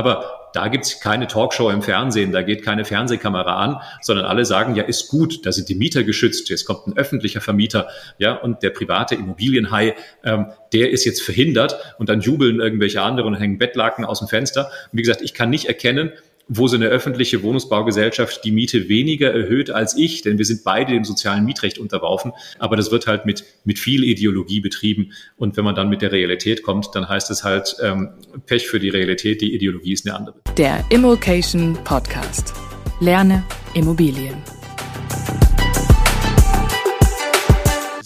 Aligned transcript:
Aber 0.00 0.48
da 0.54 0.68
gibt's 0.68 0.98
keine 0.98 1.26
Talkshow 1.26 1.68
im 1.68 1.82
Fernsehen, 1.82 2.32
da 2.32 2.40
geht 2.40 2.64
keine 2.64 2.86
Fernsehkamera 2.86 3.62
an, 3.62 3.82
sondern 4.00 4.24
alle 4.24 4.46
sagen, 4.46 4.74
ja, 4.74 4.82
ist 4.82 5.08
gut, 5.08 5.44
da 5.44 5.52
sind 5.52 5.68
die 5.68 5.74
Mieter 5.74 6.04
geschützt, 6.04 6.48
jetzt 6.48 6.64
kommt 6.64 6.86
ein 6.86 6.96
öffentlicher 6.96 7.42
Vermieter, 7.42 7.88
ja, 8.16 8.32
und 8.32 8.62
der 8.62 8.70
private 8.70 9.14
Immobilienhai, 9.14 9.94
ähm, 10.24 10.46
der 10.72 10.90
ist 10.90 11.04
jetzt 11.04 11.20
verhindert 11.20 11.76
und 11.98 12.08
dann 12.08 12.22
jubeln 12.22 12.60
irgendwelche 12.60 13.02
anderen 13.02 13.34
und 13.34 13.40
hängen 13.40 13.58
Bettlaken 13.58 14.06
aus 14.06 14.20
dem 14.20 14.28
Fenster. 14.28 14.70
Und 14.90 14.98
wie 14.98 15.02
gesagt, 15.02 15.20
ich 15.20 15.34
kann 15.34 15.50
nicht 15.50 15.66
erkennen, 15.66 16.12
wo 16.50 16.66
so 16.66 16.76
eine 16.76 16.86
öffentliche 16.86 17.42
Wohnungsbaugesellschaft 17.42 18.44
die 18.44 18.50
Miete 18.50 18.88
weniger 18.88 19.32
erhöht 19.32 19.70
als 19.70 19.96
ich, 19.96 20.22
denn 20.22 20.36
wir 20.36 20.44
sind 20.44 20.64
beide 20.64 20.92
dem 20.92 21.04
sozialen 21.04 21.44
Mietrecht 21.44 21.78
unterworfen. 21.78 22.32
Aber 22.58 22.76
das 22.76 22.90
wird 22.90 23.06
halt 23.06 23.24
mit, 23.24 23.44
mit 23.64 23.78
viel 23.78 24.02
Ideologie 24.02 24.60
betrieben. 24.60 25.12
Und 25.36 25.56
wenn 25.56 25.64
man 25.64 25.76
dann 25.76 25.88
mit 25.88 26.02
der 26.02 26.10
Realität 26.10 26.64
kommt, 26.64 26.90
dann 26.94 27.08
heißt 27.08 27.30
es 27.30 27.44
halt 27.44 27.76
ähm, 27.82 28.10
Pech 28.46 28.66
für 28.66 28.80
die 28.80 28.88
Realität, 28.88 29.40
die 29.40 29.54
Ideologie 29.54 29.92
ist 29.92 30.06
eine 30.06 30.16
andere. 30.16 30.34
Der 30.58 30.84
Immokation 30.90 31.78
Podcast. 31.84 32.52
Lerne 33.00 33.44
Immobilien. 33.74 34.34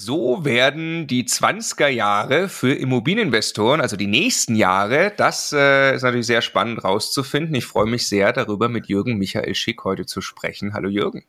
So 0.06 0.44
werden 0.44 1.06
die 1.06 1.24
20er 1.24 1.88
Jahre 1.88 2.50
für 2.50 2.74
Immobilieninvestoren, 2.74 3.80
also 3.80 3.96
die 3.96 4.06
nächsten 4.06 4.54
Jahre, 4.54 5.14
das 5.16 5.50
äh, 5.54 5.94
ist 5.94 6.02
natürlich 6.02 6.26
sehr 6.26 6.42
spannend 6.42 6.84
rauszufinden. 6.84 7.54
Ich 7.54 7.64
freue 7.64 7.86
mich 7.86 8.06
sehr 8.06 8.34
darüber, 8.34 8.68
mit 8.68 8.86
Jürgen 8.86 9.16
Michael 9.16 9.54
Schick 9.54 9.82
heute 9.84 10.04
zu 10.04 10.20
sprechen. 10.20 10.74
Hallo 10.74 10.90
Jürgen. 10.90 11.24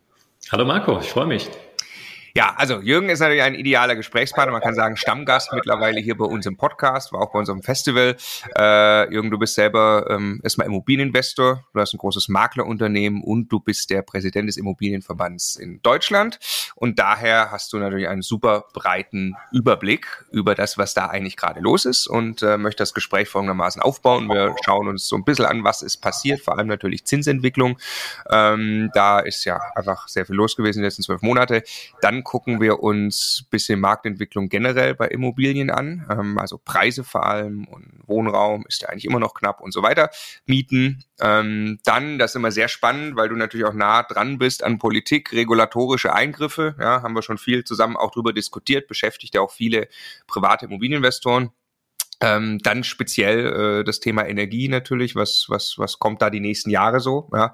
Hallo 0.52 0.66
Marco, 0.66 1.00
ich 1.00 1.08
freue 1.08 1.28
mich. 1.28 1.50
Ja, 2.38 2.54
also 2.58 2.82
Jürgen 2.82 3.08
ist 3.08 3.22
natürlich 3.22 3.44
ein 3.44 3.56
idealer 3.56 3.96
Gesprächspartner. 3.96 4.52
Man 4.52 4.62
kann 4.62 4.76
sagen, 4.76 4.98
Stammgast 4.98 5.54
mittlerweile 5.54 6.02
hier 6.02 6.18
bei 6.18 6.26
uns 6.26 6.46
im 6.46 6.58
Podcast, 6.58 7.14
war 7.14 7.22
auch 7.22 7.32
bei 7.32 7.40
unserem 7.40 7.64
Festival. 7.64 8.18
Äh, 8.60 9.14
Jürgen, 9.14 9.32
du 9.32 9.40
bist 9.40 9.56
selber 9.56 10.08
ähm, 10.10 10.42
erstmal 10.44 10.68
Immobilieninvestor, 10.68 11.64
du 11.74 11.80
hast 11.80 11.94
ein 11.94 11.98
großes 11.98 12.28
Maklerunternehmen 12.28 13.24
und 13.24 13.48
du 13.48 13.62
bist 13.62 13.90
der 13.90 14.02
Präsident 14.02 14.50
des 14.50 14.58
Immobilienverbands 14.58 15.56
in 15.56 15.82
Deutschland. 15.82 16.38
Und 16.76 17.00
daher 17.00 17.52
hast 17.52 17.72
du 17.72 17.78
natürlich 17.78 18.10
einen 18.10 18.22
super 18.22 18.66
breiten 18.74 19.38
Überblick 19.54 20.06
über 20.30 20.56
das, 20.56 20.78
was 20.78 20.94
da 20.94 21.08
eigentlich 21.08 21.38
gerade 21.38 21.62
los 21.62 21.86
ist 21.86 22.06
und 22.06 22.44
äh, 22.44 22.58
möchte 22.58 22.82
das 22.84 22.94
Gespräch 22.94 23.30
folgendermaßen 23.30 23.82
aufbauen. 23.82 24.28
Wir 24.28 24.54
schauen 24.66 24.90
uns 24.90 25.08
so 25.08 25.16
ein 25.16 25.24
bisschen 25.24 25.46
an, 25.46 25.64
was 25.64 25.82
ist 25.82 26.02
passiert, 26.02 26.42
vor 26.42 26.58
allem 26.58 26.68
natürlich 26.68 27.06
Zinsentwicklung. 27.06 27.80
Ähm, 28.30 28.92
da 28.94 29.20
ist 29.20 29.46
ja 29.46 29.62
einfach 29.74 30.10
sehr 30.10 30.26
viel 30.26 30.36
los 30.36 30.58
gewesen 30.58 30.80
in 30.80 30.82
den 30.82 30.88
letzten 30.88 31.04
zwölf 31.04 31.22
Monate. 31.22 31.64
Dann 32.02 32.25
gucken 32.26 32.60
wir 32.60 32.82
uns 32.84 33.46
bisschen 33.50 33.80
Marktentwicklung 33.80 34.50
generell 34.50 34.96
bei 34.96 35.08
Immobilien 35.08 35.70
an, 35.70 36.06
ähm, 36.10 36.38
also 36.38 36.58
Preise 36.58 37.06
vor 37.06 37.26
allem 37.26 37.66
und 37.70 38.02
Wohnraum 38.06 38.66
ist 38.68 38.82
ja 38.82 38.90
eigentlich 38.90 39.06
immer 39.06 39.22
noch 39.22 39.34
knapp 39.34 39.62
und 39.62 39.72
so 39.72 39.82
weiter. 39.82 40.10
Mieten. 40.46 41.06
Ähm, 41.22 41.80
dann, 41.86 42.20
das 42.20 42.32
ist 42.32 42.36
immer 42.36 42.52
sehr 42.52 42.68
spannend, 42.68 43.16
weil 43.16 43.30
du 43.30 43.36
natürlich 43.38 43.66
auch 43.66 43.74
nah 43.74 44.04
dran 44.04 44.38
bist 44.38 44.64
an 44.64 44.78
Politik, 44.78 45.32
regulatorische 45.32 46.14
Eingriffe. 46.14 46.76
Ja, 46.78 47.02
haben 47.02 47.16
wir 47.16 47.22
schon 47.22 47.38
viel 47.38 47.64
zusammen 47.64 47.96
auch 47.96 48.12
drüber 48.12 48.34
diskutiert, 48.34 48.88
beschäftigt 48.88 49.36
ja 49.36 49.42
auch 49.42 49.52
viele 49.52 49.88
private 50.28 50.66
Immobilieninvestoren. 50.66 51.52
Ähm, 52.22 52.60
dann 52.60 52.84
speziell 52.84 53.82
äh, 53.82 53.84
das 53.84 54.00
Thema 54.00 54.26
Energie 54.26 54.68
natürlich, 54.70 55.16
was, 55.16 55.46
was, 55.50 55.76
was 55.78 56.00
kommt 56.00 56.22
da 56.22 56.30
die 56.30 56.40
nächsten 56.40 56.70
Jahre 56.70 57.00
so? 57.00 57.30
Ja? 57.34 57.54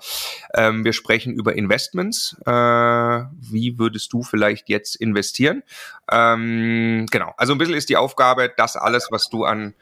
Ähm, 0.54 0.86
wir 0.86 0.94
sprechen 0.94 1.34
über 1.34 1.56
Investments. 1.56 2.38
Äh, 2.46 2.52
wie 2.52 3.80
würdest 3.80 4.14
du 4.14 4.24
vielleicht 4.24 4.70
jetzt 4.70 4.96
investieren? 4.96 5.64
Ähm, 6.12 7.08
genau, 7.10 7.34
also 7.38 7.54
ein 7.54 7.58
bisschen 7.58 7.76
ist 7.76 7.90
die 7.90 7.98
Aufgabe, 7.98 8.52
das 8.56 8.76
alles, 8.76 9.08
was 9.12 9.30
du 9.30 9.46
an 9.46 9.74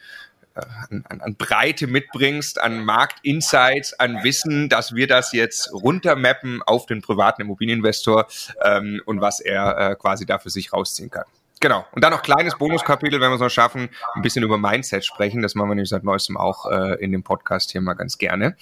äh, 0.56 0.62
an, 0.90 1.06
an, 1.10 1.22
an 1.22 1.36
Breite 1.36 1.88
mitbringst, 1.88 2.60
an 2.60 2.84
Marktinsights, 2.84 4.00
an 4.00 4.24
Wissen, 4.24 4.70
dass 4.70 4.96
wir 4.96 5.08
das 5.08 5.34
jetzt 5.34 5.72
runtermappen 5.72 6.62
auf 6.64 6.86
den 6.86 7.02
privaten 7.02 7.42
Immobilieninvestor 7.42 8.28
ähm, 8.64 9.02
und 9.06 9.22
was 9.22 9.40
er 9.40 9.78
äh, 9.78 9.96
quasi 9.96 10.26
da 10.26 10.40
für 10.40 10.50
sich 10.50 10.74
rausziehen 10.74 11.10
kann. 11.10 11.26
Genau. 11.60 11.86
Und 11.92 12.04
dann 12.04 12.14
noch 12.14 12.22
kleines 12.22 12.58
Bonuskapitel, 12.58 13.20
wenn 13.20 13.32
wir 13.32 13.36
es 13.36 13.42
noch 13.42 13.50
schaffen, 13.50 13.90
ein 14.16 14.22
bisschen 14.22 14.44
über 14.44 14.58
Mindset 14.58 15.04
sprechen. 15.04 15.42
Das 15.42 15.56
machen 15.56 15.70
wir 15.70 15.76
nämlich 15.76 15.90
seit 15.90 16.04
neuestem 16.04 16.38
auch 16.38 16.66
äh, 16.72 16.96
in 17.04 17.12
dem 17.12 17.24
Podcast 17.24 17.72
hier 17.72 17.82
mal 17.82 17.96
ganz 17.96 18.18
gerne. 18.18 18.56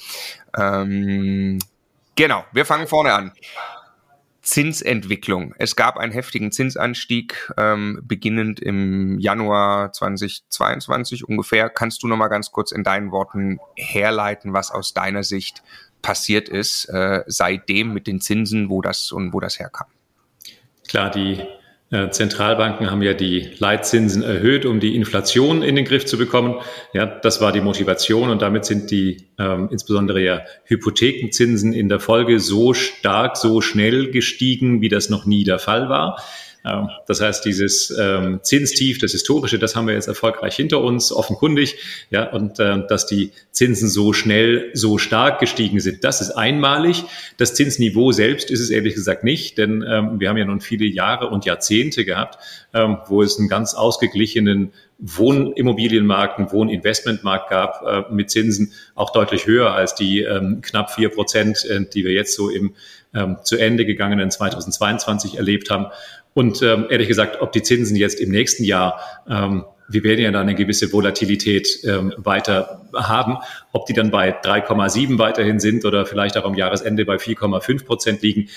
Ähm, 0.57 1.59
genau, 2.15 2.43
wir 2.51 2.65
fangen 2.65 2.87
vorne 2.87 3.13
an. 3.13 3.33
Zinsentwicklung. 4.41 5.53
Es 5.59 5.75
gab 5.75 5.97
einen 5.97 6.13
heftigen 6.13 6.53
Zinsanstieg, 6.53 7.51
ähm, 7.57 7.99
beginnend 8.03 8.61
im 8.61 9.19
Januar 9.19 9.91
2022 9.91 11.27
ungefähr. 11.27 11.69
Kannst 11.69 12.01
du 12.01 12.07
noch 12.07 12.15
mal 12.15 12.29
ganz 12.29 12.51
kurz 12.51 12.71
in 12.71 12.83
deinen 12.83 13.11
Worten 13.11 13.59
herleiten, 13.75 14.53
was 14.53 14.71
aus 14.71 14.93
deiner 14.93 15.23
Sicht 15.23 15.63
passiert 16.01 16.47
ist 16.47 16.85
äh, 16.85 17.23
seitdem 17.27 17.93
mit 17.93 18.07
den 18.07 18.21
Zinsen, 18.21 18.69
wo 18.69 18.81
das 18.81 19.11
und 19.11 19.33
wo 19.33 19.41
das 19.41 19.59
herkam? 19.59 19.87
Klar, 20.87 21.09
die 21.09 21.45
Zentralbanken 21.89 22.91
haben 22.91 23.01
ja 23.01 23.13
die 23.13 23.49
Leitzinsen 23.59 24.21
erhöht, 24.21 24.65
um 24.65 24.81
die 24.81 24.93
Inflation 24.93 25.63
in 25.63 25.75
den 25.75 25.85
Griff 25.85 26.05
zu 26.05 26.17
bekommen. 26.17 26.55
Ja, 26.91 27.05
das 27.05 27.39
war 27.39 27.53
die 27.53 27.61
Motivation 27.61 28.29
und 28.29 28.41
damit 28.41 28.65
sind 28.65 28.91
die 28.91 29.29
ähm, 29.39 29.69
insbesondere 29.71 30.21
ja 30.21 30.41
Hypothekenzinsen 30.65 31.71
in 31.71 31.87
der 31.87 32.01
Folge 32.01 32.41
so 32.41 32.73
stark, 32.73 33.37
so 33.37 33.61
schnell 33.61 34.11
gestiegen, 34.11 34.81
wie 34.81 34.89
das 34.89 35.09
noch 35.09 35.25
nie 35.25 35.45
der 35.45 35.59
Fall 35.59 35.87
war. 35.87 36.21
Ähm, 36.65 36.89
das 37.07 37.21
heißt, 37.21 37.45
dieses 37.45 37.95
ähm, 37.97 38.39
Zinstief, 38.43 38.99
das 38.99 39.11
historische, 39.11 39.59
das 39.59 39.75
haben 39.75 39.87
wir 39.87 39.93
jetzt 39.93 40.07
erfolgreich 40.07 40.55
hinter 40.55 40.81
uns, 40.81 41.11
offenkundig. 41.11 41.77
Ja, 42.09 42.29
und 42.31 42.59
äh, 42.59 42.85
dass 42.87 43.05
die 43.05 43.31
Zinsen 43.51 43.89
so 43.89 44.13
schnell, 44.13 44.69
so 44.73 44.97
stark 44.97 45.39
gestiegen 45.39 45.79
sind, 45.79 46.03
das 46.03 46.21
ist 46.21 46.31
einmalig. 46.31 47.03
Das 47.37 47.53
Zinsniveau 47.53 48.11
selbst 48.11 48.51
ist 48.51 48.59
es 48.59 48.69
ehrlich 48.69 48.95
gesagt 48.95 49.23
nicht, 49.23 49.57
denn 49.57 49.83
ähm, 49.87 50.19
wir 50.19 50.29
haben 50.29 50.37
ja 50.37 50.45
nun 50.45 50.61
viele 50.61 50.85
Jahre 50.85 51.29
und 51.29 51.45
Jahrzehnte 51.45 52.05
gehabt, 52.05 52.37
ähm, 52.73 52.97
wo 53.07 53.21
es 53.21 53.39
einen 53.39 53.49
ganz 53.49 53.73
ausgeglichenen 53.73 54.71
Wohnimmobilienmarkt, 54.99 56.39
einen 56.39 56.51
Wohninvestmentmarkt 56.51 57.49
gab 57.49 57.83
äh, 57.83 58.11
mit 58.11 58.31
Zinsen 58.31 58.73
auch 58.95 59.11
deutlich 59.11 59.45
höher 59.45 59.73
als 59.73 59.93
die 59.93 60.21
ähm, 60.21 60.61
knapp 60.61 60.91
vier 60.91 61.09
Prozent, 61.09 61.65
äh, 61.65 61.85
die 61.85 62.03
wir 62.03 62.13
jetzt 62.13 62.35
so 62.35 62.49
im 62.49 62.73
ähm, 63.13 63.37
zu 63.43 63.57
Ende 63.57 63.85
gegangenen 63.85 64.31
2022 64.31 65.37
erlebt 65.37 65.69
haben. 65.69 65.87
Und 66.37 66.61
ähm, 66.61 66.85
ehrlich 66.91 67.07
gesagt, 67.07 67.41
ob 67.41 67.51
die 67.51 67.63
Zinsen 67.63 67.95
jetzt 67.95 68.19
im 68.19 68.29
nächsten 68.29 68.63
Jahr, 68.63 69.01
ähm, 69.27 69.65
wir 69.87 70.03
werden 70.03 70.19
ja 70.19 70.29
da 70.29 70.39
eine 70.39 70.53
gewisse 70.53 70.93
Volatilität 70.93 71.79
ähm, 71.83 72.13
weiter 72.15 72.87
haben, 72.93 73.39
ob 73.71 73.87
die 73.87 73.93
dann 73.93 74.11
bei 74.11 74.39
3,7 74.39 75.17
weiterhin 75.17 75.59
sind 75.59 75.83
oder 75.83 76.05
vielleicht 76.05 76.37
auch 76.37 76.45
am 76.45 76.53
Jahresende 76.53 77.05
bei 77.05 77.15
4,5 77.15 77.85
Prozent 77.87 78.21
liegen, 78.21 78.49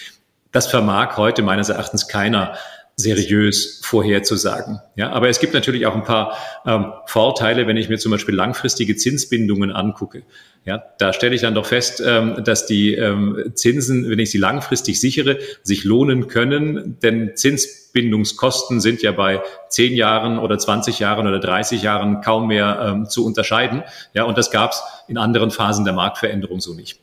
das 0.53 0.67
vermag 0.67 1.17
heute 1.17 1.41
meines 1.41 1.71
Erachtens 1.71 2.07
keiner 2.07 2.55
seriös 2.97 3.81
vorherzusagen. 3.83 4.81
Ja, 4.95 5.11
aber 5.11 5.29
es 5.29 5.41
gibt 5.41 5.55
natürlich 5.55 5.87
auch 5.87 5.95
ein 5.95 6.05
paar 6.05 6.37
ähm, 6.67 6.93
Vorteile, 7.07 7.67
wenn 7.67 7.77
ich 7.77 7.89
mir 7.89 7.99
zum 7.99 8.13
Beispiel 8.13 8.35
langfristige 8.35 8.97
Zinsbindungen 8.97 9.73
angucke. 9.73 10.23
Ja, 10.67 10.83
da 10.99 11.15
stelle 11.15 11.35
ich 11.35 11.41
dann 11.41 11.55
doch 11.55 11.65
fest, 11.65 12.03
ähm, 12.05 12.43
dass 12.45 12.67
die 12.67 12.95
ähm, 12.95 13.53
Zinsen, 13.55 14.11
wenn 14.11 14.19
ich 14.19 14.31
sie 14.31 14.39
langfristig 14.39 15.01
sichere, 15.01 15.39
sich 15.63 15.85
lohnen 15.85 16.29
können, 16.29 16.99
denn 17.03 17.33
Zinsbindungskosten 17.35 18.81
sind 18.81 19.01
ja 19.01 19.13
bei 19.13 19.41
10 19.71 19.95
Jahren 19.95 20.39
oder 20.39 20.59
20 20.59 20.99
Jahren 20.99 21.27
oder 21.27 21.41
30 21.41 21.83
Jahren 21.83 22.21
kaum 22.21 22.49
mehr 22.49 22.79
ähm, 22.87 23.09
zu 23.09 23.25
unterscheiden. 23.25 23.83
Ja, 24.13 24.25
und 24.25 24.37
das 24.37 24.51
gab 24.51 24.73
es 24.73 24.83
in 25.09 25.17
anderen 25.17 25.51
Phasen 25.51 25.87
der 25.87 25.95
Marktveränderung 25.95 26.61
so 26.61 26.75
nicht. 26.75 27.01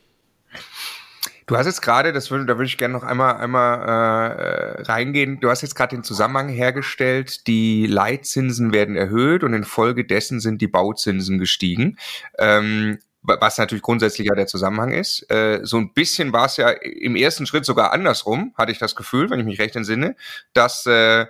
Du 1.48 1.56
hast 1.56 1.64
jetzt 1.64 1.80
gerade, 1.80 2.12
das 2.12 2.30
würde, 2.30 2.44
da 2.44 2.58
würde 2.58 2.66
ich 2.66 2.76
gerne 2.76 2.92
noch 2.92 3.02
einmal, 3.02 3.36
einmal 3.36 3.80
äh, 3.80 4.82
reingehen. 4.82 5.40
Du 5.40 5.48
hast 5.48 5.62
jetzt 5.62 5.74
gerade 5.74 5.96
den 5.96 6.04
Zusammenhang 6.04 6.50
hergestellt, 6.50 7.46
die 7.46 7.86
Leitzinsen 7.86 8.74
werden 8.74 8.96
erhöht 8.96 9.42
und 9.42 9.54
infolgedessen 9.54 10.40
sind 10.40 10.60
die 10.60 10.68
Bauzinsen 10.68 11.38
gestiegen. 11.38 11.98
Ähm, 12.38 12.98
was 13.22 13.56
natürlich 13.56 13.82
grundsätzlich 13.82 14.28
ja 14.28 14.34
der 14.34 14.46
Zusammenhang 14.46 14.92
ist. 14.92 15.28
Äh, 15.30 15.60
so 15.62 15.78
ein 15.78 15.94
bisschen 15.94 16.34
war 16.34 16.46
es 16.46 16.58
ja 16.58 16.68
im 16.68 17.16
ersten 17.16 17.46
Schritt 17.46 17.64
sogar 17.64 17.92
andersrum, 17.92 18.52
hatte 18.56 18.72
ich 18.72 18.78
das 18.78 18.94
Gefühl, 18.94 19.30
wenn 19.30 19.40
ich 19.40 19.46
mich 19.46 19.58
recht 19.58 19.74
entsinne, 19.74 20.16
dass 20.52 20.84
äh, 20.84 21.26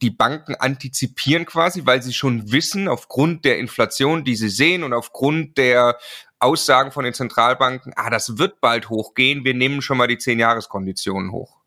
die 0.00 0.10
Banken 0.10 0.54
antizipieren 0.54 1.46
quasi, 1.46 1.84
weil 1.84 2.02
sie 2.02 2.12
schon 2.12 2.50
wissen, 2.52 2.88
aufgrund 2.88 3.44
der 3.44 3.58
Inflation, 3.58 4.24
die 4.24 4.36
sie 4.36 4.48
sehen 4.48 4.84
und 4.84 4.92
aufgrund 4.92 5.58
der 5.58 5.98
Aussagen 6.42 6.92
von 6.92 7.04
den 7.04 7.14
Zentralbanken, 7.14 7.92
ah, 7.96 8.10
das 8.10 8.38
wird 8.38 8.60
bald 8.60 8.90
hochgehen, 8.90 9.44
wir 9.44 9.54
nehmen 9.54 9.82
schon 9.82 9.98
mal 9.98 10.08
die 10.08 10.16
10-Jahres-Konditionen 10.16 11.32
hoch. 11.32 11.58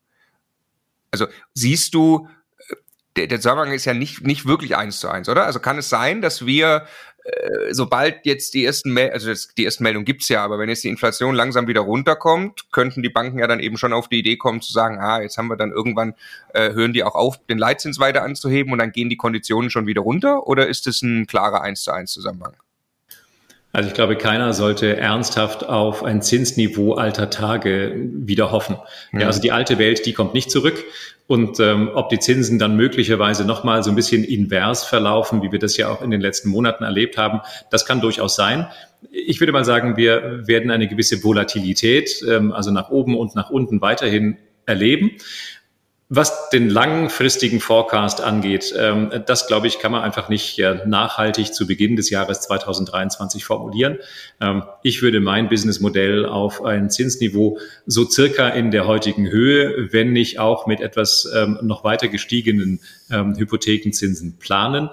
Also 1.12 1.28
siehst 1.54 1.94
du, 1.94 2.28
äh, 2.70 2.76
der, 3.16 3.28
der 3.28 3.40
Zusammenhang 3.40 3.74
ist 3.74 3.86
ja 3.86 3.94
nicht, 3.94 4.22
nicht 4.22 4.46
wirklich 4.46 4.76
eins 4.76 5.00
zu 5.00 5.10
eins, 5.10 5.30
oder? 5.30 5.46
Also 5.46 5.60
kann 5.60 5.78
es 5.78 5.90
sein, 5.90 6.22
dass 6.22 6.46
wir, 6.46 6.88
äh, 7.24 7.74
sobald 7.74 8.26
jetzt 8.26 8.54
die 8.54 8.66
ersten, 8.66 8.92
Mel 8.92 9.12
also 9.12 9.30
das, 9.30 9.48
die 9.58 9.64
ersten 9.64 9.84
Meldungen 9.84 10.06
gibt's 10.06 10.28
ja, 10.28 10.44
aber 10.44 10.60
wenn 10.60 10.68
jetzt 10.68 10.84
die 10.84 10.90
Inflation 10.90 11.36
langsam 11.36 11.68
wieder 11.68 11.82
runterkommt, 11.82 12.72
könnten 12.74 13.02
die 13.02 13.10
Banken 13.10 13.40
ja 13.40 13.48
dann 13.48 13.62
eben 13.62 13.78
schon 13.78 13.94
auf 13.94 14.10
die 14.10 14.20
Idee 14.20 14.36
kommen 14.36 14.62
zu 14.62 14.74
sagen, 14.74 15.00
ah, 15.00 15.22
jetzt 15.22 15.38
haben 15.38 15.48
wir 15.48 15.56
dann 15.56 15.72
irgendwann, 15.72 16.16
äh, 16.54 16.74
hören 16.74 16.92
die 16.92 17.04
auch 17.04 17.16
auf, 17.16 17.38
den 17.46 17.58
Leitzins 17.58 18.00
weiter 18.00 18.24
anzuheben 18.24 18.74
und 18.74 18.80
dann 18.80 18.92
gehen 18.92 19.10
die 19.10 19.18
Konditionen 19.18 19.70
schon 19.70 19.88
wieder 19.88 20.02
runter? 20.02 20.48
Oder 20.48 20.68
ist 20.68 20.86
es 20.88 21.02
ein 21.02 21.28
klarer 21.28 21.62
eins 21.62 21.84
zu 21.84 21.92
eins 21.92 22.12
Zusammenhang? 22.12 22.58
Also 23.76 23.90
ich 23.90 23.94
glaube, 23.94 24.16
keiner 24.16 24.54
sollte 24.54 24.96
ernsthaft 24.96 25.68
auf 25.68 26.02
ein 26.02 26.22
Zinsniveau 26.22 26.94
alter 26.94 27.30
Tage 27.30 27.94
wieder 27.94 28.50
hoffen. 28.50 28.78
Ja, 29.12 29.28
also 29.28 29.42
die 29.42 29.52
alte 29.52 29.78
Welt, 29.78 30.06
die 30.06 30.14
kommt 30.14 30.34
nicht 30.34 30.50
zurück. 30.50 30.82
Und 31.28 31.60
ähm, 31.60 31.90
ob 31.94 32.08
die 32.08 32.20
Zinsen 32.20 32.58
dann 32.58 32.78
möglicherweise 32.78 33.44
nochmal 33.44 33.84
so 33.84 33.90
ein 33.90 33.96
bisschen 33.96 34.24
invers 34.24 34.86
verlaufen, 34.86 35.42
wie 35.42 35.52
wir 35.52 35.60
das 35.60 35.76
ja 35.76 35.90
auch 35.90 36.02
in 36.02 36.10
den 36.10 36.22
letzten 36.22 36.50
Monaten 36.50 36.86
erlebt 36.86 37.18
haben, 37.18 37.42
das 37.70 37.86
kann 37.86 38.00
durchaus 38.00 38.38
sein. 38.38 38.68
Ich 39.12 39.42
würde 39.42 39.52
mal 39.52 39.66
sagen, 39.66 39.98
wir 39.98 40.48
werden 40.48 40.72
eine 40.72 40.88
gewisse 40.88 41.22
Volatilität, 41.22 42.24
ähm, 42.30 42.54
also 42.54 42.72
nach 42.72 42.92
oben 42.92 43.18
und 43.18 43.36
nach 43.36 43.50
unten 43.50 43.82
weiterhin 43.82 44.38
erleben. 44.66 45.12
Was 46.08 46.52
den 46.52 46.70
langfristigen 46.70 47.60
Forecast 47.60 48.22
angeht, 48.22 48.72
ähm, 48.78 49.10
das 49.26 49.48
glaube 49.48 49.66
ich, 49.66 49.80
kann 49.80 49.92
man 49.92 50.04
einfach 50.04 50.30
nicht 50.30 50.62
nachhaltig 50.86 51.52
zu 51.52 51.66
Beginn 51.66 51.96
des 51.96 52.12
Jahres 52.12 52.42
2023 52.42 53.44
formulieren. 53.44 53.98
Ähm, 54.40 54.64
ich 54.84 55.02
würde 55.02 55.20
mein 55.20 55.50
Businessmodell 55.50 56.28
auf 56.28 56.64
ein 56.64 56.92
Zinsniveau 56.92 57.58
so 57.88 58.08
circa 58.08 58.50
in 58.50 58.70
der 58.70 58.86
heutigen 58.86 59.28
Höhe, 59.28 59.92
wenn 59.92 60.14
nicht 60.14 60.38
auch 60.38 60.68
mit 60.68 60.80
etwas 60.80 61.28
ähm, 61.36 61.58
noch 61.64 61.84
weiter 61.84 62.08
gestiegenen 62.08 62.82
Hypothekenzinsen 63.10 64.38
planen. 64.40 64.90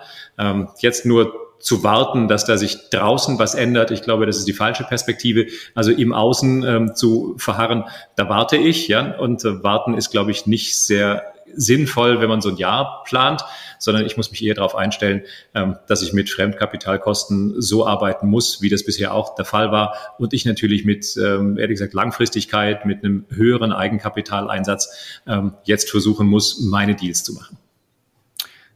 Jetzt 0.81 1.06
nur 1.06 1.51
zu 1.62 1.85
warten, 1.85 2.29
dass 2.29 2.44
da 2.44 2.56
sich 2.56 2.91
draußen 2.91 3.38
was 3.38 3.55
ändert. 3.55 3.91
Ich 3.93 4.03
glaube, 4.03 4.26
das 4.26 4.37
ist 4.37 4.49
die 4.49 4.53
falsche 4.53 4.85
Perspektive. 4.85 5.47
Also 5.75 5.93
im 5.93 6.12
Außen 6.12 6.64
ähm, 6.64 6.94
zu 6.94 7.35
verharren, 7.38 7.85
da 8.17 8.29
warte 8.29 8.56
ich, 8.56 8.88
ja. 8.88 9.17
Und 9.17 9.44
äh, 9.44 9.62
warten 9.62 9.94
ist, 9.94 10.11
glaube 10.11 10.32
ich, 10.32 10.47
nicht 10.47 10.76
sehr 10.76 11.23
sinnvoll, 11.55 12.20
wenn 12.20 12.29
man 12.29 12.41
so 12.41 12.49
ein 12.49 12.56
Jahr 12.56 13.05
plant, 13.05 13.43
sondern 13.79 14.06
ich 14.06 14.17
muss 14.17 14.31
mich 14.31 14.44
eher 14.44 14.55
darauf 14.55 14.75
einstellen, 14.75 15.23
ähm, 15.55 15.76
dass 15.87 16.03
ich 16.03 16.12
mit 16.12 16.31
Fremdkapitalkosten 16.31 17.61
so 17.61 17.87
arbeiten 17.87 18.29
muss, 18.29 18.61
wie 18.62 18.69
das 18.69 18.85
bisher 18.85 19.14
auch 19.14 19.35
der 19.35 19.44
Fall 19.44 19.70
war. 19.70 19.94
Und 20.19 20.32
ich 20.32 20.44
natürlich 20.44 20.85
mit, 20.85 21.17
ähm, 21.17 21.59
ehrlich 21.59 21.76
gesagt, 21.76 21.94
Langfristigkeit, 21.94 22.87
mit 22.87 23.05
einem 23.05 23.25
höheren 23.31 23.73
Eigenkapitaleinsatz 23.73 25.20
ähm, 25.26 25.55
jetzt 25.64 25.91
versuchen 25.91 26.26
muss, 26.26 26.61
meine 26.61 26.94
Deals 26.94 27.23
zu 27.23 27.35
machen. 27.35 27.59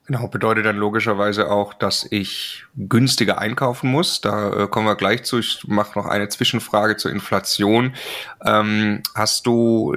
Genau, 0.07 0.29
bedeutet 0.29 0.65
dann 0.65 0.77
logischerweise 0.77 1.51
auch, 1.51 1.75
dass 1.75 2.07
ich 2.09 2.65
günstiger 2.77 3.39
einkaufen 3.39 3.91
muss. 3.91 4.21
Da 4.21 4.65
äh, 4.65 4.69
kommen 4.69 4.87
wir 4.87 4.95
gleich 4.95 5.25
zu. 5.25 5.41
Ich 5.41 5.67
mache 5.67 5.99
noch 5.99 6.07
eine 6.07 6.29
Zwischenfrage 6.29 6.97
zur 6.97 7.11
Inflation. 7.11 7.93
Ähm, 8.45 9.03
hast 9.17 9.47
du 9.49 9.97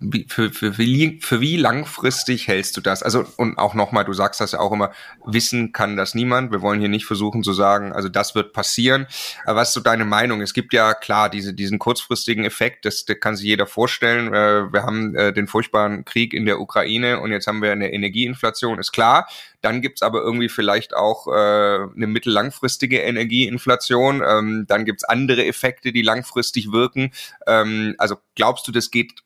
wie, 0.00 0.26
für, 0.28 0.50
für, 0.50 0.78
wie, 0.78 1.20
für 1.20 1.40
wie 1.40 1.56
langfristig 1.56 2.48
hältst 2.48 2.76
du 2.76 2.80
das? 2.80 3.02
Also 3.02 3.26
und 3.36 3.58
auch 3.58 3.74
nochmal, 3.74 4.04
du 4.04 4.14
sagst 4.14 4.40
das 4.40 4.52
ja 4.52 4.58
auch 4.58 4.72
immer, 4.72 4.90
wissen 5.26 5.72
kann 5.72 5.96
das 5.96 6.14
niemand. 6.14 6.50
Wir 6.52 6.62
wollen 6.62 6.80
hier 6.80 6.88
nicht 6.88 7.04
versuchen 7.04 7.42
zu 7.42 7.52
sagen, 7.52 7.92
also 7.92 8.08
das 8.08 8.34
wird 8.34 8.54
passieren. 8.54 9.06
Aber 9.44 9.60
was 9.60 9.68
ist 9.68 9.74
so 9.74 9.80
deine 9.80 10.06
Meinung? 10.06 10.40
Es 10.40 10.54
gibt 10.54 10.72
ja 10.72 10.94
klar 10.94 11.28
diese, 11.28 11.52
diesen 11.52 11.78
kurzfristigen 11.78 12.44
Effekt, 12.44 12.86
das, 12.86 13.04
das 13.04 13.20
kann 13.20 13.36
sich 13.36 13.46
jeder 13.46 13.66
vorstellen. 13.66 14.32
Äh, 14.32 14.72
wir 14.72 14.82
haben 14.84 15.14
äh, 15.14 15.32
den 15.34 15.46
furchtbaren 15.46 16.04
Krieg 16.06 16.32
in 16.32 16.46
der 16.46 16.60
Ukraine 16.60 17.20
und 17.20 17.30
jetzt 17.30 17.46
haben 17.46 17.60
wir 17.60 17.72
eine 17.72 17.92
Energieinflation, 17.92 18.78
ist 18.78 18.92
klar. 18.92 19.28
Dann 19.60 19.82
gibt's 19.82 20.00
aber 20.00 20.22
irgendwie 20.22 20.48
vielleicht 20.48 20.94
auch 20.96 21.26
äh, 21.26 21.30
eine 21.30 22.06
mittellangfristige 22.06 23.00
Energieinflation. 23.00 24.22
Ähm, 24.26 24.64
dann 24.66 24.86
gibt's 24.86 25.04
andere 25.04 25.44
Effekte, 25.44 25.92
die 25.92 26.00
langfristig 26.00 26.72
wirken. 26.72 27.12
Ähm, 27.46 27.94
also 27.98 28.16
glaubst 28.34 28.66
du, 28.66 28.72
das 28.72 28.90
geht 28.90 29.22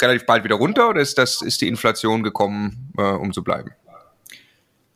relativ 0.00 0.26
bald 0.26 0.44
wieder 0.44 0.56
runter 0.56 0.88
oder 0.88 1.00
ist 1.00 1.18
das 1.18 1.42
ist 1.42 1.60
die 1.60 1.68
Inflation 1.68 2.22
gekommen, 2.22 2.92
äh, 2.98 3.02
um 3.02 3.32
zu 3.32 3.42
bleiben? 3.42 3.70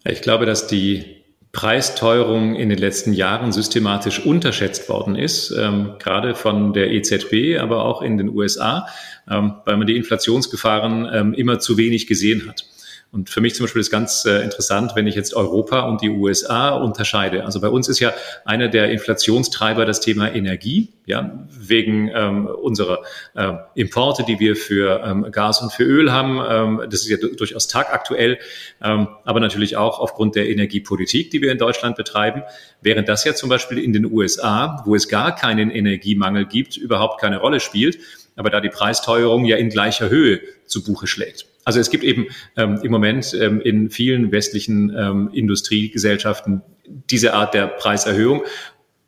Ich 0.04 0.22
glaube, 0.22 0.46
dass 0.46 0.66
die 0.66 1.18
Preisteuerung 1.52 2.54
in 2.54 2.68
den 2.68 2.78
letzten 2.78 3.12
Jahren 3.12 3.52
systematisch 3.52 4.24
unterschätzt 4.24 4.88
worden 4.88 5.16
ist, 5.16 5.50
ähm, 5.50 5.94
gerade 5.98 6.34
von 6.34 6.72
der 6.72 6.90
EZB, 6.92 7.58
aber 7.58 7.84
auch 7.84 8.02
in 8.02 8.18
den 8.18 8.28
USA, 8.28 8.86
ähm, 9.30 9.54
weil 9.64 9.76
man 9.76 9.86
die 9.86 9.96
Inflationsgefahren 9.96 11.08
ähm, 11.12 11.34
immer 11.34 11.58
zu 11.58 11.76
wenig 11.76 12.06
gesehen 12.06 12.46
hat. 12.48 12.64
Und 13.10 13.30
für 13.30 13.40
mich 13.40 13.54
zum 13.54 13.64
Beispiel 13.64 13.80
ist 13.80 13.90
ganz 13.90 14.26
äh, 14.26 14.42
interessant, 14.42 14.92
wenn 14.94 15.06
ich 15.06 15.14
jetzt 15.14 15.34
Europa 15.34 15.80
und 15.80 16.02
die 16.02 16.10
USA 16.10 16.70
unterscheide. 16.70 17.46
Also 17.46 17.58
bei 17.58 17.70
uns 17.70 17.88
ist 17.88 18.00
ja 18.00 18.12
einer 18.44 18.68
der 18.68 18.90
Inflationstreiber 18.90 19.86
das 19.86 20.00
Thema 20.00 20.30
Energie, 20.30 20.92
ja, 21.06 21.46
wegen 21.48 22.10
ähm, 22.14 22.46
unserer 22.46 23.00
äh, 23.34 23.54
Importe, 23.74 24.24
die 24.24 24.38
wir 24.40 24.56
für 24.56 25.02
ähm, 25.02 25.26
Gas 25.32 25.62
und 25.62 25.72
für 25.72 25.84
Öl 25.84 26.12
haben. 26.12 26.38
Ähm, 26.46 26.90
das 26.90 27.00
ist 27.00 27.08
ja 27.08 27.16
durchaus 27.16 27.66
tagaktuell, 27.66 28.38
ähm, 28.82 29.08
aber 29.24 29.40
natürlich 29.40 29.78
auch 29.78 30.00
aufgrund 30.00 30.34
der 30.34 30.50
Energiepolitik, 30.50 31.30
die 31.30 31.40
wir 31.40 31.50
in 31.50 31.56
Deutschland 31.56 31.96
betreiben. 31.96 32.42
Während 32.82 33.08
das 33.08 33.24
ja 33.24 33.34
zum 33.34 33.48
Beispiel 33.48 33.78
in 33.78 33.94
den 33.94 34.04
USA, 34.04 34.82
wo 34.84 34.94
es 34.94 35.08
gar 35.08 35.34
keinen 35.34 35.70
Energiemangel 35.70 36.44
gibt, 36.44 36.76
überhaupt 36.76 37.22
keine 37.22 37.38
Rolle 37.38 37.60
spielt, 37.60 37.98
aber 38.38 38.50
da 38.50 38.60
die 38.60 38.70
Preisteuerung 38.70 39.44
ja 39.44 39.56
in 39.56 39.68
gleicher 39.68 40.08
Höhe 40.08 40.40
zu 40.66 40.84
Buche 40.84 41.06
schlägt. 41.06 41.46
Also 41.64 41.80
es 41.80 41.90
gibt 41.90 42.04
eben 42.04 42.28
ähm, 42.56 42.80
im 42.82 42.90
Moment 42.90 43.34
ähm, 43.38 43.60
in 43.60 43.90
vielen 43.90 44.32
westlichen 44.32 44.94
ähm, 44.96 45.30
Industriegesellschaften 45.32 46.62
diese 47.10 47.34
Art 47.34 47.52
der 47.52 47.66
Preiserhöhung. 47.66 48.42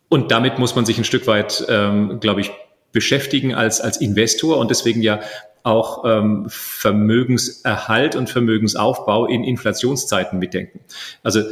Und 0.08 0.30
damit 0.30 0.58
muss 0.58 0.74
man 0.74 0.84
sich 0.84 0.98
ein 0.98 1.04
Stück 1.04 1.26
weit, 1.26 1.64
ähm, 1.68 2.20
glaube 2.20 2.42
ich, 2.42 2.50
beschäftigen 2.92 3.54
als, 3.54 3.80
als 3.80 4.00
Investor 4.00 4.58
und 4.58 4.70
deswegen 4.70 5.00
ja 5.00 5.20
auch 5.62 6.04
ähm, 6.06 6.46
Vermögenserhalt 6.48 8.16
und 8.16 8.30
Vermögensaufbau 8.30 9.26
in 9.26 9.44
Inflationszeiten 9.44 10.38
mitdenken. 10.38 10.80
Also 11.22 11.42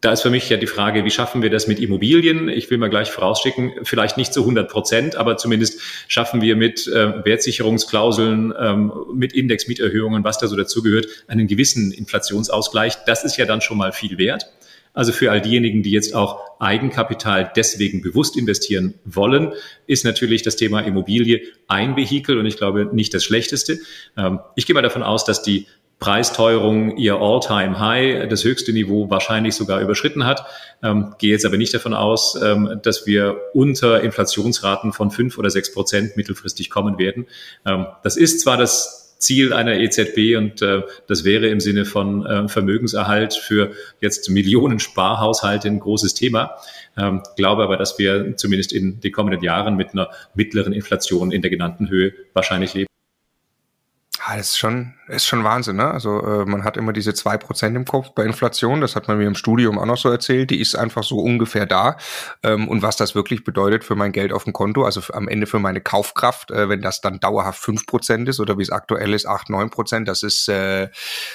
da 0.00 0.12
ist 0.12 0.22
für 0.22 0.30
mich 0.30 0.48
ja 0.48 0.56
die 0.56 0.66
Frage, 0.66 1.04
wie 1.04 1.10
schaffen 1.10 1.42
wir 1.42 1.50
das 1.50 1.66
mit 1.66 1.78
Immobilien? 1.78 2.48
Ich 2.48 2.70
will 2.70 2.78
mal 2.78 2.88
gleich 2.90 3.10
vorausschicken, 3.10 3.72
vielleicht 3.82 4.16
nicht 4.16 4.32
zu 4.32 4.40
100 4.40 4.70
Prozent, 4.70 5.16
aber 5.16 5.36
zumindest 5.36 5.80
schaffen 6.08 6.40
wir 6.40 6.56
mit 6.56 6.86
äh, 6.86 7.24
Wertsicherungsklauseln, 7.24 8.54
ähm, 8.58 8.92
mit 9.12 9.32
Indexmieterhöhungen, 9.32 10.24
was 10.24 10.38
da 10.38 10.46
so 10.46 10.56
dazugehört, 10.56 11.06
einen 11.28 11.46
gewissen 11.46 11.92
Inflationsausgleich. 11.92 13.04
Das 13.06 13.24
ist 13.24 13.36
ja 13.36 13.44
dann 13.44 13.60
schon 13.60 13.76
mal 13.76 13.92
viel 13.92 14.18
wert. 14.18 14.50
Also 14.94 15.12
für 15.12 15.30
all 15.30 15.40
diejenigen, 15.40 15.82
die 15.82 15.90
jetzt 15.90 16.14
auch 16.14 16.40
Eigenkapital 16.60 17.52
deswegen 17.54 18.00
bewusst 18.00 18.36
investieren 18.36 18.94
wollen, 19.04 19.52
ist 19.86 20.04
natürlich 20.04 20.42
das 20.42 20.56
Thema 20.56 20.80
Immobilie 20.80 21.42
ein 21.68 21.96
Vehikel 21.96 22.38
und 22.38 22.46
ich 22.46 22.56
glaube 22.56 22.88
nicht 22.92 23.12
das 23.12 23.24
schlechteste. 23.24 23.78
Ähm, 24.16 24.40
ich 24.56 24.66
gehe 24.66 24.74
mal 24.74 24.82
davon 24.82 25.02
aus, 25.02 25.24
dass 25.24 25.42
die 25.42 25.66
Preisteuerung 25.98 26.96
ihr 26.96 27.14
All-Time-High, 27.14 28.28
das 28.28 28.44
höchste 28.44 28.72
Niveau 28.72 29.10
wahrscheinlich 29.10 29.54
sogar 29.54 29.80
überschritten 29.80 30.26
hat. 30.26 30.44
Ähm, 30.82 31.14
gehe 31.18 31.30
jetzt 31.30 31.46
aber 31.46 31.56
nicht 31.56 31.72
davon 31.72 31.94
aus, 31.94 32.38
ähm, 32.42 32.80
dass 32.82 33.06
wir 33.06 33.40
unter 33.54 34.02
Inflationsraten 34.02 34.92
von 34.92 35.10
fünf 35.10 35.38
oder 35.38 35.50
sechs 35.50 35.72
Prozent 35.72 36.16
mittelfristig 36.16 36.68
kommen 36.68 36.98
werden. 36.98 37.26
Ähm, 37.64 37.86
das 38.02 38.16
ist 38.16 38.40
zwar 38.40 38.56
das 38.56 39.03
Ziel 39.24 39.52
einer 39.54 39.78
EZB 39.78 40.36
und 40.36 40.60
äh, 40.60 40.82
das 41.08 41.24
wäre 41.24 41.48
im 41.48 41.60
Sinne 41.60 41.86
von 41.86 42.26
äh, 42.26 42.46
Vermögenserhalt 42.48 43.34
für 43.34 43.72
jetzt 44.00 44.28
Millionen 44.28 44.80
Sparhaushalte 44.80 45.68
ein 45.68 45.80
großes 45.80 46.12
Thema. 46.12 46.56
Ähm, 46.96 47.22
glaube 47.36 47.62
aber, 47.62 47.78
dass 47.78 47.98
wir 47.98 48.36
zumindest 48.36 48.72
in 48.72 49.00
den 49.00 49.12
kommenden 49.12 49.42
Jahren 49.42 49.76
mit 49.76 49.92
einer 49.92 50.10
mittleren 50.34 50.74
Inflation 50.74 51.32
in 51.32 51.40
der 51.40 51.50
genannten 51.50 51.88
Höhe 51.88 52.12
wahrscheinlich 52.34 52.74
leben. 52.74 52.93
Ja, 54.26 54.36
das 54.36 54.50
ist 54.50 54.58
schon, 54.58 54.94
ist 55.06 55.26
schon 55.26 55.44
Wahnsinn, 55.44 55.76
ne? 55.76 55.90
Also 55.90 56.20
äh, 56.22 56.44
man 56.46 56.64
hat 56.64 56.78
immer 56.78 56.94
diese 56.94 57.12
zwei 57.12 57.36
Prozent 57.36 57.76
im 57.76 57.84
Kopf 57.84 58.10
bei 58.14 58.24
Inflation, 58.24 58.80
das 58.80 58.96
hat 58.96 59.06
man 59.06 59.18
mir 59.18 59.26
im 59.26 59.34
Studium 59.34 59.78
auch 59.78 59.84
noch 59.84 59.98
so 59.98 60.08
erzählt, 60.08 60.50
die 60.50 60.60
ist 60.60 60.76
einfach 60.76 61.02
so 61.02 61.18
ungefähr 61.18 61.66
da. 61.66 61.98
Ähm, 62.42 62.68
und 62.68 62.80
was 62.80 62.96
das 62.96 63.14
wirklich 63.14 63.44
bedeutet 63.44 63.84
für 63.84 63.96
mein 63.96 64.12
Geld 64.12 64.32
auf 64.32 64.44
dem 64.44 64.54
Konto, 64.54 64.84
also 64.84 65.02
am 65.12 65.28
Ende 65.28 65.46
für 65.46 65.58
meine 65.58 65.82
Kaufkraft, 65.82 66.50
äh, 66.50 66.70
wenn 66.70 66.80
das 66.80 67.02
dann 67.02 67.20
dauerhaft 67.20 67.60
fünf 67.60 67.84
Prozent 67.86 68.26
ist 68.28 68.40
oder 68.40 68.56
wie 68.56 68.62
es 68.62 68.70
aktuell 68.70 69.12
ist, 69.12 69.26
acht, 69.26 69.50
neun 69.50 69.68
Prozent, 69.68 70.08
das 70.08 70.22
ist 70.22 70.48
äh, 70.48 70.88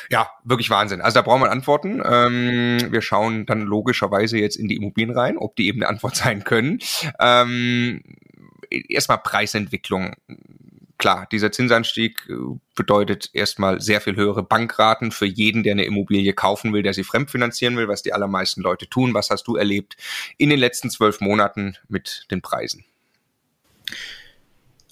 ja 0.10 0.28
wirklich 0.44 0.72
Wahnsinn. 0.72 1.02
Also 1.02 1.16
da 1.16 1.22
brauchen 1.22 1.44
wir 1.44 1.52
Antworten. 1.52 2.02
Ähm, 2.04 2.88
wir 2.90 3.02
schauen 3.04 3.46
dann 3.46 3.62
logischerweise 3.62 4.40
jetzt 4.40 4.56
in 4.56 4.68
die 4.68 4.78
Immobilien 4.78 5.16
rein, 5.16 5.38
ob 5.38 5.56
die 5.56 5.68
eben 5.68 5.84
eine 5.84 5.90
Antwort 5.90 6.16
sein 6.16 6.44
können. 6.44 6.80
Ähm, 7.20 8.02
erstmal 8.72 9.20
Preisentwicklung 9.20 10.16
klar, 11.00 11.28
dieser 11.32 11.52
Zinsanstieg 11.52 12.28
äh, 12.30 12.34
bedeutet 12.76 13.32
erstmal 13.34 13.82
sehr 13.82 14.02
viel 14.02 14.16
höhere 14.16 14.44
Bankraten 14.44 15.12
für 15.12 15.26
jeden, 15.26 15.64
der 15.64 15.72
eine 15.72 15.86
Immobilie 15.86 16.34
kaufen 16.34 16.72
will, 16.72 16.84
der 16.84 16.94
sie 16.94 17.04
fremdfinanzieren 17.04 17.76
will, 17.78 17.88
was 17.88 18.04
die 18.04 18.14
allermeisten 18.14 18.62
Leute 18.62 18.88
tun. 18.88 19.16
Was 19.16 19.32
hast 19.32 19.48
du 19.48 19.56
erlebt 19.56 19.96
in 20.38 20.52
den 20.52 20.60
letzten 20.60 20.92
zwölf 20.92 21.22
Monaten 21.22 21.76
mit 21.88 22.28
den 22.30 22.44
Preisen? 22.44 22.86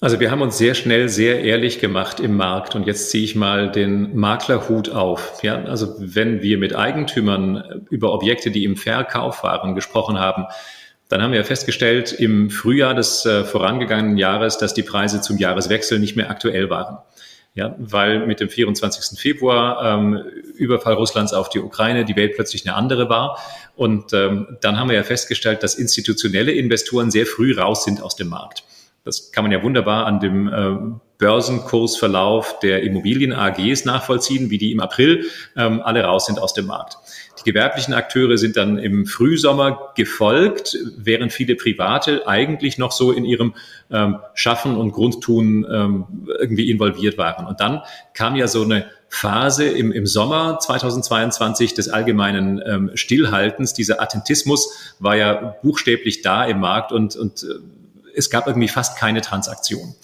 Also 0.00 0.20
wir 0.20 0.30
haben 0.30 0.42
uns 0.42 0.56
sehr 0.56 0.74
schnell 0.74 1.08
sehr 1.08 1.42
ehrlich 1.42 1.80
gemacht 1.80 2.20
im 2.20 2.36
Markt 2.36 2.76
und 2.76 2.86
jetzt 2.86 3.10
ziehe 3.10 3.24
ich 3.24 3.34
mal 3.34 3.72
den 3.72 4.16
Maklerhut 4.16 4.90
auf. 4.90 5.42
Ja, 5.42 5.64
also 5.64 5.96
wenn 5.98 6.40
wir 6.40 6.58
mit 6.58 6.74
Eigentümern 6.74 7.86
über 7.90 8.12
Objekte, 8.12 8.52
die 8.52 8.62
im 8.62 8.76
Verkauf 8.76 9.42
waren, 9.42 9.74
gesprochen 9.74 10.20
haben, 10.20 10.46
dann 11.08 11.22
haben 11.22 11.32
wir 11.32 11.44
festgestellt 11.44 12.12
im 12.12 12.50
Frühjahr 12.50 12.94
des 12.94 13.24
äh, 13.24 13.44
vorangegangenen 13.44 14.18
Jahres, 14.18 14.58
dass 14.58 14.74
die 14.74 14.82
Preise 14.82 15.20
zum 15.20 15.38
Jahreswechsel 15.38 15.98
nicht 15.98 16.16
mehr 16.16 16.30
aktuell 16.30 16.68
waren. 16.70 16.98
Ja, 17.54 17.74
weil 17.78 18.24
mit 18.26 18.40
dem 18.40 18.50
24. 18.50 19.18
Februar 19.18 19.98
ähm, 19.98 20.22
Überfall 20.54 20.94
Russlands 20.94 21.32
auf 21.32 21.48
die 21.48 21.58
Ukraine 21.58 22.04
die 22.04 22.14
Welt 22.14 22.34
plötzlich 22.36 22.64
eine 22.68 22.76
andere 22.76 23.08
war. 23.08 23.38
Und 23.74 24.12
ähm, 24.12 24.58
dann 24.60 24.78
haben 24.78 24.90
wir 24.90 24.96
ja 24.96 25.02
festgestellt, 25.02 25.62
dass 25.62 25.74
institutionelle 25.74 26.52
Investoren 26.52 27.10
sehr 27.10 27.26
früh 27.26 27.58
raus 27.58 27.84
sind 27.84 28.00
aus 28.00 28.14
dem 28.14 28.28
Markt. 28.28 28.62
Das 29.04 29.32
kann 29.32 29.42
man 29.42 29.50
ja 29.50 29.62
wunderbar 29.62 30.06
an 30.06 30.20
dem 30.20 30.48
äh, 30.48 31.00
Börsenkursverlauf 31.18 32.60
der 32.60 32.82
Immobilien 32.82 33.32
AGs 33.32 33.84
nachvollziehen, 33.84 34.50
wie 34.50 34.58
die 34.58 34.70
im 34.70 34.80
April 34.80 35.24
ähm, 35.56 35.80
alle 35.82 36.04
raus 36.04 36.26
sind 36.26 36.38
aus 36.38 36.54
dem 36.54 36.66
Markt. 36.66 36.96
Gewerblichen 37.48 37.94
Akteure 37.94 38.36
sind 38.36 38.58
dann 38.58 38.76
im 38.76 39.06
Frühsommer 39.06 39.94
gefolgt, 39.96 40.76
während 40.98 41.32
viele 41.32 41.56
Private 41.56 42.28
eigentlich 42.28 42.76
noch 42.76 42.92
so 42.92 43.10
in 43.10 43.24
ihrem 43.24 43.54
ähm, 43.90 44.18
Schaffen 44.34 44.76
und 44.76 44.92
Grundtun 44.92 45.66
ähm, 45.72 46.04
irgendwie 46.38 46.70
involviert 46.70 47.16
waren. 47.16 47.46
Und 47.46 47.60
dann 47.60 47.80
kam 48.12 48.36
ja 48.36 48.48
so 48.48 48.64
eine 48.64 48.84
Phase 49.08 49.64
im, 49.64 49.92
im 49.92 50.04
Sommer 50.04 50.58
2022 50.58 51.72
des 51.72 51.88
allgemeinen 51.88 52.60
ähm, 52.66 52.90
Stillhaltens. 52.92 53.72
Dieser 53.72 54.02
Attentismus 54.02 54.94
war 54.98 55.16
ja 55.16 55.56
buchstäblich 55.62 56.20
da 56.20 56.44
im 56.44 56.60
Markt 56.60 56.92
und, 56.92 57.16
und 57.16 57.44
äh, 57.44 57.46
es 58.18 58.30
gab 58.30 58.46
irgendwie 58.46 58.68
fast 58.68 58.98
keine 58.98 59.20
Transaktion. 59.20 59.94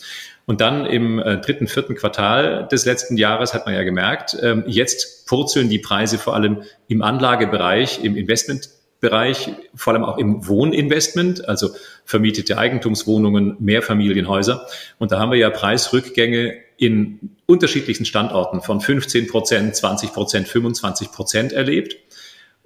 Und 0.47 0.61
dann 0.61 0.85
im 0.87 1.19
äh, 1.19 1.39
dritten, 1.39 1.67
vierten 1.67 1.95
Quartal 1.95 2.69
des 2.71 2.85
letzten 2.85 3.17
Jahres 3.17 3.55
hat 3.55 3.67
man 3.67 3.75
ja 3.75 3.83
gemerkt, 3.83 4.37
ähm, 4.43 4.65
jetzt 4.67 5.27
purzeln 5.27 5.71
die 5.71 5.79
Preise 5.79 6.19
vor 6.19 6.35
allem 6.35 6.63
im 6.87 7.03
Anlagebereich, 7.03 8.05
im 8.05 8.15
Investmentbereich, 8.15 9.53
vor 9.75 9.95
allem 9.95 10.05
auch 10.05 10.19
im 10.19 10.47
Wohninvestment, 10.47 11.49
also 11.49 11.71
vermietete 12.05 12.59
Eigentumswohnungen, 12.59 13.57
Mehrfamilienhäuser. 13.59 14.67
Und 14.99 15.13
da 15.13 15.19
haben 15.19 15.31
wir 15.31 15.39
ja 15.39 15.49
Preisrückgänge 15.49 16.55
in 16.77 17.37
unterschiedlichsten 17.47 18.05
Standorten 18.05 18.61
von 18.61 18.81
15 18.81 19.29
Prozent, 19.29 19.77
20 19.77 20.13
Prozent, 20.13 20.49
25 20.49 21.11
Prozent 21.11 21.53
erlebt. 21.53 21.97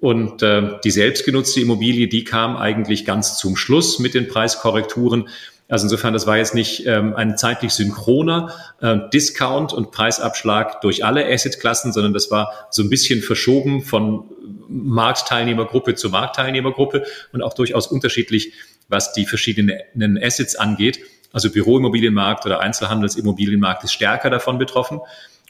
Und 0.01 0.43
äh, 0.43 0.79
die 0.85 0.93
selbstgenutzte 0.93 1.61
Immobilie, 1.61 2.07
die 2.07 2.23
kam 2.23 2.57
eigentlich 2.57 3.05
ganz 3.05 3.37
zum 3.37 3.57
Schluss 3.57 3.99
mit 3.99 4.15
den 4.15 4.29
Preiskorrekturen. 4.29 5.29
Also 5.69 5.87
insofern, 5.87 6.13
das 6.13 6.27
war 6.27 6.39
jetzt 6.39 6.55
nicht 6.55 6.87
ähm, 6.87 7.15
ein 7.15 7.37
zeitlich 7.37 7.73
synchroner 7.73 8.55
äh, 8.81 8.97
Discount 9.13 9.73
und 9.73 9.91
Preisabschlag 9.91 10.81
durch 10.83 11.05
alle 11.05 11.27
Assetklassen, 11.27 11.93
sondern 11.93 12.15
das 12.15 12.31
war 12.31 12.69
so 12.71 12.83
ein 12.83 12.89
bisschen 12.89 13.23
verschoben 13.23 13.83
von 13.83 14.25
Marktteilnehmergruppe 14.69 15.95
zu 15.97 16.11
Marktteilnehmergruppe 16.11 17.05
und 17.33 17.43
auch 17.43 17.55
durchaus 17.55 17.89
unterschiedlich, 17.89 18.53
was 18.89 19.13
die 19.13 19.27
verschiedenen 19.27 20.19
Assets 20.23 20.55
angeht. 20.55 21.01
Also 21.33 21.51
Büroimmobilienmarkt 21.51 22.47
oder 22.47 22.61
Einzelhandelsimmobilienmarkt 22.61 23.85
ist 23.85 23.93
stärker 23.93 24.31
davon 24.31 24.59
betroffen. 24.59 25.01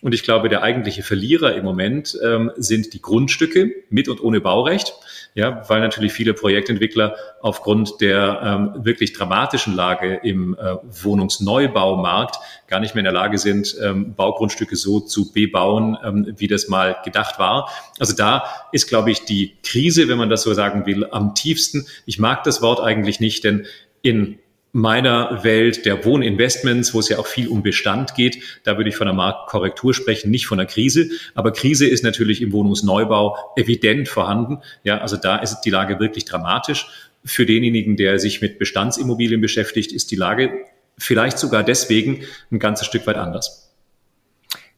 Und 0.00 0.14
ich 0.14 0.22
glaube, 0.22 0.48
der 0.48 0.62
eigentliche 0.62 1.02
Verlierer 1.02 1.56
im 1.56 1.64
Moment 1.64 2.16
ähm, 2.24 2.52
sind 2.56 2.94
die 2.94 3.02
Grundstücke 3.02 3.72
mit 3.90 4.08
und 4.08 4.22
ohne 4.22 4.40
Baurecht. 4.40 4.94
Ja, 5.34 5.62
weil 5.68 5.80
natürlich 5.80 6.12
viele 6.12 6.34
Projektentwickler 6.34 7.16
aufgrund 7.40 8.00
der 8.00 8.40
ähm, 8.42 8.84
wirklich 8.84 9.12
dramatischen 9.12 9.74
Lage 9.74 10.20
im 10.22 10.54
äh, 10.54 10.76
Wohnungsneubaumarkt 10.82 12.36
gar 12.66 12.80
nicht 12.80 12.94
mehr 12.94 13.00
in 13.00 13.04
der 13.04 13.12
Lage 13.12 13.38
sind, 13.38 13.76
ähm, 13.82 14.14
Baugrundstücke 14.14 14.74
so 14.76 15.00
zu 15.00 15.32
bebauen, 15.32 15.96
ähm, 16.02 16.34
wie 16.36 16.48
das 16.48 16.68
mal 16.68 16.96
gedacht 17.04 17.38
war. 17.38 17.70
Also 17.98 18.16
da 18.16 18.44
ist, 18.72 18.88
glaube 18.88 19.10
ich, 19.10 19.24
die 19.24 19.56
Krise, 19.62 20.08
wenn 20.08 20.18
man 20.18 20.30
das 20.30 20.42
so 20.42 20.54
sagen 20.54 20.86
will, 20.86 21.06
am 21.10 21.34
tiefsten. 21.34 21.86
Ich 22.06 22.18
mag 22.18 22.42
das 22.44 22.62
Wort 22.62 22.80
eigentlich 22.80 23.20
nicht, 23.20 23.44
denn 23.44 23.66
in 24.02 24.38
meiner 24.72 25.42
Welt 25.44 25.86
der 25.86 26.04
Wohninvestments, 26.04 26.92
wo 26.94 27.00
es 27.00 27.08
ja 27.08 27.18
auch 27.18 27.26
viel 27.26 27.48
um 27.48 27.62
Bestand 27.62 28.14
geht. 28.14 28.42
Da 28.64 28.76
würde 28.76 28.90
ich 28.90 28.96
von 28.96 29.08
einer 29.08 29.16
Marktkorrektur 29.16 29.94
sprechen, 29.94 30.30
nicht 30.30 30.46
von 30.46 30.60
einer 30.60 30.68
Krise. 30.68 31.10
Aber 31.34 31.52
Krise 31.52 31.86
ist 31.86 32.04
natürlich 32.04 32.42
im 32.42 32.52
Wohnungsneubau 32.52 33.36
evident 33.56 34.08
vorhanden. 34.08 34.58
Ja, 34.84 34.98
also 34.98 35.16
da 35.16 35.36
ist 35.36 35.62
die 35.62 35.70
Lage 35.70 36.00
wirklich 36.00 36.24
dramatisch. 36.24 36.88
Für 37.24 37.46
denjenigen, 37.46 37.96
der 37.96 38.18
sich 38.18 38.40
mit 38.40 38.58
Bestandsimmobilien 38.58 39.40
beschäftigt, 39.40 39.92
ist 39.92 40.10
die 40.10 40.16
Lage 40.16 40.52
vielleicht 40.98 41.38
sogar 41.38 41.62
deswegen 41.62 42.24
ein 42.50 42.58
ganzes 42.58 42.86
Stück 42.86 43.06
weit 43.06 43.16
anders. 43.16 43.72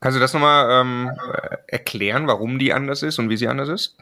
Kannst 0.01 0.17
du 0.17 0.21
das 0.21 0.33
nochmal 0.33 0.81
ähm, 0.81 1.11
erklären, 1.67 2.27
warum 2.27 2.59
die 2.59 2.73
anders 2.73 3.03
ist 3.03 3.19
und 3.19 3.29
wie 3.29 3.37
sie 3.37 3.49
anders 3.49 3.69
ist? 3.69 3.97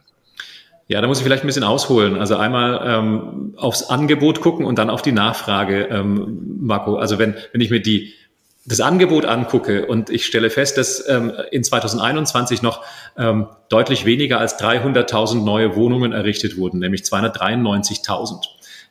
Ja, 0.88 1.02
da 1.02 1.06
muss 1.06 1.18
ich 1.18 1.24
vielleicht 1.24 1.44
ein 1.44 1.46
bisschen 1.46 1.64
ausholen. 1.64 2.16
Also 2.16 2.36
einmal 2.36 2.80
ähm, 2.82 3.54
aufs 3.58 3.90
Angebot 3.90 4.40
gucken 4.40 4.64
und 4.64 4.78
dann 4.78 4.88
auf 4.88 5.02
die 5.02 5.12
Nachfrage, 5.12 5.88
ähm, 5.90 6.56
Marco. 6.60 6.96
Also 6.96 7.18
wenn, 7.18 7.34
wenn 7.52 7.60
ich 7.60 7.70
mir 7.70 7.80
die 7.80 8.14
das 8.64 8.80
Angebot 8.80 9.24
angucke 9.24 9.86
und 9.86 10.10
ich 10.10 10.26
stelle 10.26 10.50
fest, 10.50 10.76
dass 10.76 11.06
ähm, 11.08 11.32
in 11.50 11.64
2021 11.64 12.60
noch 12.62 12.84
ähm, 13.16 13.48
deutlich 13.68 14.04
weniger 14.04 14.40
als 14.40 14.58
300.000 14.58 15.42
neue 15.42 15.74
Wohnungen 15.74 16.12
errichtet 16.12 16.56
wurden, 16.58 16.80
nämlich 16.80 17.02
293.000. 17.02 18.44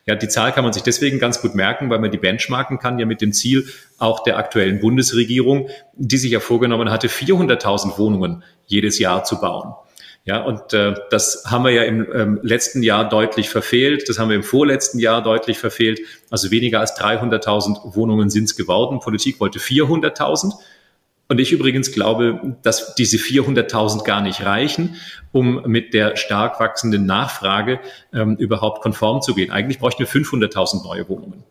Ja, 0.06 0.14
die 0.14 0.28
Zahl 0.28 0.52
kann 0.52 0.64
man 0.64 0.72
sich 0.72 0.82
deswegen 0.82 1.18
ganz 1.18 1.42
gut 1.42 1.54
merken, 1.54 1.90
weil 1.90 1.98
man 1.98 2.10
die 2.10 2.18
benchmarken 2.18 2.78
kann, 2.78 2.98
ja 2.98 3.06
mit 3.06 3.20
dem 3.20 3.32
Ziel 3.32 3.68
auch 3.98 4.22
der 4.22 4.36
aktuellen 4.36 4.80
Bundesregierung, 4.80 5.68
die 5.94 6.16
sich 6.16 6.32
ja 6.32 6.40
vorgenommen 6.40 6.90
hatte, 6.90 7.08
400.000 7.08 7.98
Wohnungen 7.98 8.42
jedes 8.66 8.98
Jahr 8.98 9.24
zu 9.24 9.40
bauen. 9.40 9.74
Ja, 10.28 10.42
und 10.42 10.74
äh, 10.74 10.94
das 11.08 11.44
haben 11.46 11.64
wir 11.64 11.70
ja 11.70 11.84
im 11.84 12.06
ähm, 12.12 12.40
letzten 12.42 12.82
Jahr 12.82 13.08
deutlich 13.08 13.48
verfehlt. 13.48 14.10
Das 14.10 14.18
haben 14.18 14.28
wir 14.28 14.36
im 14.36 14.42
vorletzten 14.42 14.98
Jahr 14.98 15.22
deutlich 15.22 15.58
verfehlt. 15.58 16.00
Also 16.28 16.50
weniger 16.50 16.80
als 16.80 16.94
300.000 17.00 17.96
Wohnungen 17.96 18.28
sind 18.28 18.44
es 18.44 18.54
geworden. 18.54 19.00
Politik 19.00 19.40
wollte 19.40 19.58
400.000. 19.58 20.52
Und 21.28 21.40
ich 21.40 21.50
übrigens 21.50 21.92
glaube, 21.92 22.58
dass 22.62 22.94
diese 22.96 23.16
400.000 23.16 24.04
gar 24.04 24.20
nicht 24.20 24.44
reichen, 24.44 24.96
um 25.32 25.62
mit 25.64 25.94
der 25.94 26.16
stark 26.16 26.60
wachsenden 26.60 27.06
Nachfrage 27.06 27.80
ähm, 28.12 28.36
überhaupt 28.36 28.82
konform 28.82 29.22
zu 29.22 29.34
gehen. 29.34 29.50
Eigentlich 29.50 29.78
bräuchten 29.78 30.00
wir 30.00 30.08
500.000 30.08 30.84
neue 30.84 31.08
Wohnungen. 31.08 31.42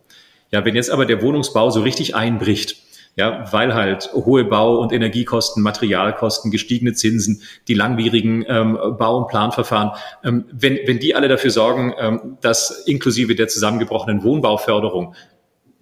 Ja, 0.52 0.64
wenn 0.64 0.76
jetzt 0.76 0.90
aber 0.90 1.04
der 1.04 1.20
Wohnungsbau 1.20 1.70
so 1.70 1.80
richtig 1.82 2.14
einbricht, 2.14 2.76
ja, 3.18 3.52
weil 3.52 3.74
halt 3.74 4.10
hohe 4.14 4.44
Bau- 4.44 4.78
und 4.78 4.92
Energiekosten, 4.92 5.60
Materialkosten, 5.60 6.52
gestiegene 6.52 6.92
Zinsen, 6.92 7.42
die 7.66 7.74
langwierigen 7.74 8.44
ähm, 8.46 8.78
Bau- 8.96 9.18
und 9.18 9.26
Planverfahren, 9.26 9.90
ähm, 10.22 10.44
wenn, 10.52 10.78
wenn 10.86 11.00
die 11.00 11.16
alle 11.16 11.26
dafür 11.26 11.50
sorgen, 11.50 11.92
ähm, 11.98 12.38
dass 12.40 12.86
inklusive 12.86 13.34
der 13.34 13.48
zusammengebrochenen 13.48 14.22
Wohnbauförderung 14.22 15.16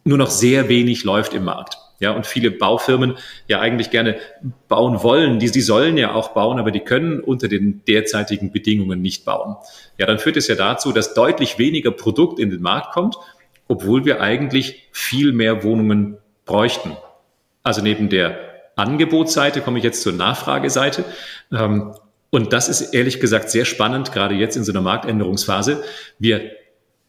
nur 0.04 0.16
noch 0.16 0.30
sehr 0.30 0.70
wenig 0.70 1.04
läuft 1.04 1.34
im 1.34 1.44
Markt. 1.44 1.76
Ja, 2.00 2.12
und 2.12 2.26
viele 2.26 2.50
Baufirmen 2.50 3.16
ja 3.48 3.60
eigentlich 3.60 3.90
gerne 3.90 4.16
bauen 4.68 5.02
wollen. 5.02 5.38
Die, 5.38 5.50
die 5.50 5.60
sollen 5.60 5.98
ja 5.98 6.14
auch 6.14 6.28
bauen, 6.28 6.58
aber 6.58 6.70
die 6.70 6.80
können 6.80 7.20
unter 7.20 7.48
den 7.48 7.82
derzeitigen 7.86 8.50
Bedingungen 8.50 9.02
nicht 9.02 9.26
bauen. 9.26 9.56
Ja, 9.98 10.06
dann 10.06 10.18
führt 10.18 10.38
es 10.38 10.48
ja 10.48 10.54
dazu, 10.54 10.90
dass 10.90 11.12
deutlich 11.12 11.58
weniger 11.58 11.90
Produkt 11.90 12.38
in 12.38 12.48
den 12.48 12.62
Markt 12.62 12.92
kommt, 12.92 13.16
obwohl 13.68 14.06
wir 14.06 14.22
eigentlich 14.22 14.88
viel 14.90 15.32
mehr 15.32 15.64
Wohnungen 15.64 16.16
bräuchten. 16.46 16.96
Also 17.66 17.82
neben 17.82 18.08
der 18.08 18.38
Angebotsseite 18.76 19.60
komme 19.60 19.78
ich 19.78 19.84
jetzt 19.84 20.02
zur 20.02 20.12
Nachfrageseite. 20.12 21.04
Ähm, 21.50 21.96
und 22.30 22.52
das 22.52 22.68
ist 22.68 22.94
ehrlich 22.94 23.18
gesagt 23.18 23.50
sehr 23.50 23.64
spannend, 23.64 24.12
gerade 24.12 24.36
jetzt 24.36 24.56
in 24.56 24.62
so 24.62 24.70
einer 24.70 24.82
Marktänderungsphase. 24.82 25.82
Wir, 26.20 26.52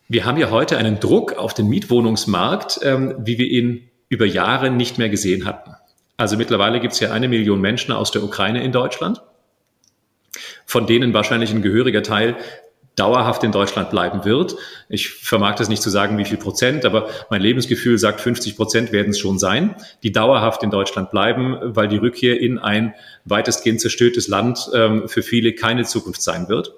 wir 0.08 0.26
haben 0.26 0.40
ja 0.40 0.50
heute 0.50 0.78
einen 0.78 1.00
Druck 1.00 1.34
auf 1.34 1.54
den 1.54 1.68
Mietwohnungsmarkt, 1.68 2.80
ähm, 2.82 3.14
wie 3.20 3.38
wir 3.38 3.46
ihn 3.46 3.92
über 4.10 4.26
Jahre 4.26 4.72
nicht 4.72 4.98
mehr 4.98 5.10
gesehen 5.10 5.46
hatten. 5.46 5.76
Also 6.18 6.38
mittlerweile 6.38 6.80
gibt 6.80 6.94
es 6.94 7.00
ja 7.02 7.12
eine 7.12 7.28
Million 7.28 7.62
Menschen 7.62 7.92
aus 7.92 8.10
der 8.10 8.24
Ukraine 8.24 8.64
in 8.64 8.72
Deutschland, 8.72 9.22
von 10.66 10.88
denen 10.88 11.14
wahrscheinlich 11.14 11.52
ein 11.52 11.62
gehöriger 11.62 12.02
Teil 12.02 12.36
dauerhaft 12.98 13.44
in 13.44 13.52
Deutschland 13.52 13.92
bleiben 13.92 14.26
wird. 14.26 14.58
Ich 14.90 15.10
vermag 15.10 15.56
das 15.56 15.70
nicht 15.70 15.84
zu 15.84 15.90
sagen, 15.90 16.18
wie 16.18 16.26
viel 16.26 16.38
Prozent, 16.38 16.84
aber 16.84 17.08
mein 17.30 17.42
Lebensgefühl 17.42 17.98
sagt, 17.98 18.20
50 18.20 18.58
Prozent 18.58 18.92
werden 18.92 19.12
es 19.12 19.20
schon 19.20 19.40
sein, 19.40 19.76
die 20.04 20.12
dauerhaft 20.12 20.64
in 20.64 20.72
Deutschland 20.72 21.12
bleiben, 21.12 21.58
weil 21.62 21.88
die 21.88 21.98
Rückkehr 21.98 22.40
in 22.42 22.58
ein 22.58 22.94
weitestgehend 23.24 23.80
zerstörtes 23.80 24.28
Land 24.28 24.70
ähm, 24.74 25.08
für 25.08 25.22
viele 25.22 25.54
keine 25.54 25.86
Zukunft 25.86 26.22
sein 26.22 26.50
wird. 26.50 26.74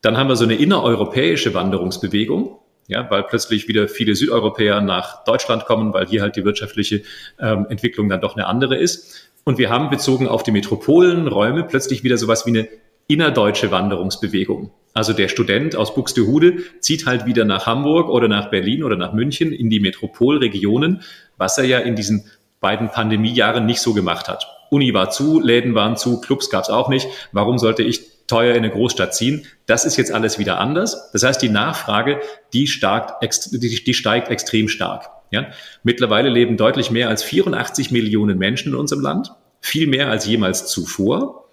Dann 0.00 0.16
haben 0.16 0.28
wir 0.28 0.36
so 0.36 0.44
eine 0.44 0.54
innereuropäische 0.54 1.52
Wanderungsbewegung, 1.52 2.58
ja, 2.88 3.08
weil 3.10 3.22
plötzlich 3.24 3.68
wieder 3.68 3.86
viele 3.86 4.16
Südeuropäer 4.16 4.80
nach 4.80 5.24
Deutschland 5.24 5.66
kommen, 5.66 5.92
weil 5.92 6.06
hier 6.06 6.22
halt 6.22 6.36
die 6.36 6.44
wirtschaftliche 6.44 7.02
ähm, 7.38 7.66
Entwicklung 7.68 8.08
dann 8.08 8.22
doch 8.22 8.34
eine 8.34 8.46
andere 8.46 8.78
ist. 8.78 9.30
Und 9.44 9.58
wir 9.58 9.68
haben 9.68 9.90
bezogen 9.90 10.26
auf 10.26 10.42
die 10.42 10.52
Metropolenräume 10.52 11.64
plötzlich 11.64 12.02
wieder 12.02 12.16
sowas 12.16 12.46
wie 12.46 12.50
eine 12.50 12.68
innerdeutsche 13.08 13.70
Wanderungsbewegung. 13.70 14.70
Also 15.00 15.14
der 15.14 15.28
Student 15.28 15.76
aus 15.76 15.94
Buxtehude 15.94 16.58
zieht 16.80 17.06
halt 17.06 17.24
wieder 17.24 17.46
nach 17.46 17.64
Hamburg 17.64 18.10
oder 18.10 18.28
nach 18.28 18.50
Berlin 18.50 18.84
oder 18.84 18.96
nach 18.96 19.14
München 19.14 19.50
in 19.50 19.70
die 19.70 19.80
Metropolregionen, 19.80 21.00
was 21.38 21.56
er 21.56 21.64
ja 21.64 21.78
in 21.78 21.96
diesen 21.96 22.26
beiden 22.60 22.90
Pandemiejahren 22.90 23.64
nicht 23.64 23.80
so 23.80 23.94
gemacht 23.94 24.28
hat. 24.28 24.46
Uni 24.68 24.92
war 24.92 25.08
zu, 25.08 25.40
Läden 25.40 25.74
waren 25.74 25.96
zu, 25.96 26.20
Clubs 26.20 26.50
gab 26.50 26.64
es 26.64 26.68
auch 26.68 26.90
nicht. 26.90 27.08
Warum 27.32 27.56
sollte 27.56 27.82
ich 27.82 28.26
teuer 28.26 28.50
in 28.50 28.58
eine 28.62 28.70
Großstadt 28.70 29.14
ziehen? 29.14 29.46
Das 29.64 29.86
ist 29.86 29.96
jetzt 29.96 30.12
alles 30.12 30.38
wieder 30.38 30.60
anders. 30.60 31.10
Das 31.14 31.22
heißt, 31.22 31.40
die 31.40 31.48
Nachfrage, 31.48 32.20
die, 32.52 32.66
stark, 32.66 33.22
die 33.22 33.94
steigt 33.94 34.28
extrem 34.28 34.68
stark. 34.68 35.08
Ja? 35.30 35.46
Mittlerweile 35.82 36.28
leben 36.28 36.58
deutlich 36.58 36.90
mehr 36.90 37.08
als 37.08 37.22
84 37.22 37.90
Millionen 37.90 38.36
Menschen 38.36 38.74
in 38.74 38.78
unserem 38.78 39.00
Land. 39.00 39.32
viel 39.62 39.86
mehr 39.86 40.10
als 40.10 40.26
jemals 40.26 40.66
zuvor. 40.66 41.46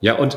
Ja, 0.00 0.14
und 0.14 0.36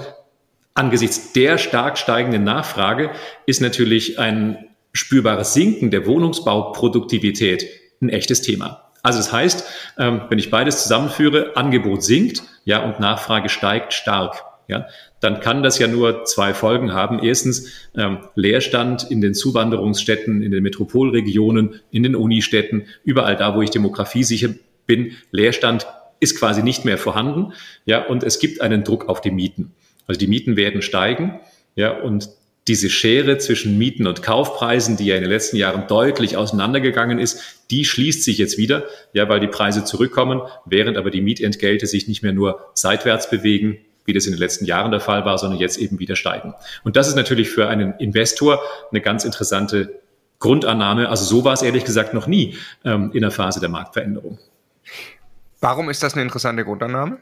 angesichts 0.73 1.33
der 1.33 1.57
stark 1.57 1.97
steigenden 1.97 2.43
Nachfrage 2.43 3.11
ist 3.45 3.61
natürlich 3.61 4.19
ein 4.19 4.57
spürbares 4.93 5.53
Sinken 5.53 5.91
der 5.91 6.05
Wohnungsbauproduktivität 6.05 7.67
ein 8.01 8.09
echtes 8.09 8.41
Thema. 8.41 8.91
Also 9.03 9.19
das 9.19 9.31
heißt, 9.31 9.65
ähm, 9.97 10.21
wenn 10.29 10.39
ich 10.39 10.51
beides 10.51 10.83
zusammenführe, 10.83 11.55
Angebot 11.55 12.03
sinkt, 12.03 12.43
ja, 12.65 12.83
und 12.83 12.99
Nachfrage 12.99 13.49
steigt 13.49 13.93
stark, 13.93 14.43
ja, 14.67 14.85
dann 15.19 15.39
kann 15.39 15.63
das 15.63 15.79
ja 15.79 15.87
nur 15.87 16.23
zwei 16.25 16.53
Folgen 16.53 16.93
haben. 16.93 17.19
Erstens 17.21 17.71
ähm, 17.95 18.19
Leerstand 18.35 19.09
in 19.09 19.21
den 19.21 19.33
Zuwanderungsstädten, 19.33 20.41
in 20.41 20.51
den 20.51 20.63
Metropolregionen, 20.63 21.81
in 21.89 22.03
den 22.03 22.15
Unistädten, 22.15 22.85
überall 23.03 23.35
da, 23.35 23.55
wo 23.55 23.61
ich 23.61 23.71
Demografie 23.71 24.23
sicher 24.23 24.49
bin. 24.85 25.17
Leerstand 25.31 25.87
ist 26.19 26.37
quasi 26.37 26.61
nicht 26.63 26.85
mehr 26.85 26.97
vorhanden, 26.97 27.53
ja, 27.85 28.05
und 28.05 28.23
es 28.23 28.39
gibt 28.39 28.61
einen 28.61 28.83
Druck 28.83 29.09
auf 29.09 29.21
die 29.21 29.31
Mieten. 29.31 29.73
Also 30.11 30.19
die 30.19 30.27
Mieten 30.27 30.57
werden 30.57 30.81
steigen, 30.81 31.39
ja, 31.75 31.97
und 31.97 32.27
diese 32.67 32.89
Schere 32.89 33.37
zwischen 33.37 33.77
Mieten 33.77 34.07
und 34.07 34.21
Kaufpreisen, 34.21 34.97
die 34.97 35.05
ja 35.05 35.15
in 35.15 35.21
den 35.21 35.31
letzten 35.31 35.55
Jahren 35.55 35.87
deutlich 35.87 36.35
auseinandergegangen 36.35 37.17
ist, 37.17 37.63
die 37.71 37.85
schließt 37.85 38.21
sich 38.21 38.37
jetzt 38.37 38.57
wieder, 38.57 38.83
ja, 39.13 39.29
weil 39.29 39.39
die 39.39 39.47
Preise 39.47 39.85
zurückkommen, 39.85 40.41
während 40.65 40.97
aber 40.97 41.11
die 41.11 41.21
Mietentgelte 41.21 41.87
sich 41.87 42.09
nicht 42.09 42.23
mehr 42.23 42.33
nur 42.33 42.59
seitwärts 42.73 43.29
bewegen, 43.29 43.77
wie 44.03 44.11
das 44.11 44.25
in 44.25 44.33
den 44.33 44.39
letzten 44.39 44.65
Jahren 44.65 44.91
der 44.91 44.99
Fall 44.99 45.23
war, 45.23 45.37
sondern 45.37 45.61
jetzt 45.61 45.77
eben 45.77 45.97
wieder 45.97 46.17
steigen. 46.17 46.55
Und 46.83 46.97
das 46.97 47.07
ist 47.07 47.15
natürlich 47.15 47.49
für 47.49 47.69
einen 47.69 47.93
Investor 47.99 48.59
eine 48.89 48.99
ganz 48.99 49.23
interessante 49.23 50.01
Grundannahme. 50.39 51.07
Also 51.07 51.23
so 51.23 51.45
war 51.45 51.53
es 51.53 51.61
ehrlich 51.61 51.85
gesagt 51.85 52.13
noch 52.13 52.27
nie 52.27 52.57
ähm, 52.83 53.11
in 53.13 53.21
der 53.21 53.31
Phase 53.31 53.61
der 53.61 53.69
Marktveränderung. 53.69 54.39
Warum 55.61 55.89
ist 55.89 56.03
das 56.03 56.15
eine 56.15 56.23
interessante 56.23 56.65
Grundannahme? 56.65 57.19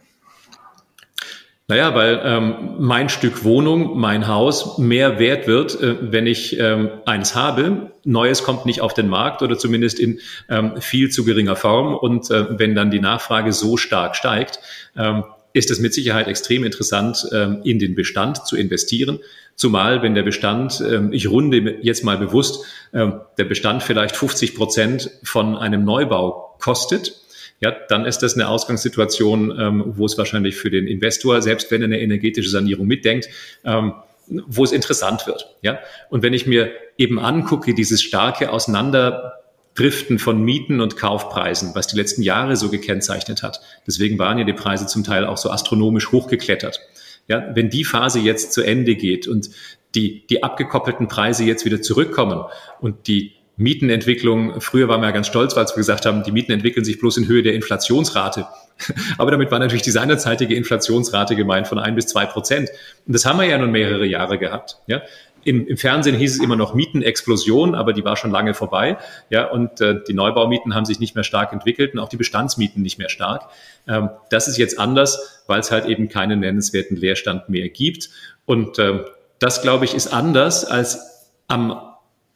Naja, 1.69 1.93
weil 1.93 2.19
ähm, 2.23 2.77
mein 2.79 3.09
Stück 3.09 3.43
Wohnung, 3.43 3.99
mein 3.99 4.27
Haus 4.27 4.79
mehr 4.79 5.19
wert 5.19 5.45
wird, 5.45 5.79
äh, 5.79 5.97
wenn 6.01 6.25
ich 6.25 6.59
ähm, 6.59 6.89
eins 7.05 7.35
habe. 7.35 7.91
Neues 8.03 8.41
kommt 8.41 8.65
nicht 8.65 8.81
auf 8.81 8.95
den 8.95 9.07
Markt 9.07 9.43
oder 9.43 9.55
zumindest 9.55 9.99
in 9.99 10.19
ähm, 10.49 10.81
viel 10.81 11.11
zu 11.11 11.23
geringer 11.23 11.55
Form. 11.55 11.93
Und 11.93 12.31
äh, 12.31 12.57
wenn 12.57 12.73
dann 12.73 12.89
die 12.89 12.99
Nachfrage 12.99 13.53
so 13.53 13.77
stark 13.77 14.15
steigt, 14.15 14.59
ähm, 14.97 15.25
ist 15.53 15.69
es 15.69 15.79
mit 15.79 15.93
Sicherheit 15.93 16.27
extrem 16.27 16.63
interessant, 16.63 17.27
ähm, 17.31 17.61
in 17.63 17.77
den 17.77 17.93
Bestand 17.93 18.47
zu 18.47 18.57
investieren. 18.57 19.19
Zumal, 19.53 20.01
wenn 20.01 20.15
der 20.15 20.23
Bestand, 20.23 20.81
ähm, 20.81 21.13
ich 21.13 21.29
runde 21.29 21.77
jetzt 21.83 22.03
mal 22.03 22.17
bewusst, 22.17 22.65
ähm, 22.95 23.21
der 23.37 23.45
Bestand 23.45 23.83
vielleicht 23.83 24.15
50 24.15 24.55
Prozent 24.55 25.11
von 25.21 25.55
einem 25.55 25.85
Neubau 25.85 26.55
kostet 26.59 27.13
ja, 27.61 27.75
dann 27.89 28.05
ist 28.05 28.19
das 28.19 28.35
eine 28.35 28.47
Ausgangssituation, 28.47 29.57
ähm, 29.59 29.83
wo 29.87 30.05
es 30.05 30.17
wahrscheinlich 30.17 30.55
für 30.55 30.69
den 30.69 30.87
Investor, 30.87 31.41
selbst 31.41 31.71
wenn 31.71 31.81
er 31.81 31.85
eine 31.85 31.99
energetische 31.99 32.49
Sanierung 32.49 32.87
mitdenkt, 32.87 33.29
ähm, 33.65 33.93
wo 34.27 34.63
es 34.63 34.71
interessant 34.71 35.27
wird. 35.27 35.55
Ja, 35.61 35.79
und 36.09 36.23
wenn 36.23 36.33
ich 36.33 36.45
mir 36.45 36.71
eben 36.97 37.19
angucke, 37.19 37.73
dieses 37.73 38.01
starke 38.01 38.51
Auseinanderdriften 38.51 40.19
von 40.19 40.41
Mieten 40.41 40.81
und 40.81 40.97
Kaufpreisen, 40.97 41.71
was 41.73 41.87
die 41.87 41.97
letzten 41.97 42.21
Jahre 42.21 42.55
so 42.55 42.69
gekennzeichnet 42.69 43.43
hat. 43.43 43.59
Deswegen 43.87 44.19
waren 44.19 44.37
ja 44.37 44.45
die 44.45 44.53
Preise 44.53 44.85
zum 44.85 45.03
Teil 45.03 45.25
auch 45.25 45.37
so 45.37 45.49
astronomisch 45.49 46.11
hochgeklettert. 46.11 46.79
Ja, 47.27 47.49
wenn 47.53 47.69
die 47.69 47.83
Phase 47.83 48.19
jetzt 48.19 48.53
zu 48.53 48.61
Ende 48.61 48.95
geht 48.95 49.27
und 49.27 49.49
die, 49.95 50.25
die 50.27 50.43
abgekoppelten 50.43 51.07
Preise 51.07 51.43
jetzt 51.43 51.65
wieder 51.65 51.81
zurückkommen 51.81 52.43
und 52.79 53.07
die 53.07 53.33
Mietenentwicklung, 53.59 54.61
früher 54.61 54.87
waren 54.87 55.01
wir 55.01 55.07
ja 55.07 55.11
ganz 55.11 55.27
stolz, 55.27 55.55
weil 55.55 55.65
wir 55.65 55.75
gesagt 55.75 56.05
haben, 56.05 56.23
die 56.23 56.31
Mieten 56.31 56.53
entwickeln 56.53 56.85
sich 56.85 56.97
bloß 56.97 57.17
in 57.17 57.27
Höhe 57.27 57.43
der 57.43 57.53
Inflationsrate. 57.53 58.47
Aber 59.17 59.31
damit 59.31 59.51
war 59.51 59.59
natürlich 59.59 59.81
die 59.81 59.91
seinerzeitige 59.91 60.55
Inflationsrate 60.55 61.35
gemeint 61.35 61.67
von 61.67 61.77
ein 61.77 61.93
bis 61.93 62.07
zwei 62.07 62.25
Prozent. 62.25 62.69
Und 63.05 63.13
das 63.13 63.25
haben 63.25 63.37
wir 63.37 63.45
ja 63.45 63.57
nun 63.57 63.71
mehrere 63.71 64.05
Jahre 64.05 64.37
gehabt. 64.37 64.77
Ja? 64.87 65.01
Im, 65.43 65.67
Im 65.67 65.75
Fernsehen 65.75 66.15
hieß 66.15 66.35
es 66.35 66.39
immer 66.41 66.55
noch 66.55 66.73
Mietenexplosion, 66.73 67.75
aber 67.75 67.91
die 67.91 68.05
war 68.05 68.15
schon 68.15 68.31
lange 68.31 68.53
vorbei. 68.53 68.97
Ja, 69.29 69.49
und 69.49 69.81
äh, 69.81 69.95
die 70.07 70.13
Neubaumieten 70.13 70.73
haben 70.73 70.85
sich 70.85 70.99
nicht 71.01 71.15
mehr 71.15 71.25
stark 71.25 71.51
entwickelt 71.51 71.93
und 71.93 71.99
auch 71.99 72.09
die 72.09 72.17
Bestandsmieten 72.17 72.81
nicht 72.81 72.97
mehr 72.97 73.09
stark. 73.09 73.49
Ähm, 73.87 74.09
das 74.29 74.47
ist 74.47 74.57
jetzt 74.57 74.79
anders, 74.79 75.43
weil 75.47 75.59
es 75.59 75.69
halt 75.69 75.85
eben 75.85 76.07
keinen 76.07 76.39
nennenswerten 76.39 76.95
Leerstand 76.95 77.49
mehr 77.49 77.67
gibt. 77.67 78.09
Und 78.45 78.79
ähm, 78.79 79.01
das, 79.39 79.61
glaube 79.61 79.85
ich, 79.85 79.95
ist 79.95 80.13
anders 80.13 80.63
als 80.65 81.27
am 81.47 81.88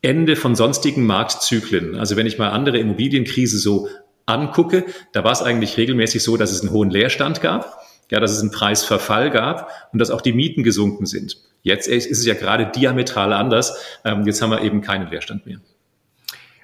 Ende 0.04 0.36
von 0.36 0.56
sonstigen 0.56 1.06
Marktzyklen. 1.06 1.96
Also 1.96 2.16
wenn 2.18 2.28
ich 2.28 2.38
mal 2.38 2.50
andere 2.50 2.78
Immobilienkrise 2.78 3.58
so 3.58 3.88
angucke, 4.26 4.86
da 5.14 5.24
war 5.24 5.32
es 5.32 5.42
eigentlich 5.42 5.78
regelmäßig 5.78 6.22
so, 6.22 6.38
dass 6.38 6.52
es 6.52 6.62
einen 6.62 6.72
hohen 6.72 6.92
Leerstand 6.92 7.42
gab, 7.42 7.80
ja, 8.12 8.20
dass 8.20 8.32
es 8.32 8.42
einen 8.42 8.52
Preisverfall 8.52 9.32
gab 9.32 9.72
und 9.92 10.00
dass 10.00 10.12
auch 10.12 10.22
die 10.22 10.34
Mieten 10.34 10.64
gesunken 10.64 11.06
sind. 11.06 11.38
Jetzt 11.62 11.88
ist 11.88 12.12
es 12.12 12.26
ja 12.26 12.34
gerade 12.34 12.66
diametral 12.66 13.32
anders. 13.32 13.78
Ähm, 14.04 14.26
jetzt 14.26 14.42
haben 14.42 14.52
wir 14.52 14.62
eben 14.62 14.82
keinen 14.82 15.10
Leerstand 15.10 15.46
mehr. 15.46 15.60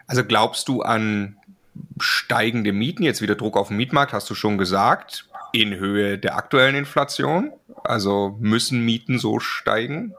Also 0.05 0.25
glaubst 0.25 0.67
du 0.67 0.81
an 0.81 1.37
steigende 1.99 2.73
Mieten, 2.73 3.03
jetzt 3.03 3.21
wieder 3.21 3.35
Druck 3.35 3.55
auf 3.55 3.69
den 3.69 3.77
Mietmarkt, 3.77 4.11
hast 4.11 4.29
du 4.29 4.35
schon 4.35 4.57
gesagt, 4.57 5.25
in 5.53 5.75
Höhe 5.75 6.17
der 6.17 6.35
aktuellen 6.35 6.75
Inflation? 6.75 7.53
Also 7.85 8.35
müssen 8.41 8.83
Mieten 8.83 9.17
so 9.17 9.39
steigen? 9.39 10.13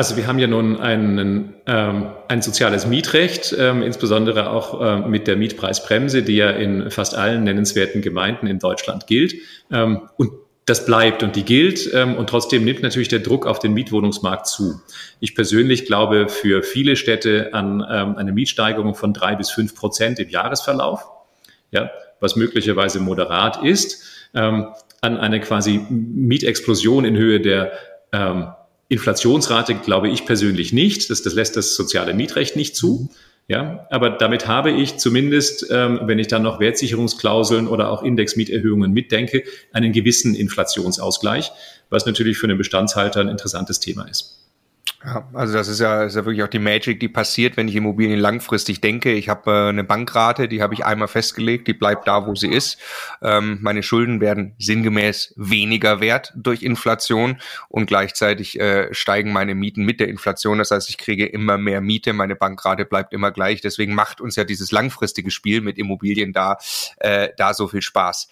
Also 0.00 0.16
wir 0.16 0.26
haben 0.26 0.38
ja 0.38 0.46
nun 0.46 0.80
einen, 0.80 1.52
ähm, 1.66 2.12
ein 2.26 2.40
soziales 2.40 2.86
Mietrecht, 2.86 3.54
ähm, 3.58 3.82
insbesondere 3.82 4.48
auch 4.48 4.80
ähm, 4.80 5.10
mit 5.10 5.26
der 5.26 5.36
Mietpreisbremse, 5.36 6.22
die 6.22 6.36
ja 6.36 6.48
in 6.48 6.90
fast 6.90 7.14
allen 7.14 7.44
nennenswerten 7.44 8.00
Gemeinden 8.00 8.46
in 8.46 8.58
Deutschland 8.58 9.06
gilt. 9.06 9.34
Ähm, 9.70 10.08
und 10.16 10.30
das 10.64 10.86
bleibt 10.86 11.22
und 11.22 11.36
die 11.36 11.44
gilt 11.44 11.92
ähm, 11.92 12.16
und 12.16 12.30
trotzdem 12.30 12.64
nimmt 12.64 12.82
natürlich 12.82 13.08
der 13.08 13.18
Druck 13.18 13.44
auf 13.44 13.58
den 13.58 13.74
Mietwohnungsmarkt 13.74 14.46
zu. 14.46 14.80
Ich 15.20 15.34
persönlich 15.34 15.84
glaube 15.84 16.30
für 16.30 16.62
viele 16.62 16.96
Städte 16.96 17.52
an 17.52 17.86
ähm, 17.86 18.16
eine 18.16 18.32
Mietsteigerung 18.32 18.94
von 18.94 19.12
drei 19.12 19.36
bis 19.36 19.50
fünf 19.50 19.74
Prozent 19.74 20.18
im 20.18 20.30
Jahresverlauf, 20.30 21.06
ja, 21.72 21.90
was 22.20 22.36
möglicherweise 22.36 23.00
moderat 23.00 23.62
ist, 23.62 24.02
ähm, 24.32 24.68
an 25.02 25.18
eine 25.18 25.40
quasi 25.40 25.78
Mietexplosion 25.90 27.04
in 27.04 27.18
Höhe 27.18 27.42
der 27.42 27.72
ähm, 28.12 28.46
Inflationsrate 28.90 29.76
glaube 29.76 30.10
ich 30.10 30.26
persönlich 30.26 30.72
nicht. 30.72 31.08
Das, 31.10 31.22
das 31.22 31.32
lässt 31.32 31.56
das 31.56 31.74
soziale 31.76 32.12
Mietrecht 32.12 32.56
nicht 32.56 32.76
zu. 32.76 33.08
Ja, 33.48 33.86
aber 33.90 34.10
damit 34.10 34.46
habe 34.46 34.70
ich 34.70 34.98
zumindest, 34.98 35.66
ähm, 35.70 36.00
wenn 36.04 36.18
ich 36.18 36.28
dann 36.28 36.42
noch 36.42 36.60
Wertsicherungsklauseln 36.60 37.66
oder 37.66 37.90
auch 37.90 38.02
Indexmieterhöhungen 38.02 38.92
mitdenke, 38.92 39.42
einen 39.72 39.92
gewissen 39.92 40.34
Inflationsausgleich, 40.34 41.50
was 41.88 42.06
natürlich 42.06 42.38
für 42.38 42.46
einen 42.46 42.58
Bestandshalter 42.58 43.20
ein 43.20 43.28
interessantes 43.28 43.80
Thema 43.80 44.04
ist. 44.04 44.39
Ja, 45.02 45.26
also 45.32 45.54
das 45.54 45.68
ist 45.68 45.80
ja, 45.80 46.04
ist 46.04 46.14
ja 46.16 46.26
wirklich 46.26 46.42
auch 46.42 46.48
die 46.48 46.58
Magic, 46.58 47.00
die 47.00 47.08
passiert, 47.08 47.56
wenn 47.56 47.68
ich 47.68 47.74
Immobilien 47.74 48.18
langfristig 48.18 48.82
denke. 48.82 49.12
Ich 49.12 49.30
habe 49.30 49.50
äh, 49.50 49.68
eine 49.70 49.82
Bankrate, 49.82 50.46
die 50.46 50.60
habe 50.60 50.74
ich 50.74 50.84
einmal 50.84 51.08
festgelegt, 51.08 51.68
die 51.68 51.72
bleibt 51.72 52.06
da, 52.06 52.26
wo 52.26 52.34
sie 52.34 52.48
ist. 52.48 52.78
Ähm, 53.22 53.60
meine 53.62 53.82
Schulden 53.82 54.20
werden 54.20 54.54
sinngemäß 54.58 55.32
weniger 55.38 56.02
wert 56.02 56.34
durch 56.36 56.62
Inflation 56.62 57.40
und 57.70 57.86
gleichzeitig 57.86 58.60
äh, 58.60 58.92
steigen 58.92 59.32
meine 59.32 59.54
Mieten 59.54 59.84
mit 59.86 60.00
der 60.00 60.08
Inflation. 60.08 60.58
Das 60.58 60.70
heißt, 60.70 60.90
ich 60.90 60.98
kriege 60.98 61.24
immer 61.24 61.56
mehr 61.56 61.80
Miete, 61.80 62.12
meine 62.12 62.36
Bankrate 62.36 62.84
bleibt 62.84 63.14
immer 63.14 63.30
gleich. 63.30 63.62
Deswegen 63.62 63.94
macht 63.94 64.20
uns 64.20 64.36
ja 64.36 64.44
dieses 64.44 64.70
langfristige 64.70 65.30
Spiel 65.30 65.62
mit 65.62 65.78
Immobilien 65.78 66.34
da, 66.34 66.58
äh, 66.98 67.30
da 67.38 67.54
so 67.54 67.68
viel 67.68 67.80
Spaß 67.80 68.28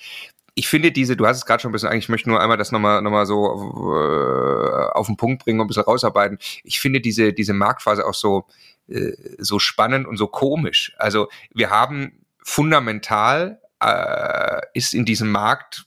ich 0.58 0.66
finde 0.66 0.90
diese, 0.90 1.16
du 1.16 1.24
hast 1.24 1.36
es 1.36 1.46
gerade 1.46 1.62
schon 1.62 1.70
ein 1.70 1.72
bisschen, 1.72 1.88
eigentlich 1.88 2.08
möchte 2.08 2.28
nur 2.28 2.40
einmal 2.40 2.56
das 2.56 2.72
nochmal 2.72 3.00
noch 3.00 3.12
mal 3.12 3.26
so 3.26 3.46
äh, 3.94 4.88
auf 4.92 5.06
den 5.06 5.16
Punkt 5.16 5.44
bringen 5.44 5.60
und 5.60 5.66
ein 5.66 5.68
bisschen 5.68 5.84
rausarbeiten. 5.84 6.38
Ich 6.64 6.80
finde 6.80 7.00
diese, 7.00 7.32
diese 7.32 7.52
Marktphase 7.52 8.04
auch 8.04 8.14
so, 8.14 8.44
äh, 8.88 9.12
so 9.38 9.60
spannend 9.60 10.08
und 10.08 10.16
so 10.16 10.26
komisch. 10.26 10.92
Also 10.98 11.28
wir 11.54 11.70
haben 11.70 12.24
fundamental 12.42 13.60
äh, 13.80 14.60
ist 14.74 14.94
in 14.94 15.04
diesem 15.04 15.30
Markt 15.30 15.84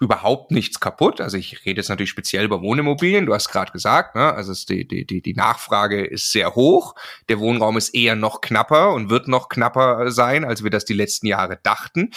überhaupt 0.00 0.50
nichts 0.50 0.80
kaputt. 0.80 1.22
Also 1.22 1.38
ich 1.38 1.64
rede 1.64 1.80
jetzt 1.80 1.88
natürlich 1.88 2.10
speziell 2.10 2.44
über 2.44 2.60
Wohnimmobilien. 2.60 3.24
Du 3.24 3.32
hast 3.32 3.48
gerade 3.48 3.72
gesagt, 3.72 4.16
ne? 4.16 4.34
also 4.34 4.52
die, 4.68 4.86
die, 4.86 5.06
die, 5.06 5.22
die 5.22 5.34
Nachfrage 5.34 6.04
ist 6.04 6.30
sehr 6.30 6.54
hoch. 6.54 6.94
Der 7.30 7.38
Wohnraum 7.38 7.78
ist 7.78 7.94
eher 7.94 8.16
noch 8.16 8.42
knapper 8.42 8.92
und 8.92 9.08
wird 9.08 9.28
noch 9.28 9.48
knapper 9.48 10.10
sein, 10.10 10.44
als 10.44 10.62
wir 10.62 10.70
das 10.70 10.84
die 10.84 10.94
letzten 10.94 11.26
Jahre 11.26 11.58
dachten 11.62 12.10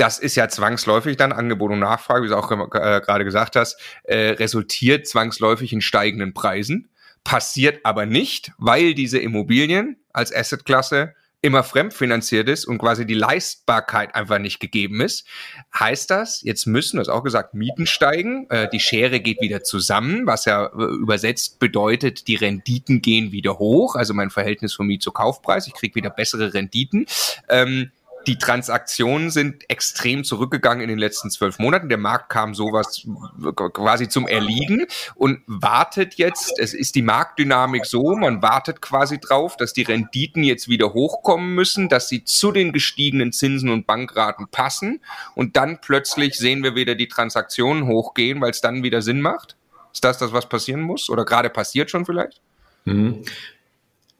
das 0.00 0.18
ist 0.18 0.34
ja 0.34 0.48
zwangsläufig 0.48 1.18
dann 1.18 1.30
Angebot 1.30 1.72
und 1.72 1.80
Nachfrage, 1.80 2.24
wie 2.24 2.28
du 2.28 2.36
auch 2.36 2.50
äh, 2.50 2.56
gerade 3.00 3.24
gesagt 3.24 3.54
hast, 3.54 3.78
äh, 4.04 4.30
resultiert 4.30 5.06
zwangsläufig 5.06 5.74
in 5.74 5.82
steigenden 5.82 6.32
Preisen, 6.32 6.88
passiert 7.22 7.80
aber 7.84 8.06
nicht, 8.06 8.52
weil 8.56 8.94
diese 8.94 9.18
Immobilien 9.18 9.98
als 10.14 10.34
Assetklasse 10.34 11.14
immer 11.42 11.62
fremdfinanziert 11.62 12.48
ist 12.48 12.66
und 12.66 12.78
quasi 12.78 13.06
die 13.06 13.14
Leistbarkeit 13.14 14.14
einfach 14.14 14.38
nicht 14.38 14.58
gegeben 14.60 15.00
ist. 15.00 15.26
Heißt 15.78 16.10
das, 16.10 16.42
jetzt 16.42 16.66
müssen, 16.66 16.98
das 16.98 17.08
auch 17.08 17.22
gesagt, 17.22 17.52
Mieten 17.52 17.86
steigen, 17.86 18.46
äh, 18.48 18.68
die 18.70 18.80
Schere 18.80 19.20
geht 19.20 19.40
wieder 19.42 19.62
zusammen, 19.62 20.26
was 20.26 20.46
ja 20.46 20.66
äh, 20.66 20.82
übersetzt 20.82 21.58
bedeutet, 21.58 22.26
die 22.26 22.36
Renditen 22.36 23.02
gehen 23.02 23.32
wieder 23.32 23.58
hoch, 23.58 23.96
also 23.96 24.14
mein 24.14 24.30
Verhältnis 24.30 24.72
von 24.72 24.86
Miet 24.86 25.02
zu 25.02 25.12
Kaufpreis, 25.12 25.66
ich 25.66 25.74
kriege 25.74 25.94
wieder 25.94 26.10
bessere 26.10 26.54
Renditen. 26.54 27.06
Ähm, 27.48 27.90
die 28.26 28.38
Transaktionen 28.38 29.30
sind 29.30 29.68
extrem 29.68 30.24
zurückgegangen 30.24 30.82
in 30.82 30.88
den 30.88 30.98
letzten 30.98 31.30
zwölf 31.30 31.58
Monaten. 31.58 31.88
Der 31.88 31.98
Markt 31.98 32.28
kam 32.28 32.54
sowas 32.54 33.06
quasi 33.54 34.08
zum 34.08 34.28
Erliegen 34.28 34.86
und 35.14 35.40
wartet 35.46 36.14
jetzt, 36.14 36.58
es 36.58 36.74
ist 36.74 36.94
die 36.94 37.02
Marktdynamik 37.02 37.86
so, 37.86 38.14
man 38.16 38.42
wartet 38.42 38.82
quasi 38.82 39.18
drauf, 39.18 39.56
dass 39.56 39.72
die 39.72 39.82
Renditen 39.82 40.42
jetzt 40.42 40.68
wieder 40.68 40.92
hochkommen 40.92 41.54
müssen, 41.54 41.88
dass 41.88 42.08
sie 42.08 42.24
zu 42.24 42.52
den 42.52 42.72
gestiegenen 42.72 43.32
Zinsen 43.32 43.70
und 43.70 43.86
Bankraten 43.86 44.48
passen 44.48 45.00
und 45.34 45.56
dann 45.56 45.80
plötzlich 45.80 46.36
sehen 46.36 46.62
wir 46.62 46.74
wieder 46.74 46.94
die 46.94 47.08
Transaktionen 47.08 47.86
hochgehen, 47.86 48.40
weil 48.40 48.50
es 48.50 48.60
dann 48.60 48.82
wieder 48.82 49.02
Sinn 49.02 49.20
macht. 49.20 49.56
Ist 49.92 50.04
das 50.04 50.18
das, 50.18 50.32
was 50.32 50.48
passieren 50.48 50.82
muss 50.82 51.10
oder 51.10 51.24
gerade 51.24 51.50
passiert 51.50 51.90
schon 51.90 52.04
vielleicht? 52.04 52.40
Mhm. 52.84 53.24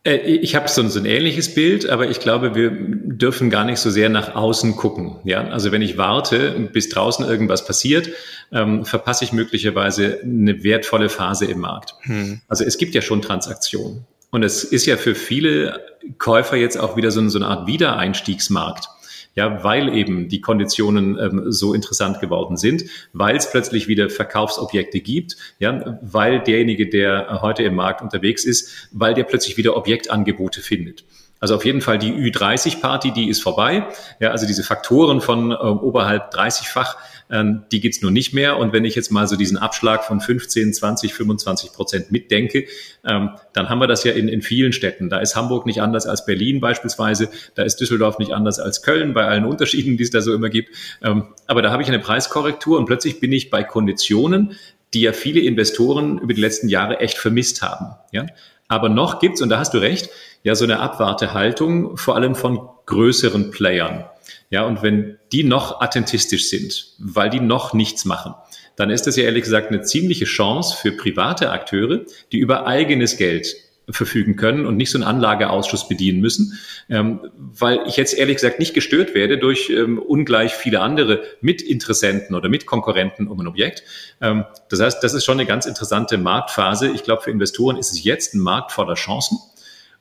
Äh, 0.04 0.16
ich 0.16 0.54
habe 0.54 0.68
so, 0.68 0.82
ein 0.82 1.04
ähnliches 1.04 1.54
Bild, 1.54 1.88
aber 1.88 2.08
ich 2.08 2.20
glaube, 2.20 2.54
wir 2.54 2.70
dürfen 2.70 3.50
gar 3.50 3.64
nicht 3.64 3.78
so 3.78 3.90
sehr 3.90 4.08
nach 4.08 4.34
außen 4.34 4.76
gucken. 4.76 5.16
Ja, 5.24 5.48
also 5.48 5.72
wenn 5.72 5.82
ich 5.82 5.98
warte, 5.98 6.68
bis 6.72 6.88
draußen 6.88 7.26
irgendwas 7.26 7.64
passiert, 7.64 8.10
ähm, 8.52 8.84
verpasse 8.84 9.24
ich 9.24 9.32
möglicherweise 9.32 10.20
eine 10.22 10.62
wertvolle 10.64 11.08
Phase 11.08 11.46
im 11.46 11.60
Markt. 11.60 11.94
Hm. 12.02 12.40
Also 12.48 12.64
es 12.64 12.78
gibt 12.78 12.94
ja 12.94 13.02
schon 13.02 13.22
Transaktionen 13.22 14.06
und 14.30 14.42
es 14.42 14.64
ist 14.64 14.86
ja 14.86 14.96
für 14.96 15.14
viele 15.14 15.80
Käufer 16.18 16.56
jetzt 16.56 16.78
auch 16.78 16.96
wieder 16.96 17.10
so, 17.10 17.26
so 17.28 17.38
eine 17.38 17.48
Art 17.48 17.66
Wiedereinstiegsmarkt 17.66 18.88
ja, 19.34 19.62
weil 19.62 19.94
eben 19.94 20.28
die 20.28 20.40
Konditionen 20.40 21.18
ähm, 21.18 21.52
so 21.52 21.74
interessant 21.74 22.20
geworden 22.20 22.56
sind, 22.56 22.84
weil 23.12 23.36
es 23.36 23.50
plötzlich 23.50 23.88
wieder 23.88 24.10
Verkaufsobjekte 24.10 25.00
gibt, 25.00 25.36
ja, 25.58 25.98
weil 26.02 26.40
derjenige, 26.40 26.88
der 26.88 27.40
heute 27.42 27.62
im 27.62 27.74
Markt 27.74 28.02
unterwegs 28.02 28.44
ist, 28.44 28.88
weil 28.92 29.14
der 29.14 29.24
plötzlich 29.24 29.56
wieder 29.56 29.76
Objektangebote 29.76 30.60
findet. 30.60 31.04
Also 31.40 31.54
auf 31.54 31.64
jeden 31.64 31.80
Fall 31.80 31.98
die 31.98 32.12
Ü30-Party, 32.12 33.12
die 33.12 33.30
ist 33.30 33.42
vorbei. 33.42 33.86
Ja, 34.20 34.30
also 34.30 34.46
diese 34.46 34.62
Faktoren 34.62 35.22
von 35.22 35.52
äh, 35.52 35.54
oberhalb 35.54 36.34
30-fach, 36.34 36.96
ähm, 37.30 37.62
die 37.70 37.80
gibt's 37.80 38.02
nur 38.02 38.10
nicht 38.10 38.32
mehr. 38.34 38.56
Und 38.56 38.72
wenn 38.72 38.84
ich 38.84 38.94
jetzt 38.94 39.10
mal 39.10 39.26
so 39.26 39.36
diesen 39.36 39.58
Abschlag 39.58 40.04
von 40.04 40.20
15, 40.20 40.72
20, 40.72 41.14
25 41.14 41.72
Prozent 41.72 42.12
mitdenke, 42.12 42.66
ähm, 43.04 43.30
dann 43.52 43.68
haben 43.68 43.80
wir 43.80 43.86
das 43.86 44.04
ja 44.04 44.12
in, 44.12 44.28
in 44.28 44.42
vielen 44.42 44.72
Städten. 44.72 45.08
Da 45.08 45.18
ist 45.18 45.36
Hamburg 45.36 45.66
nicht 45.66 45.80
anders 45.80 46.06
als 46.06 46.26
Berlin 46.26 46.60
beispielsweise. 46.60 47.28
Da 47.54 47.62
ist 47.62 47.76
Düsseldorf 47.80 48.18
nicht 48.18 48.32
anders 48.32 48.58
als 48.58 48.82
Köln 48.82 49.14
bei 49.14 49.26
allen 49.26 49.44
Unterschieden, 49.44 49.96
die 49.96 50.02
es 50.02 50.10
da 50.10 50.20
so 50.20 50.34
immer 50.34 50.48
gibt. 50.48 50.74
Ähm, 51.02 51.28
aber 51.46 51.62
da 51.62 51.70
habe 51.70 51.82
ich 51.82 51.88
eine 51.88 52.00
Preiskorrektur 52.00 52.78
und 52.78 52.86
plötzlich 52.86 53.20
bin 53.20 53.32
ich 53.32 53.50
bei 53.50 53.62
Konditionen, 53.62 54.56
die 54.94 55.02
ja 55.02 55.12
viele 55.12 55.40
Investoren 55.40 56.18
über 56.18 56.34
die 56.34 56.40
letzten 56.40 56.68
Jahre 56.68 56.98
echt 57.00 57.16
vermisst 57.16 57.62
haben. 57.62 57.94
Ja? 58.12 58.26
Aber 58.68 58.88
noch 58.88 59.20
gibt's, 59.20 59.40
und 59.40 59.48
da 59.48 59.58
hast 59.58 59.74
du 59.74 59.78
recht, 59.78 60.10
ja 60.42 60.54
so 60.54 60.64
eine 60.64 60.80
Abwartehaltung, 60.80 61.96
vor 61.96 62.16
allem 62.16 62.34
von 62.34 62.68
größeren 62.86 63.50
Playern. 63.50 64.04
Ja, 64.50 64.64
und 64.64 64.82
wenn 64.82 65.18
die 65.32 65.44
noch 65.44 65.80
attentistisch 65.80 66.48
sind, 66.48 66.94
weil 66.98 67.30
die 67.30 67.40
noch 67.40 67.72
nichts 67.72 68.04
machen, 68.04 68.34
dann 68.76 68.90
ist 68.90 69.06
das 69.06 69.16
ja 69.16 69.24
ehrlich 69.24 69.44
gesagt 69.44 69.68
eine 69.68 69.82
ziemliche 69.82 70.24
Chance 70.24 70.76
für 70.76 70.92
private 70.92 71.50
Akteure, 71.50 72.00
die 72.32 72.38
über 72.38 72.66
eigenes 72.66 73.16
Geld 73.16 73.54
verfügen 73.92 74.36
können 74.36 74.66
und 74.66 74.76
nicht 74.76 74.90
so 74.90 74.98
einen 74.98 75.04
Anlageausschuss 75.04 75.88
bedienen 75.88 76.20
müssen, 76.20 76.58
ähm, 76.88 77.20
weil 77.36 77.80
ich 77.86 77.96
jetzt 77.96 78.16
ehrlich 78.16 78.36
gesagt 78.36 78.58
nicht 78.58 78.74
gestört 78.74 79.14
werde 79.14 79.38
durch 79.38 79.70
ähm, 79.70 79.98
ungleich 79.98 80.52
viele 80.54 80.80
andere 80.80 81.22
Mitinteressenten 81.40 82.36
oder 82.36 82.48
Mitkonkurrenten 82.48 83.28
um 83.28 83.40
ein 83.40 83.46
Objekt. 83.46 83.82
Ähm, 84.20 84.44
das 84.68 84.80
heißt, 84.80 85.02
das 85.02 85.14
ist 85.14 85.24
schon 85.24 85.38
eine 85.38 85.46
ganz 85.46 85.66
interessante 85.66 86.18
Marktphase. 86.18 86.88
Ich 86.88 87.02
glaube, 87.02 87.22
für 87.22 87.30
Investoren 87.30 87.76
ist 87.76 87.92
es 87.92 88.04
jetzt 88.04 88.34
ein 88.34 88.40
Markt 88.40 88.72
voller 88.72 88.94
Chancen. 88.94 89.38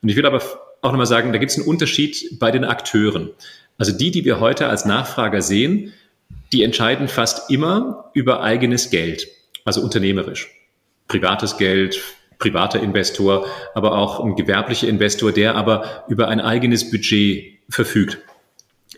Und 0.02 0.08
ich 0.08 0.16
will 0.16 0.26
aber 0.26 0.40
auch 0.82 0.92
nochmal 0.92 1.06
sagen, 1.06 1.32
da 1.32 1.38
gibt 1.38 1.52
es 1.52 1.58
einen 1.58 1.66
Unterschied 1.66 2.38
bei 2.38 2.50
den 2.50 2.64
Akteuren. 2.64 3.30
Also 3.80 3.92
die, 3.92 4.10
die 4.10 4.26
wir 4.26 4.40
heute 4.40 4.68
als 4.68 4.84
Nachfrager 4.84 5.40
sehen, 5.40 5.94
die 6.52 6.62
entscheiden 6.62 7.08
fast 7.08 7.50
immer 7.50 8.10
über 8.12 8.42
eigenes 8.42 8.90
Geld, 8.90 9.26
also 9.64 9.80
unternehmerisch. 9.80 10.50
Privates 11.08 11.56
Geld, 11.56 11.98
privater 12.38 12.78
Investor, 12.78 13.46
aber 13.72 13.96
auch 13.96 14.22
ein 14.22 14.36
gewerblicher 14.36 14.86
Investor, 14.86 15.32
der 15.32 15.54
aber 15.54 16.04
über 16.08 16.28
ein 16.28 16.42
eigenes 16.42 16.90
Budget 16.90 17.60
verfügt. 17.70 18.18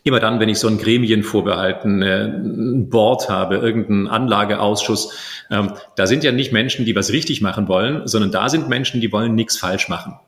Immer 0.03 0.19
dann, 0.19 0.41
wenn 0.41 0.49
ich 0.49 0.59
so 0.59 0.67
ein 0.67 0.79
Gremien 0.79 1.23
vorbehalten, 1.23 2.03
äh, 2.03 2.25
ein 2.25 2.91
Board 2.91 3.29
habe, 3.29 3.59
irgendeinen 3.59 4.09
Anlageausschuss, 4.09 5.17
ähm, 5.49 5.75
da 5.95 6.09
sind 6.09 6.25
ja 6.25 6.33
nicht 6.33 6.53
Menschen, 6.53 6.87
die 6.87 6.97
was 6.97 7.13
richtig 7.13 7.41
machen 7.41 7.69
wollen, 7.69 8.09
sondern 8.09 8.33
da 8.33 8.49
sind 8.49 8.69
Menschen, 8.69 9.01
die 9.01 9.13
wollen 9.13 9.37
nichts 9.37 9.57
falsch 9.57 9.89
machen. 9.89 10.19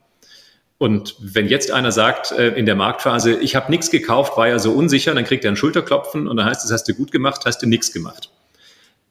Und 0.84 1.16
wenn 1.18 1.48
jetzt 1.48 1.70
einer 1.70 1.92
sagt 1.92 2.30
äh, 2.32 2.48
in 2.48 2.66
der 2.66 2.74
Marktphase, 2.74 3.38
ich 3.40 3.56
habe 3.56 3.70
nichts 3.70 3.90
gekauft, 3.90 4.36
war 4.36 4.48
ja 4.48 4.58
so 4.58 4.72
unsicher, 4.72 5.14
dann 5.14 5.24
kriegt 5.24 5.42
er 5.42 5.48
einen 5.48 5.56
Schulterklopfen 5.56 6.28
und 6.28 6.36
dann 6.36 6.44
heißt 6.44 6.62
es, 6.62 6.70
hast 6.70 6.86
du 6.86 6.92
gut 6.92 7.10
gemacht, 7.10 7.40
hast 7.46 7.62
du 7.62 7.66
nichts 7.66 7.90
gemacht. 7.90 8.28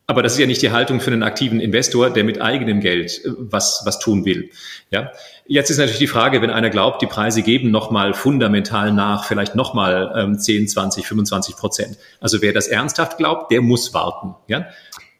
Aber 0.05 0.21
das 0.21 0.33
ist 0.33 0.37
ja 0.37 0.45
nicht 0.45 0.61
die 0.61 0.69
Haltung 0.69 0.99
für 0.99 1.09
einen 1.09 1.23
aktiven 1.23 1.59
Investor, 1.59 2.11
der 2.11 2.25
mit 2.25 2.39
eigenem 2.39 2.79
Geld 2.79 3.25
äh, 3.25 3.31
was, 3.39 3.81
was 3.85 3.97
tun 3.97 4.23
will. 4.23 4.51
Ja. 4.91 5.13
Jetzt 5.47 5.71
ist 5.71 5.79
natürlich 5.79 5.97
die 5.97 6.05
Frage, 6.05 6.43
wenn 6.43 6.51
einer 6.51 6.69
glaubt, 6.69 7.01
die 7.01 7.07
Preise 7.07 7.41
geben 7.41 7.71
nochmal 7.71 8.13
fundamental 8.13 8.93
nach, 8.93 9.25
vielleicht 9.25 9.55
nochmal 9.55 10.13
ähm, 10.15 10.37
10, 10.37 10.67
20, 10.67 11.07
25 11.07 11.55
Prozent. 11.55 11.97
Also 12.19 12.43
wer 12.43 12.53
das 12.53 12.67
ernsthaft 12.67 13.17
glaubt, 13.17 13.51
der 13.51 13.61
muss 13.61 13.95
warten. 13.95 14.35
Ja. 14.47 14.67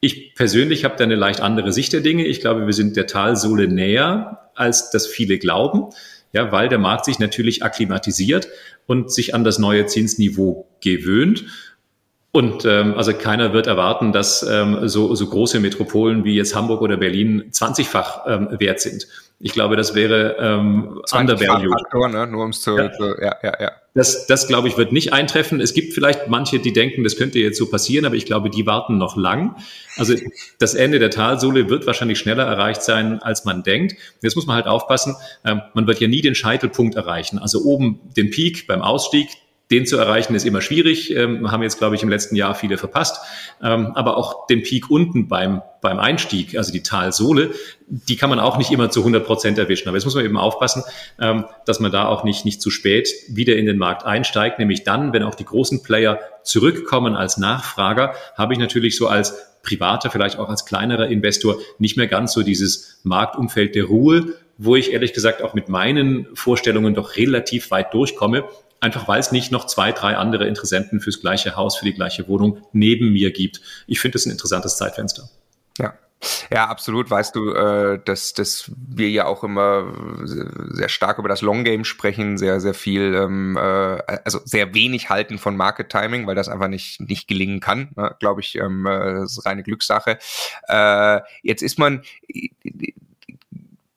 Ich 0.00 0.36
persönlich 0.36 0.84
habe 0.84 0.94
da 0.96 1.02
eine 1.02 1.16
leicht 1.16 1.40
andere 1.40 1.72
Sicht 1.72 1.92
der 1.92 2.00
Dinge. 2.00 2.24
Ich 2.24 2.40
glaube, 2.40 2.64
wir 2.64 2.74
sind 2.74 2.94
der 2.94 3.08
Talsohle 3.08 3.66
näher, 3.66 4.50
als 4.54 4.90
das 4.90 5.08
viele 5.08 5.38
glauben 5.38 5.88
ja, 6.34 6.52
weil 6.52 6.68
der 6.68 6.78
Markt 6.78 7.06
sich 7.06 7.18
natürlich 7.18 7.62
akklimatisiert 7.62 8.48
und 8.86 9.10
sich 9.10 9.34
an 9.34 9.44
das 9.44 9.58
neue 9.58 9.86
Zinsniveau 9.86 10.66
gewöhnt. 10.82 11.46
Und 12.32 12.64
ähm, 12.64 12.94
also 12.94 13.14
keiner 13.14 13.52
wird 13.52 13.68
erwarten, 13.68 14.12
dass 14.12 14.42
ähm, 14.42 14.88
so, 14.88 15.14
so 15.14 15.28
große 15.28 15.60
Metropolen 15.60 16.24
wie 16.24 16.34
jetzt 16.34 16.56
Hamburg 16.56 16.82
oder 16.82 16.96
Berlin 16.96 17.44
20-fach 17.52 18.26
ähm, 18.26 18.48
wert 18.58 18.80
sind. 18.80 19.06
Ich 19.40 19.52
glaube, 19.52 19.76
das 19.76 19.94
wäre 19.94 20.36
ähm, 20.38 21.00
undervalued. 21.12 21.72
Faktor, 21.72 22.08
ne? 22.08 22.26
Nur 22.26 22.42
ums 22.42 22.62
zu, 22.62 22.76
ja. 22.76 22.92
zu 22.92 23.20
ja, 23.20 23.36
ja, 23.42 23.52
ja. 23.60 23.72
Das, 23.94 24.26
das 24.26 24.48
glaube 24.48 24.68
ich, 24.68 24.76
wird 24.76 24.92
nicht 24.92 25.12
eintreffen. 25.12 25.60
Es 25.60 25.72
gibt 25.72 25.92
vielleicht 25.92 26.28
manche, 26.28 26.58
die 26.58 26.72
denken, 26.72 27.04
das 27.04 27.16
könnte 27.16 27.38
jetzt 27.38 27.58
so 27.58 27.70
passieren, 27.70 28.06
aber 28.06 28.16
ich 28.16 28.26
glaube, 28.26 28.50
die 28.50 28.66
warten 28.66 28.98
noch 28.98 29.16
lang. 29.16 29.56
Also 29.96 30.14
das 30.58 30.74
Ende 30.74 30.98
der 30.98 31.10
Talsohle 31.10 31.70
wird 31.70 31.86
wahrscheinlich 31.86 32.18
schneller 32.18 32.44
erreicht 32.44 32.82
sein, 32.82 33.22
als 33.22 33.44
man 33.44 33.62
denkt. 33.62 33.94
Jetzt 34.20 34.34
muss 34.34 34.46
man 34.46 34.56
halt 34.56 34.66
aufpassen, 34.66 35.14
ähm, 35.44 35.62
man 35.74 35.86
wird 35.86 36.00
ja 36.00 36.08
nie 36.08 36.22
den 36.22 36.34
Scheitelpunkt 36.34 36.96
erreichen. 36.96 37.38
Also 37.38 37.62
oben 37.62 38.00
den 38.16 38.30
Peak 38.30 38.66
beim 38.66 38.82
Ausstieg, 38.82 39.28
den 39.70 39.86
zu 39.86 39.96
erreichen 39.96 40.34
ist 40.34 40.44
immer 40.44 40.60
schwierig, 40.60 41.14
ähm, 41.16 41.50
haben 41.50 41.62
jetzt, 41.62 41.78
glaube 41.78 41.96
ich, 41.96 42.02
im 42.02 42.10
letzten 42.10 42.36
Jahr 42.36 42.54
viele 42.54 42.76
verpasst. 42.76 43.20
Ähm, 43.62 43.92
aber 43.94 44.18
auch 44.18 44.46
den 44.46 44.62
Peak 44.62 44.90
unten 44.90 45.26
beim, 45.26 45.62
beim 45.80 45.98
Einstieg, 45.98 46.56
also 46.56 46.70
die 46.70 46.82
Talsohle, 46.82 47.52
die 47.86 48.16
kann 48.16 48.28
man 48.28 48.40
auch 48.40 48.58
nicht 48.58 48.70
immer 48.70 48.90
zu 48.90 49.00
100 49.00 49.24
Prozent 49.24 49.58
erwischen. 49.58 49.88
Aber 49.88 49.96
jetzt 49.96 50.04
muss 50.04 50.14
man 50.14 50.24
eben 50.24 50.36
aufpassen, 50.36 50.82
ähm, 51.18 51.46
dass 51.64 51.80
man 51.80 51.90
da 51.90 52.06
auch 52.06 52.24
nicht, 52.24 52.44
nicht 52.44 52.60
zu 52.60 52.70
spät 52.70 53.08
wieder 53.28 53.56
in 53.56 53.64
den 53.64 53.78
Markt 53.78 54.04
einsteigt. 54.04 54.58
Nämlich 54.58 54.84
dann, 54.84 55.14
wenn 55.14 55.22
auch 55.22 55.34
die 55.34 55.46
großen 55.46 55.82
Player 55.82 56.20
zurückkommen 56.42 57.16
als 57.16 57.38
Nachfrager, 57.38 58.14
habe 58.36 58.52
ich 58.52 58.58
natürlich 58.58 58.96
so 58.96 59.08
als 59.08 59.34
privater, 59.62 60.10
vielleicht 60.10 60.38
auch 60.38 60.50
als 60.50 60.66
kleinerer 60.66 61.08
Investor 61.08 61.56
nicht 61.78 61.96
mehr 61.96 62.06
ganz 62.06 62.34
so 62.34 62.42
dieses 62.42 63.00
Marktumfeld 63.02 63.74
der 63.74 63.84
Ruhe, 63.84 64.34
wo 64.58 64.76
ich 64.76 64.92
ehrlich 64.92 65.14
gesagt 65.14 65.42
auch 65.42 65.54
mit 65.54 65.70
meinen 65.70 66.28
Vorstellungen 66.34 66.94
doch 66.94 67.16
relativ 67.16 67.70
weit 67.70 67.92
durchkomme 67.94 68.44
einfach 68.84 69.08
weil 69.08 69.18
es 69.18 69.32
nicht 69.32 69.50
noch 69.50 69.66
zwei, 69.66 69.92
drei 69.92 70.16
andere 70.16 70.46
Interessenten 70.46 71.00
fürs 71.00 71.20
gleiche 71.20 71.56
Haus, 71.56 71.76
für 71.76 71.84
die 71.84 71.94
gleiche 71.94 72.28
Wohnung 72.28 72.58
neben 72.72 73.12
mir 73.12 73.32
gibt. 73.32 73.60
Ich 73.86 74.00
finde 74.00 74.14
das 74.14 74.26
ein 74.26 74.30
interessantes 74.30 74.76
Zeitfenster. 74.76 75.28
Ja. 75.78 75.94
Ja, 76.50 76.68
absolut. 76.68 77.10
Weißt 77.10 77.34
du, 77.36 77.52
äh, 77.52 78.00
dass, 78.02 78.32
dass 78.32 78.70
wir 78.74 79.10
ja 79.10 79.26
auch 79.26 79.44
immer 79.44 79.92
sehr 80.70 80.88
stark 80.88 81.18
über 81.18 81.28
das 81.28 81.42
Long 81.42 81.64
Game 81.64 81.84
sprechen, 81.84 82.38
sehr, 82.38 82.60
sehr 82.60 82.72
viel, 82.72 83.14
ähm, 83.14 83.58
äh, 83.58 84.00
also 84.24 84.40
sehr 84.44 84.74
wenig 84.74 85.10
halten 85.10 85.38
von 85.38 85.56
Market 85.56 85.90
Timing, 85.90 86.26
weil 86.26 86.34
das 86.34 86.48
einfach 86.48 86.68
nicht, 86.68 87.00
nicht 87.00 87.28
gelingen 87.28 87.60
kann, 87.60 87.90
ne? 87.96 88.16
glaube 88.20 88.40
ich, 88.40 88.56
ähm, 88.56 88.86
äh, 88.86 89.14
das 89.14 89.32
ist 89.32 89.44
reine 89.44 89.62
Glückssache. 89.62 90.18
Äh, 90.68 91.20
jetzt 91.42 91.62
ist 91.62 91.78
man, 91.78 92.02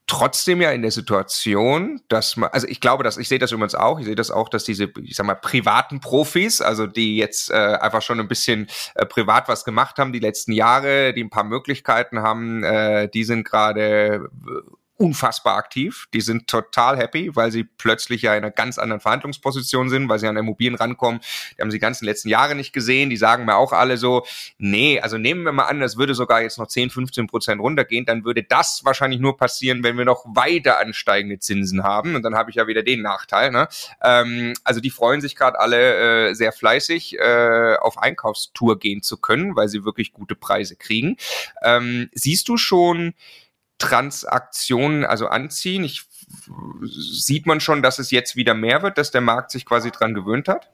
trotzdem 0.08 0.62
ja 0.62 0.72
in 0.72 0.82
der 0.82 0.92
Situation, 0.92 2.02
dass 2.08 2.38
man, 2.38 2.50
also 2.52 2.66
ich 2.68 2.80
glaube, 2.80 3.04
dass 3.04 3.18
ich 3.18 3.28
sehe 3.28 3.40
das 3.40 3.52
übrigens 3.52 3.76
auch, 3.76 4.00
ich 4.00 4.06
sehe 4.06 4.16
das 4.16 4.32
auch, 4.32 4.48
dass 4.48 4.64
diese, 4.64 4.90
ich 5.04 5.16
sag 5.16 5.26
mal, 5.26 5.36
privaten 5.36 6.00
Profis, 6.00 6.62
also 6.62 6.88
die 6.88 7.18
jetzt 7.18 7.52
äh, 7.52 7.54
einfach 7.54 8.02
schon 8.02 8.20
ein 8.20 8.30
bisschen 8.30 8.68
äh, 8.96 9.06
privat 9.06 9.50
was 9.50 9.66
gemacht 9.66 10.00
haben 10.00 10.14
die 10.14 10.20
letzten 10.20 10.54
Jahre, 10.54 11.14
die 11.14 11.24
ein 11.24 11.30
paar 11.30 11.44
Möglichkeiten 11.44 12.22
haben, 12.22 12.64
äh, 12.64 13.10
die 13.10 13.26
sind 13.26 13.44
gerade 13.44 14.30
unfassbar 14.98 15.58
aktiv. 15.58 16.08
Die 16.14 16.22
sind 16.22 16.48
total 16.48 16.98
happy, 16.98 17.36
weil 17.36 17.52
sie 17.52 17.64
plötzlich 17.64 18.24
ja 18.24 18.34
in 18.34 18.44
einer 18.44 18.52
ganz 18.52 18.78
anderen 18.78 19.00
Verhandlungsposition 19.00 19.90
sind, 19.90 20.10
weil 20.10 20.20
sie 20.20 20.28
an 20.28 20.38
Immobilien 20.38 20.76
rankommen. 20.76 21.22
Die 21.58 21.62
haben 21.62 21.72
sie 21.72 21.78
die 21.78 21.82
ganzen 21.82 22.06
letzten 22.06 22.30
Jahre 22.30 22.56
nicht 22.56 22.74
gesehen. 22.74 23.10
Die 23.10 23.18
sagen 23.18 23.46
mir 23.46 23.56
auch 23.56 23.74
alle 23.74 23.98
so, 23.98 24.26
nee, 24.58 25.00
also 25.00 25.18
nehmen 25.18 25.44
wir 25.44 25.52
mal 25.52 25.66
an, 25.66 25.80
das 25.80 25.98
würde 25.98 26.16
sogar 26.16 26.42
jetzt 26.42 26.58
noch 26.58 26.68
10, 26.68 26.90
15 26.90 27.28
Prozent 27.28 27.62
runtergehen, 27.62 28.06
dann 28.06 28.26
würde 28.26 28.44
das 28.44 28.82
wahrscheinlich 28.84 29.20
nur 29.20 29.38
passieren, 29.38 29.84
wenn 29.84 29.98
wir 29.98 30.06
noch 30.06 30.26
weiter 30.26 30.80
ansteigende 30.80 31.40
Zinsen 31.40 31.84
haben. 31.84 32.16
Und 32.16 32.24
dann 32.24 32.36
habe 32.36 32.50
ich 32.50 32.56
ja 32.56 32.68
wieder 32.68 32.84
den 32.84 33.02
Nachteil. 33.02 33.52
Ne? 33.52 33.68
Ähm, 34.04 34.54
also 34.64 34.80
die 34.80 34.90
freuen 34.90 35.22
sich 35.22 35.36
gerade 35.36 35.60
alle 35.60 36.30
äh, 36.30 36.34
sehr 36.34 36.52
fleißig, 36.52 37.20
äh, 37.20 37.76
auf 37.80 37.98
Einkaufstour 38.00 38.80
gehen 38.80 39.04
zu 39.04 39.18
können, 39.18 39.56
weil 39.56 39.68
sie 39.68 39.86
wirklich 39.86 40.12
gute 40.12 40.36
Preise 40.36 40.76
kriegen. 40.76 41.18
Ähm, 41.64 42.10
siehst 42.14 42.50
du 42.50 42.58
schon, 42.58 43.14
Transaktionen 43.78 45.06
also 45.06 45.28
anziehen? 45.28 45.84
Ich, 45.84 46.04
sieht 46.84 47.46
man 47.46 47.60
schon, 47.60 47.82
dass 47.82 48.00
es 48.00 48.12
jetzt 48.12 48.36
wieder 48.36 48.54
mehr 48.54 48.82
wird, 48.82 48.98
dass 48.98 49.12
der 49.12 49.22
Markt 49.22 49.52
sich 49.52 49.66
quasi 49.66 49.92
dran 49.92 50.14
gewöhnt 50.14 50.48
hat? 50.48 50.70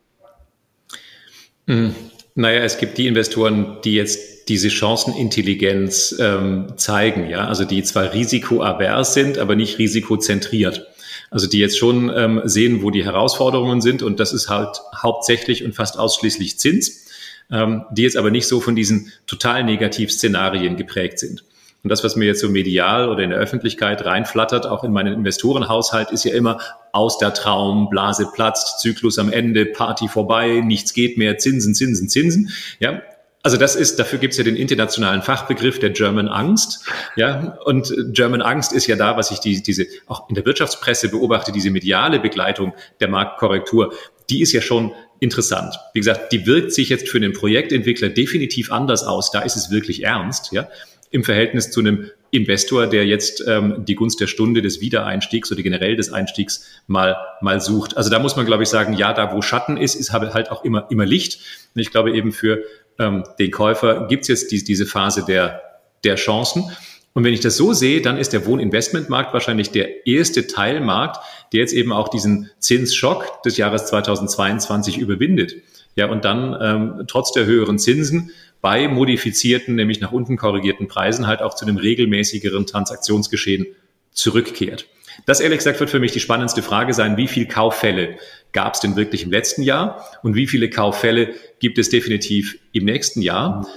Mhm. 1.66 1.96
Naja, 2.36 2.62
es 2.62 2.78
gibt 2.78 2.98
die 2.98 3.08
Investoren, 3.08 3.78
die 3.84 3.94
jetzt 3.94 4.50
diese 4.50 4.70
Chancenintelligenz 4.70 6.16
ähm, 6.20 6.74
zeigen, 6.78 7.30
ja, 7.30 7.48
also 7.48 7.63
die 7.63 7.84
zwar 7.84 8.12
risikoavers 8.13 9.13
sind, 9.13 9.38
aber 9.38 9.56
nicht 9.56 9.78
risikozentriert. 9.78 10.88
Also 11.30 11.48
die 11.48 11.60
jetzt 11.60 11.78
schon 11.78 12.12
ähm, 12.16 12.42
sehen, 12.44 12.82
wo 12.84 12.89
die 12.89 13.04
Herausforderungen 13.04 13.82
sind 13.82 14.04
und 14.04 14.20
das 14.20 14.34
ist 14.34 14.50
halt 14.50 14.82
hauptsächlich 14.96 15.63
und 15.63 15.74
fast 15.74 15.98
ausschließlich 15.98 16.60
Zins, 16.60 17.08
ähm, 17.52 17.86
die 17.92 18.04
jetzt 18.04 18.18
aber 18.18 18.32
nicht 18.32 18.48
so 18.48 18.60
von 18.60 18.76
diesen 18.76 19.12
total 19.28 19.63
Negativszenarien 19.63 20.76
geprägt 20.76 21.20
sind. 21.20 21.44
Und 21.84 21.89
das, 21.89 22.04
was 22.04 22.15
mir 22.15 22.26
jetzt 22.26 22.39
so 22.39 22.50
medial 22.50 23.10
oder 23.10 23.24
in 23.24 23.30
der 23.30 23.39
Öffentlichkeit 23.39 24.06
reinflattert, 24.06 24.65
auch 24.65 24.86
in 24.86 24.93
meinen 24.93 25.13
Investorenhaushalt, 25.13 26.12
ist 26.12 26.24
ja 26.24 26.34
immer 26.34 26.60
aus 26.93 27.17
der 27.17 27.34
Traum, 27.34 27.89
Blase 27.89 28.30
platzt, 28.34 28.80
Zyklus 28.80 29.19
am 29.19 29.32
Ende, 29.32 29.65
Party 29.65 30.08
vorbei, 30.08 30.62
nichts 30.63 30.93
geht 30.93 31.17
mehr, 31.17 31.38
Zinsen, 31.38 31.76
Zinsen, 31.76 32.08
Zinsen. 32.08 32.50
Ja, 32.80 33.02
also 33.46 33.58
das 33.58 33.76
ist, 33.76 34.00
dafür 34.00 34.19
gibt 34.19 34.32
es 34.32 34.38
ja 34.38 34.46
den 34.46 34.56
internationalen 34.56 35.22
Fachbegriff 35.22 35.78
der 35.78 35.89
German 35.89 36.30
Angst. 36.30 36.88
Ja, 37.17 37.58
und 37.65 37.93
German 38.13 38.41
Angst 38.41 38.72
ist 38.72 38.88
ja 38.88 38.96
da, 38.96 39.17
was 39.17 39.32
ich 39.32 39.39
die, 39.39 39.62
diese 39.62 39.86
auch 40.08 40.30
in 40.30 40.36
der 40.36 40.46
Wirtschaftspresse 40.46 41.10
beobachte, 41.10 41.52
diese 41.52 41.69
mediale 41.69 42.22
Begleitung 42.22 42.74
der 43.02 43.10
Marktkorrektur, 43.10 43.93
die 44.30 44.41
ist 44.41 44.54
ja 44.54 44.62
schon 44.62 44.93
interessant. 45.19 45.78
Wie 45.93 46.00
gesagt, 46.00 46.32
die 46.32 46.46
wirkt 46.46 46.72
sich 46.72 46.88
jetzt 46.88 47.10
für 47.10 47.19
den 47.19 47.34
Projektentwickler 47.34 48.08
definitiv 48.08 48.72
anders 48.72 49.04
aus. 49.04 49.32
Da 49.32 49.41
ist 49.41 49.58
es 49.58 49.69
wirklich 49.69 50.04
ernst. 50.04 50.54
Ja, 50.54 50.69
im 51.13 51.23
Verhältnis 51.23 51.71
zu 51.71 51.80
einem 51.80 52.10
Investor, 52.32 52.88
der 52.88 53.06
jetzt 53.06 53.43
ähm, 53.47 53.86
die 53.86 53.93
Gunst 53.93 54.19
der 54.19 54.26
Stunde 54.26 54.63
des 54.63 54.82
Wiedereinstiegs 54.82 55.52
oder 55.52 55.62
generell 55.62 55.95
des 55.95 56.12
Einstiegs 56.12 56.65
mal, 56.88 57.15
mal 57.41 57.62
sucht. 57.62 57.95
Also 57.95 58.10
da 58.10 58.17
muss 58.17 58.36
man, 58.36 58.47
glaube 58.47 58.63
ich, 58.63 58.69
sagen, 58.69 58.93
ja, 58.93 59.13
da 59.13 59.32
wo 59.32 59.43
Schatten 59.43 59.78
ist, 59.78 59.93
ist 59.93 60.12
halt 60.12 60.49
auch 60.49 60.65
immer, 60.65 60.88
immer 60.89 61.06
Licht. 61.06 61.39
Und 61.76 61.82
ich 61.82 61.91
glaube 61.91 62.12
eben 62.12 62.32
für 62.32 62.63
ähm, 62.97 63.23
den 63.38 63.52
Käufer 63.52 64.08
gibt 64.08 64.23
es 64.23 64.28
jetzt 64.30 64.52
die, 64.52 64.63
diese 64.63 64.88
Phase 64.88 65.23
der, 65.26 65.62
der 66.04 66.15
Chancen. 66.15 66.71
Und 67.13 67.23
wenn 67.23 67.34
ich 67.36 67.41
das 67.41 67.56
so 67.56 67.73
sehe, 67.73 68.02
dann 68.02 68.17
ist 68.17 68.34
der 68.34 68.47
Wohninvestmentmarkt 68.47 69.32
wahrscheinlich 69.34 69.69
der 69.69 70.08
erste 70.08 70.47
Teilmarkt, 70.47 71.23
der 71.54 71.60
jetzt 71.60 71.73
eben 71.73 71.91
auch 71.91 72.08
diesen 72.08 72.49
Zinsschock 72.58 73.43
des 73.43 73.58
Jahres 73.58 73.86
2022 73.86 74.97
überwindet. 74.97 75.54
Ja, 75.95 76.10
und 76.10 76.26
dann 76.26 76.58
ähm, 76.60 77.04
trotz 77.08 77.32
der 77.32 77.45
höheren 77.45 77.78
Zinsen 77.78 78.32
bei 78.63 78.88
modifizierten, 78.88 79.76
nämlich 79.76 79.99
nach 79.99 80.13
unten 80.13 80.38
korrigierten 80.38 80.88
Preisen 80.88 81.28
halt 81.28 81.41
auch 81.41 81.54
zu 81.54 81.65
einem 81.65 81.76
regelmäßigeren 81.76 82.65
Transaktionsgeschehen 82.65 83.67
zurückkehrt. 84.13 84.88
Das 85.26 85.41
ehrlich 85.41 85.58
gesagt 85.58 85.82
wird 85.82 85.89
für 85.89 85.99
mich 85.99 86.13
die 86.13 86.21
spannendste 86.21 86.63
Frage 86.63 86.93
sein, 86.93 87.17
wie 87.17 87.28
viele 87.28 87.47
Kauffälle 87.47 88.15
gab 88.54 88.76
es 88.76 88.80
denn 88.80 88.95
wirklich 88.95 89.23
im 89.23 89.32
letzten 89.32 89.63
Jahr 89.63 90.06
und 90.23 90.36
wie 90.36 90.47
viele 90.47 90.69
Kauffälle 90.69 91.34
gibt 91.60 91.78
es 91.78 91.89
definitiv 91.89 92.58
im 92.71 92.86
nächsten 92.86 93.21
Jahr. 93.21 93.67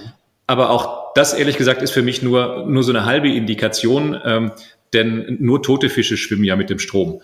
Aber 0.47 0.71
auch 0.71 1.13
das 1.15 1.35
ehrlich 1.35 1.57
gesagt 1.57 1.83
ist 1.83 1.91
für 1.91 2.03
mich 2.03 2.23
nur, 2.23 2.65
nur 2.69 2.85
so 2.85 2.93
eine 2.93 3.05
halbe 3.05 3.29
Indikation, 3.29 4.17
ähm, 4.25 4.53
denn 4.93 5.37
nur 5.41 5.65
tote 5.65 5.89
Fische 5.89 6.17
schwimmen 6.17 6.45
ja 6.45 6.55
mit 6.55 6.71
dem 6.71 6.79
Strom. 6.79 7.23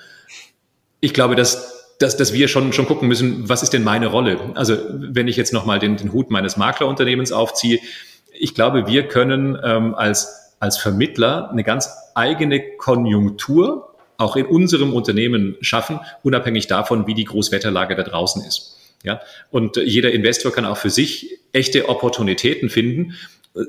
Ich 0.99 1.15
glaube, 1.15 1.37
dass 1.37 1.82
dass, 2.03 2.17
dass 2.17 2.33
wir 2.33 2.49
schon, 2.49 2.73
schon 2.73 2.87
gucken 2.87 3.09
müssen, 3.09 3.49
was 3.49 3.63
ist 3.63 3.73
denn 3.73 3.85
meine 3.85 4.09
Rolle? 4.09 4.39
Also 4.55 4.77
wenn 4.93 5.29
ich 5.29 5.37
jetzt 5.37 5.53
nochmal 5.53 5.79
den, 5.79 5.97
den 5.97 6.13
Hut 6.13 6.31
meines 6.31 6.57
Maklerunternehmens 6.57 7.33
aufziehe, 7.33 7.79
ich 8.33 8.55
glaube, 8.55 8.87
wir 8.87 9.09
können 9.09 9.59
ähm, 9.63 9.95
als, 9.95 10.55
als 10.59 10.79
Vermittler 10.79 11.51
eine 11.51 11.65
ganz 11.65 11.89
eigene 12.15 12.77
Konjunktur 12.77 13.95
auch 14.17 14.37
in 14.37 14.47
unserem 14.47 14.93
Unternehmen 14.93 15.57
schaffen, 15.61 16.01
unabhängig 16.23 16.67
davon, 16.67 17.07
wie 17.07 17.15
die 17.15 17.25
Großwetterlage 17.25 17.97
da 17.97 18.03
draußen 18.03 18.45
ist. 18.45 18.79
Ja, 19.05 19.21
und 19.51 19.77
jeder 19.77 20.13
Investor 20.13 20.53
kann 20.53 20.65
auch 20.65 20.77
für 20.77 20.91
sich 20.91 21.41
echte 21.53 21.89
Opportunitäten 21.89 22.69
finden. 22.69 23.15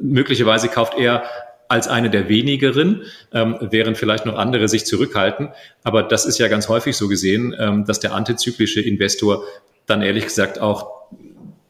Möglicherweise 0.01 0.69
kauft 0.69 0.93
er 0.97 1.23
als 1.67 1.87
eine 1.87 2.09
der 2.09 2.29
wenigeren, 2.29 3.03
ähm, 3.33 3.57
während 3.61 3.97
vielleicht 3.97 4.25
noch 4.25 4.37
andere 4.37 4.67
sich 4.67 4.85
zurückhalten. 4.85 5.49
Aber 5.83 6.03
das 6.03 6.25
ist 6.25 6.37
ja 6.37 6.47
ganz 6.47 6.69
häufig 6.69 6.95
so 6.95 7.07
gesehen, 7.07 7.55
ähm, 7.57 7.85
dass 7.85 7.99
der 7.99 8.13
antizyklische 8.13 8.81
Investor 8.81 9.43
dann 9.85 10.01
ehrlich 10.01 10.25
gesagt 10.25 10.59
auch 10.59 10.93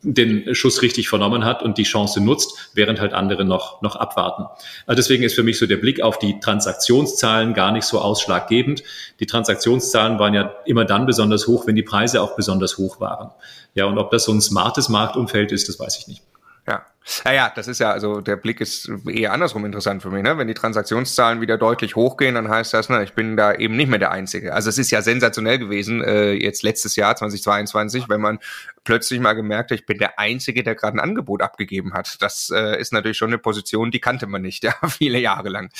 den 0.03 0.53
Schuss 0.53 0.81
richtig 0.81 1.07
vernommen 1.07 1.45
hat 1.45 1.63
und 1.63 1.77
die 1.77 1.83
Chance 1.83 2.21
nutzt, 2.21 2.71
während 2.73 2.99
halt 2.99 3.13
andere 3.13 3.45
noch, 3.45 3.81
noch 3.81 3.95
abwarten. 3.95 4.45
Also 4.85 4.97
deswegen 4.97 5.23
ist 5.23 5.33
für 5.33 5.43
mich 5.43 5.57
so 5.57 5.65
der 5.65 5.77
Blick 5.77 6.01
auf 6.01 6.19
die 6.19 6.39
Transaktionszahlen 6.39 7.53
gar 7.53 7.71
nicht 7.71 7.85
so 7.85 7.99
ausschlaggebend. 7.99 8.83
Die 9.19 9.25
Transaktionszahlen 9.25 10.19
waren 10.19 10.33
ja 10.33 10.53
immer 10.65 10.85
dann 10.85 11.05
besonders 11.05 11.47
hoch, 11.47 11.65
wenn 11.67 11.75
die 11.75 11.83
Preise 11.83 12.21
auch 12.21 12.35
besonders 12.35 12.77
hoch 12.77 12.99
waren. 12.99 13.31
Ja, 13.75 13.85
und 13.85 13.97
ob 13.97 14.11
das 14.11 14.25
so 14.25 14.33
ein 14.33 14.41
smartes 14.41 14.89
Marktumfeld 14.89 15.51
ist, 15.51 15.69
das 15.69 15.79
weiß 15.79 15.97
ich 15.99 16.07
nicht. 16.07 16.21
Ja. 16.67 16.85
Naja, 17.25 17.51
das 17.53 17.67
ist 17.67 17.79
ja, 17.79 17.91
also 17.91 18.21
der 18.21 18.37
Blick 18.37 18.61
ist 18.61 18.89
eher 19.05 19.33
andersrum 19.33 19.65
interessant 19.65 20.01
für 20.01 20.09
mich. 20.09 20.23
Ne? 20.23 20.37
Wenn 20.37 20.47
die 20.47 20.53
Transaktionszahlen 20.53 21.41
wieder 21.41 21.57
deutlich 21.57 21.97
hochgehen, 21.97 22.35
dann 22.35 22.47
heißt 22.47 22.73
das, 22.73 22.87
ne, 22.87 23.03
ich 23.03 23.13
bin 23.13 23.35
da 23.35 23.53
eben 23.53 23.75
nicht 23.75 23.89
mehr 23.89 23.99
der 23.99 24.11
Einzige. 24.11 24.53
Also 24.53 24.69
es 24.69 24.77
ist 24.77 24.89
ja 24.89 25.01
sensationell 25.01 25.59
gewesen, 25.59 26.01
äh, 26.01 26.31
jetzt 26.31 26.63
letztes 26.63 26.95
Jahr 26.95 27.13
2022, 27.17 28.07
wenn 28.07 28.21
man 28.21 28.39
plötzlich 28.85 29.19
mal 29.19 29.33
gemerkt 29.33 29.71
hat, 29.71 29.79
ich 29.79 29.85
bin 29.85 29.97
der 29.97 30.17
Einzige, 30.17 30.63
der 30.63 30.75
gerade 30.75 30.95
ein 30.95 31.01
Angebot 31.01 31.41
abgegeben 31.41 31.93
hat. 31.93 32.21
Das 32.21 32.49
äh, 32.55 32.79
ist 32.79 32.93
natürlich 32.93 33.17
schon 33.17 33.29
eine 33.31 33.37
Position, 33.37 33.91
die 33.91 33.99
kannte 33.99 34.25
man 34.25 34.41
nicht, 34.41 34.63
ja, 34.63 34.75
viele 34.87 35.19
Jahre 35.19 35.49
lang. 35.49 35.71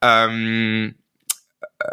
Ähm, 0.00 0.94
äh, 1.80 1.86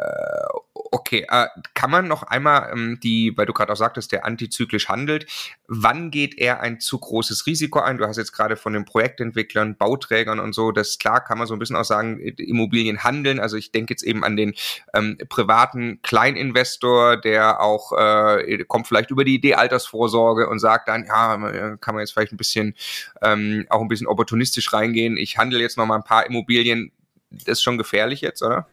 Okay, 0.91 1.25
äh, 1.29 1.47
kann 1.73 1.91
man 1.91 2.07
noch 2.07 2.23
einmal 2.23 2.71
ähm, 2.71 2.99
die, 3.01 3.33
weil 3.35 3.45
du 3.45 3.53
gerade 3.53 3.73
auch 3.73 3.77
sagtest, 3.77 4.11
der 4.11 4.25
antizyklisch 4.25 4.87
handelt, 4.87 5.25
wann 5.67 6.11
geht 6.11 6.37
er 6.37 6.61
ein 6.61 6.79
zu 6.79 6.97
großes 6.97 7.45
Risiko 7.45 7.79
ein? 7.79 7.97
Du 7.97 8.07
hast 8.07 8.17
jetzt 8.17 8.31
gerade 8.31 8.55
von 8.55 8.73
den 8.73 8.85
Projektentwicklern, 8.85 9.75
Bauträgern 9.75 10.39
und 10.39 10.53
so, 10.53 10.71
das 10.71 10.97
klar 10.97 11.23
kann 11.23 11.37
man 11.37 11.47
so 11.47 11.53
ein 11.53 11.59
bisschen 11.59 11.75
auch 11.75 11.83
sagen, 11.83 12.19
Immobilien 12.19 13.03
handeln. 13.03 13.39
Also 13.39 13.57
ich 13.57 13.71
denke 13.71 13.93
jetzt 13.93 14.03
eben 14.03 14.23
an 14.23 14.37
den 14.37 14.53
ähm, 14.93 15.17
privaten 15.29 16.01
Kleininvestor, 16.03 17.17
der 17.17 17.61
auch 17.61 17.91
äh, 17.91 18.63
kommt 18.65 18.87
vielleicht 18.87 19.11
über 19.11 19.25
die 19.25 19.35
Idee 19.35 19.55
Altersvorsorge 19.55 20.47
und 20.47 20.59
sagt 20.59 20.87
dann, 20.87 21.05
ja, 21.05 21.75
kann 21.77 21.95
man 21.95 22.01
jetzt 22.01 22.13
vielleicht 22.13 22.31
ein 22.31 22.37
bisschen 22.37 22.75
ähm, 23.21 23.65
auch 23.69 23.81
ein 23.81 23.87
bisschen 23.87 24.07
opportunistisch 24.07 24.71
reingehen. 24.71 25.17
Ich 25.17 25.37
handle 25.37 25.59
jetzt 25.59 25.77
noch 25.77 25.85
mal 25.85 25.95
ein 25.95 26.03
paar 26.03 26.25
Immobilien. 26.25 26.91
Das 27.29 27.59
ist 27.59 27.63
schon 27.63 27.77
gefährlich 27.77 28.21
jetzt, 28.21 28.41
oder? 28.41 28.67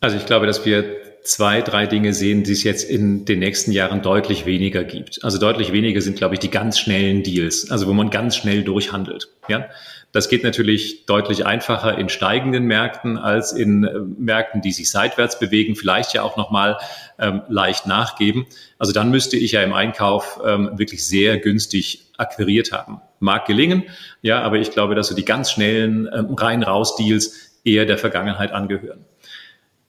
Also 0.00 0.16
ich 0.16 0.24
glaube, 0.24 0.46
dass 0.46 0.64
wir 0.64 0.96
zwei, 1.22 1.60
drei 1.60 1.86
Dinge 1.86 2.14
sehen, 2.14 2.42
die 2.44 2.52
es 2.52 2.64
jetzt 2.64 2.88
in 2.88 3.26
den 3.26 3.38
nächsten 3.38 3.72
Jahren 3.72 4.00
deutlich 4.00 4.46
weniger 4.46 4.84
gibt. 4.84 5.22
Also 5.22 5.38
deutlich 5.38 5.72
weniger 5.72 6.00
sind, 6.00 6.16
glaube 6.16 6.34
ich, 6.34 6.40
die 6.40 6.50
ganz 6.50 6.78
schnellen 6.78 7.22
Deals, 7.22 7.70
also 7.70 7.86
wo 7.86 7.92
man 7.92 8.08
ganz 8.08 8.36
schnell 8.36 8.62
durchhandelt. 8.62 9.28
Ja, 9.48 9.66
das 10.12 10.28
geht 10.28 10.42
natürlich 10.42 11.04
deutlich 11.06 11.46
einfacher 11.46 11.98
in 11.98 12.08
steigenden 12.08 12.64
Märkten 12.64 13.18
als 13.18 13.52
in 13.52 13.84
äh, 13.84 13.98
Märkten, 14.18 14.62
die 14.62 14.72
sich 14.72 14.90
seitwärts 14.90 15.38
bewegen, 15.38 15.76
vielleicht 15.76 16.14
ja 16.14 16.22
auch 16.22 16.36
nochmal 16.36 16.78
ähm, 17.18 17.42
leicht 17.48 17.86
nachgeben. 17.86 18.46
Also 18.78 18.92
dann 18.92 19.10
müsste 19.10 19.36
ich 19.36 19.52
ja 19.52 19.62
im 19.62 19.74
Einkauf 19.74 20.40
ähm, 20.44 20.70
wirklich 20.78 21.06
sehr 21.06 21.38
günstig 21.38 22.06
akquiriert 22.16 22.72
haben. 22.72 23.02
Mag 23.20 23.44
gelingen, 23.44 23.84
ja, 24.22 24.40
aber 24.40 24.56
ich 24.56 24.70
glaube, 24.70 24.94
dass 24.94 25.08
so 25.08 25.14
die 25.14 25.24
ganz 25.24 25.52
schnellen 25.52 26.08
ähm, 26.12 26.34
rein-raus-Deals 26.34 27.60
eher 27.64 27.84
der 27.84 27.98
Vergangenheit 27.98 28.52
angehören 28.52 29.04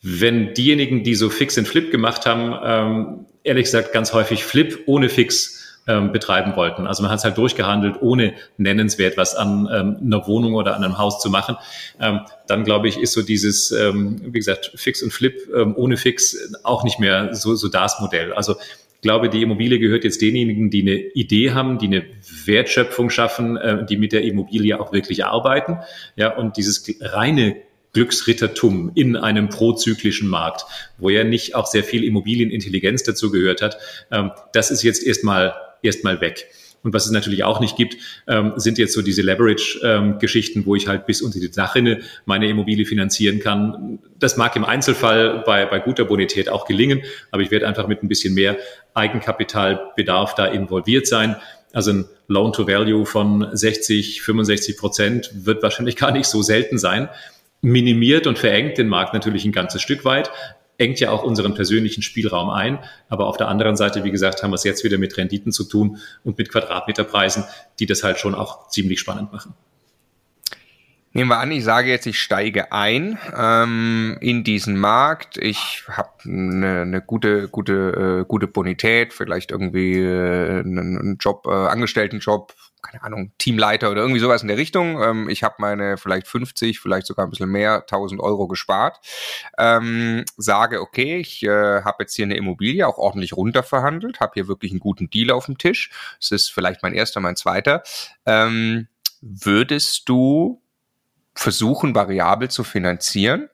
wenn 0.02 0.54
diejenigen, 0.54 1.04
die 1.04 1.16
so 1.16 1.30
Fix 1.30 1.58
and 1.58 1.68
Flip 1.68 1.92
gemacht 1.92 2.26
haben, 2.26 2.56
ähm, 2.64 3.26
ehrlich 3.44 3.66
gesagt 3.66 3.94
ganz 3.94 4.14
häufig 4.14 4.44
Flip 4.44 4.80
ohne 4.86 5.10
Fix 5.10 5.62
ähm, 5.88 6.12
betreiben 6.12 6.56
wollten. 6.56 6.88
Also 6.88 7.02
man 7.02 7.12
hat 7.12 7.20
es 7.20 7.24
halt 7.26 7.38
durchgehandelt, 7.38 8.02
ohne 8.02 8.34
nennenswert 8.58 9.18
was 9.18 9.36
an 9.36 9.68
ähm, 9.72 9.98
einer 10.02 10.28
Wohnung 10.28 10.54
oder 10.54 10.76
an 10.76 10.84
einem 10.84 10.98
Haus 10.98 11.20
zu 11.20 11.30
machen. 11.30 11.58
Ähm, 12.00 12.22
dann 12.48 12.64
glaube 12.64 12.88
ich, 12.88 13.00
ist 13.00 13.14
so 13.14 13.22
dieses, 13.22 13.72
ähm, 13.72 14.22
wie 14.26 14.40
gesagt, 14.40 14.72
Fix 14.76 15.02
und 15.02 15.12
Flip 15.12 15.36
ähm, 15.56 15.76
ohne 15.76 15.98
Fix 15.98 16.54
auch 16.64 16.84
nicht 16.84 17.00
mehr 17.00 17.34
so, 17.34 17.56
so 17.56 17.68
das 17.68 18.00
Modell. 18.00 18.34
Also 18.34 18.58
ich 18.96 19.02
glaube, 19.02 19.30
die 19.30 19.42
Immobilie 19.42 19.80
gehört 19.80 20.04
jetzt 20.04 20.22
denjenigen, 20.22 20.70
die 20.70 20.82
eine 20.82 20.96
Idee 20.96 21.52
haben, 21.52 21.80
die 21.80 21.88
eine 21.88 22.04
Wertschöpfung 22.46 23.10
schaffen, 23.10 23.58
äh, 23.58 23.84
die 23.84 23.98
mit 23.98 24.14
der 24.14 24.22
Immobilie 24.24 24.80
auch 24.80 24.94
wirklich 24.94 25.26
arbeiten. 25.26 25.80
Ja, 26.16 26.36
und 26.36 26.58
dieses 26.58 26.86
reine 27.02 27.56
Glücksrittertum 27.94 28.92
in 28.96 29.16
einem 29.16 29.50
prozyklischen 29.50 30.30
Markt, 30.30 30.66
wo 30.98 31.10
ja 31.10 31.24
nicht 31.24 31.56
auch 31.56 31.66
sehr 31.66 31.84
viel 31.84 32.04
Immobilienintelligenz 32.04 33.04
dazu 33.04 33.32
gehört 33.32 33.62
hat, 33.62 33.78
ähm, 34.12 34.32
das 34.54 34.72
ist 34.72 34.84
jetzt 34.84 35.06
erstmal 35.06 35.54
erstmal 35.82 36.22
weg. 36.22 36.48
Und 36.84 36.94
was 36.94 37.06
es 37.06 37.12
natürlich 37.12 37.44
auch 37.44 37.60
nicht 37.60 37.76
gibt, 37.76 37.98
ähm, 38.28 38.54
sind 38.56 38.78
jetzt 38.78 38.94
so 38.94 39.02
diese 39.02 39.22
Leverage-Geschichten, 39.22 40.60
ähm, 40.60 40.66
wo 40.66 40.76
ich 40.76 40.88
halt 40.88 41.06
bis 41.06 41.22
unter 41.22 41.40
die 41.40 41.52
Dachrinne 41.52 42.02
meine 42.26 42.50
Immobilie 42.50 42.86
finanzieren 42.86 43.40
kann. 43.40 44.00
Das 44.18 44.36
mag 44.36 44.56
im 44.56 44.66
Einzelfall 44.66 45.44
bei, 45.46 45.66
bei 45.66 45.80
guter 45.80 46.06
Bonität 46.06 46.50
auch 46.50 46.66
gelingen, 46.66 47.04
aber 47.30 47.44
ich 47.44 47.52
werde 47.52 47.68
einfach 47.68 47.88
mit 47.88 48.02
ein 48.02 48.08
bisschen 48.08 48.34
mehr 48.34 48.58
Eigenkapitalbedarf 48.96 50.34
da 50.34 50.48
involviert 50.48 51.06
sein. 51.06 51.36
Also 51.72 51.92
ein 51.92 52.06
Loan-to-Value 52.28 53.06
von 53.06 53.48
60, 53.54 54.24
65 54.24 54.78
Prozent 54.78 55.32
wird 55.34 55.62
wahrscheinlich 55.62 55.96
gar 55.96 56.12
nicht 56.12 56.26
so 56.26 56.42
selten 56.42 56.78
sein 56.78 57.10
minimiert 57.62 58.28
und 58.28 58.40
verengt 58.40 58.78
den 58.78 58.88
Markt 58.88 59.14
natürlich 59.14 59.46
ein 59.46 59.52
ganzes 59.52 59.82
Stück 59.82 60.04
weit, 60.04 60.32
engt 60.78 61.00
ja 61.00 61.12
auch 61.12 61.24
unseren 61.24 61.54
persönlichen 61.54 62.02
Spielraum 62.02 62.50
ein. 62.50 62.80
Aber 63.08 63.28
auf 63.28 63.38
der 63.38 63.48
anderen 63.48 63.76
Seite, 63.76 64.04
wie 64.04 64.12
gesagt, 64.12 64.42
haben 64.42 64.52
wir 64.52 64.56
es 64.56 64.64
jetzt 64.64 64.84
wieder 64.84 64.98
mit 64.98 65.16
Renditen 65.18 65.52
zu 65.52 65.64
tun 65.64 65.98
und 66.24 66.38
mit 66.38 66.50
Quadratmeterpreisen, 66.50 67.44
die 67.80 67.86
das 67.86 68.04
halt 68.04 68.20
schon 68.20 68.36
auch 68.36 68.70
ziemlich 68.70 69.00
spannend 69.00 69.32
machen. 69.32 69.54
Nehmen 71.14 71.30
wir 71.30 71.40
an, 71.40 71.52
ich 71.52 71.66
sage 71.66 71.90
jetzt, 71.90 72.06
ich 72.08 72.20
steige 72.20 72.72
ein 72.72 73.18
ähm, 73.36 74.18
in 74.22 74.46
diesen 74.46 74.80
Markt. 74.80 75.38
Ich 75.38 75.84
habe 75.90 76.10
eine, 76.24 76.82
eine 76.84 77.02
gute, 77.02 77.50
gute, 77.50 78.22
äh, 78.22 78.26
gute 78.26 78.48
Bonität, 78.48 79.14
vielleicht 79.14 79.52
irgendwie 79.52 79.98
äh, 79.98 80.62
einen, 80.62 80.98
einen 80.98 81.18
Job, 81.18 81.48
äh, 81.48 81.52
Angestelltenjob, 81.52 82.54
keine 82.82 83.04
Ahnung, 83.04 83.32
Teamleiter 83.38 83.92
oder 83.92 84.02
irgendwie 84.02 84.20
sowas 84.20 84.42
in 84.42 84.48
der 84.48 84.58
Richtung. 84.58 85.02
Ähm, 85.02 85.30
ich 85.30 85.44
habe 85.44 85.56
meine 85.60 85.98
vielleicht 85.98 86.28
50, 86.28 86.80
vielleicht 86.80 87.08
sogar 87.08 87.26
ein 87.26 87.30
bisschen 87.30 87.50
mehr, 87.50 87.82
1000 87.82 88.22
Euro 88.22 88.48
gespart. 88.48 89.00
Ähm, 89.58 90.26
sage, 90.38 90.82
okay, 90.82 91.18
ich 91.18 91.44
äh, 91.44 91.82
habe 91.84 92.04
jetzt 92.04 92.16
hier 92.16 92.26
eine 92.26 92.36
Immobilie 92.36 92.88
auch 92.88 92.98
ordentlich 92.98 93.34
runterverhandelt, 93.34 94.20
habe 94.20 94.34
hier 94.36 94.48
wirklich 94.48 94.72
einen 94.72 94.80
guten 94.80 95.10
Deal 95.10 95.32
auf 95.32 95.46
dem 95.46 95.58
Tisch. 95.58 95.92
Es 96.20 96.32
ist 96.32 96.50
vielleicht 96.50 96.84
mein 96.84 96.94
erster, 96.94 97.20
mein 97.20 97.36
zweiter. 97.36 97.84
Ähm, 98.26 98.88
würdest 99.22 100.10
du 100.10 100.62
versuchen, 101.34 101.96
variabel 101.96 102.50
zu 102.50 102.64
finanzieren? 102.64 103.50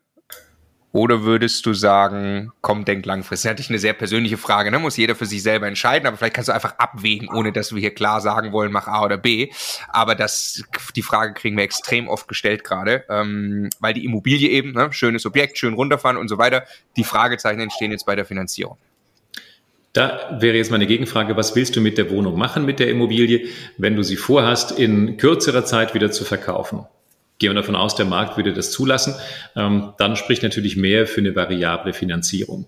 Oder 0.98 1.22
würdest 1.22 1.64
du 1.68 1.76
sagen, 1.76 2.52
komm, 2.62 2.84
denk 2.84 3.06
langfristig? 3.06 3.30
Das 3.30 3.40
ist 3.42 3.46
natürlich 3.46 3.70
eine 3.70 3.78
sehr 3.78 3.94
persönliche 3.94 4.38
Frage, 4.38 4.72
ne? 4.72 4.80
muss 4.80 4.98
jeder 4.98 5.14
für 5.14 5.28
sich 5.28 5.44
selber 5.44 5.68
entscheiden, 5.68 6.08
aber 6.08 6.18
vielleicht 6.18 6.34
kannst 6.34 6.48
du 6.48 6.54
einfach 6.54 6.80
abwägen, 6.80 7.30
ohne 7.30 7.52
dass 7.52 7.72
wir 7.72 7.80
hier 7.80 7.94
klar 7.94 8.20
sagen 8.20 8.52
wollen, 8.52 8.72
mach 8.72 8.88
A 8.88 9.06
oder 9.06 9.16
B. 9.16 9.52
Aber 9.90 10.16
das, 10.16 10.64
die 10.96 11.04
Frage 11.04 11.36
kriegen 11.36 11.56
wir 11.56 11.64
extrem 11.64 12.08
oft 12.08 12.28
gestellt 12.28 12.64
gerade, 12.64 13.04
ähm, 13.10 13.70
weil 13.80 13.94
die 13.94 14.06
Immobilie 14.06 14.50
eben, 14.50 14.72
ne, 14.72 14.92
schönes 14.92 15.28
Objekt, 15.28 15.60
schön 15.60 15.76
runterfahren 15.76 16.18
und 16.18 16.30
so 16.30 16.40
weiter, 16.40 16.64
die 16.96 17.04
Fragezeichen 17.04 17.60
entstehen 17.60 17.92
jetzt 17.92 18.08
bei 18.08 18.16
der 18.16 18.26
Finanzierung. 18.26 18.78
Da 19.94 20.36
wäre 20.40 20.58
jetzt 20.58 20.72
meine 20.72 20.88
Gegenfrage, 20.88 21.38
was 21.38 21.56
willst 21.56 21.76
du 21.76 21.82
mit 21.82 22.00
der 22.00 22.10
Wohnung 22.10 22.40
machen, 22.40 22.66
mit 22.66 22.80
der 22.80 22.90
Immobilie, 22.90 23.50
wenn 23.78 23.96
du 23.96 24.02
sie 24.02 24.16
vorhast, 24.16 24.72
in 24.72 25.18
kürzerer 25.18 25.64
Zeit 25.64 25.94
wieder 25.94 26.10
zu 26.10 26.26
verkaufen? 26.26 26.88
Gehen 27.40 27.52
wir 27.52 27.56
davon 27.56 27.76
aus, 27.76 27.96
der 27.96 28.06
Markt 28.06 28.38
würde 28.38 28.54
das 28.54 28.72
zulassen, 28.72 29.16
ähm, 29.56 29.94
dann 29.98 30.16
spricht 30.16 30.44
natürlich 30.44 30.76
mehr 30.76 31.06
für 31.08 31.22
eine 31.22 31.36
variable 31.36 31.94
Finanzierung. 31.94 32.68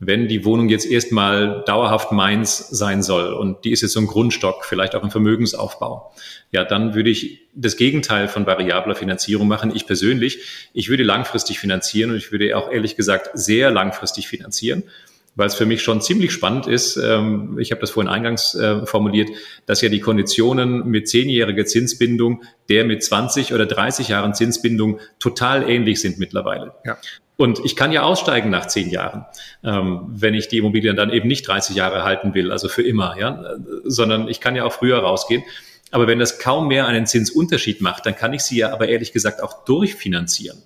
Wenn 0.00 0.28
die 0.28 0.44
Wohnung 0.44 0.68
jetzt 0.68 0.86
erstmal 0.86 1.64
dauerhaft 1.66 2.12
meins 2.12 2.68
sein 2.68 3.02
soll 3.02 3.32
und 3.32 3.64
die 3.64 3.72
ist 3.72 3.82
jetzt 3.82 3.94
so 3.94 4.00
ein 4.00 4.06
Grundstock, 4.06 4.64
vielleicht 4.64 4.94
auch 4.94 5.02
ein 5.02 5.10
Vermögensaufbau, 5.10 6.12
ja, 6.52 6.64
dann 6.64 6.94
würde 6.94 7.10
ich 7.10 7.40
das 7.54 7.76
Gegenteil 7.76 8.28
von 8.28 8.46
variabler 8.46 8.94
Finanzierung 8.94 9.48
machen. 9.48 9.74
Ich 9.74 9.86
persönlich, 9.86 10.70
ich 10.72 10.88
würde 10.88 11.02
langfristig 11.02 11.58
finanzieren 11.58 12.10
und 12.10 12.16
ich 12.16 12.30
würde 12.30 12.56
auch 12.56 12.70
ehrlich 12.70 12.94
gesagt 12.94 13.30
sehr 13.34 13.70
langfristig 13.72 14.28
finanzieren 14.28 14.84
weil 15.38 15.46
es 15.46 15.54
für 15.54 15.66
mich 15.66 15.82
schon 15.82 16.00
ziemlich 16.00 16.32
spannend 16.32 16.66
ist. 16.66 16.96
Ähm, 16.96 17.58
ich 17.60 17.70
habe 17.70 17.80
das 17.80 17.90
vorhin 17.90 18.10
eingangs 18.10 18.56
äh, 18.56 18.84
formuliert, 18.84 19.30
dass 19.66 19.80
ja 19.80 19.88
die 19.88 20.00
Konditionen 20.00 20.88
mit 20.88 21.08
zehnjähriger 21.08 21.64
Zinsbindung 21.64 22.42
der 22.68 22.84
mit 22.84 23.04
20 23.04 23.54
oder 23.54 23.64
30 23.64 24.08
Jahren 24.08 24.34
Zinsbindung 24.34 24.98
total 25.20 25.70
ähnlich 25.70 26.00
sind 26.00 26.18
mittlerweile. 26.18 26.74
Ja. 26.84 26.98
Und 27.36 27.60
ich 27.64 27.76
kann 27.76 27.92
ja 27.92 28.02
aussteigen 28.02 28.50
nach 28.50 28.66
zehn 28.66 28.90
Jahren, 28.90 29.26
ähm, 29.62 30.06
wenn 30.08 30.34
ich 30.34 30.48
die 30.48 30.58
Immobilien 30.58 30.96
dann 30.96 31.10
eben 31.10 31.28
nicht 31.28 31.46
30 31.46 31.76
Jahre 31.76 32.02
halten 32.02 32.34
will, 32.34 32.50
also 32.50 32.68
für 32.68 32.82
immer, 32.82 33.16
ja, 33.16 33.54
sondern 33.84 34.26
ich 34.26 34.40
kann 34.40 34.56
ja 34.56 34.64
auch 34.64 34.72
früher 34.72 34.98
rausgehen. 34.98 35.44
Aber 35.92 36.08
wenn 36.08 36.18
das 36.18 36.40
kaum 36.40 36.66
mehr 36.66 36.88
einen 36.88 37.06
Zinsunterschied 37.06 37.80
macht, 37.80 38.06
dann 38.06 38.16
kann 38.16 38.32
ich 38.32 38.42
sie 38.42 38.58
ja 38.58 38.72
aber 38.72 38.88
ehrlich 38.88 39.12
gesagt 39.12 39.40
auch 39.40 39.64
durchfinanzieren. 39.64 40.58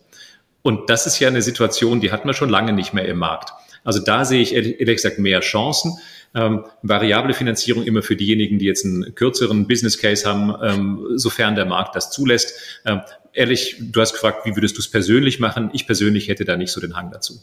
Und 0.63 0.89
das 0.89 1.07
ist 1.07 1.19
ja 1.21 1.29
eine 1.29 1.43
Situation, 1.43 2.01
die 2.01 2.11
hat 2.11 2.25
man 2.25 2.35
schon 2.35 2.49
lange 2.49 2.73
nicht 2.73 2.95
mehr 2.95 3.05
im 3.05 3.19
Markt. 3.19 3.53
Also 3.85 4.01
da 4.01 4.25
sehe 4.25 4.41
ich 4.43 4.55
ehrlich 4.55 4.97
gesagt 4.97 5.19
mehr 5.19 5.41
Chancen. 5.41 5.99
Ähm, 6.35 6.65
variable 6.83 7.35
Finanzierung 7.35 7.85
immer 7.85 8.03
für 8.03 8.17
diejenigen, 8.17 8.59
die 8.59 8.65
jetzt 8.65 8.87
einen 8.87 9.15
kürzeren 9.15 9.67
Business 9.67 9.99
Case 9.99 10.27
haben, 10.27 10.55
ähm, 10.63 11.07
sofern 11.17 11.57
der 11.57 11.67
Markt 11.67 11.95
das 11.95 12.11
zulässt. 12.11 12.81
Ähm, 12.87 13.01
ehrlich, 13.35 13.77
du 13.81 14.01
hast 14.01 14.13
gefragt, 14.13 14.47
wie 14.47 14.57
würdest 14.57 14.77
du 14.77 14.81
es 14.81 14.91
persönlich 14.91 15.41
machen? 15.41 15.71
Ich 15.75 15.87
persönlich 15.87 16.29
hätte 16.29 16.45
da 16.45 16.57
nicht 16.57 16.73
so 16.73 16.81
den 16.81 16.97
Hang 16.97 17.11
dazu. 17.11 17.43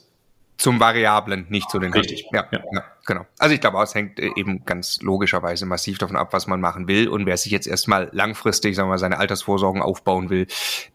Zum 0.58 0.80
Variablen, 0.80 1.46
nicht 1.50 1.70
zu 1.70 1.80
den 1.80 1.94
Richtig. 1.94 2.26
Ja, 2.34 2.48
ja. 2.52 2.64
ja, 2.74 2.84
genau. 3.10 3.26
Also 3.40 3.56
ich 3.56 3.60
glaube, 3.60 3.82
es 3.82 3.96
hängt 3.96 4.20
äh, 4.20 4.30
eben 4.36 4.64
ganz 4.66 5.02
logischerweise 5.02 5.66
massiv 5.66 5.98
davon 5.98 6.16
ab, 6.16 6.32
was 6.32 6.48
man 6.48 6.62
machen 6.62 6.88
will. 6.88 7.10
Und 7.10 7.26
wer 7.26 7.36
sich 7.38 7.52
jetzt 7.52 7.68
erstmal 7.68 8.10
langfristig, 8.14 8.76
sagen 8.76 8.88
wir 8.88 8.92
mal, 8.92 8.98
seine 9.00 9.18
Altersvorsorgen 9.18 9.82
aufbauen 9.82 10.30
will, 10.30 10.46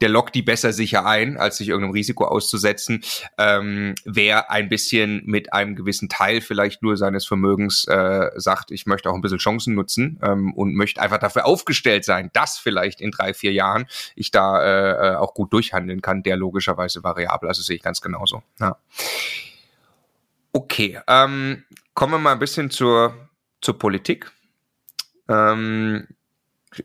der 0.01 0.09
lockt 0.09 0.35
die 0.35 0.43
besser 0.43 0.73
sicher 0.73 1.05
ein, 1.05 1.37
als 1.37 1.57
sich 1.57 1.69
irgendeinem 1.69 1.93
Risiko 1.93 2.25
auszusetzen. 2.25 3.03
Ähm, 3.37 3.97
wer 4.05 4.51
ein 4.51 4.69
bisschen 4.69 5.23
mit 5.27 5.53
einem 5.53 5.75
gewissen 5.75 6.09
Teil 6.09 6.41
vielleicht 6.41 6.83
nur 6.83 6.97
seines 6.97 7.27
Vermögens 7.27 7.85
äh, 7.89 8.31
sagt, 8.37 8.71
ich 8.71 8.87
möchte 8.87 9.11
auch 9.11 9.15
ein 9.15 9.21
bisschen 9.21 9.39
Chancen 9.39 9.75
nutzen 9.75 10.21
ähm, 10.23 10.55
und 10.55 10.75
möchte 10.75 11.03
einfach 11.03 11.19
dafür 11.19 11.47
aufgestellt 11.47 12.05
sein, 12.05 12.31
dass 12.33 12.59
vielleicht 12.59 13.01
in 13.01 13.11
drei, 13.11 13.35
vier 13.35 13.53
Jahren 13.53 13.87
ich 14.15 14.31
da 14.31 14.63
äh, 14.63 15.15
äh 15.15 15.17
auch 15.17 15.35
gut 15.35 15.53
durchhandeln 15.53 16.01
kann, 16.01 16.23
der 16.23 16.37
logischerweise 16.37 17.03
variabel. 17.03 17.49
Also 17.49 17.63
sehe 17.63 17.77
ich 17.77 17.83
ganz 17.83 18.01
genauso. 18.01 18.45
Ja. 18.61 18.77
Okay, 20.53 21.01
ähm, 21.09 21.65
kommen 21.95 22.13
wir 22.13 22.19
mal 22.19 22.33
ein 22.33 22.39
bisschen 22.39 22.71
zur, 22.71 23.31
zur 23.61 23.79
Politik. 23.79 24.31
Ähm, 25.29 26.07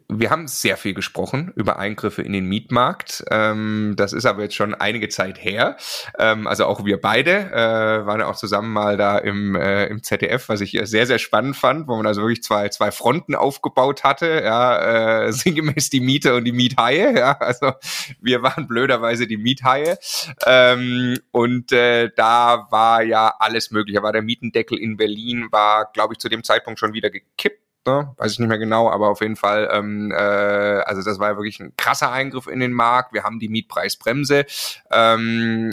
wir 0.07 0.29
haben 0.29 0.47
sehr 0.47 0.77
viel 0.77 0.93
gesprochen 0.93 1.51
über 1.55 1.79
Eingriffe 1.79 2.21
in 2.21 2.33
den 2.33 2.45
Mietmarkt. 2.45 3.23
Ähm, 3.31 3.93
das 3.95 4.13
ist 4.13 4.25
aber 4.25 4.43
jetzt 4.43 4.55
schon 4.55 4.73
einige 4.73 5.09
Zeit 5.09 5.43
her. 5.43 5.77
Ähm, 6.17 6.47
also 6.47 6.65
auch 6.65 6.85
wir 6.85 6.99
beide 6.99 7.51
äh, 7.51 8.05
waren 8.05 8.19
ja 8.19 8.27
auch 8.27 8.35
zusammen 8.35 8.71
mal 8.71 8.97
da 8.97 9.17
im, 9.17 9.55
äh, 9.55 9.85
im 9.87 10.03
ZDF, 10.03 10.49
was 10.49 10.61
ich 10.61 10.79
sehr, 10.83 11.05
sehr 11.05 11.19
spannend 11.19 11.55
fand, 11.55 11.87
wo 11.87 11.95
man 11.95 12.05
also 12.05 12.21
wirklich 12.21 12.43
zwei, 12.43 12.69
zwei 12.69 12.91
Fronten 12.91 13.35
aufgebaut 13.35 14.03
hatte. 14.03 14.41
Ja, 14.43 15.27
äh, 15.27 15.33
sinngemäß 15.33 15.89
die 15.89 16.01
Mieter 16.01 16.35
und 16.35 16.45
die 16.45 16.51
Miethaie. 16.51 17.17
Ja, 17.17 17.37
also 17.39 17.73
wir 18.21 18.41
waren 18.43 18.67
blöderweise 18.67 19.27
die 19.27 19.37
Miethaie. 19.37 19.97
Ähm, 20.45 21.17
und 21.31 21.71
äh, 21.71 22.09
da 22.15 22.67
war 22.69 23.03
ja 23.03 23.33
alles 23.39 23.71
möglich. 23.71 23.95
Da 23.95 24.03
war 24.03 24.13
der 24.13 24.21
Mietendeckel 24.21 24.77
in 24.77 24.97
Berlin, 24.97 25.47
war, 25.51 25.89
glaube 25.93 26.13
ich, 26.13 26.19
zu 26.19 26.29
dem 26.29 26.43
Zeitpunkt 26.43 26.79
schon 26.79 26.93
wieder 26.93 27.09
gekippt 27.09 27.68
ne? 27.89 28.13
weiß 28.17 28.33
ich 28.33 28.39
nicht 28.39 28.47
mehr 28.47 28.57
genau, 28.57 28.89
aber 28.89 29.09
auf 29.09 29.21
jeden 29.21 29.35
Fall, 29.35 29.69
ähm, 29.71 30.11
äh, 30.11 30.15
also 30.15 31.01
das 31.03 31.19
war 31.19 31.29
ja 31.29 31.37
wirklich 31.37 31.59
ein 31.59 31.73
krasser 31.77 32.11
Eingriff 32.11 32.47
in 32.47 32.59
den 32.59 32.73
Markt. 32.73 33.13
Wir 33.13 33.23
haben 33.23 33.39
die 33.39 33.49
Mietpreisbremse. 33.49 34.45
Ähm, 34.91 35.71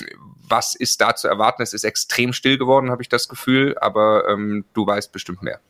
was 0.48 0.74
ist 0.74 1.00
da 1.00 1.14
zu 1.14 1.28
erwarten? 1.28 1.62
Es 1.62 1.72
ist 1.72 1.84
extrem 1.84 2.32
still 2.32 2.58
geworden, 2.58 2.90
habe 2.90 3.02
ich 3.02 3.08
das 3.08 3.28
Gefühl, 3.28 3.76
aber 3.78 4.28
ähm, 4.28 4.64
du 4.74 4.86
weißt 4.86 5.12
bestimmt 5.12 5.42
mehr. 5.42 5.60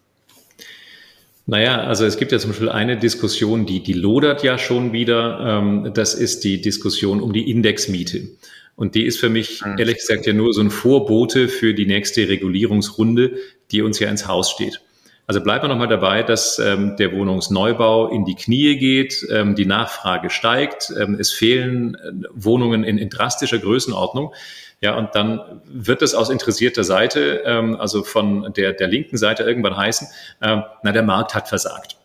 Naja, 1.46 1.82
also 1.82 2.04
es 2.04 2.16
gibt 2.16 2.32
ja 2.32 2.38
zum 2.38 2.50
Beispiel 2.50 2.68
eine 2.68 2.96
Diskussion, 2.96 3.66
die, 3.66 3.82
die 3.82 3.92
lodert 3.92 4.42
ja 4.42 4.58
schon 4.58 4.92
wieder. 4.92 5.38
Ähm, 5.40 5.92
das 5.94 6.14
ist 6.14 6.42
die 6.42 6.60
Diskussion 6.60 7.20
um 7.20 7.32
die 7.32 7.50
Indexmiete. 7.50 8.28
Und 8.74 8.94
die 8.94 9.06
ist 9.06 9.18
für 9.18 9.30
mich 9.30 9.64
mhm. 9.64 9.78
ehrlich 9.78 9.98
gesagt 9.98 10.26
ja 10.26 10.32
nur 10.32 10.52
so 10.52 10.60
ein 10.60 10.70
Vorbote 10.70 11.48
für 11.48 11.72
die 11.72 11.86
nächste 11.86 12.28
Regulierungsrunde, 12.28 13.36
die 13.70 13.82
uns 13.82 13.98
ja 14.00 14.10
ins 14.10 14.26
Haus 14.26 14.50
steht. 14.50 14.82
Also 15.26 15.40
bleiben 15.40 15.64
wir 15.64 15.68
nochmal 15.68 15.88
dabei, 15.88 16.22
dass 16.22 16.60
ähm, 16.60 16.96
der 16.96 17.12
Wohnungsneubau 17.12 18.08
in 18.08 18.24
die 18.24 18.36
Knie 18.36 18.76
geht, 18.76 19.26
ähm, 19.28 19.56
die 19.56 19.66
Nachfrage 19.66 20.30
steigt, 20.30 20.92
ähm, 20.96 21.16
es 21.18 21.32
fehlen 21.32 21.96
äh, 21.96 22.28
Wohnungen 22.32 22.84
in, 22.84 22.96
in 22.96 23.10
drastischer 23.10 23.58
Größenordnung. 23.58 24.32
Ja, 24.80 24.94
und 24.96 25.14
dann 25.14 25.62
wird 25.64 26.02
es 26.02 26.14
aus 26.14 26.30
interessierter 26.30 26.84
Seite, 26.84 27.42
ähm, 27.44 27.76
also 27.80 28.04
von 28.04 28.52
der, 28.52 28.72
der 28.72 28.86
linken 28.86 29.16
Seite 29.16 29.42
irgendwann 29.42 29.76
heißen, 29.76 30.06
ähm, 30.42 30.62
na, 30.82 30.92
der 30.92 31.02
Markt 31.02 31.34
hat 31.34 31.48
versagt. 31.48 31.96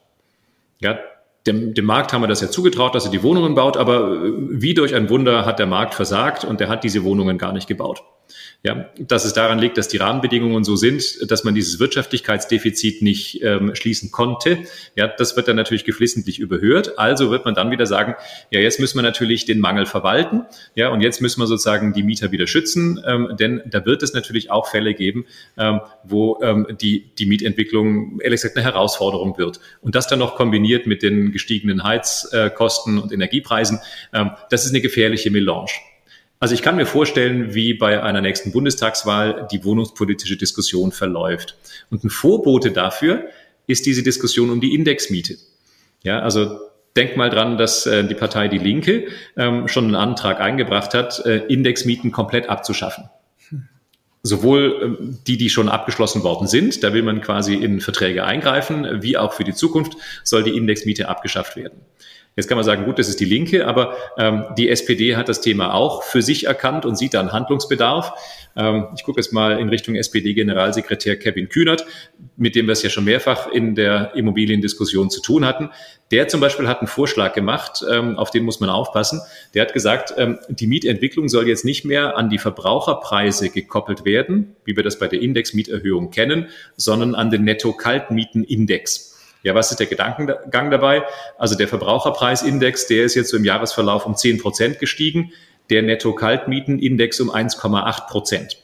Ja, 0.79 0.97
dem, 1.45 1.73
dem 1.73 1.86
Markt 1.86 2.13
haben 2.13 2.21
wir 2.21 2.27
das 2.27 2.41
ja 2.41 2.49
zugetraut, 2.49 2.95
dass 2.95 3.05
er 3.05 3.12
die 3.12 3.23
Wohnungen 3.23 3.55
baut, 3.55 3.77
aber 3.77 4.13
äh, 4.13 4.31
wie 4.49 4.73
durch 4.73 4.95
ein 4.95 5.10
Wunder 5.10 5.45
hat 5.45 5.60
der 5.60 5.67
Markt 5.67 5.93
versagt 5.93 6.43
und 6.43 6.60
der 6.60 6.69
hat 6.69 6.84
diese 6.84 7.03
Wohnungen 7.03 7.38
gar 7.38 7.53
nicht 7.53 7.67
gebaut. 7.67 8.03
Ja, 8.63 8.89
dass 8.99 9.25
es 9.25 9.34
daran 9.34 9.57
liegt, 9.57 9.77
dass 9.77 9.88
die 9.88 9.97
Rahmenbedingungen 9.97 10.63
so 10.63 10.75
sind, 10.75 11.32
dass 11.32 11.43
man 11.43 11.55
dieses 11.55 11.79
Wirtschaftlichkeitsdefizit 11.79 13.01
nicht 13.01 13.41
ähm, 13.41 13.73
schließen 13.73 14.11
konnte. 14.11 14.59
Ja, 14.95 15.07
das 15.07 15.36
wird 15.36 15.47
dann 15.47 15.55
natürlich 15.55 15.84
geflissentlich 15.84 16.38
überhört. 16.38 16.99
Also 16.99 17.32
wird 17.32 17.43
man 17.43 17.55
dann 17.55 17.71
wieder 17.71 17.88
sagen, 17.88 18.13
ja, 18.51 18.59
jetzt 18.59 18.79
müssen 18.79 18.99
wir 18.99 19.01
natürlich 19.01 19.45
den 19.45 19.59
Mangel 19.59 19.88
verwalten. 19.88 20.43
Ja, 20.75 20.89
und 20.89 21.01
jetzt 21.01 21.21
müssen 21.21 21.41
wir 21.41 21.47
sozusagen 21.47 21.93
die 21.93 22.03
Mieter 22.03 22.32
wieder 22.32 22.45
schützen, 22.45 23.01
ähm, 23.05 23.36
denn 23.39 23.63
da 23.65 23.84
wird 23.86 24.03
es 24.03 24.13
natürlich 24.13 24.51
auch 24.51 24.67
Fälle 24.69 24.93
geben, 24.93 25.25
ähm, 25.57 25.82
wo 26.03 26.39
ähm, 26.43 26.67
die, 26.79 27.15
die 27.17 27.25
Mietentwicklung 27.25 28.19
ehrlich 28.19 28.41
gesagt 28.41 28.57
eine 28.57 28.65
Herausforderung 28.65 29.39
wird. 29.39 29.59
Und 29.82 29.95
das 29.95 30.07
dann 30.07 30.19
noch 30.19 30.36
kombiniert 30.36 30.86
mit 30.86 31.01
den 31.01 31.32
gestiegenen 31.32 31.84
Heizkosten 31.84 32.99
und 32.99 33.11
Energiepreisen, 33.11 33.79
ähm, 34.13 34.32
das 34.51 34.65
ist 34.65 34.71
eine 34.71 34.82
gefährliche 34.82 35.32
Melange. 35.32 35.71
Also 36.41 36.55
ich 36.55 36.63
kann 36.63 36.75
mir 36.75 36.87
vorstellen, 36.87 37.53
wie 37.53 37.75
bei 37.75 38.01
einer 38.01 38.19
nächsten 38.19 38.51
Bundestagswahl 38.51 39.47
die 39.51 39.63
wohnungspolitische 39.63 40.37
Diskussion 40.37 40.91
verläuft. 40.91 41.55
Und 41.91 42.03
ein 42.03 42.09
Vorbote 42.09 42.71
dafür 42.71 43.25
ist 43.67 43.85
diese 43.85 44.01
Diskussion 44.01 44.49
um 44.49 44.59
die 44.59 44.73
Indexmiete. 44.73 45.37
Ja, 46.01 46.19
also 46.19 46.57
denk 46.95 47.15
mal 47.15 47.29
dran, 47.29 47.59
dass 47.59 47.85
äh, 47.85 48.03
die 48.03 48.15
Partei 48.15 48.47
Die 48.47 48.57
Linke 48.57 49.05
ähm, 49.37 49.67
schon 49.67 49.85
einen 49.85 49.95
Antrag 49.95 50.41
eingebracht 50.41 50.95
hat, 50.95 51.23
äh, 51.27 51.45
Indexmieten 51.45 52.11
komplett 52.11 52.49
abzuschaffen. 52.49 53.03
Sowohl 54.23 54.97
ähm, 54.99 55.19
die, 55.27 55.37
die 55.37 55.51
schon 55.51 55.69
abgeschlossen 55.69 56.23
worden 56.23 56.47
sind, 56.47 56.83
da 56.83 56.91
will 56.91 57.03
man 57.03 57.21
quasi 57.21 57.53
in 57.53 57.81
Verträge 57.81 58.23
eingreifen, 58.23 59.03
wie 59.03 59.15
auch 59.15 59.33
für 59.33 59.43
die 59.43 59.53
Zukunft 59.53 59.93
soll 60.23 60.41
die 60.41 60.57
Indexmiete 60.57 61.07
abgeschafft 61.07 61.55
werden. 61.55 61.81
Jetzt 62.41 62.47
kann 62.47 62.57
man 62.57 62.65
sagen, 62.65 62.85
gut, 62.85 62.97
das 62.97 63.07
ist 63.07 63.19
die 63.19 63.25
Linke, 63.25 63.67
aber 63.67 63.95
ähm, 64.17 64.45
die 64.57 64.67
SPD 64.67 65.15
hat 65.15 65.29
das 65.29 65.41
Thema 65.41 65.75
auch 65.75 66.01
für 66.01 66.23
sich 66.23 66.47
erkannt 66.47 66.87
und 66.87 66.97
sieht 66.97 67.13
da 67.13 67.19
einen 67.19 67.33
Handlungsbedarf. 67.33 68.13
Ähm, 68.55 68.87
ich 68.95 69.03
gucke 69.03 69.19
jetzt 69.19 69.31
mal 69.31 69.59
in 69.59 69.69
Richtung 69.69 69.93
SPD-Generalsekretär 69.93 71.17
Kevin 71.17 71.49
Kühnert, 71.49 71.85
mit 72.37 72.55
dem 72.55 72.65
wir 72.65 72.71
es 72.71 72.81
ja 72.81 72.89
schon 72.89 73.03
mehrfach 73.03 73.47
in 73.51 73.75
der 73.75 74.15
Immobiliendiskussion 74.15 75.11
zu 75.11 75.21
tun 75.21 75.45
hatten. 75.45 75.69
Der 76.09 76.29
zum 76.29 76.41
Beispiel 76.41 76.67
hat 76.67 76.79
einen 76.79 76.87
Vorschlag 76.87 77.35
gemacht, 77.35 77.85
ähm, 77.87 78.17
auf 78.17 78.31
den 78.31 78.43
muss 78.43 78.59
man 78.59 78.71
aufpassen. 78.71 79.21
Der 79.53 79.61
hat 79.61 79.73
gesagt, 79.73 80.15
ähm, 80.17 80.39
die 80.49 80.65
Mietentwicklung 80.65 81.29
soll 81.29 81.47
jetzt 81.47 81.63
nicht 81.63 81.85
mehr 81.85 82.17
an 82.17 82.31
die 82.31 82.39
Verbraucherpreise 82.39 83.51
gekoppelt 83.51 84.03
werden, 84.03 84.55
wie 84.65 84.75
wir 84.75 84.83
das 84.83 84.97
bei 84.97 85.07
der 85.07 85.21
Indexmieterhöhung 85.21 86.09
kennen, 86.09 86.47
sondern 86.75 87.13
an 87.13 87.29
den 87.29 87.43
Netto-Kaltmietenindex. 87.43 89.11
Ja, 89.43 89.55
was 89.55 89.71
ist 89.71 89.79
der 89.79 89.87
Gedankengang 89.87 90.71
dabei? 90.71 91.03
Also 91.37 91.55
der 91.55 91.67
Verbraucherpreisindex, 91.67 92.87
der 92.87 93.05
ist 93.05 93.15
jetzt 93.15 93.33
im 93.33 93.43
Jahresverlauf 93.43 94.05
um 94.05 94.15
10 94.15 94.39
Prozent 94.39 94.79
gestiegen, 94.79 95.31
der 95.69 95.81
Netto-Kaltmietenindex 95.81 97.19
um 97.21 97.31
1,8 97.31 98.07
Prozent. 98.07 98.57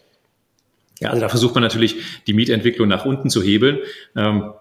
Ja, 0.99 1.09
also 1.09 1.21
da 1.21 1.29
versucht 1.29 1.53
man 1.53 1.63
natürlich, 1.63 1.95
die 2.25 2.33
Mietentwicklung 2.33 2.87
nach 2.87 3.05
unten 3.05 3.29
zu 3.29 3.41
hebeln. 3.41 3.79
Ähm, 4.15 4.53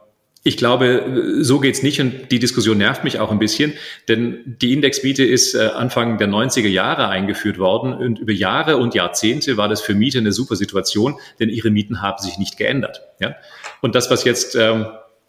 ich 0.47 0.57
glaube, 0.57 1.39
so 1.41 1.59
geht's 1.59 1.83
nicht 1.83 2.01
und 2.01 2.31
die 2.31 2.39
Diskussion 2.39 2.79
nervt 2.79 3.03
mich 3.03 3.19
auch 3.19 3.33
ein 3.33 3.41
bisschen, 3.41 3.73
denn 4.07 4.57
die 4.63 4.73
Indexmiete 4.73 5.25
ist 5.25 5.55
äh, 5.55 5.71
Anfang 5.75 6.19
der 6.19 6.29
90er 6.29 6.69
Jahre 6.69 7.09
eingeführt 7.09 7.59
worden 7.59 7.93
und 7.93 8.21
über 8.21 8.33
Jahre 8.33 8.77
und 8.77 8.95
Jahrzehnte 8.95 9.57
war 9.57 9.69
das 9.69 9.81
für 9.81 9.95
Mieter 9.95 10.21
eine 10.21 10.31
super 10.31 10.55
Situation, 10.55 11.17
denn 11.41 11.49
ihre 11.49 11.71
Mieten 11.71 12.01
haben 12.01 12.23
sich 12.23 12.39
nicht 12.39 12.59
geändert. 12.59 13.03
Ja? 13.19 13.35
Und 13.81 13.97
das, 13.97 14.09
was 14.09 14.23
jetzt 14.23 14.55
ähm, 14.55 14.87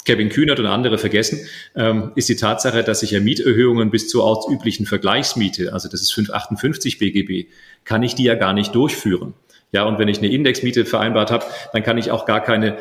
Kevin 0.07 0.29
Kühnert 0.29 0.59
und 0.59 0.65
andere 0.65 0.97
vergessen, 0.97 1.41
ähm, 1.75 2.13
ist 2.15 2.29
die 2.29 2.37
Tatsache, 2.37 2.83
dass 2.83 3.03
ich 3.03 3.11
ja 3.11 3.19
Mieterhöhungen 3.19 3.91
bis 3.91 4.07
zur 4.07 4.23
ortsüblichen 4.23 4.85
Vergleichsmiete, 4.85 5.73
also 5.73 5.89
das 5.89 6.01
ist 6.01 6.13
558 6.13 6.97
BGB, 6.97 7.49
kann 7.83 8.03
ich 8.03 8.15
die 8.15 8.23
ja 8.23 8.35
gar 8.35 8.53
nicht 8.53 8.73
durchführen. 8.73 9.33
Ja, 9.73 9.83
und 9.83 9.99
wenn 9.99 10.07
ich 10.07 10.19
eine 10.19 10.29
Indexmiete 10.29 10.85
vereinbart 10.85 11.29
habe, 11.29 11.45
dann 11.73 11.83
kann 11.83 11.97
ich 11.97 12.09
auch 12.09 12.25
gar 12.25 12.41
keine 12.41 12.77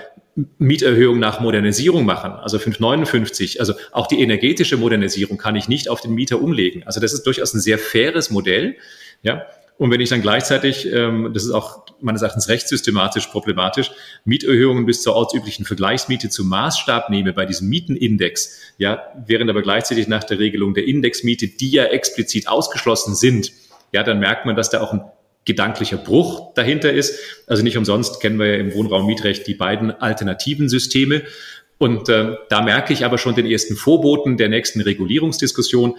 Mieterhöhung 0.58 1.18
nach 1.18 1.40
Modernisierung 1.40 2.04
machen, 2.04 2.30
also 2.30 2.60
559. 2.60 3.58
Also 3.58 3.74
auch 3.90 4.06
die 4.06 4.20
energetische 4.20 4.76
Modernisierung 4.76 5.36
kann 5.36 5.56
ich 5.56 5.68
nicht 5.68 5.88
auf 5.88 6.00
den 6.00 6.14
Mieter 6.14 6.40
umlegen. 6.40 6.84
Also 6.84 7.00
das 7.00 7.12
ist 7.12 7.24
durchaus 7.24 7.54
ein 7.54 7.60
sehr 7.60 7.78
faires 7.78 8.30
Modell. 8.30 8.76
Ja, 9.22 9.46
und 9.78 9.90
wenn 9.90 10.00
ich 10.00 10.08
dann 10.08 10.22
gleichzeitig, 10.22 10.90
ähm, 10.90 11.32
das 11.34 11.44
ist 11.44 11.50
auch 11.50 11.84
meines 12.00 12.22
Erachtens 12.22 12.48
rechtssystematisch 12.48 13.26
problematisch, 13.26 13.90
Mieterhöhungen 14.24 14.86
bis 14.86 15.02
zur 15.02 15.14
ortsüblichen 15.14 15.64
Vergleichsmiete 15.64 16.30
zum 16.30 16.48
Maßstab 16.48 17.10
nehme 17.10 17.32
bei 17.32 17.46
diesem 17.46 17.68
Mietenindex, 17.68 18.58
ja, 18.78 19.02
während 19.26 19.50
aber 19.50 19.62
gleichzeitig 19.62 20.08
nach 20.08 20.24
der 20.24 20.38
Regelung 20.38 20.74
der 20.74 20.86
Indexmiete, 20.86 21.48
die 21.48 21.70
ja 21.70 21.84
explizit 21.84 22.48
ausgeschlossen 22.48 23.14
sind, 23.14 23.52
ja, 23.92 24.02
dann 24.02 24.18
merkt 24.18 24.46
man, 24.46 24.56
dass 24.56 24.70
da 24.70 24.80
auch 24.80 24.92
ein 24.92 25.02
gedanklicher 25.44 25.96
Bruch 25.96 26.54
dahinter 26.54 26.92
ist. 26.92 27.18
Also 27.46 27.62
nicht 27.62 27.76
umsonst 27.76 28.20
kennen 28.20 28.38
wir 28.38 28.46
ja 28.46 28.56
im 28.56 28.74
Wohnraummietrecht 28.74 29.46
die 29.46 29.54
beiden 29.54 29.90
alternativen 29.90 30.68
Systeme. 30.68 31.22
Und 31.78 32.08
äh, 32.08 32.34
da 32.48 32.62
merke 32.62 32.92
ich 32.92 33.04
aber 33.04 33.16
schon 33.16 33.34
den 33.34 33.46
ersten 33.46 33.76
Vorboten 33.76 34.36
der 34.36 34.48
nächsten 34.48 34.80
Regulierungsdiskussion. 34.80 35.96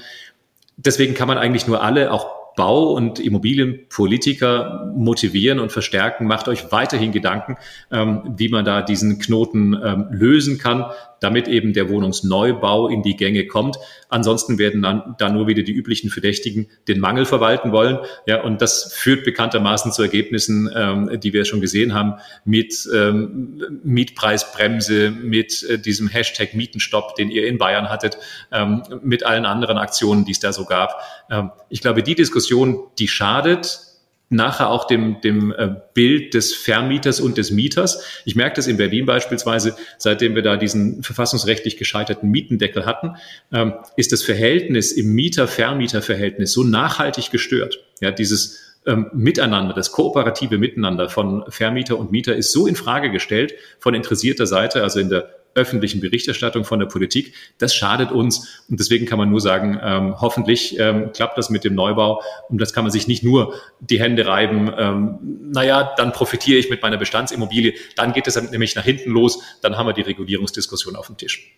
Deswegen 0.75 1.13
kann 1.13 1.27
man 1.27 1.37
eigentlich 1.37 1.65
nur 1.65 1.81
alle, 1.81 2.11
auch 2.11 2.37
Bau- 2.57 2.91
und 2.91 3.19
Immobilienpolitiker 3.19 4.91
motivieren 4.93 5.59
und 5.59 5.71
verstärken. 5.71 6.25
Macht 6.25 6.49
euch 6.49 6.71
weiterhin 6.73 7.13
Gedanken, 7.13 7.55
ähm, 7.91 8.33
wie 8.35 8.49
man 8.49 8.65
da 8.65 8.81
diesen 8.81 9.19
Knoten 9.19 9.79
ähm, 9.81 10.07
lösen 10.09 10.57
kann 10.57 10.85
damit 11.19 11.47
eben 11.47 11.73
der 11.73 11.89
Wohnungsneubau 11.89 12.87
in 12.87 13.03
die 13.03 13.15
Gänge 13.15 13.47
kommt. 13.47 13.77
Ansonsten 14.09 14.57
werden 14.57 14.81
dann 14.81 15.15
da 15.17 15.29
nur 15.29 15.47
wieder 15.47 15.63
die 15.63 15.73
üblichen 15.73 16.09
Verdächtigen 16.09 16.67
den 16.87 16.99
Mangel 16.99 17.25
verwalten 17.25 17.71
wollen. 17.71 17.99
Ja, 18.25 18.41
und 18.43 18.61
das 18.61 18.93
führt 18.93 19.25
bekanntermaßen 19.25 19.91
zu 19.91 20.01
Ergebnissen, 20.01 20.69
ähm, 20.73 21.19
die 21.19 21.33
wir 21.33 21.45
schon 21.45 21.61
gesehen 21.61 21.93
haben, 21.93 22.15
mit 22.45 22.87
ähm, 22.93 23.61
Mietpreisbremse, 23.83 25.11
mit 25.11 25.63
äh, 25.63 25.79
diesem 25.79 26.07
Hashtag 26.07 26.53
Mietenstopp, 26.53 27.15
den 27.15 27.29
ihr 27.29 27.47
in 27.47 27.57
Bayern 27.57 27.89
hattet, 27.89 28.17
ähm, 28.51 28.83
mit 29.01 29.25
allen 29.25 29.45
anderen 29.45 29.77
Aktionen, 29.77 30.25
die 30.25 30.31
es 30.31 30.39
da 30.39 30.53
so 30.53 30.65
gab. 30.65 31.01
Ähm, 31.29 31.51
ich 31.69 31.81
glaube, 31.81 32.03
die 32.03 32.15
Diskussion, 32.15 32.79
die 32.99 33.07
schadet 33.07 33.86
nachher 34.29 34.69
auch 34.69 34.87
dem, 34.87 35.21
dem 35.21 35.53
äh, 35.57 35.69
Bild 35.93 36.33
des 36.33 36.53
Vermieters 36.53 37.19
und 37.19 37.37
des 37.37 37.51
Mieters. 37.51 38.03
Ich 38.25 38.35
merke 38.35 38.57
das 38.57 38.67
in 38.67 38.77
Berlin 38.77 39.05
beispielsweise, 39.05 39.75
seitdem 39.97 40.35
wir 40.35 40.41
da 40.41 40.57
diesen 40.57 41.01
verfassungsrechtlich 41.01 41.77
gescheiterten 41.77 42.29
Mietendeckel 42.29 42.85
hatten, 42.85 43.15
ähm, 43.53 43.73
ist 43.95 44.11
das 44.11 44.23
Verhältnis 44.23 44.91
im 44.91 45.13
Mieter-Vermieter-Verhältnis 45.13 46.51
so 46.51 46.63
nachhaltig 46.63 47.31
gestört. 47.31 47.79
Ja, 48.01 48.11
dieses 48.11 48.75
ähm, 48.85 49.09
Miteinander, 49.13 49.73
das 49.73 49.91
kooperative 49.91 50.57
Miteinander 50.57 51.09
von 51.09 51.43
Vermieter 51.49 51.97
und 51.97 52.11
Mieter 52.11 52.35
ist 52.35 52.51
so 52.51 52.67
in 52.67 52.75
Frage 52.75 53.11
gestellt 53.11 53.53
von 53.79 53.93
interessierter 53.93 54.45
Seite, 54.47 54.83
also 54.83 54.99
in 54.99 55.09
der 55.09 55.29
öffentlichen 55.57 55.99
Berichterstattung 55.99 56.63
von 56.63 56.79
der 56.79 56.85
Politik. 56.85 57.33
Das 57.57 57.75
schadet 57.75 58.11
uns. 58.11 58.63
Und 58.69 58.79
deswegen 58.79 59.05
kann 59.05 59.17
man 59.17 59.29
nur 59.29 59.41
sagen, 59.41 59.79
ähm, 59.83 60.21
hoffentlich 60.21 60.79
ähm, 60.79 61.11
klappt 61.11 61.37
das 61.37 61.49
mit 61.49 61.63
dem 61.63 61.75
Neubau. 61.75 62.21
Und 62.49 62.61
das 62.61 62.71
kann 62.71 62.83
man 62.83 62.91
sich 62.91 63.07
nicht 63.07 63.23
nur 63.23 63.55
die 63.81 63.99
Hände 63.99 64.25
reiben. 64.25 64.71
Ähm, 64.77 65.17
naja, 65.51 65.93
dann 65.97 66.13
profitiere 66.13 66.59
ich 66.59 66.69
mit 66.69 66.81
meiner 66.81 66.97
Bestandsimmobilie. 66.97 67.73
Dann 67.95 68.13
geht 68.13 68.27
es 68.27 68.41
nämlich 68.51 68.75
nach 68.75 68.85
hinten 68.85 69.11
los. 69.11 69.41
Dann 69.61 69.77
haben 69.77 69.87
wir 69.87 69.93
die 69.93 70.01
Regulierungsdiskussion 70.01 70.95
auf 70.95 71.07
dem 71.07 71.17
Tisch. 71.17 71.51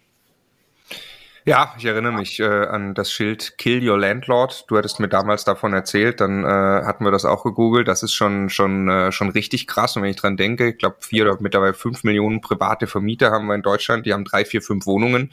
Ja, 1.50 1.74
ich 1.80 1.86
erinnere 1.86 2.12
mich 2.12 2.40
äh, 2.40 2.44
an 2.46 2.94
das 2.94 3.12
Schild 3.12 3.58
Kill 3.58 3.90
Your 3.90 3.98
Landlord. 3.98 4.66
Du 4.68 4.78
hattest 4.78 5.00
mir 5.00 5.08
damals 5.08 5.46
davon 5.46 5.74
erzählt, 5.74 6.22
dann 6.22 6.44
äh, 6.44 6.48
hatten 6.48 7.04
wir 7.04 7.10
das 7.10 7.26
auch 7.26 7.44
gegoogelt. 7.44 7.88
Das 7.88 8.04
ist 8.04 8.14
schon 8.14 8.52
schon 8.52 8.88
äh, 8.88 9.12
schon 9.12 9.30
richtig 9.30 9.66
krass. 9.66 9.96
Und 9.96 10.04
wenn 10.04 10.12
ich 10.12 10.16
dran 10.16 10.38
denke, 10.38 10.70
ich 10.70 10.78
glaube 10.78 10.98
vier 11.00 11.24
oder 11.24 11.42
mittlerweile 11.42 11.74
fünf 11.74 12.04
Millionen 12.04 12.42
private 12.42 12.86
Vermieter 12.86 13.32
haben 13.32 13.48
wir 13.48 13.56
in 13.56 13.64
Deutschland. 13.64 14.06
Die 14.06 14.14
haben 14.14 14.26
drei, 14.26 14.46
vier, 14.46 14.62
fünf 14.62 14.86
Wohnungen, 14.86 15.32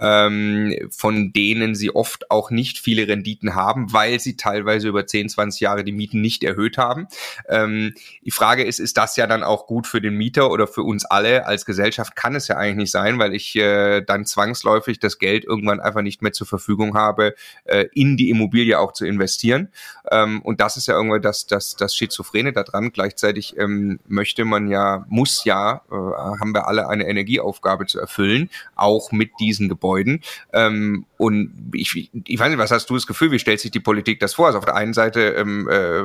ähm, 0.00 0.74
von 0.90 1.34
denen 1.34 1.74
sie 1.74 1.94
oft 1.94 2.30
auch 2.30 2.50
nicht 2.50 2.78
viele 2.78 3.06
Renditen 3.06 3.54
haben, 3.54 3.92
weil 3.92 4.20
sie 4.20 4.38
teilweise 4.38 4.88
über 4.88 5.06
10, 5.06 5.28
20 5.28 5.60
Jahre 5.60 5.84
die 5.84 5.92
Mieten 5.92 6.22
nicht 6.22 6.44
erhöht 6.44 6.78
haben. 6.78 7.08
Ähm, 7.46 7.92
die 8.24 8.30
Frage 8.30 8.64
ist, 8.64 8.78
ist 8.78 8.96
das 8.96 9.16
ja 9.16 9.26
dann 9.26 9.42
auch 9.42 9.66
gut 9.66 9.86
für 9.86 10.00
den 10.00 10.14
Mieter 10.14 10.50
oder 10.50 10.66
für 10.66 10.82
uns 10.82 11.04
alle 11.04 11.44
als 11.44 11.66
Gesellschaft? 11.66 12.16
Kann 12.16 12.34
es 12.34 12.48
ja 12.48 12.56
eigentlich 12.56 12.76
nicht 12.76 12.90
sein, 12.90 13.18
weil 13.18 13.34
ich 13.34 13.54
äh, 13.54 14.00
dann 14.00 14.24
zwangsläufig 14.24 14.98
das 14.98 15.18
Geld 15.18 15.44
irgendwann 15.58 15.80
einfach 15.80 16.02
nicht 16.02 16.22
mehr 16.22 16.32
zur 16.32 16.46
Verfügung 16.46 16.94
habe, 16.94 17.34
äh, 17.64 17.86
in 17.92 18.16
die 18.16 18.30
Immobilie 18.30 18.78
auch 18.78 18.92
zu 18.92 19.04
investieren. 19.04 19.68
Ähm, 20.10 20.40
und 20.42 20.60
das 20.60 20.76
ist 20.76 20.86
ja 20.86 20.94
irgendwie 20.94 21.20
das, 21.20 21.46
das, 21.46 21.76
das 21.76 21.94
Schizophrene 21.94 22.52
daran. 22.52 22.92
Gleichzeitig 22.92 23.56
ähm, 23.58 23.98
möchte 24.06 24.44
man 24.44 24.68
ja, 24.68 25.04
muss 25.08 25.44
ja, 25.44 25.82
äh, 25.90 25.94
haben 25.94 26.54
wir 26.54 26.68
alle 26.68 26.88
eine 26.88 27.06
Energieaufgabe 27.06 27.86
zu 27.86 27.98
erfüllen, 27.98 28.50
auch 28.76 29.12
mit 29.12 29.30
diesen 29.40 29.68
Gebäuden. 29.68 30.22
Ähm, 30.52 31.04
und 31.16 31.72
ich, 31.74 32.10
ich 32.12 32.38
weiß 32.38 32.48
nicht, 32.48 32.58
was 32.58 32.70
hast 32.70 32.88
du 32.88 32.94
das 32.94 33.06
Gefühl, 33.06 33.32
wie 33.32 33.40
stellt 33.40 33.60
sich 33.60 33.72
die 33.72 33.80
Politik 33.80 34.20
das 34.20 34.34
vor? 34.34 34.46
Also 34.46 34.58
auf 34.58 34.64
der 34.64 34.76
einen 34.76 34.94
Seite 34.94 35.34
ähm, 35.36 35.68
äh, 35.68 36.04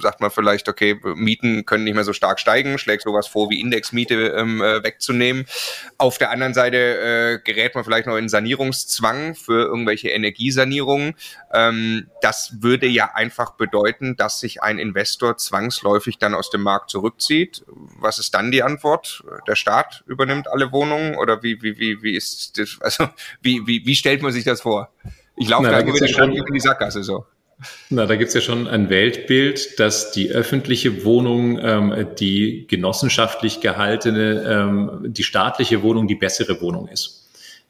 sagt 0.00 0.20
man 0.20 0.30
vielleicht, 0.30 0.68
okay, 0.68 0.98
Mieten 1.16 1.66
können 1.66 1.84
nicht 1.84 1.94
mehr 1.94 2.04
so 2.04 2.12
stark 2.12 2.38
steigen, 2.38 2.78
schlägt 2.78 3.02
sowas 3.02 3.26
vor 3.26 3.50
wie 3.50 3.60
Indexmiete 3.60 4.28
ähm, 4.36 4.62
äh, 4.62 4.82
wegzunehmen. 4.84 5.46
Auf 5.98 6.18
der 6.18 6.30
anderen 6.30 6.54
Seite 6.54 6.76
äh, 6.76 7.38
gerät 7.44 7.74
man 7.74 7.84
vielleicht 7.84 8.06
noch 8.06 8.16
in 8.16 8.28
Sanierung 8.28 8.67
Sanierungszwang 8.72 9.34
für 9.34 9.66
irgendwelche 9.66 10.08
Energiesanierungen. 10.08 11.14
Ähm, 11.52 12.08
das 12.20 12.56
würde 12.60 12.86
ja 12.86 13.10
einfach 13.14 13.52
bedeuten, 13.52 14.16
dass 14.16 14.40
sich 14.40 14.62
ein 14.62 14.78
Investor 14.78 15.36
zwangsläufig 15.36 16.18
dann 16.18 16.34
aus 16.34 16.50
dem 16.50 16.62
Markt 16.62 16.90
zurückzieht. 16.90 17.64
Was 18.00 18.18
ist 18.18 18.34
dann 18.34 18.50
die 18.50 18.62
Antwort? 18.62 19.24
Der 19.46 19.56
Staat 19.56 20.04
übernimmt 20.06 20.48
alle 20.48 20.72
Wohnungen 20.72 21.16
oder 21.16 21.42
wie, 21.42 21.62
wie, 21.62 21.78
wie, 21.78 22.02
wie 22.02 22.16
ist 22.16 22.58
das, 22.58 22.78
also 22.80 23.08
wie, 23.40 23.66
wie, 23.66 23.84
wie 23.84 23.94
stellt 23.94 24.22
man 24.22 24.32
sich 24.32 24.44
das 24.44 24.62
vor? 24.62 24.90
Ich 25.36 25.48
laufe 25.48 25.68
da 25.68 25.86
wieder 25.86 26.08
schon 26.08 26.32
in 26.32 26.44
die 26.52 26.60
Sackgasse 26.60 27.02
so. 27.02 27.24
Na, 27.90 28.06
da 28.06 28.14
gibt's 28.14 28.34
ja 28.34 28.40
schon 28.40 28.68
ein 28.68 28.88
Weltbild, 28.88 29.80
dass 29.80 30.12
die 30.12 30.30
öffentliche 30.30 31.04
Wohnung, 31.04 31.58
ähm, 31.60 32.06
die 32.18 32.66
genossenschaftlich 32.68 33.60
gehaltene, 33.60 34.44
ähm, 34.46 35.12
die 35.12 35.24
staatliche 35.24 35.82
Wohnung 35.82 36.06
die 36.06 36.14
bessere 36.14 36.60
Wohnung 36.60 36.86
ist. 36.86 37.17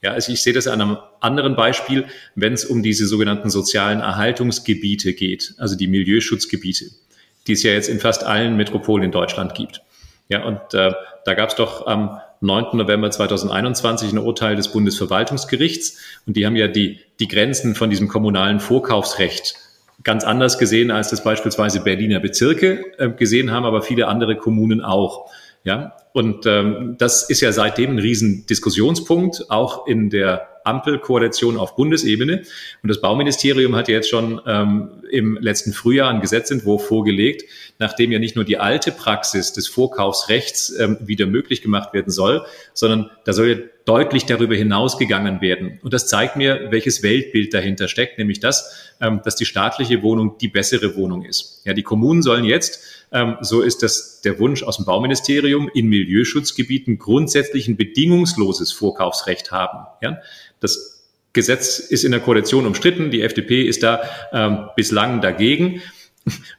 Ja, 0.02 0.12
also 0.12 0.32
ich 0.32 0.42
sehe 0.42 0.52
das 0.52 0.68
an 0.68 0.80
einem 0.80 0.96
anderen 1.20 1.56
Beispiel, 1.56 2.04
wenn 2.36 2.52
es 2.52 2.64
um 2.64 2.82
diese 2.82 3.06
sogenannten 3.06 3.50
sozialen 3.50 4.00
Erhaltungsgebiete 4.00 5.12
geht, 5.12 5.54
also 5.58 5.76
die 5.76 5.88
Milieuschutzgebiete, 5.88 6.86
die 7.46 7.52
es 7.52 7.62
ja 7.62 7.72
jetzt 7.72 7.88
in 7.88 7.98
fast 7.98 8.24
allen 8.24 8.56
Metropolen 8.56 9.04
in 9.04 9.10
Deutschland 9.10 9.54
gibt. 9.54 9.82
Ja, 10.28 10.44
und 10.44 10.74
äh, 10.74 10.92
da 11.24 11.34
gab 11.34 11.48
es 11.48 11.56
doch 11.56 11.86
am 11.86 12.20
9. 12.40 12.76
November 12.76 13.10
2021 13.10 14.12
ein 14.12 14.18
Urteil 14.18 14.54
des 14.54 14.68
Bundesverwaltungsgerichts 14.68 15.98
und 16.26 16.36
die 16.36 16.46
haben 16.46 16.54
ja 16.54 16.68
die, 16.68 17.00
die 17.18 17.26
Grenzen 17.26 17.74
von 17.74 17.90
diesem 17.90 18.06
kommunalen 18.06 18.60
Vorkaufsrecht 18.60 19.56
ganz 20.04 20.24
anders 20.24 20.58
gesehen, 20.58 20.90
als 20.90 21.10
das 21.10 21.24
beispielsweise 21.24 21.80
Berliner 21.80 22.20
Bezirke 22.20 22.84
äh, 22.98 23.10
gesehen 23.10 23.50
haben, 23.50 23.64
aber 23.64 23.82
viele 23.82 24.06
andere 24.06 24.36
Kommunen 24.36 24.80
auch. 24.80 25.30
Ja, 25.64 25.96
und 26.12 26.46
ähm, 26.46 26.96
das 26.98 27.28
ist 27.28 27.40
ja 27.40 27.52
seitdem 27.52 27.90
ein 27.90 27.98
Riesendiskussionspunkt, 27.98 29.50
auch 29.50 29.86
in 29.86 30.08
der 30.08 30.48
Ampelkoalition 30.68 31.56
auf 31.56 31.76
Bundesebene. 31.76 32.42
Und 32.82 32.88
das 32.88 33.00
Bauministerium 33.00 33.74
hat 33.74 33.88
ja 33.88 33.94
jetzt 33.94 34.08
schon 34.08 34.40
ähm, 34.46 35.02
im 35.10 35.38
letzten 35.40 35.72
Frühjahr 35.72 36.10
einen 36.10 36.20
Gesetzentwurf 36.20 36.86
vorgelegt, 36.86 37.44
nachdem 37.78 38.12
ja 38.12 38.18
nicht 38.18 38.36
nur 38.36 38.44
die 38.44 38.58
alte 38.58 38.92
Praxis 38.92 39.52
des 39.52 39.66
Vorkaufsrechts 39.66 40.78
ähm, 40.78 40.98
wieder 41.00 41.26
möglich 41.26 41.62
gemacht 41.62 41.92
werden 41.94 42.10
soll, 42.10 42.44
sondern 42.74 43.10
da 43.24 43.32
soll 43.32 43.48
ja 43.48 43.56
deutlich 43.84 44.26
darüber 44.26 44.54
hinausgegangen 44.54 45.40
werden. 45.40 45.78
Und 45.82 45.94
das 45.94 46.06
zeigt 46.08 46.36
mir, 46.36 46.68
welches 46.70 47.02
Weltbild 47.02 47.54
dahinter 47.54 47.88
steckt, 47.88 48.18
nämlich 48.18 48.38
das, 48.38 48.94
ähm, 49.00 49.22
dass 49.24 49.36
die 49.36 49.46
staatliche 49.46 50.02
Wohnung 50.02 50.36
die 50.38 50.48
bessere 50.48 50.94
Wohnung 50.96 51.24
ist. 51.24 51.62
Ja, 51.64 51.72
die 51.72 51.82
Kommunen 51.82 52.20
sollen 52.20 52.44
jetzt, 52.44 52.97
so 53.40 53.62
ist 53.62 53.82
das 53.82 54.20
der 54.20 54.38
Wunsch 54.38 54.62
aus 54.62 54.76
dem 54.76 54.84
Bauministerium, 54.84 55.70
in 55.72 55.86
Milieuschutzgebieten 55.86 56.98
grundsätzlich 56.98 57.68
ein 57.68 57.76
bedingungsloses 57.76 58.72
Vorkaufsrecht 58.72 59.50
haben. 59.50 59.86
Ja, 60.02 60.18
das 60.60 60.98
Gesetz 61.32 61.78
ist 61.78 62.04
in 62.04 62.12
der 62.12 62.20
Koalition 62.20 62.66
umstritten. 62.66 63.10
Die 63.10 63.22
FDP 63.22 63.62
ist 63.62 63.82
da 63.82 64.02
ähm, 64.32 64.68
bislang 64.76 65.20
dagegen. 65.20 65.82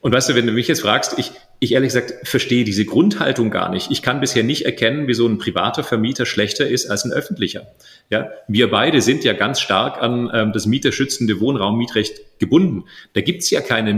Und 0.02 0.14
weißt 0.14 0.30
du, 0.30 0.36
wenn 0.36 0.48
du 0.48 0.54
mich 0.54 0.68
jetzt 0.68 0.82
fragst, 0.82 1.18
ich, 1.18 1.32
ich 1.60 1.74
ehrlich 1.74 1.90
gesagt 1.90 2.28
verstehe 2.28 2.64
diese 2.64 2.86
Grundhaltung 2.86 3.52
gar 3.52 3.70
nicht. 3.70 3.92
Ich 3.92 4.02
kann 4.02 4.20
bisher 4.20 4.44
nicht 4.44 4.66
erkennen, 4.66 5.08
wie 5.08 5.14
so 5.14 5.28
ein 5.28 5.38
privater 5.38 5.84
Vermieter 5.84 6.26
schlechter 6.26 6.68
ist 6.68 6.90
als 6.90 7.06
ein 7.06 7.12
öffentlicher. 7.12 7.68
Ja, 8.10 8.30
wir 8.48 8.72
beide 8.72 9.02
sind 9.02 9.24
ja 9.24 9.34
ganz 9.34 9.60
stark 9.60 10.02
an 10.02 10.32
ähm, 10.34 10.54
das 10.54 10.66
mieterschützende 10.66 11.40
Wohnraummietrecht 11.40 12.40
gebunden. 12.40 12.86
Da 13.14 13.22
gibt's 13.22 13.50
ja 13.50 13.62
keine 13.62 13.94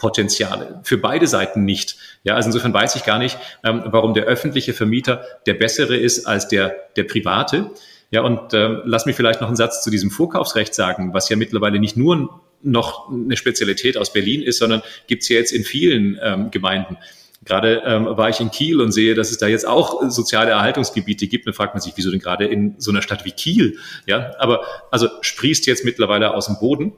Mieterhöhungspotenziale. 0.00 0.80
Für 0.82 0.98
beide 0.98 1.26
Seiten 1.26 1.64
nicht. 1.64 1.96
Ja, 2.24 2.34
also 2.34 2.48
insofern 2.48 2.74
weiß 2.74 2.96
ich 2.96 3.04
gar 3.04 3.18
nicht, 3.18 3.38
ähm, 3.64 3.82
warum 3.86 4.14
der 4.14 4.24
öffentliche 4.24 4.72
Vermieter 4.72 5.24
der 5.46 5.54
bessere 5.54 5.96
ist 5.96 6.26
als 6.26 6.48
der, 6.48 6.74
der 6.96 7.04
private. 7.04 7.70
Ja, 8.10 8.22
und 8.22 8.52
äh, 8.54 8.78
lass 8.84 9.06
mich 9.06 9.16
vielleicht 9.16 9.40
noch 9.40 9.48
einen 9.48 9.56
Satz 9.56 9.84
zu 9.84 9.90
diesem 9.90 10.10
Vorkaufsrecht 10.10 10.74
sagen, 10.74 11.14
was 11.14 11.28
ja 11.28 11.36
mittlerweile 11.36 11.78
nicht 11.78 11.96
nur 11.96 12.40
noch 12.62 13.10
eine 13.10 13.36
Spezialität 13.36 13.96
aus 13.96 14.12
Berlin 14.12 14.42
ist, 14.42 14.58
sondern 14.58 14.82
gibt's 15.06 15.28
ja 15.28 15.36
jetzt 15.36 15.52
in 15.52 15.64
vielen 15.64 16.18
ähm, 16.22 16.50
Gemeinden. 16.50 16.98
Gerade 17.42 17.82
ähm, 17.86 18.04
war 18.04 18.28
ich 18.28 18.40
in 18.40 18.50
Kiel 18.50 18.82
und 18.82 18.92
sehe, 18.92 19.14
dass 19.14 19.30
es 19.30 19.38
da 19.38 19.46
jetzt 19.46 19.66
auch 19.66 20.10
soziale 20.10 20.50
Erhaltungsgebiete 20.50 21.26
gibt. 21.26 21.46
Da 21.46 21.52
fragt 21.52 21.72
man 21.72 21.80
sich, 21.80 21.94
wieso 21.96 22.10
denn 22.10 22.20
gerade 22.20 22.44
in 22.44 22.74
so 22.78 22.90
einer 22.90 23.00
Stadt 23.00 23.24
wie 23.24 23.30
Kiel? 23.30 23.78
Ja, 24.06 24.34
aber 24.38 24.62
also 24.90 25.08
sprießt 25.22 25.66
jetzt 25.66 25.86
mittlerweile 25.86 26.34
aus 26.34 26.46
dem 26.46 26.58
Boden. 26.58 26.92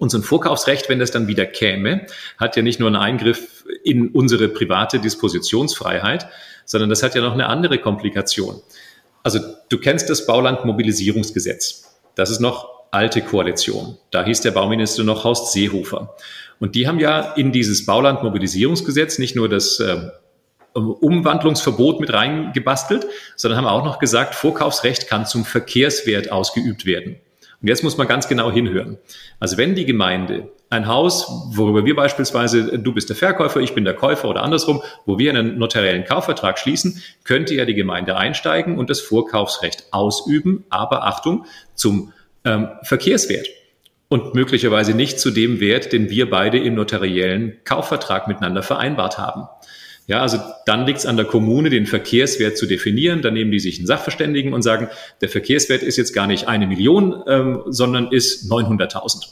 Und 0.00 0.08
so 0.08 0.16
ein 0.16 0.22
Vorkaufsrecht, 0.22 0.88
wenn 0.88 0.98
das 0.98 1.10
dann 1.10 1.28
wieder 1.28 1.44
käme, 1.44 2.06
hat 2.38 2.56
ja 2.56 2.62
nicht 2.62 2.80
nur 2.80 2.88
einen 2.88 2.96
Eingriff 2.96 3.66
in 3.84 4.08
unsere 4.08 4.48
private 4.48 4.98
Dispositionsfreiheit, 4.98 6.26
sondern 6.64 6.88
das 6.88 7.02
hat 7.02 7.14
ja 7.14 7.20
noch 7.20 7.34
eine 7.34 7.48
andere 7.48 7.76
Komplikation. 7.76 8.62
Also 9.22 9.40
du 9.68 9.78
kennst 9.78 10.08
das 10.08 10.24
Baulandmobilisierungsgesetz. 10.24 11.98
Das 12.14 12.30
ist 12.30 12.40
noch 12.40 12.70
alte 12.90 13.20
Koalition. 13.20 13.98
Da 14.10 14.24
hieß 14.24 14.40
der 14.40 14.52
Bauminister 14.52 15.04
noch 15.04 15.24
Horst 15.24 15.52
Seehofer. 15.52 16.16
Und 16.60 16.76
die 16.76 16.88
haben 16.88 16.98
ja 16.98 17.34
in 17.34 17.52
dieses 17.52 17.84
Baulandmobilisierungsgesetz 17.84 19.18
nicht 19.18 19.36
nur 19.36 19.50
das 19.50 19.80
äh, 19.80 20.08
Umwandlungsverbot 20.72 22.00
mit 22.00 22.10
reingebastelt, 22.10 23.06
sondern 23.36 23.58
haben 23.58 23.66
auch 23.66 23.84
noch 23.84 23.98
gesagt, 23.98 24.34
Vorkaufsrecht 24.34 25.08
kann 25.08 25.26
zum 25.26 25.44
Verkehrswert 25.44 26.32
ausgeübt 26.32 26.86
werden. 26.86 27.16
Und 27.62 27.68
jetzt 27.68 27.84
muss 27.84 27.98
man 27.98 28.08
ganz 28.08 28.26
genau 28.26 28.50
hinhören. 28.50 28.98
Also 29.38 29.58
wenn 29.58 29.74
die 29.74 29.84
Gemeinde 29.84 30.50
ein 30.70 30.86
Haus, 30.86 31.26
worüber 31.52 31.84
wir 31.84 31.94
beispielsweise, 31.94 32.78
du 32.78 32.94
bist 32.94 33.08
der 33.08 33.16
Verkäufer, 33.16 33.60
ich 33.60 33.74
bin 33.74 33.84
der 33.84 33.94
Käufer 33.94 34.28
oder 34.28 34.42
andersrum, 34.42 34.82
wo 35.04 35.18
wir 35.18 35.30
einen 35.30 35.58
notariellen 35.58 36.04
Kaufvertrag 36.04 36.58
schließen, 36.58 37.02
könnte 37.24 37.54
ja 37.54 37.66
die 37.66 37.74
Gemeinde 37.74 38.16
einsteigen 38.16 38.78
und 38.78 38.88
das 38.88 39.00
Vorkaufsrecht 39.00 39.88
ausüben, 39.90 40.64
aber 40.70 41.04
Achtung, 41.04 41.44
zum 41.74 42.12
ähm, 42.44 42.68
Verkehrswert 42.82 43.48
und 44.08 44.34
möglicherweise 44.34 44.94
nicht 44.94 45.20
zu 45.20 45.30
dem 45.30 45.60
Wert, 45.60 45.92
den 45.92 46.08
wir 46.08 46.30
beide 46.30 46.58
im 46.58 46.74
notariellen 46.74 47.58
Kaufvertrag 47.64 48.26
miteinander 48.26 48.62
vereinbart 48.62 49.18
haben. 49.18 49.48
Ja, 50.10 50.22
also 50.22 50.40
dann 50.66 50.86
liegt 50.86 50.98
es 50.98 51.06
an 51.06 51.16
der 51.16 51.24
Kommune, 51.24 51.70
den 51.70 51.86
Verkehrswert 51.86 52.58
zu 52.58 52.66
definieren. 52.66 53.22
Dann 53.22 53.32
nehmen 53.32 53.52
die 53.52 53.60
sich 53.60 53.78
einen 53.78 53.86
Sachverständigen 53.86 54.52
und 54.52 54.62
sagen, 54.62 54.88
der 55.20 55.28
Verkehrswert 55.28 55.84
ist 55.84 55.96
jetzt 55.98 56.12
gar 56.12 56.26
nicht 56.26 56.48
eine 56.48 56.66
Million, 56.66 57.22
ähm, 57.28 57.62
sondern 57.66 58.10
ist 58.10 58.50
900.000. 58.50 59.28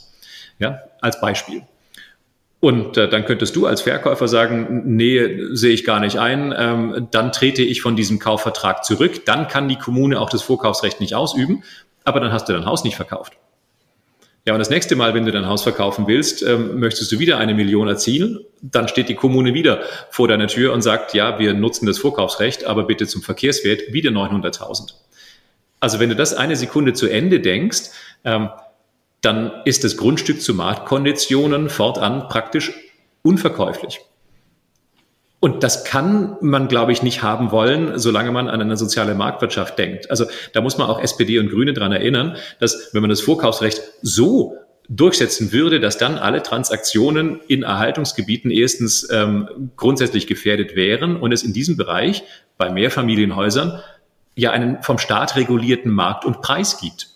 Ja, 0.60 0.78
als 1.00 1.20
Beispiel. 1.20 1.62
Und 2.60 2.96
äh, 2.96 3.08
dann 3.08 3.24
könntest 3.24 3.56
du 3.56 3.66
als 3.66 3.80
Verkäufer 3.80 4.28
sagen, 4.28 4.82
nee, 4.84 5.48
sehe 5.50 5.72
ich 5.72 5.84
gar 5.84 5.98
nicht 5.98 6.20
ein, 6.20 6.54
ähm, 6.56 7.08
dann 7.10 7.32
trete 7.32 7.62
ich 7.62 7.82
von 7.82 7.96
diesem 7.96 8.20
Kaufvertrag 8.20 8.84
zurück, 8.84 9.24
dann 9.26 9.48
kann 9.48 9.68
die 9.68 9.78
Kommune 9.78 10.20
auch 10.20 10.30
das 10.30 10.42
Vorkaufsrecht 10.42 11.00
nicht 11.00 11.16
ausüben, 11.16 11.64
aber 12.04 12.20
dann 12.20 12.30
hast 12.30 12.48
du 12.48 12.52
dein 12.52 12.66
Haus 12.66 12.84
nicht 12.84 12.94
verkauft. 12.94 13.32
Ja, 14.48 14.54
und 14.54 14.60
das 14.60 14.70
nächste 14.70 14.96
Mal, 14.96 15.12
wenn 15.12 15.26
du 15.26 15.30
dein 15.30 15.46
Haus 15.46 15.62
verkaufen 15.62 16.06
willst, 16.06 16.42
ähm, 16.42 16.80
möchtest 16.80 17.12
du 17.12 17.18
wieder 17.18 17.36
eine 17.36 17.52
Million 17.52 17.86
erzielen, 17.86 18.40
dann 18.62 18.88
steht 18.88 19.10
die 19.10 19.14
Kommune 19.14 19.52
wieder 19.52 19.82
vor 20.08 20.26
deiner 20.26 20.46
Tür 20.46 20.72
und 20.72 20.80
sagt, 20.80 21.12
ja, 21.12 21.38
wir 21.38 21.52
nutzen 21.52 21.84
das 21.84 21.98
Vorkaufsrecht, 21.98 22.64
aber 22.64 22.84
bitte 22.84 23.06
zum 23.06 23.20
Verkehrswert 23.20 23.92
wieder 23.92 24.10
900.000. 24.10 24.94
Also 25.80 26.00
wenn 26.00 26.08
du 26.08 26.16
das 26.16 26.32
eine 26.32 26.56
Sekunde 26.56 26.94
zu 26.94 27.08
Ende 27.08 27.40
denkst, 27.40 27.90
ähm, 28.24 28.48
dann 29.20 29.52
ist 29.66 29.84
das 29.84 29.98
Grundstück 29.98 30.40
zu 30.40 30.54
Marktkonditionen 30.54 31.68
fortan 31.68 32.30
praktisch 32.30 32.72
unverkäuflich. 33.20 34.00
Und 35.40 35.62
das 35.62 35.84
kann 35.84 36.36
man, 36.40 36.66
glaube 36.66 36.90
ich, 36.90 37.02
nicht 37.02 37.22
haben 37.22 37.52
wollen, 37.52 37.98
solange 37.98 38.32
man 38.32 38.48
an 38.48 38.60
eine 38.60 38.76
soziale 38.76 39.14
Marktwirtschaft 39.14 39.78
denkt. 39.78 40.10
Also 40.10 40.24
da 40.52 40.60
muss 40.60 40.78
man 40.78 40.88
auch 40.88 41.00
SPD 41.00 41.38
und 41.38 41.50
Grüne 41.50 41.74
dran 41.74 41.92
erinnern, 41.92 42.36
dass 42.58 42.92
wenn 42.92 43.02
man 43.02 43.10
das 43.10 43.20
Vorkaufsrecht 43.20 43.80
so 44.02 44.56
durchsetzen 44.88 45.52
würde, 45.52 45.80
dass 45.80 45.98
dann 45.98 46.16
alle 46.16 46.42
Transaktionen 46.42 47.40
in 47.46 47.62
Erhaltungsgebieten 47.62 48.50
erstens 48.50 49.06
ähm, 49.12 49.70
grundsätzlich 49.76 50.26
gefährdet 50.26 50.74
wären 50.74 51.16
und 51.16 51.30
es 51.32 51.42
in 51.42 51.52
diesem 51.52 51.76
Bereich 51.76 52.24
bei 52.56 52.70
Mehrfamilienhäusern 52.70 53.80
ja 54.34 54.50
einen 54.50 54.82
vom 54.82 54.98
Staat 54.98 55.36
regulierten 55.36 55.92
Markt 55.92 56.24
und 56.24 56.40
Preis 56.40 56.80
gibt. 56.80 57.08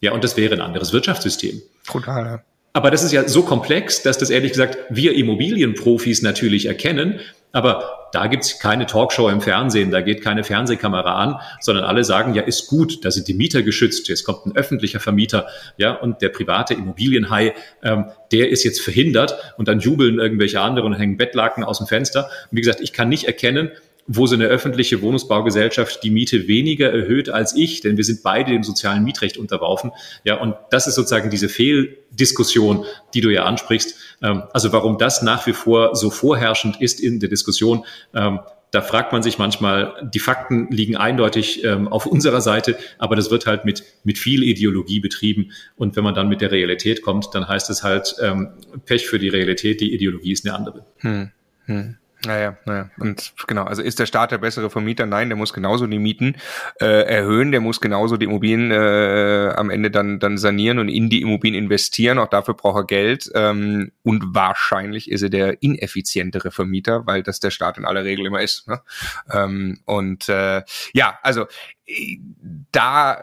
Ja, 0.00 0.12
und 0.12 0.24
das 0.24 0.36
wäre 0.36 0.54
ein 0.54 0.60
anderes 0.60 0.92
Wirtschaftssystem. 0.92 1.60
Total. 1.86 2.24
Ja. 2.24 2.42
Aber 2.72 2.90
das 2.90 3.02
ist 3.02 3.12
ja 3.12 3.26
so 3.28 3.42
komplex, 3.42 4.02
dass 4.02 4.18
das 4.18 4.30
ehrlich 4.30 4.52
gesagt 4.52 4.78
wir 4.88 5.14
Immobilienprofis 5.14 6.22
natürlich 6.22 6.66
erkennen. 6.66 7.20
Aber 7.52 8.08
da 8.12 8.26
gibt's 8.26 8.58
keine 8.58 8.86
Talkshow 8.86 9.28
im 9.28 9.40
Fernsehen, 9.40 9.90
da 9.90 10.00
geht 10.00 10.22
keine 10.22 10.44
Fernsehkamera 10.44 11.14
an, 11.14 11.40
sondern 11.60 11.84
alle 11.84 12.04
sagen, 12.04 12.34
ja, 12.34 12.42
ist 12.42 12.68
gut, 12.68 13.04
da 13.04 13.10
sind 13.10 13.28
die 13.28 13.34
Mieter 13.34 13.62
geschützt, 13.62 14.08
jetzt 14.08 14.24
kommt 14.24 14.46
ein 14.46 14.56
öffentlicher 14.56 15.00
Vermieter, 15.00 15.46
ja, 15.76 15.92
und 15.92 16.22
der 16.22 16.28
private 16.30 16.74
Immobilienhai, 16.74 17.54
ähm, 17.82 18.06
der 18.32 18.50
ist 18.50 18.64
jetzt 18.64 18.80
verhindert 18.80 19.54
und 19.56 19.68
dann 19.68 19.80
jubeln 19.80 20.18
irgendwelche 20.18 20.60
anderen 20.60 20.92
und 20.92 20.98
hängen 20.98 21.16
Bettlaken 21.16 21.64
aus 21.64 21.78
dem 21.78 21.86
Fenster. 21.86 22.30
Und 22.50 22.56
wie 22.56 22.60
gesagt, 22.60 22.80
ich 22.80 22.92
kann 22.92 23.08
nicht 23.08 23.24
erkennen, 23.24 23.70
wo 24.08 24.26
so 24.26 24.34
eine 24.34 24.46
öffentliche 24.46 25.02
Wohnungsbaugesellschaft 25.02 26.02
die 26.02 26.10
Miete 26.10 26.48
weniger 26.48 26.90
erhöht 26.90 27.28
als 27.28 27.54
ich, 27.54 27.82
denn 27.82 27.98
wir 27.98 28.04
sind 28.04 28.22
beide 28.22 28.50
dem 28.50 28.64
sozialen 28.64 29.04
Mietrecht 29.04 29.36
unterworfen. 29.36 29.92
Ja, 30.24 30.40
und 30.40 30.56
das 30.70 30.86
ist 30.86 30.94
sozusagen 30.94 31.28
diese 31.28 31.50
Fehldiskussion, 31.50 32.86
die 33.12 33.20
du 33.20 33.28
ja 33.28 33.44
ansprichst. 33.44 33.94
Ähm, 34.22 34.44
also 34.52 34.72
warum 34.72 34.96
das 34.96 35.20
nach 35.22 35.46
wie 35.46 35.52
vor 35.52 35.94
so 35.94 36.10
vorherrschend 36.10 36.80
ist 36.80 37.00
in 37.00 37.20
der 37.20 37.28
Diskussion, 37.28 37.84
ähm, 38.14 38.40
da 38.70 38.82
fragt 38.82 39.12
man 39.12 39.22
sich 39.22 39.38
manchmal, 39.38 40.10
die 40.14 40.18
Fakten 40.18 40.70
liegen 40.70 40.96
eindeutig 40.96 41.64
ähm, 41.64 41.88
auf 41.88 42.04
unserer 42.04 42.42
Seite, 42.42 42.76
aber 42.98 43.14
das 43.16 43.30
wird 43.30 43.46
halt 43.46 43.64
mit, 43.64 43.82
mit 44.04 44.18
viel 44.18 44.42
Ideologie 44.42 45.00
betrieben. 45.00 45.52
Und 45.76 45.96
wenn 45.96 46.04
man 46.04 46.14
dann 46.14 46.28
mit 46.28 46.40
der 46.40 46.50
Realität 46.50 47.02
kommt, 47.02 47.34
dann 47.34 47.48
heißt 47.48 47.70
es 47.70 47.82
halt 47.82 48.14
Pech 48.84 49.06
für 49.06 49.18
die 49.18 49.30
Realität, 49.30 49.80
die 49.80 49.94
Ideologie 49.94 50.32
ist 50.32 50.46
eine 50.46 50.54
andere. 50.54 50.84
Hm, 50.98 51.30
hm. 51.64 51.96
Naja, 52.26 52.56
naja. 52.64 52.90
Und 52.98 53.32
genau, 53.46 53.62
also 53.62 53.80
ist 53.80 54.00
der 54.00 54.06
Staat 54.06 54.32
der 54.32 54.38
bessere 54.38 54.70
Vermieter? 54.70 55.06
Nein, 55.06 55.28
der 55.28 55.36
muss 55.36 55.52
genauso 55.52 55.86
die 55.86 56.00
Mieten 56.00 56.36
äh, 56.80 57.02
erhöhen, 57.02 57.52
der 57.52 57.60
muss 57.60 57.80
genauso 57.80 58.16
die 58.16 58.24
Immobilien 58.24 58.72
äh, 58.72 59.52
am 59.54 59.70
Ende 59.70 59.90
dann, 59.90 60.18
dann 60.18 60.36
sanieren 60.36 60.80
und 60.80 60.88
in 60.88 61.10
die 61.10 61.22
Immobilien 61.22 61.62
investieren. 61.62 62.18
Auch 62.18 62.28
dafür 62.28 62.54
braucht 62.54 62.78
er 62.78 62.86
Geld. 62.86 63.30
Ähm, 63.34 63.92
und 64.02 64.34
wahrscheinlich 64.34 65.10
ist 65.10 65.22
er 65.22 65.30
der 65.30 65.62
ineffizientere 65.62 66.50
Vermieter, 66.50 67.06
weil 67.06 67.22
das 67.22 67.38
der 67.38 67.50
Staat 67.50 67.78
in 67.78 67.84
aller 67.84 68.02
Regel 68.02 68.26
immer 68.26 68.42
ist. 68.42 68.66
Ne? 68.66 68.80
Ähm, 69.30 69.80
und 69.84 70.28
äh, 70.28 70.62
ja, 70.92 71.18
also 71.22 71.46
äh, 71.86 72.18
da 72.72 73.22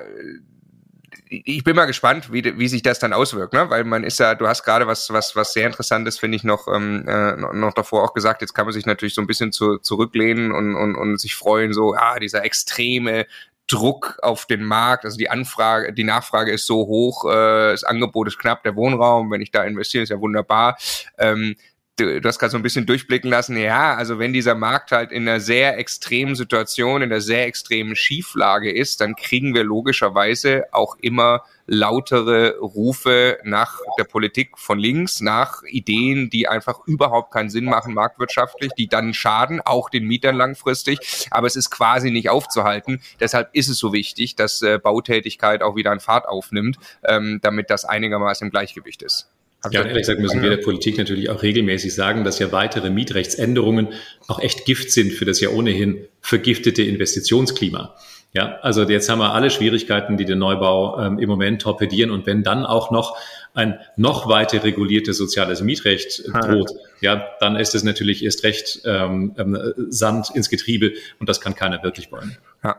ich 1.30 1.64
bin 1.64 1.76
mal 1.76 1.86
gespannt, 1.86 2.32
wie, 2.32 2.58
wie 2.58 2.68
sich 2.68 2.84
das 2.84 3.00
dann 3.00 3.14
auswirkt, 3.14 3.54
ne? 3.54 3.70
Weil 3.70 3.84
man 3.84 4.04
ist 4.04 4.20
ja, 4.20 4.36
du 4.36 4.48
hast 4.48 4.64
gerade 4.64 4.88
was, 4.88 5.12
was, 5.12 5.36
was 5.36 5.54
sehr 5.54 5.68
interessantes, 5.68 6.20
finde 6.20 6.36
ich, 6.38 6.44
noch, 6.44 6.68
ähm, 6.68 7.08
äh, 7.08 7.36
noch 7.36 7.74
davor 7.74 8.04
auch 8.04 8.14
gesagt. 8.14 8.42
Jetzt 8.42 8.54
kann 8.54 8.66
man 8.66 8.74
sich 8.74 8.86
natürlich 8.86 9.16
so 9.16 9.22
ein 9.22 9.28
bisschen 9.28 9.52
zu, 9.52 9.78
zurücklehnen 9.78 10.52
und, 10.52 10.76
und, 10.76 10.96
und 10.96 11.20
sich 11.20 11.36
freuen, 11.36 11.74
so, 11.74 11.96
ah, 11.96 12.20
dieser 12.20 12.44
extreme 12.44 13.26
Druck 13.68 14.18
auf 14.22 14.46
den 14.46 14.64
Markt, 14.64 15.06
also 15.06 15.18
die 15.18 15.30
Anfrage, 15.30 15.92
die 15.92 16.04
Nachfrage 16.04 16.52
ist 16.52 16.68
so 16.68 16.86
hoch, 16.86 17.26
äh, 17.26 17.72
das 17.72 17.84
Angebot 17.84 18.28
ist 18.28 18.38
knapp, 18.38 18.64
der 18.64 18.76
Wohnraum, 18.76 19.32
wenn 19.32 19.42
ich 19.42 19.52
da 19.52 19.64
investiere, 19.64 20.04
ist 20.04 20.10
ja 20.10 20.20
wunderbar. 20.20 20.78
Ähm, 21.18 21.56
du, 21.98 22.22
du 22.22 22.28
hast 22.28 22.40
gerade 22.40 22.52
so 22.52 22.58
ein 22.58 22.64
bisschen 22.64 22.86
durchblicken 22.86 23.30
lassen, 23.30 23.58
ja, 23.58 23.96
also 23.96 24.20
wenn 24.20 24.34
dieser 24.34 24.56
Markt 24.56 24.92
halt 24.92 25.12
in 25.12 25.28
einer 25.28 25.40
sehr 25.40 25.78
extremen 25.78 26.36
Situation, 26.36 27.02
in 27.02 27.12
einer 27.12 27.22
sehr 27.22 27.46
extremen 27.46 27.96
Schieflage 27.96 28.72
ist, 28.72 29.02
dann 29.02 29.16
kriegen 29.16 29.54
wir 29.54 29.64
logischerweise 29.64 30.66
auch 30.72 30.98
immer 31.02 31.44
lautere 31.68 32.58
Rufe 32.60 33.40
nach 33.44 33.80
der 33.98 34.04
Politik 34.04 34.58
von 34.58 34.78
links, 34.78 35.22
nach 35.22 35.64
Ideen, 35.64 36.30
die 36.30 36.48
einfach 36.48 36.80
überhaupt 36.86 37.32
keinen 37.32 37.50
Sinn 37.50 37.66
machen 37.66 37.94
marktwirtschaftlich, 37.94 38.72
die 38.78 38.88
dann 38.88 39.14
schaden, 39.16 39.62
auch 39.62 39.90
den 39.90 40.06
Mietern 40.06 40.36
langfristig. 40.36 41.28
Aber 41.32 41.48
es 41.48 41.56
ist 41.56 41.72
quasi 41.72 42.12
nicht 42.12 42.30
aufzuhalten. 42.30 43.02
Deshalb 43.20 43.50
ist 43.54 43.70
es 43.70 43.80
so 43.80 43.94
wichtig, 43.94 44.36
dass 44.36 44.62
äh, 44.62 44.78
Bautätigkeit 44.78 45.64
auch 45.64 45.76
wieder 45.76 45.92
an 45.92 46.00
Fahrt 46.00 46.28
aufnimmt, 46.28 46.78
ähm, 47.04 47.40
damit 47.42 47.72
das 47.72 47.84
einigermaßen 47.84 48.46
im 48.46 48.52
Gleichgewicht 48.52 49.02
ist. 49.02 49.32
Ja, 49.72 49.82
ehrlich 49.82 50.04
gesagt 50.04 50.20
müssen 50.20 50.42
wir 50.42 50.50
der 50.50 50.58
Politik 50.58 50.98
natürlich 50.98 51.30
auch 51.30 51.44
regelmäßig 51.44 51.94
sagen, 51.94 52.24
dass 52.24 52.40
ja 52.40 52.52
weitere 52.52 52.90
Mietrechtsänderungen 52.90 53.90
auch 54.28 54.40
echt 54.40 54.66
Gift 54.66 54.92
sind 54.92 55.14
für 55.14 55.26
das 55.26 55.40
ja 55.40 55.50
ohnehin 55.50 56.08
vergiftete 56.22 56.84
Investitionsklima. 56.84 57.96
Ja, 58.36 58.58
also 58.62 58.84
jetzt 58.84 59.08
haben 59.08 59.20
wir 59.20 59.34
alle 59.34 59.50
Schwierigkeiten, 59.50 60.18
die 60.18 60.26
den 60.26 60.40
Neubau 60.40 61.00
ähm, 61.00 61.20
im 61.20 61.30
Moment 61.30 61.62
torpedieren. 61.62 62.12
Und 62.12 62.26
wenn 62.26 62.44
dann 62.44 62.66
auch 62.66 62.92
noch 62.92 63.18
ein 63.54 63.80
noch 63.96 64.28
weiter 64.28 64.62
reguliertes 64.62 65.18
soziales 65.18 65.62
Mietrecht 65.62 66.22
droht, 66.28 66.72
ja, 67.00 67.30
dann 67.40 67.56
ist 67.56 67.76
es 67.76 67.84
natürlich 67.84 68.26
erst 68.26 68.44
recht 68.44 68.82
ähm, 68.84 69.34
ähm, 69.38 69.74
Sand 69.88 70.32
ins 70.36 70.50
Getriebe 70.50 70.92
und 71.20 71.30
das 71.30 71.40
kann 71.40 71.56
keiner 71.56 71.82
wirklich 71.82 72.12
wollen. 72.12 72.38
Ja. 72.62 72.76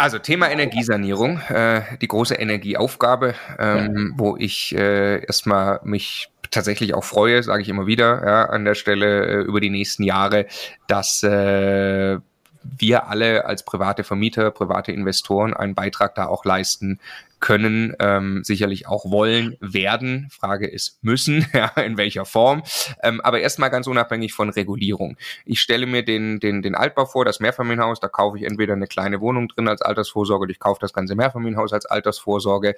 Also 0.00 0.18
Thema 0.18 0.50
Energiesanierung, 0.50 1.40
äh, 1.50 1.82
die 2.00 2.08
große 2.08 2.34
Energieaufgabe, 2.34 3.34
ähm, 3.58 4.12
ja. 4.12 4.18
wo 4.18 4.34
ich 4.38 4.74
äh, 4.74 5.22
erstmal 5.26 5.80
mich 5.84 6.30
tatsächlich 6.50 6.94
auch 6.94 7.04
freue, 7.04 7.42
sage 7.42 7.60
ich 7.60 7.68
immer 7.68 7.86
wieder 7.86 8.22
ja, 8.24 8.44
an 8.46 8.64
der 8.64 8.74
Stelle 8.74 9.26
äh, 9.26 9.42
über 9.42 9.60
die 9.60 9.68
nächsten 9.68 10.02
Jahre, 10.02 10.46
dass 10.88 11.22
äh, 11.22 12.16
wir 12.62 13.08
alle 13.08 13.44
als 13.44 13.64
private 13.64 14.04
Vermieter, 14.04 14.50
private 14.50 14.92
Investoren 14.92 15.54
einen 15.54 15.74
Beitrag 15.74 16.14
da 16.14 16.26
auch 16.26 16.44
leisten 16.44 17.00
können, 17.40 17.94
ähm, 17.98 18.44
sicherlich 18.44 18.86
auch 18.86 19.10
wollen, 19.10 19.56
werden. 19.60 20.28
Frage 20.30 20.68
ist 20.68 21.02
müssen, 21.02 21.46
ja, 21.54 21.68
in 21.80 21.96
welcher 21.96 22.26
Form. 22.26 22.62
Ähm, 23.02 23.20
aber 23.22 23.40
erstmal 23.40 23.70
ganz 23.70 23.86
unabhängig 23.86 24.32
von 24.32 24.50
Regulierung. 24.50 25.16
Ich 25.44 25.60
stelle 25.60 25.86
mir 25.86 26.04
den, 26.04 26.38
den, 26.38 26.62
den 26.62 26.74
Altbau 26.74 27.06
vor, 27.06 27.24
das 27.24 27.40
Mehrfamilienhaus, 27.40 27.98
da 27.98 28.08
kaufe 28.08 28.38
ich 28.38 28.44
entweder 28.44 28.74
eine 28.74 28.86
kleine 28.86 29.20
Wohnung 29.20 29.48
drin 29.48 29.68
als 29.68 29.82
Altersvorsorge 29.82 30.42
oder 30.42 30.52
ich 30.52 30.60
kaufe 30.60 30.80
das 30.80 30.92
ganze 30.92 31.14
Mehrfamilienhaus 31.14 31.72
als 31.72 31.86
Altersvorsorge. 31.86 32.76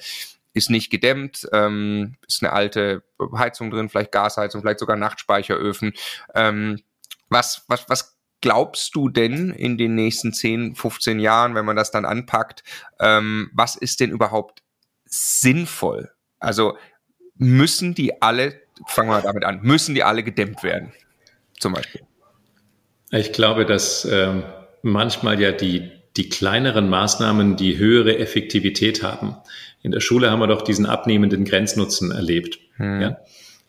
Ist 0.54 0.70
nicht 0.70 0.90
gedämmt, 0.90 1.48
ähm, 1.52 2.16
ist 2.28 2.42
eine 2.42 2.52
alte 2.52 3.02
Heizung 3.34 3.70
drin, 3.70 3.88
vielleicht 3.88 4.12
Gasheizung, 4.12 4.60
vielleicht 4.60 4.80
sogar 4.80 4.96
Nachtspeicheröfen. 4.96 5.92
Ähm, 6.34 6.80
was, 7.30 7.64
was, 7.68 7.88
was 7.88 8.16
glaubst 8.42 8.94
du 8.94 9.08
denn 9.08 9.50
in 9.50 9.78
den 9.78 9.94
nächsten 9.94 10.34
10, 10.34 10.74
15 10.74 11.18
Jahren, 11.18 11.54
wenn 11.54 11.64
man 11.64 11.76
das 11.76 11.90
dann 11.90 12.04
anpackt, 12.04 12.62
ähm, 13.00 13.50
was 13.54 13.76
ist 13.76 14.00
denn 14.00 14.10
überhaupt 14.10 14.62
sinnvoll? 15.06 16.10
Also 16.38 16.76
müssen 17.36 17.94
die 17.94 18.20
alle, 18.20 18.60
fangen 18.86 19.08
wir 19.08 19.22
damit 19.22 19.44
an, 19.44 19.60
müssen 19.62 19.94
die 19.94 20.02
alle 20.02 20.22
gedämmt 20.22 20.62
werden? 20.62 20.92
Zum 21.58 21.72
Beispiel. 21.72 22.02
Ich 23.10 23.32
glaube, 23.32 23.64
dass 23.64 24.04
ähm, 24.04 24.42
manchmal 24.82 25.40
ja 25.40 25.52
die, 25.52 25.90
die 26.16 26.28
kleineren 26.28 26.88
Maßnahmen 26.88 27.56
die 27.56 27.78
höhere 27.78 28.18
Effektivität 28.18 29.02
haben. 29.02 29.36
In 29.82 29.92
der 29.92 30.00
Schule 30.00 30.30
haben 30.30 30.40
wir 30.40 30.46
doch 30.46 30.62
diesen 30.62 30.86
abnehmenden 30.86 31.44
Grenznutzen 31.44 32.10
erlebt. 32.10 32.58
Hm. 32.76 33.00
Ja? 33.00 33.18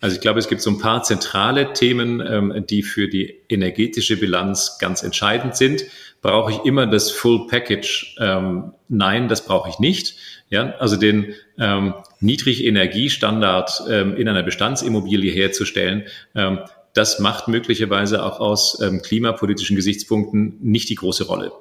Also 0.04 0.16
ich 0.18 0.22
glaube, 0.22 0.40
es 0.40 0.50
gibt 0.50 0.62
so 0.62 0.70
ein 0.70 0.80
paar 0.80 1.02
zentrale 1.04 1.72
Themen, 1.72 2.20
ähm, 2.20 2.66
die 2.70 2.84
für 2.84 3.08
die 3.08 3.40
energetische 3.48 4.18
Bilanz 4.18 4.78
ganz 4.78 5.02
entscheidend 5.02 5.56
sind. 5.56 5.86
Brauche 6.22 6.52
ich 6.52 6.66
immer 6.66 6.88
das 6.88 7.10
Full 7.10 7.48
Package? 7.48 8.18
Ähm, 8.20 8.74
nein, 8.90 9.30
das 9.30 9.46
brauche 9.46 9.70
ich 9.70 9.80
nicht. 9.80 10.18
Ja, 10.50 10.74
also 10.78 10.98
den 10.98 11.34
ähm, 11.58 11.94
Niedrigenergiestandard 12.20 13.84
ähm, 13.90 14.18
in 14.18 14.28
einer 14.28 14.44
Bestandsimmobilie 14.44 15.32
herzustellen, 15.32 16.04
ähm, 16.36 16.60
das 16.94 17.20
macht 17.20 17.48
möglicherweise 17.48 18.26
auch 18.26 18.42
aus 18.42 18.82
ähm, 18.82 19.02
klimapolitischen 19.02 19.78
Gesichtspunkten 19.78 20.58
nicht 20.62 20.90
die 20.90 20.96
große 20.96 21.28
Rolle. 21.28 21.54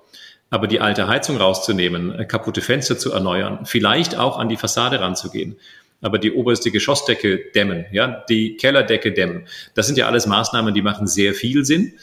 Aber 0.51 0.67
die 0.67 0.81
alte 0.81 1.07
Heizung 1.07 1.37
rauszunehmen, 1.37 2.13
äh, 2.13 2.25
kaputte 2.25 2.61
Fenster 2.61 2.99
zu 2.99 3.13
erneuern, 3.13 3.67
vielleicht 3.67 4.19
auch 4.19 4.37
an 4.37 4.49
die 4.49 4.57
Fassade 4.57 4.99
ranzugehen 4.99 5.59
aber 6.03 6.19
die 6.19 6.33
oberste 6.33 6.71
Geschossdecke 6.71 7.51
dämmen, 7.55 7.87
ja, 7.93 8.25
die 8.29 8.57
Kellerdecke 8.57 9.13
dämmen. 9.13 9.47
Das 9.75 9.87
sind 9.87 9.97
ja 9.97 10.07
alles 10.07 10.27
Maßnahmen, 10.27 10.75
die 10.75 10.83
machen 10.83 11.07
sehr 11.07 11.33
viel 11.33 11.65
Sinn. 11.65 11.95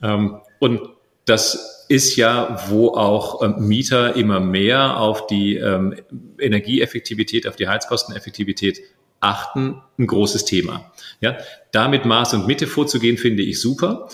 Ähm, 0.00 0.40
und 0.58 0.80
das 1.26 1.86
ist 1.88 2.16
ja, 2.16 2.64
wo 2.68 2.88
auch 2.94 3.42
ähm, 3.42 3.56
Mieter 3.58 4.16
immer 4.16 4.40
mehr 4.40 4.98
auf 4.98 5.26
die 5.26 5.56
ähm, 5.56 5.94
Energieeffektivität, 6.38 7.46
auf 7.46 7.56
die 7.56 7.68
Heizkosteneffektivität 7.68 8.80
achten, 9.20 9.82
ein 9.98 10.06
großes 10.06 10.44
Thema. 10.44 10.92
Ja, 11.20 11.36
damit 11.72 12.04
Maß 12.04 12.34
und 12.34 12.46
Mitte 12.46 12.66
vorzugehen, 12.66 13.18
finde 13.18 13.42
ich 13.42 13.60
super. 13.60 14.08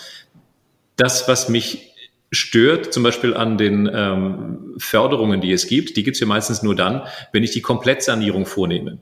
Das, 0.96 1.28
was 1.28 1.48
mich 1.48 1.92
stört, 2.32 2.92
zum 2.92 3.02
Beispiel 3.02 3.34
an 3.34 3.58
den 3.58 3.90
ähm, 3.92 4.74
Förderungen, 4.78 5.40
die 5.40 5.52
es 5.52 5.66
gibt, 5.66 5.96
die 5.96 6.02
gibt 6.02 6.16
es 6.16 6.20
ja 6.20 6.26
meistens 6.26 6.62
nur 6.62 6.74
dann, 6.74 7.02
wenn 7.32 7.42
ich 7.42 7.50
die 7.50 7.60
Komplettsanierung 7.60 8.46
vornehme. 8.46 8.98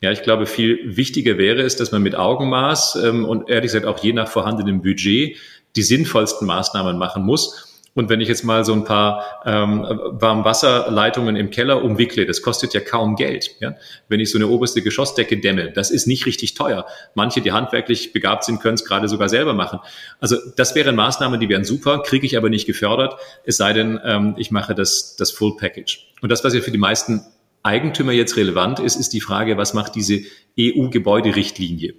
Ja, 0.00 0.12
ich 0.12 0.22
glaube, 0.22 0.46
viel 0.46 0.96
wichtiger 0.96 1.38
wäre 1.38 1.62
es, 1.62 1.76
dass 1.76 1.90
man 1.90 2.02
mit 2.02 2.16
Augenmaß 2.16 2.96
ähm, 3.04 3.24
und 3.24 3.48
ehrlich 3.48 3.72
gesagt 3.72 3.86
auch 3.86 4.02
je 4.02 4.12
nach 4.12 4.28
vorhandenem 4.28 4.82
Budget 4.82 5.36
die 5.74 5.82
sinnvollsten 5.82 6.46
Maßnahmen 6.46 6.98
machen 6.98 7.24
muss. 7.24 7.66
Und 7.96 8.10
wenn 8.10 8.20
ich 8.20 8.28
jetzt 8.28 8.44
mal 8.44 8.62
so 8.62 8.74
ein 8.74 8.84
paar 8.84 9.24
ähm, 9.46 9.80
Warmwasserleitungen 9.80 11.34
im 11.34 11.48
Keller 11.48 11.82
umwickle, 11.82 12.26
das 12.26 12.42
kostet 12.42 12.74
ja 12.74 12.80
kaum 12.80 13.16
Geld. 13.16 13.56
Ja? 13.60 13.74
Wenn 14.08 14.20
ich 14.20 14.30
so 14.30 14.36
eine 14.36 14.48
oberste 14.48 14.82
Geschossdecke 14.82 15.38
dämme, 15.38 15.72
das 15.72 15.90
ist 15.90 16.06
nicht 16.06 16.26
richtig 16.26 16.52
teuer. 16.52 16.84
Manche, 17.14 17.40
die 17.40 17.52
handwerklich 17.52 18.12
begabt 18.12 18.44
sind, 18.44 18.60
können 18.60 18.74
es 18.74 18.84
gerade 18.84 19.08
sogar 19.08 19.30
selber 19.30 19.54
machen. 19.54 19.80
Also 20.20 20.36
das 20.56 20.74
wären 20.74 20.94
Maßnahmen, 20.94 21.40
die 21.40 21.48
wären 21.48 21.64
super, 21.64 22.02
kriege 22.02 22.26
ich 22.26 22.36
aber 22.36 22.50
nicht 22.50 22.66
gefördert, 22.66 23.14
es 23.46 23.56
sei 23.56 23.72
denn, 23.72 23.98
ähm, 24.04 24.34
ich 24.36 24.50
mache 24.50 24.74
das, 24.74 25.16
das 25.16 25.30
Full 25.30 25.56
Package. 25.56 26.06
Und 26.20 26.30
das, 26.30 26.44
was 26.44 26.52
ja 26.52 26.60
für 26.60 26.70
die 26.70 26.78
meisten 26.78 27.24
Eigentümer 27.66 28.12
jetzt 28.12 28.36
relevant 28.36 28.80
ist, 28.80 28.96
ist 28.96 29.12
die 29.12 29.20
Frage, 29.20 29.56
was 29.56 29.74
macht 29.74 29.94
diese 29.94 30.20
EU-Gebäuderichtlinie? 30.58 31.94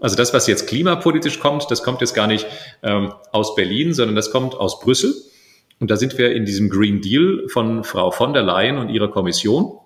Also 0.00 0.14
das, 0.14 0.32
was 0.32 0.46
jetzt 0.46 0.68
klimapolitisch 0.68 1.40
kommt, 1.40 1.70
das 1.70 1.82
kommt 1.82 2.00
jetzt 2.00 2.14
gar 2.14 2.28
nicht 2.28 2.46
ähm, 2.82 3.12
aus 3.32 3.54
Berlin, 3.56 3.94
sondern 3.94 4.14
das 4.14 4.30
kommt 4.30 4.54
aus 4.54 4.80
Brüssel. 4.80 5.14
Und 5.80 5.90
da 5.90 5.96
sind 5.96 6.18
wir 6.18 6.32
in 6.32 6.44
diesem 6.44 6.70
Green 6.70 7.00
Deal 7.00 7.44
von 7.48 7.84
Frau 7.84 8.10
von 8.10 8.32
der 8.32 8.42
Leyen 8.42 8.78
und 8.78 8.90
ihrer 8.90 9.10
Kommission. 9.10 9.78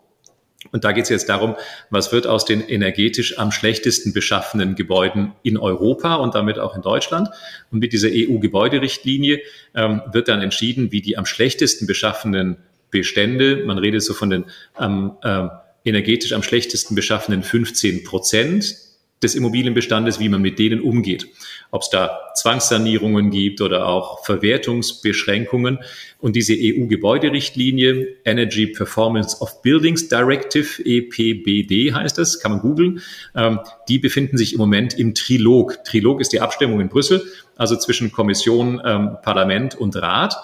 Und 0.71 0.85
da 0.85 0.93
geht 0.93 1.05
es 1.05 1.11
jetzt 1.11 1.29
darum, 1.29 1.57
was 1.91 2.13
wird 2.13 2.27
aus 2.27 2.45
den 2.45 2.61
energetisch 2.61 3.39
am 3.39 3.51
schlechtesten 3.51 4.13
beschaffenen 4.13 4.75
Gebäuden 4.75 5.33
in 5.43 5.57
Europa 5.57 6.15
und 6.17 6.35
damit 6.35 6.59
auch 6.59 6.77
in 6.77 6.83
Deutschland. 6.83 7.29
Und 7.71 7.81
mit 7.81 7.93
dieser 7.93 8.09
EU-Gebäuderichtlinie 8.13 9.41
ähm, 9.75 10.03
wird 10.13 10.29
dann 10.29 10.41
entschieden, 10.41 10.93
wie 10.93 11.01
die 11.01 11.19
am 11.19 11.27
schlechtesten 11.27 11.87
beschaffenen 11.87 12.59
Bestände. 12.93 13.65
Man 13.67 13.79
redet 13.79 14.05
so 14.05 14.15
von 14.15 14.31
den 14.31 14.45
ähm, 14.79 15.13
äh, 15.23 15.49
energetisch 15.85 16.33
am 16.33 16.45
schlechtesten 16.45 16.95
beschaffenen 16.95 17.43
15 17.43 18.05
Prozent 18.05 18.77
des 19.23 19.35
Immobilienbestandes, 19.35 20.19
wie 20.19 20.29
man 20.29 20.43
mit 20.43 20.59
denen 20.59 20.81
umgeht. 20.81 21.29
Ob 21.71 21.83
es 21.83 21.91
da 21.91 22.19
Zwangssanierungen 22.35 23.31
gibt 23.31 23.61
oder 23.61 23.87
auch 23.87 24.25
Verwertungsbeschränkungen. 24.25 25.79
Und 26.19 26.35
diese 26.35 26.55
EU-Gebäuderichtlinie, 26.55 28.17
Energy 28.25 28.67
Performance 28.67 29.41
of 29.41 29.63
Buildings 29.63 30.09
Directive, 30.09 30.83
EPBD 30.85 31.93
heißt 31.93 32.19
das, 32.19 32.41
kann 32.41 32.53
man 32.53 32.61
googeln, 32.61 33.01
ähm, 33.35 33.61
die 33.89 33.99
befinden 33.99 34.37
sich 34.37 34.53
im 34.53 34.59
Moment 34.59 34.99
im 34.99 35.15
Trilog. 35.15 35.85
Trilog 35.85 36.21
ist 36.21 36.33
die 36.33 36.41
Abstimmung 36.41 36.81
in 36.81 36.89
Brüssel, 36.89 37.23
also 37.57 37.77
zwischen 37.77 38.13
Kommission, 38.13 38.81
ähm, 38.85 39.17
Parlament 39.23 39.75
und 39.77 39.95
Rat. 39.97 40.35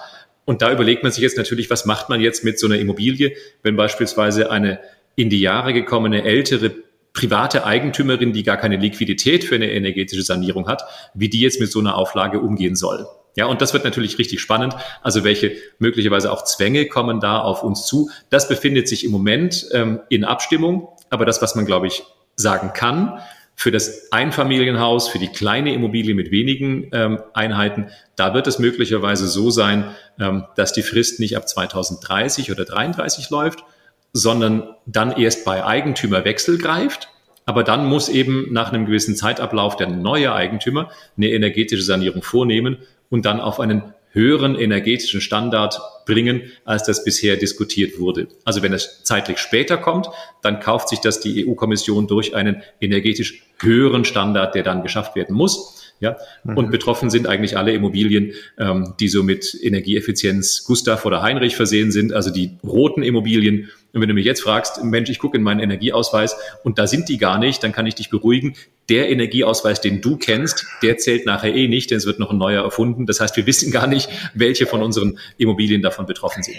Und 0.49 0.63
da 0.63 0.73
überlegt 0.73 1.03
man 1.03 1.13
sich 1.13 1.23
jetzt 1.23 1.37
natürlich, 1.37 1.69
was 1.69 1.85
macht 1.85 2.09
man 2.09 2.23
jetzt 2.23 2.43
mit 2.43 2.59
so 2.59 2.67
einer 2.67 2.79
Immobilie, 2.79 3.35
wenn 3.63 3.77
beispielsweise 3.77 4.51
eine 4.51 4.81
in 5.15 5.29
die 5.29 5.43
Jahre 5.43 5.75
gekommene 5.75 6.25
ältere 6.25 6.73
private 7.13 7.67
Eigentümerin, 7.67 8.33
die 8.33 8.45
gar 8.45 8.57
keine 8.57 8.77
Liquidität 8.77 9.45
für 9.45 9.57
eine 9.57 9.71
energetische 9.71 10.23
Sanierung 10.23 10.67
hat, 10.67 10.85
wie 11.13 11.29
die 11.29 11.43
jetzt 11.43 11.61
mit 11.61 11.71
so 11.71 11.81
einer 11.81 11.97
Auflage 11.97 12.41
umgehen 12.41 12.77
soll. 12.77 13.07
Ja, 13.37 13.45
und 13.45 13.61
das 13.61 13.75
wird 13.75 13.85
natürlich 13.85 14.19
richtig 14.19 14.41
spannend. 14.41 14.75
Also 15.03 15.23
welche 15.23 15.53
möglicherweise 15.81 16.33
auch 16.33 16.45
Zwänge 16.45 16.87
kommen 16.87 17.21
da 17.21 17.41
auf 17.43 17.63
uns 17.63 17.85
zu? 17.85 18.09
Das 18.31 18.49
befindet 18.49 18.89
sich 18.89 19.05
im 19.05 19.11
Moment 19.11 19.67
ähm, 19.73 20.01
in 20.09 20.25
Abstimmung. 20.25 20.89
Aber 21.11 21.27
das, 21.27 21.43
was 21.43 21.57
man, 21.57 21.67
glaube 21.67 21.89
ich, 21.89 22.05
sagen 22.37 22.73
kann, 22.73 23.21
für 23.59 23.73
das 23.73 24.13
Einfamilienhaus, 24.13 25.09
für 25.09 25.19
die 25.19 25.27
kleine 25.27 25.75
Immobilie 25.75 26.15
mit 26.15 26.31
wenigen 26.31 26.91
ähm, 26.93 27.19
Einheiten, 27.35 27.89
da 28.15 28.33
wird 28.33 28.47
es 28.47 28.61
möglicherweise 28.61 29.27
so 29.27 29.51
sein, 29.51 29.97
ähm, 30.21 30.45
dass 30.55 30.73
die 30.73 30.83
Frist 30.83 31.19
nicht 31.19 31.37
ab 31.37 31.49
2030 31.49 32.53
oder 32.53 32.65
33 32.65 33.31
läuft, 33.31 33.65
sondern 34.13 34.77
dann 34.87 35.11
erst 35.11 35.45
bei 35.45 35.65
Eigentümerwechsel 35.65 36.57
greift. 36.57 37.09
Aber 37.47 37.65
dann 37.65 37.85
muss 37.87 38.09
eben 38.09 38.47
nach 38.53 38.73
einem 38.73 38.87
gewissen 38.87 39.17
Zeitablauf 39.17 39.75
der 39.75 39.89
neue 39.89 40.33
Eigentümer 40.33 40.93
eine 41.17 41.31
energetische 41.31 41.83
Sanierung 41.83 42.23
vornehmen 42.23 42.79
und 43.11 43.27
dann 43.27 43.41
auf 43.41 43.59
einen 43.59 43.93
höheren 44.13 44.55
energetischen 44.59 45.21
Standard 45.21 45.79
bringen, 46.07 46.43
als 46.65 46.85
das 46.85 47.05
bisher 47.05 47.37
diskutiert 47.37 47.99
wurde. 47.99 48.29
Also 48.45 48.63
wenn 48.63 48.73
es 48.73 49.03
zeitlich 49.05 49.39
später 49.39 49.77
kommt, 49.77 50.09
dann 50.43 50.61
kauft 50.61 50.89
sich 50.89 51.01
das 51.01 51.21
die 51.21 51.47
EU-Kommission 51.47 52.07
durch 52.07 52.35
einen 52.35 52.63
energetisch 52.81 53.43
höheren 53.61 54.05
Standard, 54.05 54.55
der 54.55 54.63
dann 54.63 54.83
geschafft 54.83 55.15
werden 55.17 55.37
muss. 55.37 55.75
Ja, 56.01 56.17
mhm. 56.45 56.57
und 56.57 56.71
betroffen 56.71 57.11
sind 57.11 57.27
eigentlich 57.27 57.59
alle 57.59 57.73
Immobilien, 57.73 58.33
ähm, 58.57 58.95
die 59.01 59.09
so 59.09 59.25
mit 59.25 59.53
Energieeffizienz 59.61 60.63
Gustav 60.63 61.05
oder 61.05 61.23
Heinrich 61.23 61.57
versehen 61.57 61.91
sind, 61.91 62.13
also 62.13 62.31
die 62.31 62.53
roten 62.65 63.03
Immobilien. 63.03 63.69
Und 63.93 64.03
wenn 64.03 64.09
du 64.09 64.15
mich 64.15 64.27
jetzt 64.27 64.43
fragst, 64.43 64.83
Mensch, 64.85 65.09
ich 65.09 65.19
gucke 65.19 65.39
in 65.39 65.43
meinen 65.43 65.61
Energieausweis 65.61 66.37
und 66.63 66.79
da 66.79 66.87
sind 66.87 67.09
die 67.09 67.17
gar 67.17 67.39
nicht, 67.39 67.63
dann 67.65 67.73
kann 67.73 67.87
ich 67.87 67.95
dich 67.95 68.11
beruhigen. 68.11 68.55
Der 68.89 69.09
Energieausweis, 69.09 69.81
den 69.81 70.01
du 70.01 70.17
kennst, 70.17 70.67
der 70.83 70.99
zählt 70.99 71.27
nachher 71.27 71.55
eh 71.55 71.69
nicht, 71.69 71.91
denn 71.91 71.99
es 71.99 72.07
wird 72.07 72.19
noch 72.19 72.31
ein 72.31 72.39
neuer 72.39 72.63
erfunden. 72.63 73.07
Das 73.07 73.21
heißt, 73.21 73.37
wir 73.37 73.47
wissen 73.47 73.71
gar 73.73 73.87
nicht, 73.87 74.09
welche 74.35 74.67
von 74.67 74.83
unseren 74.83 75.19
Immobilien 75.39 75.83
davon 75.83 76.07
betroffen 76.07 76.43
sind. 76.43 76.59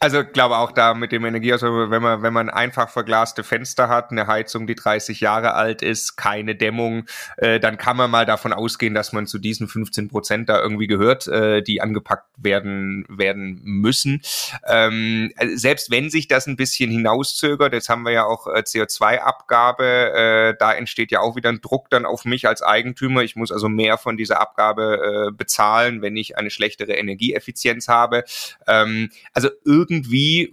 Also 0.00 0.24
glaube 0.24 0.58
auch 0.58 0.70
da 0.70 0.94
mit 0.94 1.10
dem 1.10 1.24
Energieausweis, 1.24 1.90
wenn 1.90 2.02
man 2.02 2.22
wenn 2.22 2.32
man 2.32 2.50
einfach 2.50 2.88
verglaste 2.88 3.42
Fenster 3.42 3.88
hat, 3.88 4.12
eine 4.12 4.28
Heizung, 4.28 4.68
die 4.68 4.76
30 4.76 5.20
Jahre 5.20 5.54
alt 5.54 5.82
ist, 5.82 6.16
keine 6.16 6.54
Dämmung, 6.54 7.06
äh, 7.36 7.58
dann 7.58 7.78
kann 7.78 7.96
man 7.96 8.08
mal 8.08 8.24
davon 8.24 8.52
ausgehen, 8.52 8.94
dass 8.94 9.12
man 9.12 9.26
zu 9.26 9.38
diesen 9.38 9.66
15 9.66 10.08
Prozent 10.08 10.48
da 10.48 10.60
irgendwie 10.60 10.86
gehört, 10.86 11.26
äh, 11.26 11.62
die 11.62 11.80
angepackt 11.80 12.28
werden 12.36 13.06
werden 13.08 13.60
müssen. 13.64 14.22
Ähm, 14.68 15.32
selbst 15.54 15.90
wenn 15.90 16.10
sich 16.10 16.28
das 16.28 16.46
ein 16.46 16.56
bisschen 16.56 16.92
hinauszögert, 16.92 17.72
jetzt 17.72 17.88
haben 17.88 18.02
wir 18.04 18.12
ja 18.12 18.24
auch 18.24 18.46
äh, 18.46 18.60
CO2-Abgabe, 18.60 20.12
äh, 20.14 20.54
da 20.60 20.74
entsteht 20.74 21.10
ja 21.10 21.20
auch 21.20 21.34
wieder 21.34 21.48
ein 21.48 21.60
Druck 21.60 21.90
dann 21.90 22.06
auf 22.06 22.24
mich 22.24 22.46
als 22.46 22.62
Eigentümer. 22.62 23.22
Ich 23.22 23.34
muss 23.34 23.50
also 23.50 23.68
mehr 23.68 23.98
von 23.98 24.16
dieser 24.16 24.40
Abgabe 24.40 25.28
äh, 25.28 25.32
bezahlen, 25.32 26.02
wenn 26.02 26.16
ich 26.16 26.38
eine 26.38 26.50
schlechtere 26.50 26.92
Energieeffizienz 26.92 27.88
habe. 27.88 28.22
Ähm, 28.68 29.10
also 29.32 29.48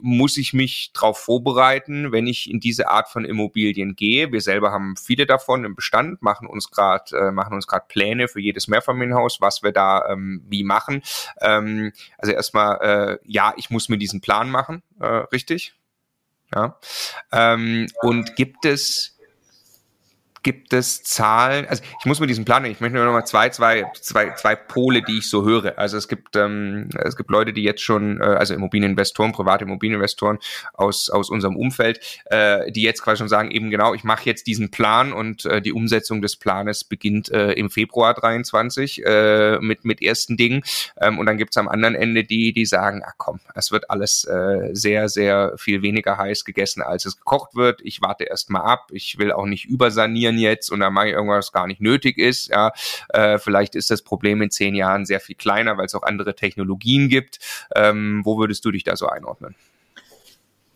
muss 0.01 0.37
ich 0.37 0.53
mich 0.53 0.91
darauf 0.93 1.19
vorbereiten, 1.19 2.11
wenn 2.11 2.27
ich 2.27 2.49
in 2.49 2.59
diese 2.59 2.89
Art 2.89 3.09
von 3.09 3.25
Immobilien 3.25 3.95
gehe. 3.95 4.31
Wir 4.31 4.41
selber 4.41 4.71
haben 4.71 4.95
viele 4.97 5.25
davon 5.25 5.65
im 5.65 5.75
Bestand, 5.75 6.21
machen 6.21 6.47
uns 6.47 6.71
gerade 6.71 7.17
äh, 7.17 7.31
machen 7.31 7.53
uns 7.53 7.67
gerade 7.67 7.85
Pläne 7.87 8.27
für 8.27 8.39
jedes 8.39 8.67
Mehrfamilienhaus, 8.67 9.41
was 9.41 9.63
wir 9.63 9.71
da 9.71 10.07
ähm, 10.09 10.43
wie 10.47 10.63
machen. 10.63 11.01
Ähm, 11.41 11.91
also 12.17 12.33
erstmal, 12.33 12.77
äh, 12.81 13.17
ja, 13.25 13.53
ich 13.57 13.69
muss 13.69 13.89
mir 13.89 13.97
diesen 13.97 14.21
Plan 14.21 14.49
machen, 14.49 14.83
äh, 14.99 15.05
richtig? 15.05 15.75
Ja. 16.53 16.79
Ähm, 17.31 17.87
und 18.01 18.35
gibt 18.35 18.65
es 18.65 19.14
gibt 20.45 20.73
es 20.73 21.01
Zahlen, 21.01 21.65
also 21.65 21.81
ich 21.99 22.05
muss 22.05 22.19
mit 22.19 22.29
diesem 22.29 22.45
Plan, 22.45 22.63
ich 22.65 22.79
möchte 22.79 22.95
nur 22.95 23.05
noch 23.05 23.13
mal 23.13 23.25
zwei, 23.25 23.49
zwei, 23.49 23.91
zwei, 23.99 24.29
zwei 24.35 24.55
Pole, 24.55 25.01
die 25.01 25.17
ich 25.17 25.27
so 25.27 25.43
höre. 25.43 25.79
Also 25.79 25.97
es 25.97 26.07
gibt, 26.07 26.35
ähm, 26.35 26.87
es 27.03 27.17
gibt 27.17 27.31
Leute, 27.31 27.51
die 27.51 27.63
jetzt 27.63 27.81
schon, 27.81 28.21
äh, 28.21 28.25
also 28.25 28.53
Immobilieninvestoren, 28.53 29.31
private 29.31 29.65
Immobilieninvestoren 29.65 30.37
aus, 30.73 31.09
aus 31.09 31.31
unserem 31.31 31.55
Umfeld, 31.55 31.99
äh, 32.25 32.71
die 32.71 32.83
jetzt 32.83 33.01
quasi 33.01 33.17
schon 33.17 33.27
sagen, 33.27 33.49
eben 33.49 33.71
genau, 33.71 33.95
ich 33.95 34.03
mache 34.03 34.25
jetzt 34.25 34.45
diesen 34.45 34.69
Plan 34.69 35.13
und 35.13 35.45
äh, 35.45 35.63
die 35.63 35.73
Umsetzung 35.73 36.21
des 36.21 36.35
Planes 36.35 36.83
beginnt 36.83 37.31
äh, 37.31 37.53
im 37.53 37.71
Februar 37.71 38.13
23 38.13 39.03
äh, 39.03 39.57
mit, 39.61 39.83
mit 39.83 39.99
ersten 40.03 40.37
Dingen. 40.37 40.61
Ähm, 41.01 41.17
und 41.17 41.25
dann 41.25 41.39
gibt's 41.39 41.57
am 41.57 41.67
anderen 41.67 41.95
Ende 41.95 42.23
die, 42.23 42.53
die 42.53 42.67
sagen, 42.67 43.01
ach 43.03 43.13
komm, 43.17 43.39
es 43.55 43.71
wird 43.71 43.89
alles 43.89 44.25
äh, 44.25 44.69
sehr, 44.73 45.09
sehr 45.09 45.53
viel 45.57 45.81
weniger 45.81 46.19
heiß 46.19 46.45
gegessen, 46.45 46.83
als 46.83 47.07
es 47.07 47.17
gekocht 47.17 47.55
wird. 47.55 47.81
Ich 47.83 48.03
warte 48.03 48.25
erst 48.25 48.51
mal 48.51 48.61
ab, 48.61 48.89
ich 48.91 49.17
will 49.17 49.31
auch 49.31 49.47
nicht 49.47 49.65
übersanieren 49.65 50.34
funktionieren 50.35 50.51
jetzt 50.51 50.71
und 50.71 50.79
da 50.79 50.89
mache 50.89 51.07
ich 51.07 51.13
irgendwas 51.13 51.51
gar 51.51 51.67
nicht 51.67 51.81
nötig 51.81 52.17
ist. 52.17 52.49
Ja, 52.49 52.71
äh, 53.09 53.37
vielleicht 53.37 53.75
ist 53.75 53.89
das 53.89 54.01
Problem 54.01 54.41
in 54.41 54.51
zehn 54.51 54.75
Jahren 54.75 55.05
sehr 55.05 55.19
viel 55.19 55.35
kleiner, 55.35 55.77
weil 55.77 55.85
es 55.85 55.95
auch 55.95 56.03
andere 56.03 56.35
Technologien 56.35 57.09
gibt. 57.09 57.39
Ähm, 57.75 58.21
wo 58.23 58.37
würdest 58.37 58.63
du 58.65 58.71
dich 58.71 58.83
da 58.83 58.95
so 58.95 59.07
einordnen? 59.07 59.55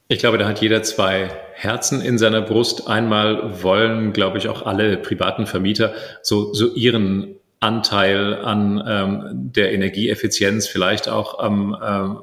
Ich 0.08 0.20
glaube, 0.20 0.40
da 0.40 0.48
hat 0.48 0.60
jeder 0.60 0.82
zwei 0.82 1.30
Herzen 1.54 2.02
in 2.02 2.18
seiner 2.18 2.42
Brust. 2.42 2.88
Einmal 2.88 3.62
wollen, 3.62 4.12
glaube 4.12 4.40
ich, 4.40 4.48
auch 4.48 4.66
alle 4.66 4.98
privaten 4.98 5.46
Vermieter 5.46 5.94
so, 6.24 6.52
so 6.54 6.74
ihren 6.74 7.36
Anteil 7.60 8.36
an 8.36 8.82
ähm, 8.88 9.52
der 9.54 9.72
Energieeffizienz, 9.72 10.68
vielleicht 10.68 11.10
auch 11.10 11.38
am 11.40 11.78
ähm, 11.84 12.18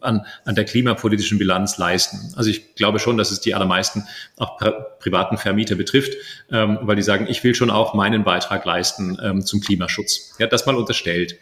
an, 0.00 0.26
an 0.44 0.54
der 0.54 0.64
klimapolitischen 0.64 1.38
Bilanz 1.38 1.78
leisten. 1.78 2.32
Also 2.36 2.50
ich 2.50 2.74
glaube 2.74 2.98
schon, 2.98 3.16
dass 3.16 3.30
es 3.30 3.40
die 3.40 3.54
allermeisten 3.54 4.04
auch 4.36 4.58
privaten 4.98 5.38
Vermieter 5.38 5.74
betrifft, 5.74 6.14
ähm, 6.50 6.78
weil 6.82 6.96
die 6.96 7.02
sagen, 7.02 7.26
ich 7.28 7.42
will 7.44 7.54
schon 7.54 7.70
auch 7.70 7.94
meinen 7.94 8.24
Beitrag 8.24 8.64
leisten 8.64 9.18
ähm, 9.22 9.44
zum 9.44 9.60
Klimaschutz. 9.60 10.36
Ja, 10.38 10.46
das 10.46 10.66
mal 10.66 10.76
unterstellt. 10.76 11.36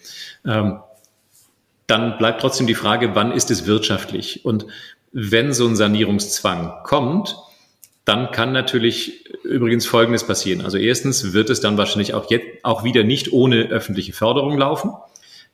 Ähm, 0.44 0.80
dann 1.86 2.18
bleibt 2.18 2.40
trotzdem 2.40 2.66
die 2.66 2.74
Frage, 2.74 3.14
wann 3.14 3.32
ist 3.32 3.50
es 3.50 3.66
wirtschaftlich? 3.66 4.44
Und 4.44 4.66
wenn 5.12 5.52
so 5.52 5.66
ein 5.66 5.76
Sanierungszwang 5.76 6.82
kommt, 6.82 7.36
dann 8.04 8.30
kann 8.30 8.52
natürlich 8.52 9.26
übrigens 9.44 9.86
Folgendes 9.86 10.24
passieren. 10.24 10.60
Also 10.60 10.78
erstens 10.78 11.32
wird 11.32 11.50
es 11.50 11.60
dann 11.60 11.76
wahrscheinlich 11.76 12.14
auch 12.14 12.30
jetzt 12.30 12.46
auch 12.64 12.84
wieder 12.84 13.02
nicht 13.02 13.32
ohne 13.32 13.68
öffentliche 13.68 14.12
Förderung 14.12 14.56
laufen. 14.58 14.92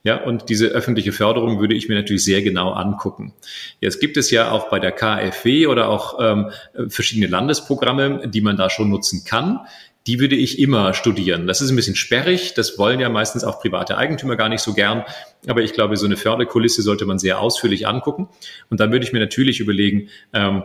Ja, 0.05 0.21
und 0.21 0.49
diese 0.49 0.67
öffentliche 0.67 1.13
Förderung 1.13 1.61
würde 1.61 1.75
ich 1.75 1.87
mir 1.87 1.95
natürlich 1.95 2.25
sehr 2.25 2.41
genau 2.41 2.73
angucken. 2.73 3.33
Jetzt 3.79 4.01
gibt 4.01 4.17
es 4.17 4.31
ja 4.31 4.51
auch 4.51 4.69
bei 4.69 4.79
der 4.79 4.91
KfW 4.91 5.67
oder 5.67 5.87
auch 5.87 6.19
ähm, 6.19 6.51
verschiedene 6.89 7.27
Landesprogramme, 7.27 8.27
die 8.27 8.41
man 8.41 8.57
da 8.57 8.69
schon 8.69 8.89
nutzen 8.89 9.23
kann. 9.23 9.61
Die 10.05 10.19
würde 10.19 10.35
ich 10.35 10.59
immer 10.59 10.93
studieren. 10.93 11.47
Das 11.47 11.61
ist 11.61 11.69
ein 11.69 11.77
bisschen 11.77 11.95
sperrig. 11.95 12.53
Das 12.53 12.77
wollen 12.77 12.99
ja 12.99 13.07
meistens 13.07 13.45
auch 13.45 13.61
private 13.61 13.97
Eigentümer 13.97 14.35
gar 14.35 14.49
nicht 14.49 14.59
so 14.59 14.73
gern. 14.73 15.05
Aber 15.47 15.61
ich 15.61 15.71
glaube, 15.71 15.95
so 15.95 16.05
eine 16.05 16.17
Förderkulisse 16.17 16.81
sollte 16.81 17.05
man 17.05 17.17
sehr 17.17 17.39
ausführlich 17.39 17.87
angucken. 17.87 18.27
Und 18.69 18.81
dann 18.81 18.91
würde 18.91 19.05
ich 19.05 19.13
mir 19.13 19.19
natürlich 19.19 19.61
überlegen, 19.61 20.09
ähm, 20.33 20.63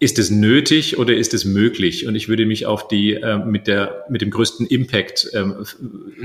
ist 0.00 0.18
es 0.18 0.30
nötig 0.30 0.98
oder 0.98 1.16
ist 1.16 1.34
es 1.34 1.44
möglich? 1.44 2.06
Und 2.06 2.14
ich 2.14 2.28
würde 2.28 2.46
mich 2.46 2.66
auf 2.66 2.86
die 2.86 3.14
äh, 3.14 3.38
mit 3.38 3.66
der 3.66 4.04
mit 4.08 4.22
dem 4.22 4.30
größten 4.30 4.66
Impact 4.66 5.28
hm. 5.32 5.66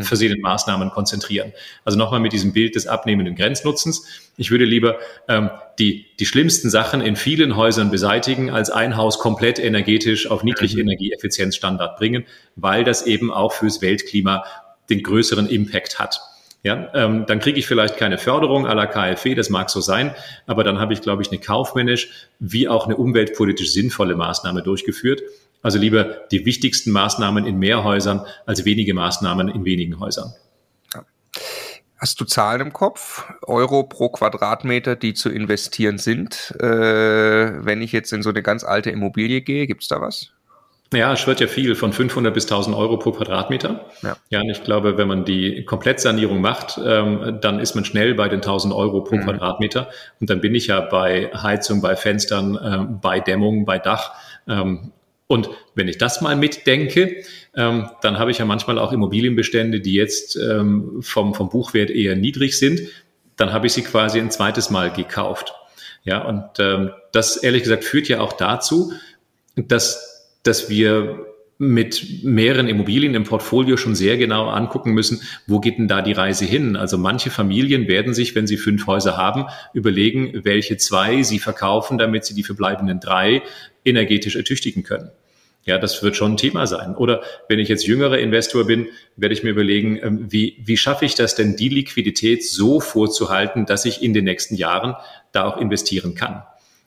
versehenen 0.01 0.41
Maßnahmen 0.41 0.91
konzentrieren. 0.91 1.53
Also 1.83 1.97
nochmal 1.97 2.19
mit 2.19 2.33
diesem 2.33 2.53
Bild 2.53 2.75
des 2.75 2.85
abnehmenden 2.85 3.35
Grenznutzens. 3.35 4.05
Ich 4.37 4.51
würde 4.51 4.65
lieber 4.65 4.99
ähm, 5.27 5.49
die 5.79 6.05
die 6.19 6.25
schlimmsten 6.27 6.69
Sachen 6.69 7.01
in 7.01 7.15
vielen 7.15 7.55
Häusern 7.55 7.89
beseitigen, 7.89 8.51
als 8.51 8.69
ein 8.69 8.95
Haus 8.95 9.17
komplett 9.17 9.57
energetisch 9.57 10.29
auf 10.29 10.43
Niedrigenergieeffizienzstandard 10.43 11.97
bringen, 11.97 12.25
weil 12.55 12.83
das 12.83 13.07
eben 13.07 13.31
auch 13.31 13.53
fürs 13.53 13.81
Weltklima 13.81 14.43
den 14.91 15.01
größeren 15.01 15.47
Impact 15.47 15.97
hat. 15.97 16.21
Ja, 16.63 16.89
ähm, 16.93 17.25
dann 17.27 17.39
kriege 17.39 17.59
ich 17.59 17.67
vielleicht 17.67 17.97
keine 17.97 18.17
Förderung 18.17 18.63
la 18.63 18.85
KfW, 18.85 19.35
das 19.35 19.49
mag 19.49 19.69
so 19.69 19.81
sein, 19.81 20.15
aber 20.47 20.63
dann 20.63 20.79
habe 20.79 20.93
ich, 20.93 21.01
glaube 21.01 21.21
ich, 21.21 21.29
eine 21.29 21.39
kaufmännisch 21.39 22.29
wie 22.39 22.69
auch 22.69 22.85
eine 22.85 22.95
umweltpolitisch 22.95 23.73
sinnvolle 23.73 24.15
Maßnahme 24.15 24.63
durchgeführt. 24.63 25.21
Also 25.61 25.77
lieber 25.77 26.03
die 26.31 26.45
wichtigsten 26.45 26.91
Maßnahmen 26.91 27.45
in 27.45 27.57
mehr 27.57 27.83
Häusern 27.83 28.25
als 28.45 28.63
wenige 28.63 28.93
Maßnahmen 28.93 29.49
in 29.49 29.65
wenigen 29.65 29.99
Häusern. 29.99 30.33
Hast 32.03 32.19
du 32.19 32.25
Zahlen 32.25 32.59
im 32.59 32.73
Kopf? 32.73 33.31
Euro 33.43 33.83
pro 33.83 34.09
Quadratmeter, 34.09 34.97
die 34.97 35.13
zu 35.13 35.29
investieren 35.29 35.97
sind? 35.97 36.53
Äh, 36.59 37.65
wenn 37.65 37.81
ich 37.81 37.93
jetzt 37.93 38.11
in 38.11 38.21
so 38.21 38.29
eine 38.29 38.43
ganz 38.43 38.65
alte 38.65 38.89
Immobilie 38.89 39.39
gehe, 39.39 39.67
gibt's 39.67 39.87
da 39.87 40.01
was? 40.01 40.32
Ja, 40.93 41.13
es 41.13 41.25
wird 41.25 41.39
ja 41.39 41.47
viel 41.47 41.75
von 41.75 41.91
500 41.91 42.33
bis 42.33 42.45
1000 42.45 42.75
Euro 42.75 42.97
pro 42.97 43.11
Quadratmeter. 43.11 43.85
Ja. 44.03 44.15
ja, 44.29 44.41
und 44.41 44.49
ich 44.49 44.63
glaube, 44.63 44.97
wenn 44.97 45.07
man 45.07 45.25
die 45.25 45.65
Komplettsanierung 45.65 46.39
macht, 46.39 46.79
ähm, 46.83 47.39
dann 47.41 47.59
ist 47.59 47.73
man 47.73 47.83
schnell 47.83 48.13
bei 48.13 48.29
den 48.29 48.39
1000 48.41 48.73
Euro 48.73 49.01
pro 49.01 49.15
mhm. 49.15 49.23
Quadratmeter. 49.23 49.89
Und 50.19 50.29
dann 50.29 50.39
bin 50.39 50.53
ich 50.53 50.67
ja 50.67 50.81
bei 50.81 51.31
Heizung, 51.33 51.81
bei 51.81 51.95
Fenstern, 51.95 52.59
ähm, 52.63 52.99
bei 53.01 53.19
Dämmung, 53.19 53.65
bei 53.65 53.79
Dach. 53.79 54.13
Ähm, 54.47 54.91
und 55.27 55.49
wenn 55.73 55.87
ich 55.87 55.97
das 55.97 56.21
mal 56.21 56.35
mitdenke, 56.35 57.23
ähm, 57.55 57.89
dann 58.01 58.19
habe 58.19 58.29
ich 58.29 58.37
ja 58.37 58.45
manchmal 58.45 58.77
auch 58.77 58.91
Immobilienbestände, 58.91 59.79
die 59.79 59.93
jetzt 59.93 60.35
ähm, 60.35 60.99
vom, 61.01 61.33
vom 61.33 61.49
Buchwert 61.49 61.89
eher 61.89 62.15
niedrig 62.15 62.59
sind. 62.59 62.81
Dann 63.35 63.51
habe 63.51 63.65
ich 63.65 63.73
sie 63.73 63.81
quasi 63.81 64.19
ein 64.19 64.29
zweites 64.29 64.69
Mal 64.69 64.91
gekauft. 64.91 65.53
Ja, 66.03 66.23
und 66.23 66.43
ähm, 66.59 66.91
das 67.13 67.37
ehrlich 67.37 67.63
gesagt 67.63 67.83
führt 67.83 68.07
ja 68.09 68.19
auch 68.19 68.33
dazu, 68.33 68.93
dass 69.55 70.12
dass 70.43 70.69
wir 70.69 71.25
mit 71.57 72.23
mehreren 72.23 72.67
Immobilien 72.67 73.15
im 73.15 73.23
Portfolio 73.23 73.77
schon 73.77 73.95
sehr 73.95 74.17
genau 74.17 74.49
angucken 74.49 74.91
müssen, 74.91 75.21
wo 75.47 75.59
geht 75.59 75.77
denn 75.77 75.87
da 75.87 76.01
die 76.01 76.11
Reise 76.11 76.45
hin? 76.45 76.75
Also 76.75 76.97
manche 76.97 77.29
Familien 77.29 77.87
werden 77.87 78.13
sich, 78.13 78.35
wenn 78.35 78.47
sie 78.47 78.57
fünf 78.57 78.87
Häuser 78.87 79.17
haben, 79.17 79.45
überlegen, 79.73 80.41
welche 80.43 80.77
zwei 80.77 81.23
sie 81.23 81.39
verkaufen, 81.39 81.97
damit 81.97 82.25
sie 82.25 82.33
die 82.33 82.43
verbleibenden 82.43 82.99
drei 82.99 83.43
energetisch 83.85 84.35
ertüchtigen 84.35 84.83
können. 84.83 85.11
Ja, 85.65 85.77
das 85.77 86.03
wird 86.03 86.17
schon 86.17 86.33
ein 86.33 86.37
Thema 86.37 86.67
sein. 86.67 86.93
Oder 86.93 87.23
wenn 87.47 87.59
ich 87.59 87.69
jetzt 87.69 87.87
jüngerer 87.87 88.17
Investor 88.17 88.65
bin, 88.65 88.87
werde 89.15 89.33
ich 89.33 89.43
mir 89.43 89.51
überlegen, 89.51 89.97
ähm, 90.03 90.25
wie, 90.29 90.57
wie 90.65 90.75
schaffe 90.75 91.05
ich 91.05 91.15
das 91.15 91.35
denn, 91.35 91.55
die 91.55 91.69
Liquidität 91.69 92.43
so 92.43 92.81
vorzuhalten, 92.81 93.65
dass 93.65 93.85
ich 93.85 94.03
in 94.03 94.13
den 94.13 94.25
nächsten 94.25 94.55
Jahren 94.55 94.95
da 95.31 95.45
auch 95.45 95.57
investieren 95.57 96.15
kann. 96.15 96.43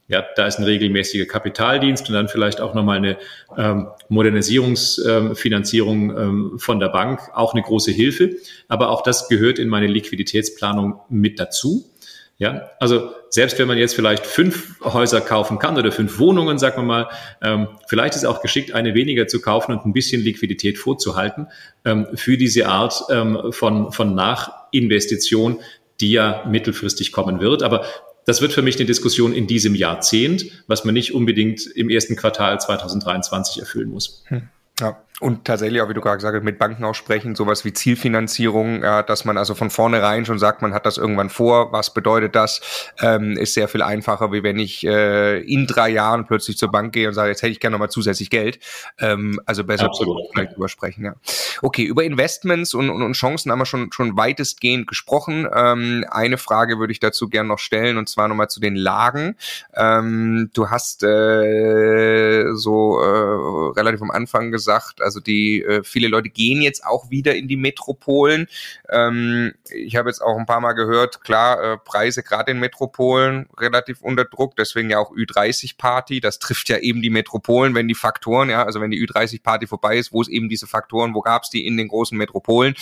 Ja, 0.09 0.25
da 0.37 0.47
ist 0.47 0.59
ein 0.59 0.65
regelmäßiger 0.65 1.27
Kapitaldienst 1.27 2.09
und 2.09 2.15
dann 2.15 2.29
vielleicht 2.29 2.61
auch 2.61 2.75
nochmal 2.75 2.99
eine 2.99 3.17
ähm, 3.57 3.89
Modernisierungsfinanzierung 4.09 6.11
ähm, 6.11 6.17
ähm, 6.17 6.59
von 6.59 6.79
der 6.79 6.91
Bank 6.91 7.21
auch 7.35 7.55
eine 7.55 7.63
große 7.63 7.91
Hilfe. 7.91 8.37
Aber 8.69 8.91
auch 8.91 9.03
das 9.03 9.29
gehört 9.29 9.59
in 9.59 9.69
meine 9.69 9.89
Liquiditätsplanung 9.89 11.01
mit 11.09 11.41
dazu. 11.41 11.91
Ja, 12.39 12.71
also 12.81 13.13
selbst 13.31 13.59
wenn 13.59 13.67
man 13.67 13.79
jetzt 13.79 13.95
vielleicht 13.95 14.27
fünf 14.27 14.79
Häuser 14.85 15.23
kaufen 15.23 15.59
kann 15.59 15.79
oder 15.79 15.91
fünf 15.91 16.19
Wohnungen, 16.19 16.59
sagen 16.59 16.77
wir 16.77 16.85
mal, 16.85 17.09
ähm, 17.43 17.69
vielleicht 17.89 18.15
ist 18.15 18.27
auch 18.27 18.43
geschickt, 18.43 18.73
eine 18.73 18.95
weniger 18.95 19.27
zu 19.27 19.41
kaufen 19.41 19.73
und 19.73 19.87
ein 19.87 19.95
bisschen 19.95 20.21
Liquidität 20.21 20.77
vorzuhalten 20.77 21.49
ähm, 21.87 22.07
für 22.15 22.37
diese 22.37 22.69
Art 22.69 23.05
ähm, 23.11 23.53
von, 23.53 23.91
von 23.91 24.15
Nachinvestition, 24.15 25.61
die 26.01 26.13
ja 26.13 26.45
mittelfristig 26.47 27.11
kommen 27.11 27.41
wird. 27.41 27.63
Aber 27.63 27.87
das 28.27 28.41
wird 28.43 28.53
für 28.53 28.63
mich 28.63 28.77
eine 28.77 28.85
Diskussion 28.85 29.33
in 29.33 29.47
diesem 29.47 29.75
Jahrzehnt, 29.75 30.47
was 30.67 30.85
man 30.85 30.95
nicht 30.95 31.15
unbedingt 31.15 31.65
im 31.67 31.89
ersten 31.89 32.17
Quartal 32.17 32.61
2023 32.61 33.61
erfüllen 33.61 33.89
muss. 33.89 34.25
Hm. 34.27 34.49
Ja. 34.81 34.97
Und 35.19 35.47
tatsächlich 35.47 35.81
auch, 35.81 35.89
wie 35.89 35.95
du 35.95 36.03
gerade 36.03 36.19
gesagt 36.19 36.37
hast, 36.37 36.45
mit 36.45 36.59
Banken 36.59 36.85
auch 36.85 36.95
sprechen, 36.95 37.35
sowas 37.35 37.65
wie 37.65 37.73
Zielfinanzierung, 37.73 38.83
ja, 38.83 39.03
dass 39.03 39.25
man 39.25 39.39
also 39.39 39.55
von 39.55 39.71
vornherein 39.71 40.27
schon 40.27 40.39
sagt, 40.39 40.61
man 40.61 40.75
hat 40.75 40.85
das 40.85 40.99
irgendwann 40.99 41.31
vor. 41.31 41.73
Was 41.73 41.95
bedeutet 41.95 42.35
das? 42.35 42.61
Ähm, 43.01 43.33
ist 43.39 43.55
sehr 43.55 43.67
viel 43.67 43.81
einfacher, 43.81 44.31
wie 44.31 44.43
wenn 44.43 44.59
ich 44.59 44.87
äh, 44.87 45.41
in 45.41 45.67
drei 45.67 45.89
Jahren 45.89 46.27
plötzlich 46.27 46.59
zur 46.59 46.71
Bank 46.71 46.93
gehe 46.93 47.09
und 47.09 47.15
sage, 47.15 47.31
jetzt 47.31 47.41
hätte 47.41 47.53
ich 47.53 47.61
gerne 47.61 47.73
nochmal 47.73 47.89
zusätzlich 47.89 48.29
Geld. 48.29 48.59
Ähm, 48.99 49.41
also 49.47 49.65
besser 49.65 49.87
Absolut. 49.87 50.21
vielleicht 50.35 50.51
ja. 50.51 50.57
übersprechen. 50.59 51.07
Ja. 51.07 51.15
Okay, 51.63 51.85
über 51.85 52.05
Investments 52.05 52.75
und, 52.75 52.91
und, 52.91 53.01
und 53.01 53.15
Chancen 53.15 53.51
haben 53.51 53.59
wir 53.59 53.67
schon, 53.67 53.93
schon 53.93 54.19
weitestgehend 54.19 54.87
gesprochen. 54.87 55.49
Ähm, 55.51 56.05
eine 56.11 56.37
Frage 56.37 56.79
würde 56.79 56.93
ich 56.93 57.01
dazu 57.01 57.31
gerne 57.31 57.49
noch 57.49 57.59
stellen 57.59 57.97
und 57.97 58.07
zwar 58.11 58.29
nochmal 58.29 58.49
zu 58.49 58.61
den 58.61 58.77
Lagen. 58.77 59.37
Ähm, 59.75 60.51
du 60.53 60.69
hast 60.69 61.03
äh, 61.05 62.53
so 62.53 63.01
äh, 63.01 63.79
relativ 63.79 64.03
am 64.03 64.11
Anfang 64.11 64.51
gesagt, 64.51 64.66
also 64.69 65.21
die 65.21 65.63
äh, 65.63 65.83
viele 65.85 66.09
Leute 66.09 66.29
gehen 66.29 66.63
jetzt 66.63 66.85
auch 66.85 67.11
wieder 67.11 67.35
in 67.35 67.49
die 67.49 67.57
Metropolen. 67.57 68.49
Ähm, 68.91 69.55
ich 69.71 69.97
habe 69.97 70.09
jetzt 70.09 70.21
auch 70.21 70.37
ein 70.39 70.47
paar 70.47 70.61
Mal 70.61 70.73
gehört, 70.73 71.23
klar, 71.23 71.63
äh, 71.63 71.79
Preise 71.79 72.23
gerade 72.23 72.53
in 72.53 72.61
Metropolen 72.61 73.49
relativ 73.59 74.01
unter 74.03 74.25
Druck, 74.25 74.57
deswegen 74.57 74.91
ja 74.91 74.99
auch 74.99 75.13
Ü30-Party. 75.13 76.21
Das 76.21 76.39
trifft 76.39 76.69
ja 76.69 76.79
eben 76.79 77.03
die 77.03 77.11
Metropolen, 77.11 77.75
wenn 77.75 77.89
die 77.89 77.95
Faktoren, 77.95 78.51
ja, 78.51 78.65
also 78.65 78.81
wenn 78.81 78.91
die 78.91 79.07
Ü30-Party 79.07 79.67
vorbei 79.67 79.97
ist, 79.97 80.13
wo 80.13 80.23
es 80.23 80.29
eben 80.29 80.49
diese 80.49 80.67
Faktoren, 80.67 81.15
wo 81.15 81.21
gab 81.21 81.45
es 81.45 81.51
die 81.51 81.67
in 81.67 81.77
den 81.77 81.89
großen 81.89 82.17
Metropolen, 82.17 82.75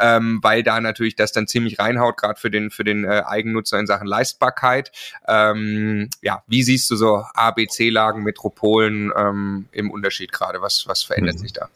ähm, 0.00 0.40
weil 0.42 0.62
da 0.62 0.80
natürlich 0.80 1.16
das 1.16 1.32
dann 1.32 1.46
ziemlich 1.46 1.78
reinhaut, 1.78 2.16
gerade 2.16 2.38
für 2.40 2.50
den 2.50 2.70
für 2.70 2.84
den 2.84 3.04
äh, 3.04 3.22
Eigennutzer 3.26 3.78
in 3.78 3.86
Sachen 3.86 4.06
Leistbarkeit. 4.06 4.92
Ähm, 5.26 6.08
ja, 6.22 6.42
wie 6.46 6.62
siehst 6.62 6.90
du 6.90 6.96
so 6.96 7.24
ABC-Lagen, 7.34 8.22
Metropolen 8.22 9.12
ähm, 9.16 9.66
im 9.72 9.90
Unterschied 9.90 10.32
gerade? 10.32 10.60
Was 10.60 10.86
was 10.86 11.02
verändert 11.02 11.31
sich 11.38 11.52
da? 11.52 11.68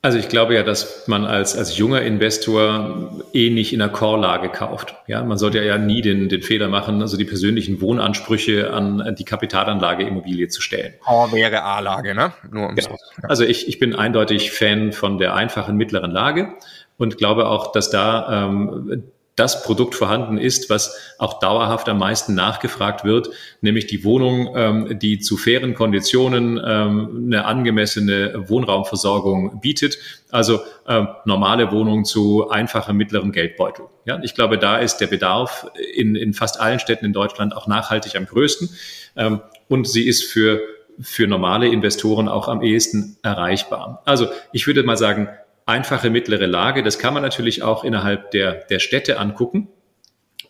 Also 0.00 0.16
ich 0.16 0.28
glaube 0.28 0.54
ja, 0.54 0.62
dass 0.62 1.08
man 1.08 1.24
als, 1.24 1.56
als 1.56 1.76
junger 1.76 2.02
Investor 2.02 3.20
eh 3.32 3.50
nicht 3.50 3.72
in 3.72 3.80
der 3.80 3.88
Core-Lage 3.88 4.48
kauft. 4.48 4.94
Ja, 5.08 5.24
man 5.24 5.38
sollte 5.38 5.62
ja 5.62 5.76
nie 5.76 6.02
den, 6.02 6.28
den 6.28 6.42
Fehler 6.42 6.68
machen, 6.68 7.02
also 7.02 7.16
die 7.16 7.24
persönlichen 7.24 7.80
Wohnansprüche 7.80 8.72
an 8.72 9.16
die 9.18 9.24
Kapitalanlage 9.24 10.06
Immobilie 10.06 10.48
zu 10.48 10.62
stellen. 10.62 10.94
Core 11.00 11.32
wäre 11.32 11.62
A-Lage, 11.64 12.14
ne? 12.14 12.32
Nur 12.48 12.68
um's 12.68 12.86
ja. 12.86 12.92
Also 13.24 13.42
ich, 13.42 13.66
ich 13.66 13.80
bin 13.80 13.96
eindeutig 13.96 14.52
Fan 14.52 14.92
von 14.92 15.18
der 15.18 15.34
einfachen 15.34 15.76
mittleren 15.76 16.12
Lage 16.12 16.54
und 16.96 17.18
glaube 17.18 17.48
auch, 17.48 17.72
dass 17.72 17.90
da 17.90 18.46
ähm, 18.46 19.02
das 19.38 19.62
Produkt 19.62 19.94
vorhanden 19.94 20.38
ist, 20.38 20.70
was 20.70 20.96
auch 21.18 21.38
dauerhaft 21.38 21.88
am 21.88 21.98
meisten 21.98 22.34
nachgefragt 22.34 23.04
wird, 23.04 23.30
nämlich 23.60 23.86
die 23.86 24.04
Wohnung, 24.04 24.52
ähm, 24.56 24.98
die 24.98 25.18
zu 25.18 25.36
fairen 25.36 25.74
Konditionen 25.74 26.60
ähm, 26.64 27.24
eine 27.26 27.44
angemessene 27.44 28.48
Wohnraumversorgung 28.48 29.60
bietet. 29.60 29.98
Also 30.30 30.60
ähm, 30.86 31.08
normale 31.24 31.70
Wohnung 31.70 32.04
zu 32.04 32.50
einfachem 32.50 32.96
mittleren 32.96 33.32
Geldbeutel. 33.32 33.86
Ja, 34.04 34.20
ich 34.22 34.34
glaube, 34.34 34.58
da 34.58 34.78
ist 34.78 34.98
der 34.98 35.06
Bedarf 35.06 35.66
in, 35.94 36.16
in 36.16 36.34
fast 36.34 36.60
allen 36.60 36.80
Städten 36.80 37.04
in 37.04 37.12
Deutschland 37.12 37.56
auch 37.56 37.66
nachhaltig 37.66 38.16
am 38.16 38.26
größten. 38.26 38.70
Ähm, 39.16 39.40
und 39.68 39.88
sie 39.88 40.06
ist 40.06 40.24
für 40.24 40.60
für 41.00 41.28
normale 41.28 41.68
Investoren 41.68 42.28
auch 42.28 42.48
am 42.48 42.62
ehesten 42.62 43.18
erreichbar. 43.22 44.02
Also 44.04 44.26
ich 44.52 44.66
würde 44.66 44.82
mal 44.82 44.96
sagen, 44.96 45.28
einfache 45.68 46.10
mittlere 46.10 46.46
Lage. 46.46 46.82
Das 46.82 46.98
kann 46.98 47.14
man 47.14 47.22
natürlich 47.22 47.62
auch 47.62 47.84
innerhalb 47.84 48.30
der, 48.30 48.54
der 48.70 48.78
Städte 48.78 49.18
angucken. 49.18 49.68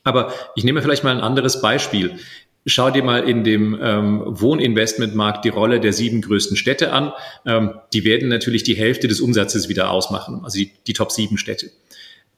Aber 0.04 0.32
ich 0.54 0.64
nehme 0.64 0.80
vielleicht 0.80 1.04
mal 1.04 1.14
ein 1.14 1.20
anderes 1.20 1.60
Beispiel. 1.60 2.18
Schau 2.66 2.90
dir 2.90 3.02
mal 3.02 3.28
in 3.28 3.44
dem 3.44 3.78
ähm, 3.80 4.22
Wohninvestmentmarkt 4.26 5.44
die 5.44 5.48
Rolle 5.48 5.80
der 5.80 5.92
sieben 5.92 6.20
größten 6.20 6.56
Städte 6.56 6.92
an. 6.92 7.12
Ähm, 7.46 7.74
die 7.92 8.04
werden 8.04 8.28
natürlich 8.28 8.62
die 8.62 8.74
Hälfte 8.74 9.08
des 9.08 9.20
Umsatzes 9.20 9.68
wieder 9.68 9.90
ausmachen, 9.90 10.42
also 10.44 10.58
die, 10.58 10.72
die 10.86 10.92
Top 10.92 11.10
sieben 11.10 11.38
Städte. 11.38 11.70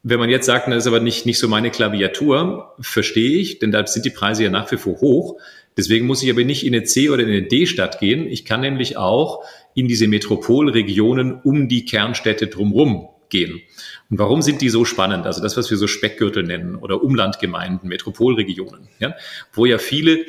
Wenn 0.03 0.19
man 0.19 0.29
jetzt 0.29 0.47
sagt, 0.47 0.67
das 0.67 0.77
ist 0.77 0.87
aber 0.87 0.99
nicht, 0.99 1.25
nicht 1.25 1.37
so 1.37 1.47
meine 1.47 1.69
Klaviatur, 1.69 2.73
verstehe 2.79 3.37
ich, 3.39 3.59
denn 3.59 3.71
da 3.71 3.85
sind 3.85 4.05
die 4.05 4.09
Preise 4.09 4.43
ja 4.43 4.49
nach 4.49 4.71
wie 4.71 4.77
vor 4.77 4.99
hoch. 5.01 5.39
Deswegen 5.77 6.07
muss 6.07 6.23
ich 6.23 6.31
aber 6.31 6.43
nicht 6.43 6.65
in 6.65 6.73
eine 6.73 6.83
C- 6.83 7.09
oder 7.09 7.23
in 7.23 7.29
eine 7.29 7.43
D-Stadt 7.43 7.99
gehen. 7.99 8.27
Ich 8.27 8.43
kann 8.43 8.61
nämlich 8.61 8.97
auch 8.97 9.43
in 9.73 9.87
diese 9.87 10.07
Metropolregionen 10.07 11.39
um 11.41 11.67
die 11.67 11.85
Kernstädte 11.85 12.47
drumherum 12.47 13.07
gehen. 13.29 13.61
Und 14.09 14.19
warum 14.19 14.41
sind 14.41 14.61
die 14.61 14.69
so 14.69 14.85
spannend? 14.85 15.25
Also 15.25 15.41
das, 15.41 15.57
was 15.57 15.69
wir 15.69 15.77
so 15.77 15.87
Speckgürtel 15.87 16.43
nennen 16.43 16.75
oder 16.75 17.03
Umlandgemeinden, 17.03 17.87
Metropolregionen, 17.87 18.89
ja, 18.99 19.15
wo 19.53 19.65
ja 19.65 19.77
viele 19.77 20.25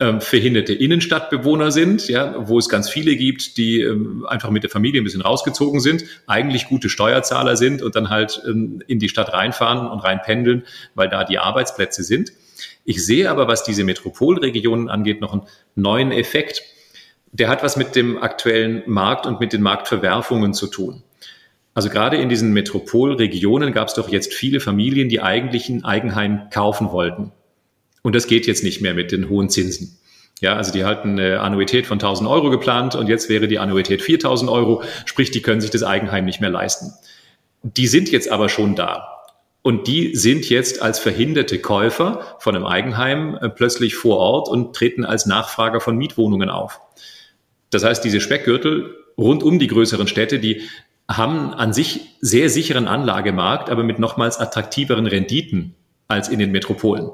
ähm, 0.00 0.20
verhinderte 0.20 0.72
Innenstadtbewohner 0.72 1.70
sind, 1.70 2.08
ja, 2.08 2.48
wo 2.48 2.58
es 2.58 2.68
ganz 2.68 2.88
viele 2.88 3.16
gibt, 3.16 3.56
die 3.56 3.80
ähm, 3.80 4.26
einfach 4.26 4.50
mit 4.50 4.62
der 4.62 4.70
Familie 4.70 5.00
ein 5.00 5.04
bisschen 5.04 5.20
rausgezogen 5.20 5.80
sind, 5.80 6.04
eigentlich 6.26 6.66
gute 6.66 6.88
Steuerzahler 6.88 7.56
sind 7.56 7.82
und 7.82 7.94
dann 7.94 8.10
halt 8.10 8.42
ähm, 8.46 8.82
in 8.86 8.98
die 8.98 9.08
Stadt 9.08 9.32
reinfahren 9.32 9.88
und 9.88 10.00
reinpendeln, 10.00 10.64
weil 10.94 11.08
da 11.08 11.24
die 11.24 11.38
Arbeitsplätze 11.38 12.02
sind. 12.02 12.32
Ich 12.84 13.04
sehe 13.04 13.30
aber, 13.30 13.48
was 13.48 13.64
diese 13.64 13.84
Metropolregionen 13.84 14.88
angeht, 14.88 15.20
noch 15.20 15.32
einen 15.32 15.42
neuen 15.74 16.12
Effekt 16.12 16.62
der 17.34 17.48
hat 17.48 17.64
was 17.64 17.76
mit 17.76 17.96
dem 17.96 18.16
aktuellen 18.22 18.84
Markt 18.86 19.26
und 19.26 19.40
mit 19.40 19.52
den 19.52 19.60
Marktverwerfungen 19.60 20.54
zu 20.54 20.68
tun. 20.68 21.02
Also 21.74 21.90
gerade 21.90 22.16
in 22.16 22.28
diesen 22.28 22.52
Metropolregionen 22.52 23.72
gab 23.72 23.88
es 23.88 23.94
doch 23.94 24.08
jetzt 24.08 24.32
viele 24.32 24.60
Familien, 24.60 25.08
die 25.08 25.20
eigentlich 25.20 25.68
ein 25.68 25.84
Eigenheim 25.84 26.48
kaufen 26.50 26.92
wollten. 26.92 27.32
Und 28.02 28.14
das 28.14 28.28
geht 28.28 28.46
jetzt 28.46 28.62
nicht 28.62 28.80
mehr 28.80 28.94
mit 28.94 29.10
den 29.10 29.28
hohen 29.28 29.48
Zinsen. 29.48 29.98
Ja, 30.40 30.54
also 30.54 30.72
die 30.72 30.84
halten 30.84 31.18
eine 31.18 31.40
Annuität 31.40 31.86
von 31.86 31.96
1000 31.96 32.30
Euro 32.30 32.50
geplant 32.50 32.94
und 32.94 33.08
jetzt 33.08 33.28
wäre 33.28 33.48
die 33.48 33.58
Annuität 33.58 34.00
4000 34.00 34.48
Euro, 34.48 34.82
sprich, 35.04 35.32
die 35.32 35.42
können 35.42 35.60
sich 35.60 35.70
das 35.70 35.82
Eigenheim 35.82 36.24
nicht 36.24 36.40
mehr 36.40 36.50
leisten. 36.50 36.92
Die 37.62 37.88
sind 37.88 38.12
jetzt 38.12 38.30
aber 38.30 38.48
schon 38.48 38.76
da. 38.76 39.08
Und 39.62 39.88
die 39.88 40.14
sind 40.14 40.48
jetzt 40.50 40.82
als 40.82 41.00
verhinderte 41.00 41.58
Käufer 41.58 42.36
von 42.38 42.54
einem 42.54 42.66
Eigenheim 42.66 43.36
äh, 43.40 43.48
plötzlich 43.48 43.96
vor 43.96 44.18
Ort 44.18 44.48
und 44.48 44.76
treten 44.76 45.04
als 45.04 45.26
Nachfrager 45.26 45.80
von 45.80 45.96
Mietwohnungen 45.96 46.50
auf. 46.50 46.80
Das 47.74 47.84
heißt, 47.84 48.04
diese 48.04 48.20
Speckgürtel 48.20 48.94
rund 49.18 49.42
um 49.42 49.58
die 49.58 49.66
größeren 49.66 50.06
Städte, 50.06 50.38
die 50.38 50.62
haben 51.08 51.52
an 51.52 51.72
sich 51.72 52.00
sehr 52.20 52.48
sicheren 52.48 52.86
Anlagemarkt, 52.86 53.68
aber 53.68 53.82
mit 53.82 53.98
nochmals 53.98 54.38
attraktiveren 54.38 55.06
Renditen 55.06 55.74
als 56.08 56.28
in 56.28 56.38
den 56.38 56.52
Metropolen. 56.52 57.10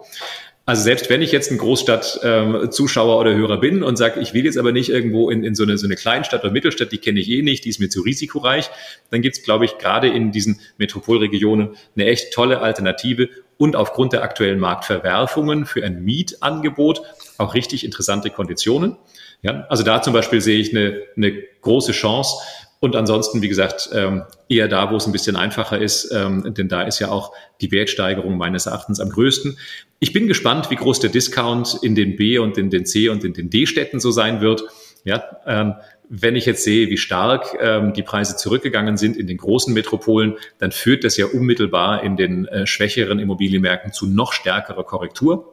Also 0.67 0.83
selbst 0.83 1.11
wenn 1.11 1.23
ich 1.23 1.33
jetzt 1.33 1.51
ein 1.51 1.59
Großstadt-Zuschauer 1.59 3.15
ähm, 3.15 3.19
oder 3.19 3.35
Hörer 3.35 3.59
bin 3.59 3.83
und 3.83 3.97
sage, 3.97 4.21
ich 4.21 4.35
will 4.35 4.45
jetzt 4.45 4.59
aber 4.59 4.71
nicht 4.71 4.91
irgendwo 4.91 5.31
in, 5.31 5.43
in 5.43 5.55
so, 5.55 5.65
eine, 5.65 5.79
so 5.79 5.87
eine 5.87 5.97
Kleinstadt 5.97 6.45
oder 6.45 6.53
Mittelstadt, 6.53 6.93
die 6.93 6.99
kenne 6.99 7.19
ich 7.19 7.29
eh 7.29 7.43
nicht, 7.43 7.65
die 7.65 7.71
ist 7.71 7.81
mir 7.81 7.89
zu 7.89 8.03
risikoreich, 8.03 8.71
dann 9.11 9.23
gibt's, 9.23 9.43
glaube 9.43 9.65
ich, 9.65 9.79
gerade 9.79 10.09
in 10.09 10.31
diesen 10.31 10.61
Metropolregionen 10.79 11.71
eine 11.97 12.05
echt 12.05 12.33
tolle 12.33 12.61
Alternative 12.61 13.31
und 13.57 13.75
aufgrund 13.75 14.13
der 14.13 14.23
aktuellen 14.23 14.61
Marktverwerfungen 14.61 15.67
für 15.67 15.83
ein 15.83 16.05
Mietangebot 16.05 17.03
auch 17.39 17.55
richtig 17.55 17.85
interessante 17.85 18.31
Konditionen. 18.31 18.97
Ja, 19.43 19.67
also 19.69 19.83
da 19.83 20.03
zum 20.03 20.13
Beispiel 20.13 20.41
sehe 20.41 20.59
ich 20.59 20.77
eine, 20.77 21.03
eine 21.17 21.33
große 21.63 21.93
Chance, 21.93 22.37
und 22.81 22.97
ansonsten, 22.97 23.43
wie 23.43 23.49
gesagt, 23.49 23.91
ähm, 23.93 24.23
eher 24.49 24.67
da, 24.67 24.91
wo 24.91 24.97
es 24.97 25.07
ein 25.07 25.13
bisschen 25.13 25.37
einfacher 25.37 25.79
ist, 25.79 26.11
ähm, 26.13 26.55
denn 26.55 26.69
da 26.69 26.83
ist 26.83 26.99
ja 26.99 27.11
auch 27.11 27.33
die 27.61 27.71
Wertsteigerung 27.71 28.39
meines 28.39 28.65
Erachtens 28.65 29.01
am 29.01 29.11
größten. 29.11 29.59
Ich 29.99 30.15
bin 30.15 30.27
gespannt, 30.27 30.71
wie 30.71 30.77
groß 30.77 30.99
der 31.01 31.11
Discount 31.11 31.79
in 31.83 31.95
den 31.95 32.17
B 32.17 32.39
und 32.39 32.57
in 32.57 32.71
den 32.71 32.87
C 32.87 33.11
und 33.11 33.23
in 33.23 33.35
den 33.35 33.51
D-Städten 33.51 34.01
so 34.01 34.11
sein 34.11 34.41
wird. 34.41 34.65
Ja, 35.05 35.23
ähm, 35.47 35.75
wenn 36.09 36.37
ich 36.37 36.47
jetzt 36.47 36.65
sehe, 36.65 36.91
wie 36.91 36.97
stark 36.97 37.57
die 37.95 38.03
Preise 38.03 38.37
zurückgegangen 38.37 38.97
sind 38.97 39.17
in 39.17 39.29
den 39.29 39.37
großen 39.37 39.73
Metropolen, 39.73 40.35
dann 40.59 40.73
führt 40.73 41.05
das 41.05 41.17
ja 41.17 41.27
unmittelbar 41.27 42.03
in 42.03 42.17
den 42.17 42.47
äh, 42.47 42.67
schwächeren 42.67 43.21
Immobilienmärkten 43.21 43.93
zu 43.93 44.09
noch 44.09 44.33
stärkerer 44.33 44.83
Korrektur. 44.83 45.50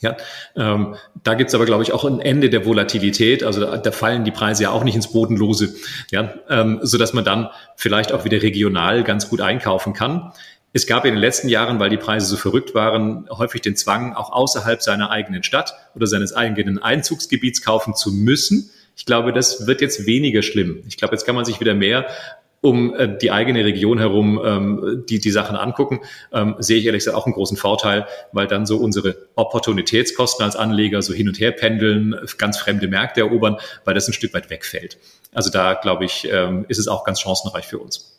Ja, 0.00 0.16
ähm, 0.56 0.94
da 1.24 1.34
gibt's 1.34 1.54
aber, 1.54 1.64
glaube 1.64 1.82
ich, 1.82 1.92
auch 1.92 2.04
ein 2.04 2.20
Ende 2.20 2.50
der 2.50 2.64
Volatilität. 2.64 3.42
Also 3.42 3.60
da, 3.60 3.76
da 3.78 3.90
fallen 3.90 4.24
die 4.24 4.30
Preise 4.30 4.64
ja 4.64 4.70
auch 4.70 4.84
nicht 4.84 4.94
ins 4.94 5.12
Bodenlose, 5.12 5.74
ja, 6.10 6.34
ähm, 6.48 6.80
so 6.82 6.98
dass 6.98 7.12
man 7.12 7.24
dann 7.24 7.48
vielleicht 7.76 8.12
auch 8.12 8.24
wieder 8.24 8.42
regional 8.42 9.02
ganz 9.02 9.28
gut 9.28 9.40
einkaufen 9.40 9.92
kann. 9.92 10.32
Es 10.72 10.86
gab 10.86 11.04
in 11.04 11.14
den 11.14 11.20
letzten 11.20 11.48
Jahren, 11.48 11.80
weil 11.80 11.90
die 11.90 11.96
Preise 11.96 12.26
so 12.26 12.36
verrückt 12.36 12.74
waren, 12.74 13.28
häufig 13.30 13.62
den 13.62 13.74
Zwang, 13.74 14.14
auch 14.14 14.30
außerhalb 14.30 14.82
seiner 14.82 15.10
eigenen 15.10 15.42
Stadt 15.42 15.74
oder 15.94 16.06
seines 16.06 16.34
eigenen 16.34 16.78
Einzugsgebiets 16.78 17.64
kaufen 17.64 17.94
zu 17.94 18.12
müssen. 18.12 18.70
Ich 18.94 19.06
glaube, 19.06 19.32
das 19.32 19.66
wird 19.66 19.80
jetzt 19.80 20.06
weniger 20.06 20.42
schlimm. 20.42 20.82
Ich 20.86 20.96
glaube, 20.96 21.14
jetzt 21.14 21.24
kann 21.24 21.34
man 21.34 21.44
sich 21.44 21.60
wieder 21.60 21.74
mehr 21.74 22.06
um 22.60 22.94
äh, 22.94 23.16
die 23.18 23.30
eigene 23.30 23.64
Region 23.64 23.98
herum 23.98 24.40
ähm, 24.44 25.04
die, 25.08 25.20
die 25.20 25.30
Sachen 25.30 25.56
angucken, 25.56 26.00
ähm, 26.32 26.56
sehe 26.58 26.78
ich 26.78 26.86
ehrlich 26.86 27.00
gesagt 27.00 27.16
auch 27.16 27.26
einen 27.26 27.34
großen 27.34 27.56
Vorteil, 27.56 28.06
weil 28.32 28.46
dann 28.46 28.66
so 28.66 28.78
unsere 28.78 29.16
Opportunitätskosten 29.36 30.44
als 30.44 30.56
Anleger 30.56 31.02
so 31.02 31.12
hin 31.12 31.28
und 31.28 31.38
her 31.38 31.52
pendeln, 31.52 32.16
ganz 32.36 32.58
fremde 32.58 32.88
Märkte 32.88 33.20
erobern, 33.20 33.58
weil 33.84 33.94
das 33.94 34.08
ein 34.08 34.12
Stück 34.12 34.34
weit 34.34 34.50
wegfällt. 34.50 34.98
Also 35.32 35.50
da, 35.50 35.74
glaube 35.74 36.04
ich, 36.04 36.28
ähm, 36.30 36.64
ist 36.68 36.78
es 36.78 36.88
auch 36.88 37.04
ganz 37.04 37.20
chancenreich 37.20 37.66
für 37.66 37.78
uns. 37.78 38.18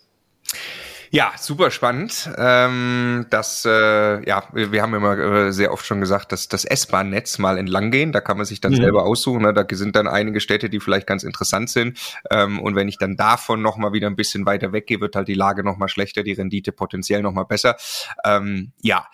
Ja, 1.11 1.31
super 1.39 1.71
spannend. 1.71 2.29
Ähm, 2.37 3.25
das, 3.31 3.65
äh, 3.65 4.27
ja, 4.27 4.43
wir 4.53 4.81
haben 4.81 4.93
immer 4.93 5.17
äh, 5.17 5.51
sehr 5.51 5.73
oft 5.73 5.85
schon 5.85 6.01
gesagt, 6.01 6.31
dass 6.31 6.47
das 6.47 6.65
S-Bahn-Netz 6.65 7.39
mal 7.39 7.57
entlang 7.57 7.89
gehen. 7.89 8.11
Da 8.11 8.21
kann 8.21 8.37
man 8.37 8.45
sich 8.45 8.61
dann 8.61 8.73
mhm. 8.73 8.77
selber 8.77 9.05
aussuchen. 9.05 9.41
Ne? 9.41 9.53
Da 9.53 9.65
sind 9.71 9.95
dann 9.95 10.07
einige 10.07 10.39
Städte, 10.39 10.69
die 10.69 10.79
vielleicht 10.79 11.07
ganz 11.07 11.23
interessant 11.23 11.71
sind. 11.71 11.99
Ähm, 12.29 12.59
und 12.59 12.75
wenn 12.75 12.87
ich 12.87 12.99
dann 12.99 13.17
davon 13.17 13.61
noch 13.61 13.77
mal 13.77 13.91
wieder 13.91 14.07
ein 14.07 14.15
bisschen 14.15 14.45
weiter 14.45 14.71
weggehe, 14.71 15.01
wird 15.01 15.15
halt 15.15 15.27
die 15.27 15.33
Lage 15.33 15.63
noch 15.63 15.77
mal 15.77 15.87
schlechter, 15.87 16.21
die 16.21 16.33
Rendite 16.33 16.71
potenziell 16.71 17.23
noch 17.23 17.33
mal 17.33 17.43
besser. 17.43 17.75
Ähm, 18.23 18.71
ja, 18.81 19.07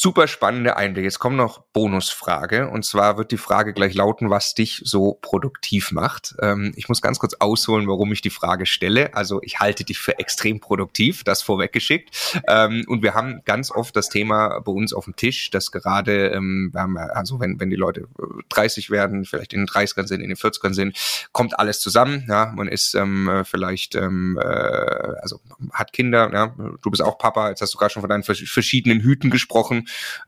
super 0.00 0.28
spannende 0.28 0.76
Einblicke. 0.76 1.06
Jetzt 1.06 1.18
kommt 1.18 1.36
noch 1.36 1.62
Bonusfrage. 1.72 2.68
Und 2.68 2.84
zwar 2.84 3.16
wird 3.18 3.30
die 3.32 3.36
Frage 3.36 3.72
gleich 3.72 3.94
lauten, 3.94 4.30
was 4.30 4.54
dich 4.54 4.80
so 4.84 5.18
produktiv 5.20 5.92
macht. 5.92 6.34
Ähm, 6.40 6.72
ich 6.76 6.88
muss 6.88 7.02
ganz 7.02 7.18
kurz 7.18 7.34
ausholen, 7.34 7.88
warum 7.88 8.12
ich 8.12 8.22
die 8.22 8.30
Frage 8.30 8.66
stelle. 8.66 9.14
Also 9.14 9.40
ich 9.42 9.60
halte 9.60 9.84
dich 9.84 9.98
für 9.98 10.18
extrem 10.18 10.60
produktiv, 10.60 11.24
das 11.24 11.42
vorweggeschickt. 11.42 12.40
Ähm, 12.48 12.84
und 12.86 13.02
wir 13.02 13.14
haben 13.14 13.42
ganz 13.44 13.70
oft 13.70 13.94
das 13.96 14.08
Thema 14.08 14.60
bei 14.60 14.72
uns 14.72 14.92
auf 14.92 15.04
dem 15.04 15.16
Tisch, 15.16 15.50
dass 15.50 15.70
gerade, 15.70 16.28
ähm, 16.28 16.70
wir 16.72 16.80
haben, 16.80 16.96
also 16.96 17.40
wenn, 17.40 17.60
wenn 17.60 17.70
die 17.70 17.76
Leute 17.76 18.06
30 18.50 18.88
äh, 18.88 18.90
werden, 18.92 19.24
vielleicht 19.24 19.52
in 19.52 19.60
den 19.60 19.68
30ern 19.68 20.06
sind, 20.06 20.20
in 20.20 20.28
den 20.28 20.36
40ern 20.36 20.74
sind, 20.74 20.96
kommt 21.32 21.58
alles 21.58 21.80
zusammen. 21.80 22.24
Ja, 22.28 22.52
man 22.54 22.68
ist 22.68 22.94
ähm, 22.94 23.42
vielleicht, 23.44 23.94
ähm, 23.94 24.38
äh, 24.40 24.46
also 24.46 25.40
hat 25.72 25.92
Kinder, 25.92 26.30
ja, 26.32 26.54
du 26.82 26.90
bist 26.90 27.02
auch 27.02 27.18
Papa, 27.18 27.48
jetzt 27.50 27.60
hast 27.60 27.74
du 27.74 27.78
gerade 27.78 27.92
schon 27.92 28.02
von 28.02 28.10
deinen 28.10 28.22
verschiedenen 28.22 29.00
Hüten 29.00 29.30
gesprochen 29.30 29.81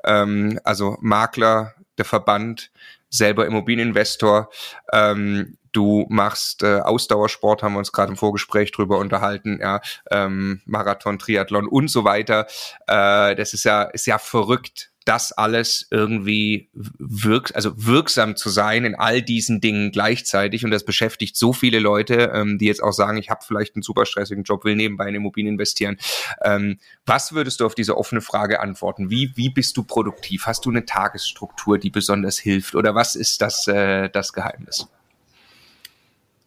ähm, 0.05 0.61
also 0.65 0.97
Makler, 1.01 1.75
der 1.99 2.05
Verband, 2.05 2.71
selber 3.11 3.47
Immobilieninvestor. 3.47 4.51
Ähm, 4.93 5.57
du 5.75 6.07
machst 6.09 6.63
äh, 6.63 6.81
Ausdauersport, 6.81 7.63
haben 7.63 7.75
wir 7.75 7.79
uns 7.79 7.93
gerade 7.93 8.11
im 8.11 8.17
Vorgespräch 8.17 8.73
drüber 8.73 8.99
unterhalten, 8.99 9.59
ja, 9.61 9.81
ähm, 10.11 10.61
Marathon, 10.65 11.19
Triathlon 11.19 11.67
und 11.67 11.89
so 11.89 12.05
weiter. 12.05 12.47
Äh, 12.87 13.35
das 13.35 13.53
ist 13.53 13.65
ja, 13.65 13.83
ist 13.83 14.07
ja 14.07 14.19
verrückt, 14.19 14.91
das 15.05 15.33
alles 15.33 15.87
irgendwie 15.91 16.71
wirk 16.73 17.53
also 17.55 17.73
wirksam 17.77 18.37
zu 18.37 18.49
sein 18.49 18.85
in 18.85 18.95
all 18.95 19.21
diesen 19.21 19.61
Dingen 19.61 19.93
gleichzeitig. 19.93 20.65
Und 20.65 20.71
das 20.71 20.85
beschäftigt 20.85 21.37
so 21.37 21.53
viele 21.53 21.79
Leute, 21.79 22.33
ähm, 22.35 22.59
die 22.59 22.67
jetzt 22.67 22.83
auch 22.83 22.93
sagen, 22.93 23.19
ich 23.19 23.29
habe 23.29 23.45
vielleicht 23.47 23.77
einen 23.77 23.83
super 23.83 24.07
stressigen 24.07 24.45
Job, 24.45 24.65
will 24.65 24.77
nebenbei 24.77 25.09
in 25.09 25.15
Immobilien 25.15 25.55
investieren. 25.55 25.99
Ähm, 26.43 26.79
was 27.05 27.35
würdest 27.35 27.61
du 27.61 27.67
auf 27.67 27.75
diese 27.75 27.99
offene 27.99 28.23
Frage 28.23 28.61
antworten? 28.61 29.11
Wie, 29.11 29.33
wie 29.37 29.51
bist 29.51 29.77
du 29.77 29.85
produktiv? 29.85 30.47
Hast 30.47 30.65
du 30.65 30.71
eine 30.71 30.87
Tagesstruktur, 30.87 31.79
die 31.79 31.91
besonders 31.91 32.39
hilft? 32.39 32.75
Oder 32.75 32.95
was 32.95 33.15
ist 33.15 33.43
das, 33.43 33.69
äh, 33.69 34.09
das 34.09 34.33
Geheimnis? 34.33 34.89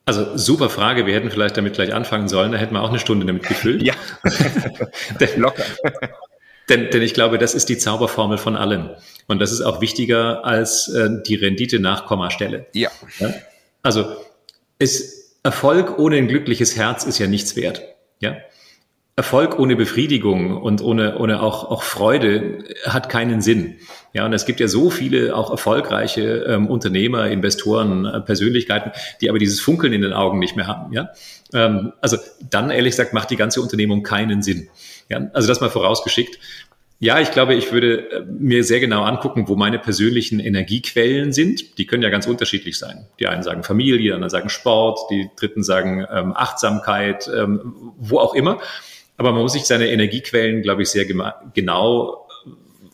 Also 0.08 0.38
super 0.38 0.70
Frage. 0.70 1.06
Wir 1.06 1.14
hätten 1.14 1.30
vielleicht 1.30 1.58
damit 1.58 1.74
gleich 1.74 1.94
anfangen 1.94 2.30
sollen. 2.30 2.54
Da 2.54 2.58
hätten 2.58 2.74
wir 2.74 2.82
auch 2.82 2.90
eine 2.90 2.98
Stunde 2.98 3.26
damit 3.26 3.44
gefüllt. 3.44 3.84
Ja, 3.84 3.94
locker. 5.36 5.66
Denn, 6.70 6.90
denn 6.92 7.02
ich 7.02 7.14
glaube, 7.14 7.38
das 7.38 7.54
ist 7.54 7.68
die 7.68 7.78
Zauberformel 7.78 8.38
von 8.38 8.56
allem. 8.56 8.90
Und 9.28 9.40
das 9.40 9.52
ist 9.52 9.62
auch 9.62 9.82
wichtiger 9.82 10.46
als 10.46 10.88
äh, 10.88 11.10
die 11.26 11.36
Rendite 11.36 11.80
nach 11.80 12.06
Kommastelle. 12.06 12.68
Ja. 12.74 12.90
ja? 13.20 13.34
Also 13.84 14.06
ist 14.80 15.36
Erfolg 15.44 16.00
ohne 16.00 16.16
ein 16.16 16.30
glückliches 16.30 16.78
Herz 16.78 17.04
ist 17.04 17.20
ja 17.20 17.28
nichts 17.28 17.58
wert. 17.58 17.82
Ja. 18.22 18.38
Erfolg 19.18 19.60
ohne 19.60 19.76
Befriedigung 19.76 20.62
und 20.62 20.82
ohne, 20.82 21.18
ohne 21.18 21.42
auch, 21.42 21.70
auch 21.70 21.84
Freude 21.84 22.64
hat 22.86 23.10
keinen 23.10 23.42
Sinn. 23.42 23.76
Ja, 24.18 24.26
und 24.26 24.34
es 24.34 24.48
gibt 24.48 24.60
ja 24.60 24.68
so 24.68 24.90
viele 24.90 25.36
auch 25.36 25.52
erfolgreiche 25.52 26.44
ähm, 26.48 26.66
Unternehmer, 26.66 27.30
Investoren, 27.30 28.08
äh, 28.08 28.20
Persönlichkeiten, 28.20 28.92
die 29.22 29.30
aber 29.30 29.38
dieses 29.38 29.60
Funkeln 29.60 29.94
in 29.94 30.02
den 30.02 30.12
Augen 30.12 30.40
nicht 30.40 30.56
mehr 30.56 30.66
haben. 30.66 30.92
Ja, 30.92 31.12
ähm, 31.54 31.94
also 32.02 32.18
dann 32.50 32.72
ehrlich 32.72 32.94
gesagt 32.94 33.14
macht 33.14 33.30
die 33.30 33.36
ganze 33.36 33.62
Unternehmung 33.62 34.02
keinen 34.02 34.42
Sinn. 34.42 34.70
Ja, 35.08 35.30
also 35.34 35.48
das 35.48 35.62
mal 35.62 35.70
vorausgeschickt. 35.70 36.40
Ja, 36.98 37.20
ich 37.20 37.30
glaube, 37.30 37.54
ich 37.54 37.72
würde 37.72 38.10
äh, 38.10 38.24
mir 38.26 38.64
sehr 38.64 38.80
genau 38.80 39.04
angucken, 39.04 39.48
wo 39.50 39.56
meine 39.56 39.78
persönlichen 39.78 40.40
Energiequellen 40.40 41.32
sind. 41.32 41.78
Die 41.78 41.86
können 41.86 42.02
ja 42.02 42.10
ganz 42.10 42.26
unterschiedlich 42.26 42.80
sein. 42.80 43.06
Die 43.20 43.28
einen 43.28 43.44
sagen 43.44 43.62
Familie, 43.62 44.00
die 44.00 44.12
anderen 44.12 44.32
sagen 44.32 44.50
Sport, 44.50 45.12
die 45.12 45.30
dritten 45.40 45.62
sagen 45.62 46.08
ähm, 46.12 46.34
Achtsamkeit, 46.36 47.30
ähm, 47.32 47.94
wo 48.00 48.18
auch 48.18 48.34
immer. 48.34 48.58
Aber 49.16 49.32
man 49.32 49.44
muss 49.44 49.54
sich 49.54 49.66
seine 49.66 49.90
Energiequellen, 49.90 50.64
glaube 50.64 50.82
ich, 50.82 50.90
sehr 50.90 51.06
genau 51.06 52.27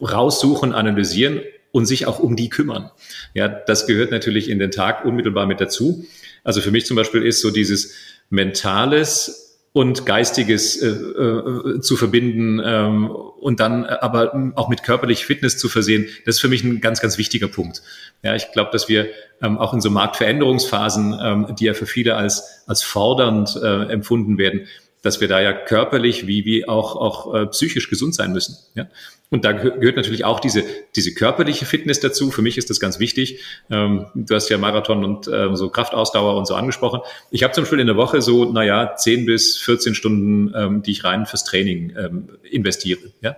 raussuchen, 0.04 0.74
analysieren 0.74 1.42
und 1.72 1.86
sich 1.86 2.06
auch 2.06 2.20
um 2.20 2.36
die 2.36 2.50
kümmern. 2.50 2.92
Ja, 3.34 3.48
das 3.48 3.88
gehört 3.88 4.12
natürlich 4.12 4.50
in 4.50 4.60
den 4.60 4.72
Tag 4.72 5.06
unmittelbar 5.06 5.46
mit 5.46 5.60
dazu. 5.60 6.06
Also 6.44 6.62
für 6.62 6.72
mich 6.72 6.86
zum 6.86 6.96
Beispiel 6.96 7.24
ist 7.24 7.42
so 7.42 7.52
dieses 7.52 7.94
mentales 8.30 9.44
und 9.74 10.06
Geistiges 10.06 10.80
äh, 10.82 10.88
äh, 10.88 11.82
zu 11.82 11.98
verbinden 11.98 12.62
ähm, 12.64 13.10
und 13.10 13.60
dann 13.60 13.86
äh, 13.86 13.98
aber 14.02 14.54
auch 14.56 14.70
mit 14.70 14.84
körperlich 14.84 15.26
Fitness 15.26 15.58
zu 15.58 15.68
versehen, 15.68 16.06
das 16.26 16.36
ist 16.36 16.42
für 16.42 16.48
mich 16.48 16.64
ein 16.64 16.80
ganz, 16.80 17.02
ganz 17.02 17.18
wichtiger 17.18 17.48
Punkt. 17.48 17.82
Ja, 18.22 18.36
ich 18.36 18.52
glaube, 18.52 18.70
dass 18.72 18.88
wir 18.88 19.08
ähm, 19.42 19.58
auch 19.58 19.74
in 19.74 19.82
so 19.82 19.90
Marktveränderungsphasen, 19.90 21.20
ähm, 21.20 21.56
die 21.58 21.66
ja 21.66 21.74
für 21.74 21.88
viele 21.88 22.16
als, 22.16 22.64
als 22.68 22.84
fordernd 22.84 23.60
äh, 23.62 23.92
empfunden 23.92 24.38
werden, 24.38 24.68
dass 25.02 25.22
wir 25.22 25.28
da 25.28 25.42
ja 25.42 25.54
körperlich 25.54 26.28
wie, 26.28 26.46
wie 26.46 26.68
auch, 26.68 26.96
auch 26.96 27.34
äh, 27.34 27.48
psychisch 27.48 27.90
gesund 27.90 28.14
sein 28.14 28.32
müssen. 28.32 28.56
Ja? 28.76 28.88
Und 29.34 29.46
da 29.46 29.52
gehört 29.52 29.96
natürlich 29.96 30.26
auch 30.26 30.40
diese, 30.40 30.64
diese 30.96 31.12
körperliche 31.12 31.66
Fitness 31.66 32.00
dazu. 32.00 32.30
Für 32.30 32.44
mich 32.44 32.60
ist 32.60 32.70
das 32.70 32.80
ganz 32.80 33.00
wichtig. 33.00 33.40
Ähm, 33.72 34.06
du 34.14 34.36
hast 34.36 34.48
ja 34.50 34.60
Marathon 34.60 35.04
und 35.04 35.28
ähm, 35.28 35.56
so 35.56 35.70
Kraftausdauer 35.70 36.38
und 36.38 36.46
so 36.46 36.54
angesprochen. 36.54 37.00
Ich 37.32 37.42
habe 37.42 37.52
zum 37.52 37.64
Beispiel 37.64 37.80
in 37.80 37.88
der 37.88 37.98
Woche 37.98 38.22
so, 38.22 38.46
naja, 38.46 38.96
10 38.96 39.26
bis 39.26 39.58
14 39.58 39.96
Stunden, 39.96 40.54
ähm, 40.56 40.84
die 40.84 40.92
ich 40.92 41.04
rein 41.04 41.26
fürs 41.26 41.46
Training 41.46 41.96
ähm, 41.98 42.30
investiere. 42.44 43.02
Ja? 43.22 43.36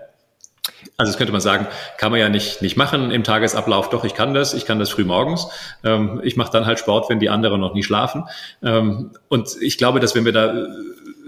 Also 0.97 1.13
das 1.13 1.17
könnte 1.17 1.31
man 1.31 1.39
sagen, 1.39 1.65
kann 1.97 2.11
man 2.11 2.19
ja 2.19 2.27
nicht, 2.27 2.61
nicht 2.61 2.75
machen 2.75 3.11
im 3.11 3.23
Tagesablauf. 3.23 3.89
Doch, 3.89 4.03
ich 4.03 4.15
kann 4.15 4.33
das. 4.33 4.53
Ich 4.53 4.65
kann 4.65 4.79
das 4.79 4.89
früh 4.89 5.05
morgens. 5.05 5.47
Ähm, 5.85 6.19
ich 6.25 6.35
mache 6.35 6.51
dann 6.51 6.65
halt 6.65 6.77
Sport, 6.77 7.09
wenn 7.09 7.21
die 7.21 7.29
anderen 7.29 7.61
noch 7.61 7.73
nie 7.73 7.83
schlafen. 7.83 8.25
Ähm, 8.61 9.11
und 9.29 9.55
ich 9.61 9.77
glaube, 9.77 10.01
dass 10.01 10.13
wenn 10.13 10.25
wir 10.25 10.33
da 10.33 10.67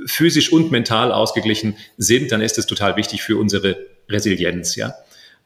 physisch 0.08 0.52
und 0.52 0.72
mental 0.72 1.14
ausgeglichen 1.14 1.78
sind, 1.98 2.34
dann 2.34 2.42
ist 2.42 2.58
es 2.58 2.66
total 2.66 2.98
wichtig 2.98 3.24
für 3.24 3.38
unsere 3.38 3.78
Resilienz, 4.10 4.76
ja. 4.76 4.94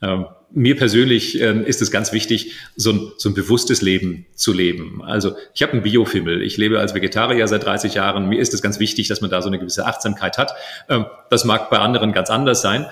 Ähm, 0.01 0.25
mir 0.53 0.75
persönlich 0.75 1.39
ähm, 1.39 1.63
ist 1.63 1.81
es 1.81 1.91
ganz 1.91 2.11
wichtig, 2.11 2.53
so 2.75 2.91
ein, 2.91 3.11
so 3.17 3.29
ein 3.29 3.33
bewusstes 3.33 3.81
Leben 3.81 4.25
zu 4.35 4.51
leben. 4.51 5.01
Also 5.03 5.35
ich 5.53 5.61
habe 5.61 5.73
einen 5.73 5.83
Biofimmel, 5.83 6.41
ich 6.41 6.57
lebe 6.57 6.79
als 6.79 6.93
Vegetarier 6.93 7.47
seit 7.47 7.63
30 7.65 7.93
Jahren. 7.93 8.27
Mir 8.27 8.41
ist 8.41 8.53
es 8.53 8.61
ganz 8.61 8.79
wichtig, 8.79 9.07
dass 9.07 9.21
man 9.21 9.29
da 9.29 9.41
so 9.41 9.47
eine 9.47 9.59
gewisse 9.59 9.85
Achtsamkeit 9.85 10.37
hat. 10.37 10.53
Ähm, 10.89 11.05
das 11.29 11.45
mag 11.45 11.69
bei 11.69 11.79
anderen 11.79 12.11
ganz 12.11 12.29
anders 12.29 12.61
sein, 12.61 12.85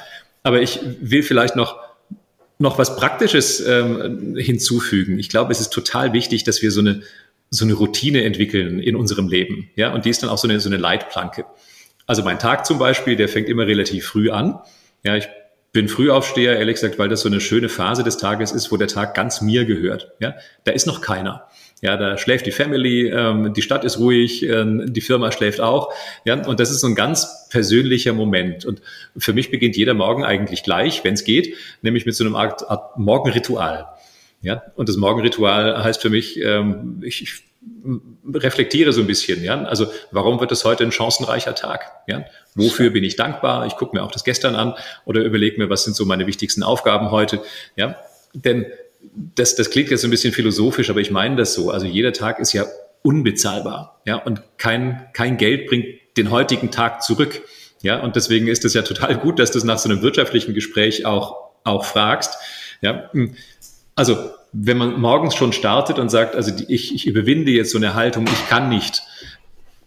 aber 0.43 0.61
ich 0.61 0.79
will 1.01 1.23
vielleicht 1.23 1.55
noch 1.55 1.89
noch 2.61 2.77
was 2.77 2.97
Praktisches 2.97 3.65
ähm, 3.65 4.35
hinzufügen. 4.35 5.17
Ich 5.17 5.29
glaube, 5.29 5.51
es 5.51 5.61
ist 5.61 5.71
total 5.71 6.11
wichtig, 6.11 6.43
dass 6.43 6.61
wir 6.61 6.71
so 6.71 6.81
eine, 6.81 7.01
so 7.49 7.63
eine 7.63 7.73
Routine 7.73 8.25
entwickeln 8.25 8.79
in 8.79 8.97
unserem 8.97 9.29
Leben. 9.29 9.69
Ja, 9.77 9.93
und 9.93 10.03
die 10.03 10.09
ist 10.09 10.21
dann 10.21 10.29
auch 10.29 10.37
so 10.37 10.45
eine, 10.45 10.59
so 10.59 10.67
eine 10.67 10.75
Leitplanke. 10.75 11.45
Also 12.05 12.21
mein 12.21 12.37
Tag 12.37 12.65
zum 12.65 12.77
Beispiel, 12.77 13.15
der 13.15 13.29
fängt 13.29 13.47
immer 13.47 13.65
relativ 13.65 14.05
früh 14.07 14.29
an. 14.29 14.59
Ja, 15.03 15.15
ich 15.15 15.29
bin 15.71 15.87
Frühaufsteher, 15.87 16.57
ehrlich 16.57 16.75
gesagt, 16.75 16.97
weil 16.97 17.09
das 17.09 17.21
so 17.21 17.29
eine 17.29 17.41
schöne 17.41 17.69
Phase 17.69 18.03
des 18.03 18.17
Tages 18.17 18.51
ist, 18.51 18.71
wo 18.71 18.77
der 18.77 18.87
Tag 18.87 19.13
ganz 19.13 19.41
mir 19.41 19.65
gehört. 19.65 20.13
Ja, 20.19 20.35
da 20.63 20.71
ist 20.71 20.87
noch 20.87 21.01
keiner. 21.01 21.47
Ja, 21.81 21.95
da 21.95 22.17
schläft 22.17 22.45
die 22.45 22.51
Family, 22.51 23.07
ähm, 23.07 23.53
die 23.53 23.61
Stadt 23.61 23.85
ist 23.85 23.99
ruhig, 23.99 24.43
ähm, 24.43 24.91
die 24.91 25.01
Firma 25.01 25.31
schläft 25.31 25.61
auch. 25.61 25.93
Ja, 26.25 26.45
und 26.45 26.59
das 26.59 26.71
ist 26.71 26.81
so 26.81 26.87
ein 26.87 26.95
ganz 26.95 27.47
persönlicher 27.49 28.13
Moment. 28.13 28.65
Und 28.65 28.81
für 29.17 29.31
mich 29.31 29.49
beginnt 29.51 29.77
jeder 29.77 29.93
Morgen 29.93 30.25
eigentlich 30.25 30.63
gleich, 30.63 31.03
wenn 31.03 31.13
es 31.13 31.23
geht, 31.23 31.55
nämlich 31.81 32.05
mit 32.05 32.15
so 32.15 32.25
einem 32.25 32.35
Art, 32.35 32.69
Art 32.69 32.97
Morgenritual. 32.97 33.87
Ja, 34.41 34.63
und 34.75 34.89
das 34.89 34.97
Morgenritual 34.97 35.83
heißt 35.83 36.01
für 36.01 36.09
mich, 36.09 36.41
ähm, 36.41 37.01
ich, 37.03 37.21
ich 37.21 37.43
reflektiere 38.33 38.93
so 38.93 39.01
ein 39.01 39.07
bisschen, 39.07 39.43
ja. 39.43 39.63
Also 39.63 39.87
warum 40.11 40.39
wird 40.39 40.51
es 40.51 40.63
heute 40.65 40.83
ein 40.83 40.91
chancenreicher 40.91 41.55
Tag? 41.55 41.91
Ja, 42.07 42.25
wofür 42.55 42.89
bin 42.89 43.03
ich 43.03 43.15
dankbar? 43.15 43.65
Ich 43.65 43.75
gucke 43.75 43.95
mir 43.95 44.03
auch 44.03 44.11
das 44.11 44.23
gestern 44.23 44.55
an 44.55 44.75
oder 45.05 45.21
überlege 45.23 45.57
mir, 45.57 45.69
was 45.69 45.83
sind 45.83 45.95
so 45.95 46.05
meine 46.05 46.27
wichtigsten 46.27 46.63
Aufgaben 46.63 47.11
heute? 47.11 47.41
Ja, 47.75 47.97
denn 48.33 48.65
das, 49.13 49.55
das 49.55 49.69
klingt 49.69 49.89
jetzt 49.89 50.03
ein 50.03 50.09
bisschen 50.09 50.33
philosophisch, 50.33 50.89
aber 50.89 50.99
ich 50.99 51.11
meine 51.11 51.35
das 51.35 51.53
so. 51.53 51.69
Also 51.71 51.85
jeder 51.85 52.13
Tag 52.13 52.39
ist 52.39 52.53
ja 52.53 52.65
unbezahlbar, 53.01 54.01
ja, 54.05 54.17
und 54.17 54.41
kein, 54.57 55.07
kein 55.13 55.37
Geld 55.37 55.67
bringt 55.67 55.85
den 56.17 56.31
heutigen 56.31 56.71
Tag 56.71 57.01
zurück. 57.01 57.41
Ja, 57.81 58.01
und 58.01 58.17
deswegen 58.17 58.47
ist 58.47 58.65
es 58.65 58.73
ja 58.73 58.81
total 58.81 59.17
gut, 59.17 59.39
dass 59.39 59.51
du 59.51 59.57
es 59.57 59.63
nach 59.63 59.77
so 59.77 59.89
einem 59.89 60.01
wirtschaftlichen 60.01 60.53
Gespräch 60.53 61.05
auch, 61.05 61.51
auch 61.63 61.85
fragst. 61.85 62.37
Ja, 62.81 63.09
also 63.95 64.31
wenn 64.51 64.77
man 64.77 64.99
morgens 64.99 65.35
schon 65.35 65.53
startet 65.53 65.99
und 65.99 66.09
sagt, 66.09 66.35
also 66.35 66.51
die, 66.51 66.73
ich, 66.73 66.93
ich 66.95 67.07
überwinde 67.07 67.51
jetzt 67.51 67.71
so 67.71 67.77
eine 67.77 67.93
Haltung, 67.93 68.25
ich 68.25 68.49
kann 68.49 68.69
nicht, 68.69 69.03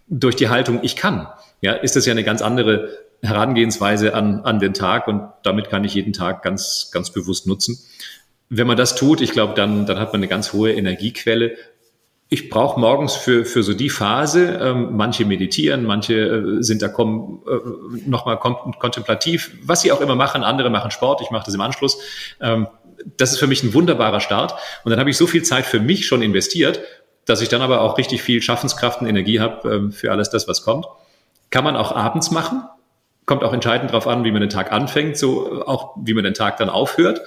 durch 0.09 0.37
die 0.37 0.49
Haltung, 0.49 0.81
ich 0.83 0.97
kann, 0.97 1.27
ja, 1.61 1.73
ist 1.73 1.97
das 1.97 2.07
ja 2.07 2.13
eine 2.13 2.25
ganz 2.25 2.43
andere 2.43 2.91
Herangehensweise 3.23 4.15
an, 4.15 4.41
an 4.41 4.59
den 4.59 4.75
Tag 4.75 5.09
und 5.09 5.23
damit 5.43 5.71
kann 5.71 5.85
ich 5.85 5.95
jeden 5.95 6.13
Tag 6.13 6.43
ganz, 6.43 6.91
ganz 6.93 7.11
bewusst 7.11 7.47
nutzen 7.47 7.79
wenn 8.55 8.67
man 8.67 8.77
das 8.77 8.95
tut, 8.95 9.23
ich 9.23 9.33
glaube, 9.33 9.55
dann, 9.55 9.87
dann 9.87 9.99
hat 9.99 10.13
man 10.13 10.21
eine 10.21 10.29
ganz 10.29 10.53
hohe 10.53 10.73
Energiequelle. 10.73 11.57
Ich 12.29 12.51
brauche 12.51 12.79
morgens 12.79 13.15
für, 13.15 13.47
für 13.47 13.63
so 13.63 13.73
die 13.73 13.89
Phase, 13.89 14.59
ähm, 14.61 14.91
manche 14.93 15.25
meditieren, 15.25 15.85
manche 15.85 16.15
äh, 16.15 16.63
sind 16.63 16.83
da 16.83 16.89
kommen, 16.89 17.41
äh, 17.47 18.09
nochmal 18.09 18.39
kon 18.39 18.57
kontemplativ, 18.79 19.57
was 19.63 19.81
sie 19.81 19.91
auch 19.91 20.03
immer 20.03 20.17
machen, 20.17 20.45
andere 20.45 20.69
machen 20.69 20.91
Sport, 20.91 21.23
ich 21.23 21.31
mache 21.31 21.47
das 21.47 21.55
im 21.55 21.63
Anschluss. 21.63 21.99
Ähm, 22.43 22.67
das 23.17 23.33
ist 23.33 23.39
für 23.39 23.47
mich 23.47 23.63
ein 23.63 23.75
wunderbarer 23.75 24.21
Start. 24.21 24.55
Und 24.85 24.91
dann 24.91 25.01
habe 25.01 25.11
ich 25.11 25.17
so 25.17 25.27
viel 25.27 25.43
Zeit 25.43 25.67
für 25.67 25.81
mich 25.81 26.07
schon 26.07 26.23
investiert, 26.23 26.81
dass 27.25 27.41
ich 27.41 27.49
dann 27.49 27.63
aber 27.63 27.83
auch 27.83 27.99
richtig 27.99 28.23
viel 28.23 28.43
Schaffenskraft 28.43 29.01
und 29.01 29.07
Energie 29.07 29.41
habe 29.41 29.69
ähm, 29.71 29.93
für 29.93 30.11
alles 30.11 30.31
das, 30.31 30.49
was 30.49 30.63
kommt. 30.63 30.87
Kann 31.51 31.65
man 31.65 31.77
auch 31.77 31.93
abends 31.95 32.31
machen. 32.31 32.63
Kommt 33.27 33.45
auch 33.45 33.53
entscheidend 33.53 33.91
darauf 33.91 34.09
an, 34.09 34.25
wie 34.25 34.33
man 34.33 34.41
den 34.41 34.51
Tag 34.51 34.73
anfängt, 34.73 35.17
so 35.17 35.65
auch 35.65 35.97
wie 36.03 36.15
man 36.15 36.25
den 36.25 36.35
Tag 36.35 36.57
dann 36.57 36.69
aufhört. 36.69 37.21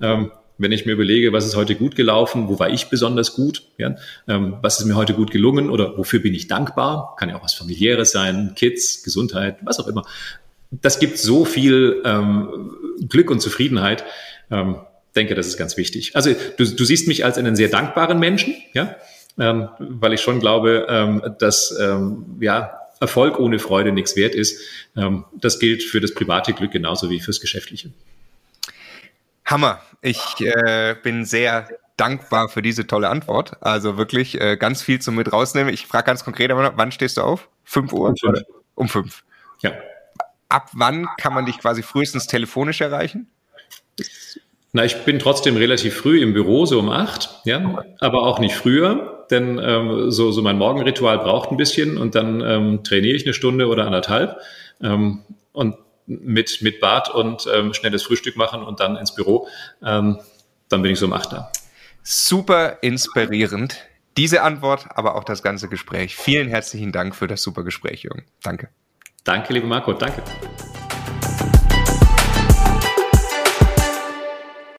Ähm, 0.00 0.30
wenn 0.58 0.70
ich 0.70 0.86
mir 0.86 0.92
überlege, 0.92 1.32
was 1.32 1.44
ist 1.44 1.56
heute 1.56 1.74
gut 1.74 1.96
gelaufen, 1.96 2.48
wo 2.48 2.60
war 2.60 2.70
ich 2.70 2.88
besonders 2.88 3.34
gut, 3.34 3.64
ähm, 3.78 4.58
was 4.62 4.78
ist 4.78 4.84
mir 4.84 4.94
heute 4.94 5.14
gut 5.14 5.32
gelungen 5.32 5.70
oder 5.70 5.98
wofür 5.98 6.20
bin 6.20 6.34
ich 6.34 6.46
dankbar, 6.46 7.16
kann 7.18 7.30
ja 7.30 7.36
auch 7.36 7.42
was 7.42 7.54
familiäres 7.54 8.12
sein, 8.12 8.52
Kids, 8.54 9.02
Gesundheit, 9.02 9.56
was 9.62 9.80
auch 9.80 9.88
immer. 9.88 10.04
Das 10.70 11.00
gibt 11.00 11.18
so 11.18 11.44
viel 11.44 12.00
Glück 13.06 13.30
und 13.30 13.40
Zufriedenheit. 13.40 14.04
Denke, 15.14 15.34
das 15.34 15.46
ist 15.46 15.56
ganz 15.56 15.76
wichtig. 15.76 16.16
Also 16.16 16.32
du, 16.56 16.64
du 16.64 16.84
siehst 16.84 17.06
mich 17.08 17.24
als 17.24 17.38
einen 17.38 17.56
sehr 17.56 17.68
dankbaren 17.68 18.18
Menschen, 18.18 18.54
ja, 18.72 18.96
ähm, 19.38 19.68
weil 19.78 20.12
ich 20.12 20.20
schon 20.20 20.40
glaube, 20.40 20.86
ähm, 20.88 21.22
dass 21.38 21.76
ähm, 21.78 22.36
ja 22.40 22.78
Erfolg 23.00 23.38
ohne 23.38 23.58
Freude 23.58 23.92
nichts 23.92 24.16
wert 24.16 24.34
ist. 24.34 24.60
Ähm, 24.96 25.24
das 25.32 25.58
gilt 25.58 25.82
für 25.82 26.00
das 26.00 26.14
private 26.14 26.52
Glück 26.52 26.70
genauso 26.70 27.10
wie 27.10 27.20
fürs 27.20 27.40
geschäftliche. 27.40 27.90
Hammer. 29.44 29.82
Ich 30.00 30.40
äh, 30.40 30.96
bin 31.02 31.24
sehr 31.24 31.68
dankbar 31.96 32.48
für 32.48 32.62
diese 32.62 32.86
tolle 32.86 33.08
Antwort. 33.08 33.56
Also 33.60 33.98
wirklich 33.98 34.40
äh, 34.40 34.56
ganz 34.56 34.82
viel 34.82 35.00
zum 35.00 35.16
mit 35.16 35.32
rausnehmen. 35.32 35.72
Ich 35.74 35.86
frage 35.86 36.06
ganz 36.06 36.24
konkret, 36.24 36.50
wann 36.52 36.92
stehst 36.92 37.16
du 37.16 37.22
auf? 37.22 37.48
Fünf 37.64 37.92
Uhr? 37.92 38.08
Um 38.08 38.16
fünf. 38.16 38.42
Um 38.74 38.88
fünf. 38.88 39.24
Ja. 39.60 39.72
Ab 40.48 40.70
wann 40.72 41.06
kann 41.18 41.34
man 41.34 41.46
dich 41.46 41.58
quasi 41.58 41.82
frühestens 41.82 42.26
telefonisch 42.26 42.80
erreichen? 42.80 43.28
Na, 44.72 44.84
ich 44.84 45.04
bin 45.04 45.18
trotzdem 45.18 45.56
relativ 45.56 45.94
früh 45.94 46.22
im 46.22 46.32
Büro, 46.32 46.64
so 46.64 46.78
um 46.78 46.88
acht, 46.88 47.28
ja, 47.44 47.84
aber 48.00 48.22
auch 48.22 48.38
nicht 48.38 48.54
früher, 48.54 49.26
denn 49.30 49.60
ähm, 49.62 50.10
so, 50.10 50.32
so 50.32 50.40
mein 50.40 50.56
Morgenritual 50.56 51.18
braucht 51.18 51.50
ein 51.50 51.58
bisschen 51.58 51.98
und 51.98 52.14
dann 52.14 52.40
ähm, 52.40 52.82
trainiere 52.82 53.14
ich 53.14 53.24
eine 53.24 53.34
Stunde 53.34 53.68
oder 53.68 53.84
anderthalb. 53.84 54.38
Ähm, 54.82 55.20
und 55.52 55.76
mit, 56.06 56.62
mit 56.62 56.80
Bad 56.80 57.14
und 57.14 57.46
ähm, 57.52 57.74
schnelles 57.74 58.02
Frühstück 58.02 58.36
machen 58.36 58.62
und 58.62 58.80
dann 58.80 58.96
ins 58.96 59.14
Büro. 59.14 59.48
Ähm, 59.84 60.18
dann 60.68 60.82
bin 60.82 60.92
ich 60.92 60.98
so 60.98 61.06
um 61.06 61.12
8 61.12 61.32
da. 61.32 61.52
Super 62.02 62.78
inspirierend. 62.82 63.76
Diese 64.16 64.42
Antwort, 64.42 64.86
aber 64.90 65.14
auch 65.14 65.24
das 65.24 65.42
ganze 65.42 65.68
Gespräch. 65.68 66.16
Vielen 66.16 66.48
herzlichen 66.48 66.92
Dank 66.92 67.14
für 67.14 67.28
das 67.28 67.42
super 67.42 67.62
Gespräch, 67.62 68.02
Jürgen. 68.02 68.24
Danke. 68.42 68.68
Danke, 69.24 69.52
liebe 69.52 69.66
Marco. 69.66 69.92
Danke. 69.92 70.22